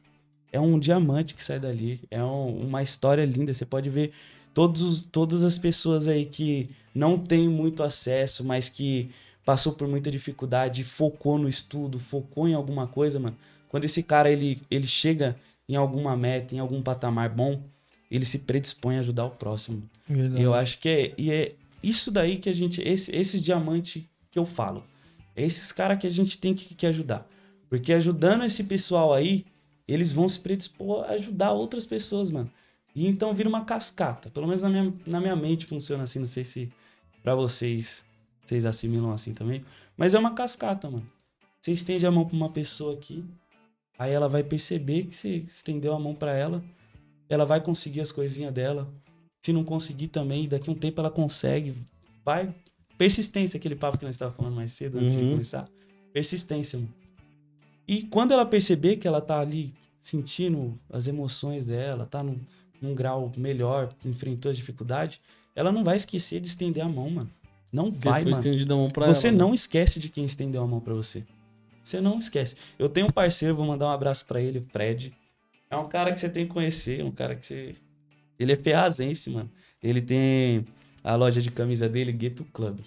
é 0.51 0.59
um 0.59 0.77
diamante 0.77 1.33
que 1.33 1.43
sai 1.43 1.59
dali. 1.59 1.99
É 2.11 2.23
um- 2.23 2.67
uma 2.67 2.83
história 2.83 3.25
linda. 3.25 3.53
Você 3.55 3.65
pode 3.65 3.89
ver 3.89 4.11
todos, 4.53 4.81
os- 4.81 5.03
todas 5.03 5.43
as 5.43 5.57
pessoas 5.57 6.07
aí 6.07 6.25
que 6.25 6.69
não 6.93 7.17
têm 7.17 7.47
muito 7.49 7.83
acesso, 7.83 8.43
mas 8.43 8.69
que 8.69 9.09
passou 9.45 9.73
por 9.73 9.87
muita 9.87 10.11
dificuldade, 10.11 10.83
focou 10.83 11.37
no 11.37 11.49
estudo, 11.49 11.99
focou 11.99 12.47
em 12.47 12.53
alguma 12.53 12.87
coisa, 12.87 13.19
mano. 13.19 13.35
Quando 13.69 13.85
esse 13.85 14.03
cara 14.03 14.29
ele, 14.29 14.61
ele 14.69 14.85
chega 14.87 15.35
em 15.67 15.75
alguma 15.75 16.15
meta, 16.17 16.53
em 16.53 16.59
algum 16.59 16.81
patamar 16.81 17.29
bom, 17.29 17.61
ele 18.09 18.25
se 18.25 18.39
predispõe 18.39 18.97
a 18.97 18.99
ajudar 18.99 19.25
o 19.25 19.29
próximo. 19.31 19.83
Verdade. 20.07 20.43
Eu 20.43 20.53
acho 20.53 20.77
que 20.79 20.89
é, 20.89 21.13
e 21.17 21.31
é 21.31 21.55
isso 21.81 22.11
daí 22.11 22.37
que 22.37 22.49
a 22.49 22.53
gente. 22.53 22.81
Esse, 22.81 23.09
esses 23.15 23.41
diamantes 23.41 24.03
que 24.29 24.37
eu 24.37 24.45
falo. 24.45 24.83
É 25.35 25.43
esses 25.45 25.71
caras 25.71 25.97
que 25.97 26.05
a 26.05 26.09
gente 26.09 26.37
tem 26.37 26.53
que, 26.53 26.75
que 26.75 26.85
ajudar. 26.85 27.25
Porque 27.69 27.93
ajudando 27.93 28.43
esse 28.43 28.65
pessoal 28.65 29.13
aí, 29.13 29.45
eles 29.87 30.11
vão 30.11 30.27
se 30.27 30.37
predispor 30.37 31.05
a 31.05 31.11
ajudar 31.13 31.53
outras 31.53 31.85
pessoas, 31.85 32.29
mano. 32.29 32.51
E 32.95 33.07
então 33.07 33.33
vira 33.33 33.47
uma 33.49 33.63
cascata. 33.65 34.29
Pelo 34.29 34.47
menos 34.47 34.61
na 34.63 34.69
minha, 34.69 34.93
na 35.07 35.19
minha 35.21 35.35
mente 35.35 35.65
funciona 35.65 36.03
assim. 36.03 36.19
Não 36.19 36.25
sei 36.25 36.43
se 36.43 36.69
pra 37.23 37.35
vocês 37.35 38.03
vocês 38.45 38.65
assimilam 38.65 39.11
assim 39.11 39.33
também. 39.33 39.63
Mas 39.95 40.13
é 40.13 40.19
uma 40.19 40.33
cascata, 40.33 40.89
mano. 40.89 41.07
Você 41.59 41.71
estende 41.71 42.05
a 42.05 42.11
mão 42.11 42.25
pra 42.25 42.35
uma 42.35 42.49
pessoa 42.49 42.93
aqui. 42.95 43.23
Aí 43.97 44.11
ela 44.11 44.27
vai 44.27 44.43
perceber 44.43 45.03
que 45.05 45.15
você 45.15 45.37
estendeu 45.37 45.93
a 45.93 45.99
mão 45.99 46.13
pra 46.15 46.35
ela. 46.35 46.63
Ela 47.29 47.45
vai 47.45 47.61
conseguir 47.61 48.01
as 48.01 48.11
coisinhas 48.11 48.51
dela. 48.53 48.91
Se 49.41 49.53
não 49.53 49.63
conseguir 49.63 50.07
também, 50.07 50.47
daqui 50.47 50.69
a 50.69 50.73
um 50.73 50.75
tempo 50.75 50.99
ela 50.99 51.09
consegue. 51.11 51.75
Vai. 52.25 52.53
Persistência, 52.97 53.57
aquele 53.57 53.75
papo 53.75 53.97
que 53.97 54.05
nós 54.05 54.15
estávamos 54.15 54.37
falando 54.37 54.55
mais 54.55 54.71
cedo 54.71 54.97
antes 54.99 55.15
de 55.15 55.21
Uhum. 55.23 55.29
começar. 55.29 55.69
Persistência, 56.11 56.77
mano. 56.79 56.93
E 57.87 58.03
quando 58.03 58.31
ela 58.33 58.45
perceber 58.45 58.97
que 58.97 59.07
ela 59.07 59.21
tá 59.21 59.39
ali 59.39 59.73
sentindo 59.99 60.77
as 60.89 61.07
emoções 61.07 61.65
dela, 61.65 62.05
tá 62.05 62.21
num, 62.23 62.39
num 62.81 62.93
grau 62.95 63.31
melhor, 63.37 63.89
enfrentou 64.05 64.49
as 64.51 64.57
dificuldades, 64.57 65.21
ela 65.55 65.71
não 65.71 65.83
vai 65.83 65.95
esquecer 65.97 66.39
de 66.39 66.47
estender 66.47 66.83
a 66.83 66.89
mão, 66.89 67.09
mano. 67.09 67.29
Não 67.71 67.91
Porque 67.91 68.09
vai, 68.09 68.21
foi 68.23 68.31
mano. 68.31 68.43
estendido 68.43 68.73
a 68.73 68.77
mão 68.77 68.89
pra 68.89 69.07
Você 69.07 69.27
ela, 69.27 69.37
né? 69.37 69.43
não 69.43 69.53
esquece 69.53 69.99
de 69.99 70.09
quem 70.09 70.25
estendeu 70.25 70.61
a 70.63 70.67
mão 70.67 70.79
pra 70.81 70.93
você. 70.93 71.23
Você 71.83 72.01
não 72.01 72.19
esquece. 72.19 72.55
Eu 72.77 72.89
tenho 72.89 73.07
um 73.07 73.11
parceiro, 73.11 73.55
vou 73.55 73.65
mandar 73.65 73.85
um 73.87 73.91
abraço 73.91 74.25
pra 74.25 74.41
ele, 74.41 74.59
o 74.59 74.65
Fred. 74.71 75.13
É 75.69 75.77
um 75.77 75.87
cara 75.87 76.11
que 76.11 76.19
você 76.19 76.29
tem 76.29 76.45
que 76.45 76.51
conhecer, 76.53 77.03
um 77.03 77.11
cara 77.11 77.35
que 77.35 77.45
você. 77.45 77.75
Ele 78.37 78.51
é 78.51 78.55
peazense, 78.55 79.29
mano. 79.29 79.49
Ele 79.81 80.01
tem 80.01 80.65
a 81.03 81.15
loja 81.15 81.41
de 81.41 81.49
camisa 81.49 81.87
dele, 81.87 82.11
Gueto 82.11 82.43
Club. 82.45 82.79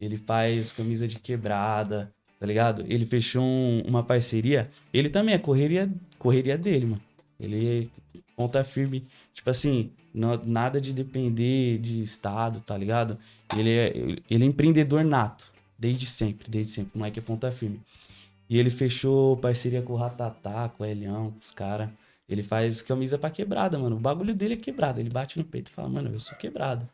Ele 0.00 0.16
faz 0.16 0.72
camisa 0.72 1.08
de 1.08 1.18
quebrada, 1.18 2.12
tá 2.38 2.46
ligado? 2.46 2.84
Ele 2.88 3.04
fechou 3.06 3.42
um- 3.42 3.82
uma 3.86 4.02
parceria. 4.02 4.68
Ele 4.92 5.08
também 5.08 5.34
é 5.34 5.38
correria, 5.38 5.90
correria 6.18 6.56
dele, 6.58 6.86
mano. 6.86 7.02
Ele 7.38 7.88
é 8.09 8.09
ponta 8.40 8.64
firme. 8.64 9.04
Tipo 9.34 9.50
assim, 9.50 9.90
não- 10.14 10.40
nada 10.44 10.80
de 10.80 10.94
depender 10.94 11.78
de 11.78 12.02
Estado, 12.02 12.60
tá 12.60 12.76
ligado? 12.76 13.18
Ele 13.54 13.70
é, 13.70 13.92
ele 14.30 14.44
é 14.44 14.46
empreendedor 14.46 15.04
nato. 15.04 15.52
Desde 15.78 16.06
sempre, 16.06 16.50
desde 16.50 16.72
sempre. 16.72 16.92
O 16.94 16.98
moleque 16.98 17.18
é 17.18 17.22
ponta 17.22 17.50
firme. 17.50 17.80
E 18.48 18.58
ele 18.58 18.70
fechou 18.70 19.36
parceria 19.36 19.82
com 19.82 19.92
o 19.92 19.96
Ratatá, 19.96 20.70
com 20.70 20.82
o 20.84 20.86
Elião, 20.86 21.34
os 21.38 21.50
caras. 21.52 21.90
Ele 22.28 22.42
faz 22.42 22.80
camisa 22.80 23.18
pra 23.18 23.28
quebrada, 23.30 23.78
mano. 23.78 23.96
O 23.96 24.00
bagulho 24.00 24.34
dele 24.34 24.54
é 24.54 24.56
quebrado. 24.56 25.00
Ele 25.00 25.10
bate 25.10 25.36
no 25.36 25.44
peito 25.44 25.70
e 25.70 25.74
fala, 25.74 25.88
mano, 25.88 26.10
eu 26.10 26.18
sou 26.18 26.36
quebrado. 26.38 26.88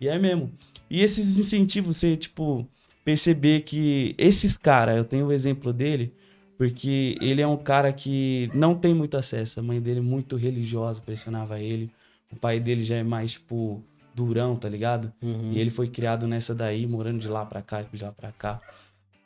E 0.00 0.08
é 0.08 0.18
mesmo. 0.18 0.50
E 0.88 1.02
esses 1.02 1.38
incentivos, 1.38 1.96
você, 1.98 2.16
tipo, 2.16 2.66
perceber 3.04 3.60
que 3.62 4.14
esses 4.16 4.56
caras, 4.56 4.96
eu 4.96 5.04
tenho 5.04 5.26
o 5.26 5.32
exemplo 5.32 5.72
dele, 5.72 6.12
porque 6.58 7.16
ele 7.20 7.40
é 7.40 7.46
um 7.46 7.56
cara 7.56 7.92
que 7.92 8.50
não 8.52 8.74
tem 8.74 8.92
muito 8.92 9.16
acesso. 9.16 9.60
A 9.60 9.62
mãe 9.62 9.80
dele 9.80 10.00
é 10.00 10.02
muito 10.02 10.36
religiosa, 10.36 11.00
pressionava 11.00 11.60
ele. 11.60 11.88
O 12.32 12.36
pai 12.36 12.58
dele 12.58 12.82
já 12.82 12.96
é 12.96 13.02
mais, 13.04 13.32
tipo, 13.34 13.80
durão, 14.12 14.56
tá 14.56 14.68
ligado? 14.68 15.12
Uhum. 15.22 15.52
E 15.52 15.60
ele 15.60 15.70
foi 15.70 15.86
criado 15.86 16.26
nessa 16.26 16.52
daí, 16.52 16.84
morando 16.84 17.20
de 17.20 17.28
lá 17.28 17.46
pra 17.46 17.62
cá, 17.62 17.82
de 17.82 18.02
lá 18.02 18.10
pra 18.10 18.32
cá. 18.32 18.60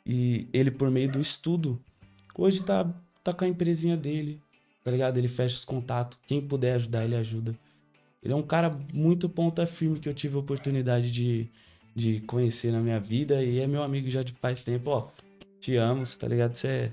E 0.05 0.47
ele, 0.53 0.69
por 0.69 0.91
meio 0.91 1.11
do 1.11 1.19
estudo, 1.19 1.81
hoje 2.37 2.61
tá, 2.61 2.87
tá 3.23 3.33
com 3.33 3.45
a 3.45 3.47
empresinha 3.47 3.97
dele, 3.97 4.39
tá 4.83 4.91
ligado? 4.91 5.17
Ele 5.17 5.27
fecha 5.27 5.55
os 5.55 5.65
contatos. 5.65 6.19
Quem 6.27 6.39
puder 6.39 6.75
ajudar, 6.75 7.03
ele 7.03 7.15
ajuda. 7.15 7.55
Ele 8.21 8.31
é 8.31 8.35
um 8.35 8.43
cara 8.43 8.69
muito 8.93 9.27
ponta 9.27 9.65
firme 9.65 9.99
que 9.99 10.07
eu 10.07 10.13
tive 10.13 10.35
a 10.35 10.39
oportunidade 10.39 11.11
de, 11.11 11.49
de 11.95 12.21
conhecer 12.21 12.71
na 12.71 12.79
minha 12.79 12.99
vida 12.99 13.43
e 13.43 13.59
é 13.59 13.65
meu 13.65 13.81
amigo 13.81 14.07
já 14.07 14.21
de 14.21 14.33
faz 14.33 14.61
tempo. 14.61 14.91
Ó, 14.91 15.07
te 15.59 15.75
amo, 15.77 16.03
tá 16.17 16.27
ligado? 16.27 16.53
Você 16.53 16.67
é 16.67 16.91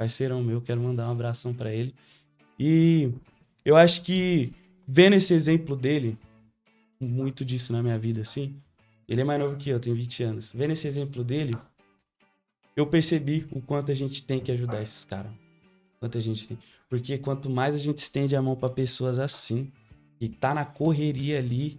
parceirão 0.00 0.42
meu, 0.42 0.62
quero 0.62 0.80
mandar 0.80 1.06
um 1.08 1.12
abração 1.12 1.52
pra 1.52 1.70
ele. 1.70 1.94
E 2.58 3.12
eu 3.62 3.76
acho 3.76 4.00
que 4.00 4.50
vendo 4.88 5.12
esse 5.12 5.34
exemplo 5.34 5.76
dele, 5.76 6.16
muito 6.98 7.44
disso 7.44 7.70
na 7.70 7.82
minha 7.82 7.98
vida, 7.98 8.22
assim. 8.22 8.56
Ele 9.06 9.20
é 9.20 9.24
mais 9.24 9.38
novo 9.38 9.58
que 9.58 9.68
eu, 9.68 9.78
tem 9.78 9.92
20 9.92 10.22
anos. 10.22 10.52
Vendo 10.54 10.70
esse 10.70 10.88
exemplo 10.88 11.22
dele, 11.22 11.54
eu 12.74 12.86
percebi 12.86 13.46
o 13.50 13.60
quanto 13.60 13.92
a 13.92 13.94
gente 13.94 14.22
tem 14.22 14.40
que 14.40 14.50
ajudar 14.50 14.80
esses 14.80 15.04
caras. 15.04 15.32
Quanto 15.98 16.16
a 16.16 16.20
gente 16.22 16.48
tem. 16.48 16.58
Porque 16.88 17.18
quanto 17.18 17.50
mais 17.50 17.74
a 17.74 17.78
gente 17.78 17.98
estende 17.98 18.34
a 18.34 18.40
mão 18.40 18.56
pra 18.56 18.70
pessoas 18.70 19.18
assim, 19.18 19.70
que 20.18 20.30
tá 20.30 20.54
na 20.54 20.64
correria 20.64 21.38
ali, 21.38 21.78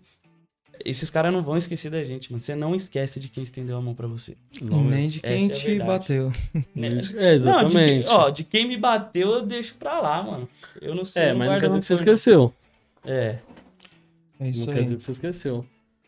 esses 0.85 1.09
caras 1.09 1.31
não 1.33 1.41
vão 1.41 1.57
esquecer 1.57 1.89
da 1.89 2.03
gente, 2.03 2.31
mano. 2.31 2.41
Você 2.41 2.55
não 2.55 2.73
esquece 2.75 3.19
de 3.19 3.29
quem 3.29 3.43
estendeu 3.43 3.77
a 3.77 3.81
mão 3.81 3.93
pra 3.95 4.07
você. 4.07 4.35
Não, 4.61 4.83
Nem 4.83 5.09
de 5.09 5.19
quem 5.21 5.45
é 5.45 5.53
te 5.53 5.67
verdade. 5.67 5.87
bateu. 5.89 6.31
É, 6.55 6.89
Não, 6.89 6.97
de, 6.99 7.17
exatamente. 7.19 8.05
quem- 8.05 8.13
ó, 8.13 8.29
de 8.29 8.43
quem 8.43 8.67
me 8.67 8.77
bateu, 8.77 9.29
eu 9.31 9.45
deixo 9.45 9.75
pra 9.75 9.99
lá, 10.01 10.21
mano. 10.23 10.49
Eu 10.81 10.93
não 10.95 11.03
sei. 11.05 11.23
é, 11.23 11.33
mas 11.33 11.49
não 11.49 11.59
quer 11.59 11.67
dizer 11.67 11.79
que 11.79 11.85
você 11.85 11.93
esqueceu. 11.95 12.53
É. 13.05 13.37
É 14.39 14.49
isso 14.49 14.61
não 14.65 14.69
aí. 14.73 14.77
quer 14.77 14.83
dizer 14.83 14.95
que 14.97 15.03
você 15.03 15.11
esqueceu. 15.11 15.65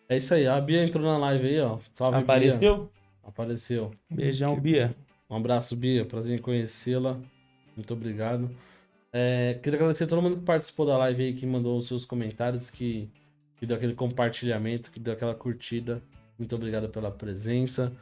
É 0.10 0.18
isso 0.18 0.34
aí. 0.34 0.48
A 0.48 0.60
Bia 0.60 0.84
entrou 0.84 1.04
na 1.06 1.18
live 1.18 1.48
aí, 1.48 1.60
ó. 1.60 1.78
Salve, 1.94 2.18
Bia. 2.18 2.24
Apareceu? 2.24 2.90
Apareceu. 3.24 3.92
Beijão, 4.10 4.60
Bia. 4.60 4.96
Um 5.30 5.36
abraço, 5.36 5.76
Bia. 5.76 6.06
Prazer 6.06 6.38
em 6.38 6.42
conhecê-la. 6.42 7.18
Muito 7.76 7.94
obrigado. 7.94 8.50
É, 9.12 9.60
queria 9.62 9.78
agradecer 9.78 10.06
a 10.06 10.08
todo 10.08 10.22
mundo 10.22 10.38
que 10.38 10.44
participou 10.44 10.86
da 10.86 10.98
live 10.98 11.24
aí, 11.24 11.34
que 11.34 11.46
mandou 11.46 11.78
os 11.78 11.88
seus 11.88 12.04
comentários, 12.06 12.70
que, 12.72 13.08
que 13.64 13.68
deu 13.68 13.78
aquele 13.78 13.94
compartilhamento, 13.94 14.92
que 14.92 15.00
deu 15.00 15.14
aquela 15.14 15.34
curtida. 15.34 16.04
Muito 16.38 16.54
obrigado 16.54 16.90
pela 16.90 17.10
presença. 17.10 17.94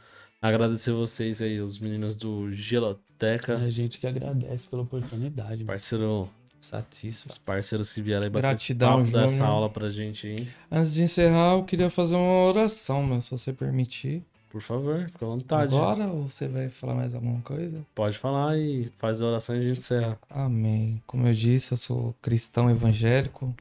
Agradecer 0.42 0.92
vocês 0.92 1.40
aí, 1.40 1.62
os 1.62 1.78
meninos 1.78 2.16
do 2.16 2.52
Geloteca. 2.52 3.58
A 3.58 3.70
gente 3.70 4.00
que 4.00 4.08
agradece 4.08 4.68
pela 4.68 4.82
oportunidade. 4.82 5.64
Parceiro 5.64 6.28
Satisfa. 6.60 7.28
Os 7.30 7.38
parceiros 7.38 7.94
que 7.94 8.02
vieram 8.02 8.24
aí 8.24 8.30
bater 8.32 8.48
Gratidão, 8.48 9.04
papo, 9.04 9.12
dar 9.12 9.26
essa 9.26 9.46
aula 9.46 9.70
pra 9.70 9.88
gente 9.90 10.26
aí. 10.26 10.50
Antes 10.72 10.96
de 10.96 11.04
encerrar, 11.04 11.54
eu 11.54 11.64
queria 11.64 11.92
fazer 11.92 12.16
uma 12.16 12.48
oração, 12.48 13.04
mas 13.04 13.26
se 13.26 13.32
você 13.32 13.54
permitir. 13.54 14.24
Por 14.50 14.64
favor, 14.64 15.06
fica 15.12 15.24
à 15.24 15.30
vontade. 15.30 15.76
Agora 15.76 16.08
ou 16.08 16.28
você 16.28 16.48
vai 16.48 16.70
falar 16.70 16.96
mais 16.96 17.14
alguma 17.14 17.40
coisa? 17.42 17.86
Pode 17.94 18.18
falar 18.18 18.58
e 18.58 18.92
faz 18.98 19.22
a 19.22 19.28
oração 19.28 19.56
e 19.56 19.60
a 19.60 19.62
gente 19.62 19.78
encerra. 19.78 20.18
Amém. 20.28 21.00
Como 21.06 21.28
eu 21.28 21.34
disse, 21.36 21.72
eu 21.72 21.78
sou 21.78 22.16
cristão 22.20 22.68
evangélico. 22.68 23.56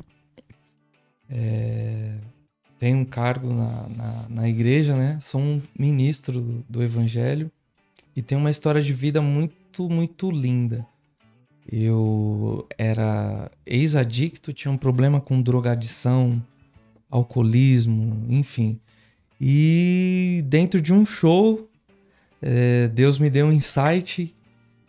É, 1.31 2.17
Tenho 2.81 2.97
um 2.97 3.05
cargo 3.05 3.53
na, 3.53 3.89
na, 3.91 4.27
na 4.31 4.49
igreja, 4.49 4.97
né? 4.97 5.19
Sou 5.21 5.39
um 5.39 5.61
ministro 5.79 6.65
do, 6.67 6.83
evangelho. 6.83 7.53
E 8.17 8.23
tenho 8.23 8.41
uma 8.41 8.51
história 8.51 8.81
de 8.81 8.91
vida 8.95 9.21
muito, 9.21 9.87
muito 9.91 10.31
linda. 10.31 10.87
Eu 11.71 12.67
era 12.79 13.51
ex-adicto, 13.67 14.55
tinha 14.55 14.73
um 14.73 14.79
problema 14.79 15.21
com 15.21 15.43
drogadição, 15.43 16.43
alcoolismo, 17.11 18.25
enfim. 18.31 18.81
E 19.39 20.43
dentro 20.47 20.81
de 20.81 20.95
um 20.95 21.05
show, 21.05 21.69
é, 22.41 22.89
Deus 22.89 23.19
me 23.19 23.29
deu 23.29 23.49
um 23.49 23.53
insight 23.53 24.35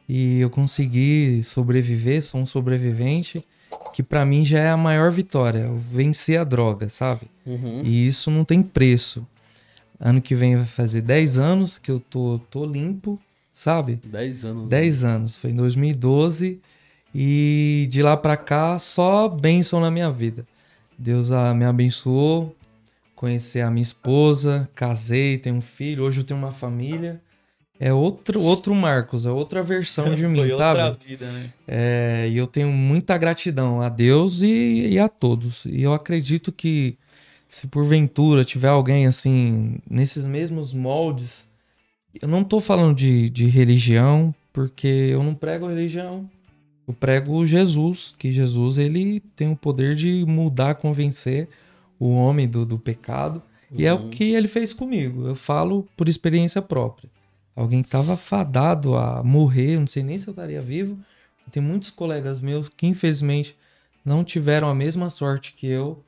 e 0.07 0.39
eu 0.39 0.49
consegui 0.49 1.43
sobreviver, 1.43 2.23
sou 2.23 2.39
um 2.39 2.45
sobrevivente, 2.45 3.45
que 3.93 4.03
pra 4.03 4.25
mim 4.25 4.43
já 4.45 4.59
é 4.59 4.69
a 4.69 4.77
maior 4.77 5.11
vitória, 5.11 5.69
vencer 5.91 6.39
a 6.39 6.43
droga, 6.43 6.89
sabe? 6.89 7.21
Uhum. 7.45 7.81
E 7.83 8.07
isso 8.07 8.31
não 8.31 8.43
tem 8.43 8.61
preço. 8.61 9.25
Ano 9.99 10.21
que 10.21 10.33
vem 10.33 10.55
vai 10.55 10.65
fazer 10.65 11.01
10 11.01 11.37
anos 11.37 11.77
que 11.77 11.91
eu 11.91 11.99
tô, 11.99 12.39
tô 12.49 12.65
limpo, 12.65 13.19
sabe? 13.53 13.99
10 14.03 14.45
anos. 14.45 14.69
10 14.69 15.03
anos, 15.03 15.35
foi 15.35 15.51
em 15.51 15.55
2012 15.55 16.59
e 17.13 17.87
de 17.89 18.01
lá 18.01 18.15
pra 18.17 18.37
cá 18.37 18.79
só 18.79 19.27
bênção 19.27 19.79
na 19.79 19.91
minha 19.91 20.09
vida. 20.09 20.45
Deus 20.97 21.31
ah, 21.31 21.53
me 21.53 21.65
abençoou, 21.65 22.55
conheci 23.15 23.61
a 23.61 23.69
minha 23.69 23.83
esposa, 23.83 24.69
casei, 24.75 25.37
tenho 25.37 25.57
um 25.57 25.61
filho, 25.61 26.03
hoje 26.03 26.21
eu 26.21 26.23
tenho 26.23 26.39
uma 26.39 26.51
família. 26.51 27.21
É 27.83 27.91
outro, 27.91 28.39
outro 28.41 28.75
Marcos, 28.75 29.25
é 29.25 29.31
outra 29.31 29.63
versão 29.63 30.13
de 30.13 30.27
mim, 30.27 30.37
Foi 30.45 30.49
sabe? 30.51 30.81
outra 30.83 31.07
vida, 31.07 31.31
né? 31.31 31.51
É, 31.67 32.27
e 32.29 32.37
eu 32.37 32.45
tenho 32.45 32.67
muita 32.71 33.17
gratidão 33.17 33.81
a 33.81 33.89
Deus 33.89 34.41
e, 34.43 34.89
e 34.91 34.99
a 34.99 35.09
todos. 35.09 35.65
E 35.65 35.81
eu 35.81 35.91
acredito 35.91 36.51
que 36.51 36.95
se 37.49 37.65
porventura 37.67 38.45
tiver 38.45 38.67
alguém 38.67 39.07
assim, 39.07 39.79
nesses 39.89 40.25
mesmos 40.25 40.75
moldes, 40.75 41.43
eu 42.21 42.27
não 42.27 42.43
tô 42.43 42.59
falando 42.59 42.95
de, 42.95 43.27
de 43.31 43.47
religião, 43.47 44.31
porque 44.53 44.87
eu 44.87 45.23
não 45.23 45.33
prego 45.33 45.65
religião. 45.67 46.29
Eu 46.87 46.93
prego 46.93 47.43
Jesus, 47.47 48.13
que 48.15 48.31
Jesus 48.31 48.77
ele 48.77 49.21
tem 49.35 49.51
o 49.51 49.55
poder 49.55 49.95
de 49.95 50.23
mudar, 50.27 50.75
convencer 50.75 51.47
o 51.99 52.09
homem 52.11 52.47
do, 52.47 52.63
do 52.63 52.77
pecado. 52.77 53.41
E 53.75 53.85
é 53.87 53.93
o 53.93 54.01
Uhum. 54.01 54.09
que 54.09 54.33
ele 54.35 54.47
fez 54.47 54.71
comigo. 54.71 55.25
Eu 55.25 55.35
falo 55.35 55.87
por 55.97 56.07
experiência 56.07 56.61
própria. 56.61 57.09
Alguém 57.61 57.83
que 57.83 57.87
estava 57.87 58.17
fadado 58.17 58.95
a 58.95 59.21
morrer, 59.21 59.79
não 59.79 59.85
sei 59.85 60.01
nem 60.01 60.17
se 60.17 60.27
eu 60.27 60.31
estaria 60.31 60.61
vivo. 60.61 60.97
Tem 61.51 61.61
muitos 61.61 61.91
colegas 61.91 62.41
meus 62.41 62.67
que 62.67 62.87
infelizmente 62.87 63.55
não 64.03 64.23
tiveram 64.23 64.67
a 64.67 64.73
mesma 64.73 65.11
sorte 65.11 65.53
que 65.53 65.67
eu. 65.67 66.03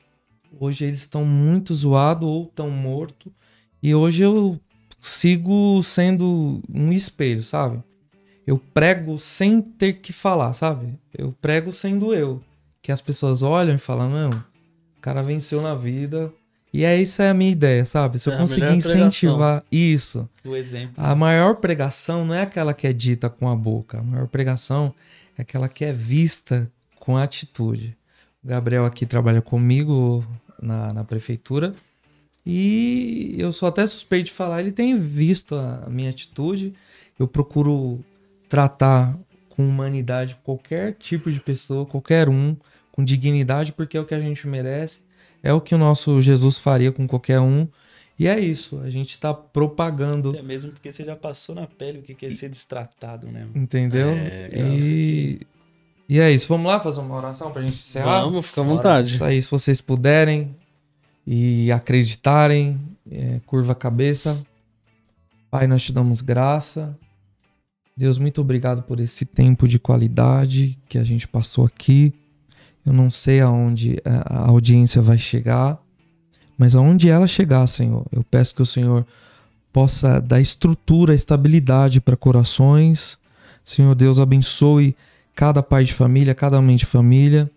Hoje 0.58 0.84
eles 0.84 1.00
estão 1.00 1.24
muito 1.24 1.72
zoados 1.72 2.28
ou 2.28 2.44
estão 2.46 2.70
mortos. 2.70 3.32
E 3.80 3.94
hoje 3.94 4.24
eu 4.24 4.58
sigo 5.00 5.80
sendo 5.84 6.60
um 6.68 6.90
espelho, 6.90 7.42
sabe? 7.42 7.80
Eu 8.44 8.58
prego 8.58 9.16
sem 9.16 9.62
ter 9.62 10.00
que 10.00 10.12
falar, 10.12 10.54
sabe? 10.54 10.98
Eu 11.16 11.32
prego 11.40 11.72
sendo 11.72 12.12
eu. 12.12 12.42
Que 12.82 12.90
as 12.90 13.00
pessoas 13.00 13.42
olham 13.42 13.76
e 13.76 13.78
falam, 13.78 14.10
não, 14.10 14.30
o 14.30 15.00
cara 15.00 15.22
venceu 15.22 15.62
na 15.62 15.74
vida. 15.74 16.32
E 16.74 16.84
é 16.84 17.00
isso 17.00 17.22
é 17.22 17.30
a 17.30 17.34
minha 17.34 17.52
ideia, 17.52 17.86
sabe? 17.86 18.18
Se 18.18 18.28
eu 18.28 18.32
É 18.32 18.36
conseguir 18.36 18.72
incentivar 18.72 19.62
isso. 19.70 20.28
O 20.44 20.56
exemplo. 20.56 20.94
A 20.96 21.14
maior 21.14 21.54
pregação 21.54 22.24
não 22.24 22.34
é 22.34 22.42
aquela 22.42 22.74
que 22.74 22.84
é 22.84 22.92
dita 22.92 23.30
com 23.30 23.48
a 23.48 23.54
boca. 23.54 24.00
A 24.00 24.02
maior 24.02 24.26
pregação 24.26 24.92
é 25.38 25.42
aquela 25.42 25.68
que 25.68 25.84
é 25.84 25.92
vista 25.92 26.68
com 26.98 27.16
atitude. 27.16 27.96
O 28.42 28.48
Gabriel 28.48 28.84
aqui 28.84 29.06
trabalha 29.06 29.40
comigo 29.40 30.26
na, 30.60 30.92
na 30.92 31.04
prefeitura 31.04 31.76
e 32.44 33.36
eu 33.38 33.52
sou 33.52 33.68
até 33.68 33.86
suspeito 33.86 34.24
de 34.24 34.32
falar. 34.32 34.60
Ele 34.60 34.72
tem 34.72 34.98
visto 34.98 35.54
a, 35.54 35.84
a 35.86 35.88
minha 35.88 36.10
atitude. 36.10 36.74
Eu 37.16 37.28
procuro 37.28 38.04
tratar 38.48 39.16
com 39.48 39.64
humanidade 39.64 40.36
qualquer 40.42 40.94
tipo 40.94 41.30
de 41.30 41.38
pessoa, 41.38 41.86
qualquer 41.86 42.28
um, 42.28 42.56
com 42.90 43.04
dignidade, 43.04 43.72
porque 43.72 43.96
é 43.96 44.00
o 44.00 44.04
que 44.04 44.14
a 44.14 44.20
gente 44.20 44.48
merece. 44.48 45.04
É 45.44 45.52
o 45.52 45.60
que 45.60 45.74
o 45.74 45.78
nosso 45.78 46.22
Jesus 46.22 46.56
faria 46.56 46.90
com 46.90 47.06
qualquer 47.06 47.38
um. 47.38 47.68
E 48.18 48.26
é 48.26 48.40
isso. 48.40 48.80
A 48.80 48.88
gente 48.88 49.20
tá 49.20 49.34
propagando 49.34 50.30
Até 50.30 50.40
mesmo 50.40 50.72
porque 50.72 50.90
você 50.90 51.04
já 51.04 51.14
passou 51.14 51.54
na 51.54 51.66
pele 51.66 51.98
o 51.98 52.02
que 52.02 52.24
é 52.24 52.30
ser 52.30 52.48
destratado, 52.48 53.26
né? 53.26 53.46
Entendeu? 53.54 54.08
É, 54.08 54.48
e... 54.54 55.40
e 56.08 56.18
é 56.18 56.30
isso. 56.30 56.48
Vamos 56.48 56.72
lá 56.72 56.80
fazer 56.80 57.00
uma 57.00 57.14
oração 57.14 57.50
pra 57.50 57.60
gente 57.60 57.74
encerrar? 57.74 58.22
Vamos, 58.22 58.46
fica 58.46 58.62
à 58.62 58.64
vontade. 58.64 59.12
Isso 59.12 59.22
aí, 59.22 59.42
se 59.42 59.50
vocês 59.50 59.82
puderem 59.82 60.56
e 61.26 61.70
acreditarem, 61.70 62.80
é, 63.10 63.38
curva 63.44 63.72
a 63.72 63.76
cabeça. 63.76 64.42
Pai, 65.50 65.66
nós 65.66 65.82
te 65.82 65.92
damos 65.92 66.22
graça. 66.22 66.98
Deus, 67.94 68.16
muito 68.16 68.40
obrigado 68.40 68.82
por 68.82 68.98
esse 68.98 69.26
tempo 69.26 69.68
de 69.68 69.78
qualidade 69.78 70.78
que 70.88 70.96
a 70.96 71.04
gente 71.04 71.28
passou 71.28 71.66
aqui. 71.66 72.14
Eu 72.84 72.92
não 72.92 73.10
sei 73.10 73.40
aonde 73.40 73.98
a 74.04 74.44
a 74.44 74.48
audiência 74.48 75.00
vai 75.00 75.18
chegar, 75.18 75.78
mas 76.56 76.76
aonde 76.76 77.08
ela 77.08 77.26
chegar, 77.26 77.66
Senhor, 77.66 78.06
eu 78.12 78.22
peço 78.22 78.54
que 78.54 78.62
o 78.62 78.66
Senhor 78.66 79.06
possa 79.72 80.20
dar 80.20 80.40
estrutura, 80.40 81.14
estabilidade 81.14 82.00
para 82.00 82.16
corações. 82.16 83.18
Senhor 83.64 83.94
Deus, 83.94 84.20
abençoe 84.20 84.94
cada 85.34 85.62
pai 85.62 85.84
de 85.84 85.92
família, 85.92 86.34
cada 86.34 86.60
mãe 86.62 86.76
de 86.76 86.86
família, 86.86 87.50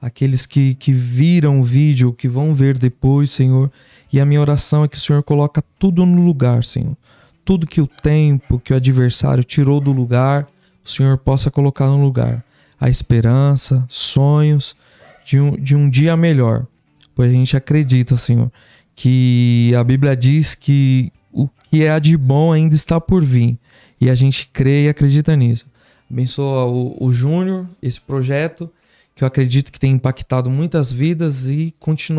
aqueles 0.00 0.44
que, 0.44 0.74
que 0.74 0.92
viram 0.92 1.60
o 1.60 1.62
vídeo, 1.62 2.12
que 2.12 2.26
vão 2.26 2.52
ver 2.52 2.76
depois, 2.78 3.30
Senhor. 3.30 3.70
E 4.12 4.20
a 4.20 4.26
minha 4.26 4.40
oração 4.40 4.82
é 4.82 4.88
que 4.88 4.96
o 4.96 5.00
Senhor 5.00 5.22
coloca 5.22 5.62
tudo 5.78 6.04
no 6.04 6.24
lugar, 6.24 6.64
Senhor. 6.64 6.96
Tudo 7.44 7.66
que 7.66 7.80
o 7.80 7.86
tempo, 7.86 8.58
que 8.58 8.72
o 8.72 8.76
adversário 8.76 9.44
tirou 9.44 9.80
do 9.80 9.92
lugar, 9.92 10.46
o 10.84 10.90
Senhor 10.90 11.16
possa 11.18 11.50
colocar 11.50 11.86
no 11.86 12.02
lugar. 12.02 12.44
A 12.82 12.88
esperança, 12.90 13.86
sonhos 13.88 14.74
de 15.24 15.38
um, 15.38 15.56
de 15.56 15.76
um 15.76 15.88
dia 15.88 16.16
melhor. 16.16 16.66
Pois 17.14 17.30
a 17.30 17.34
gente 17.34 17.56
acredita, 17.56 18.16
Senhor, 18.16 18.50
que 18.96 19.72
a 19.78 19.84
Bíblia 19.84 20.16
diz 20.16 20.56
que 20.56 21.12
o 21.32 21.48
que 21.70 21.84
é 21.84 22.00
de 22.00 22.16
bom 22.16 22.50
ainda 22.50 22.74
está 22.74 23.00
por 23.00 23.24
vir. 23.24 23.56
E 24.00 24.10
a 24.10 24.16
gente 24.16 24.50
crê 24.52 24.86
e 24.86 24.88
acredita 24.88 25.36
nisso. 25.36 25.64
Abençoa 26.10 26.66
o, 26.66 26.96
o 27.06 27.12
Júnior, 27.12 27.68
esse 27.80 28.00
projeto, 28.00 28.68
que 29.14 29.22
eu 29.22 29.28
acredito 29.28 29.70
que 29.70 29.78
tem 29.78 29.92
impactado 29.92 30.50
muitas 30.50 30.92
vidas 30.92 31.46
e 31.46 31.72
continua 31.78 32.10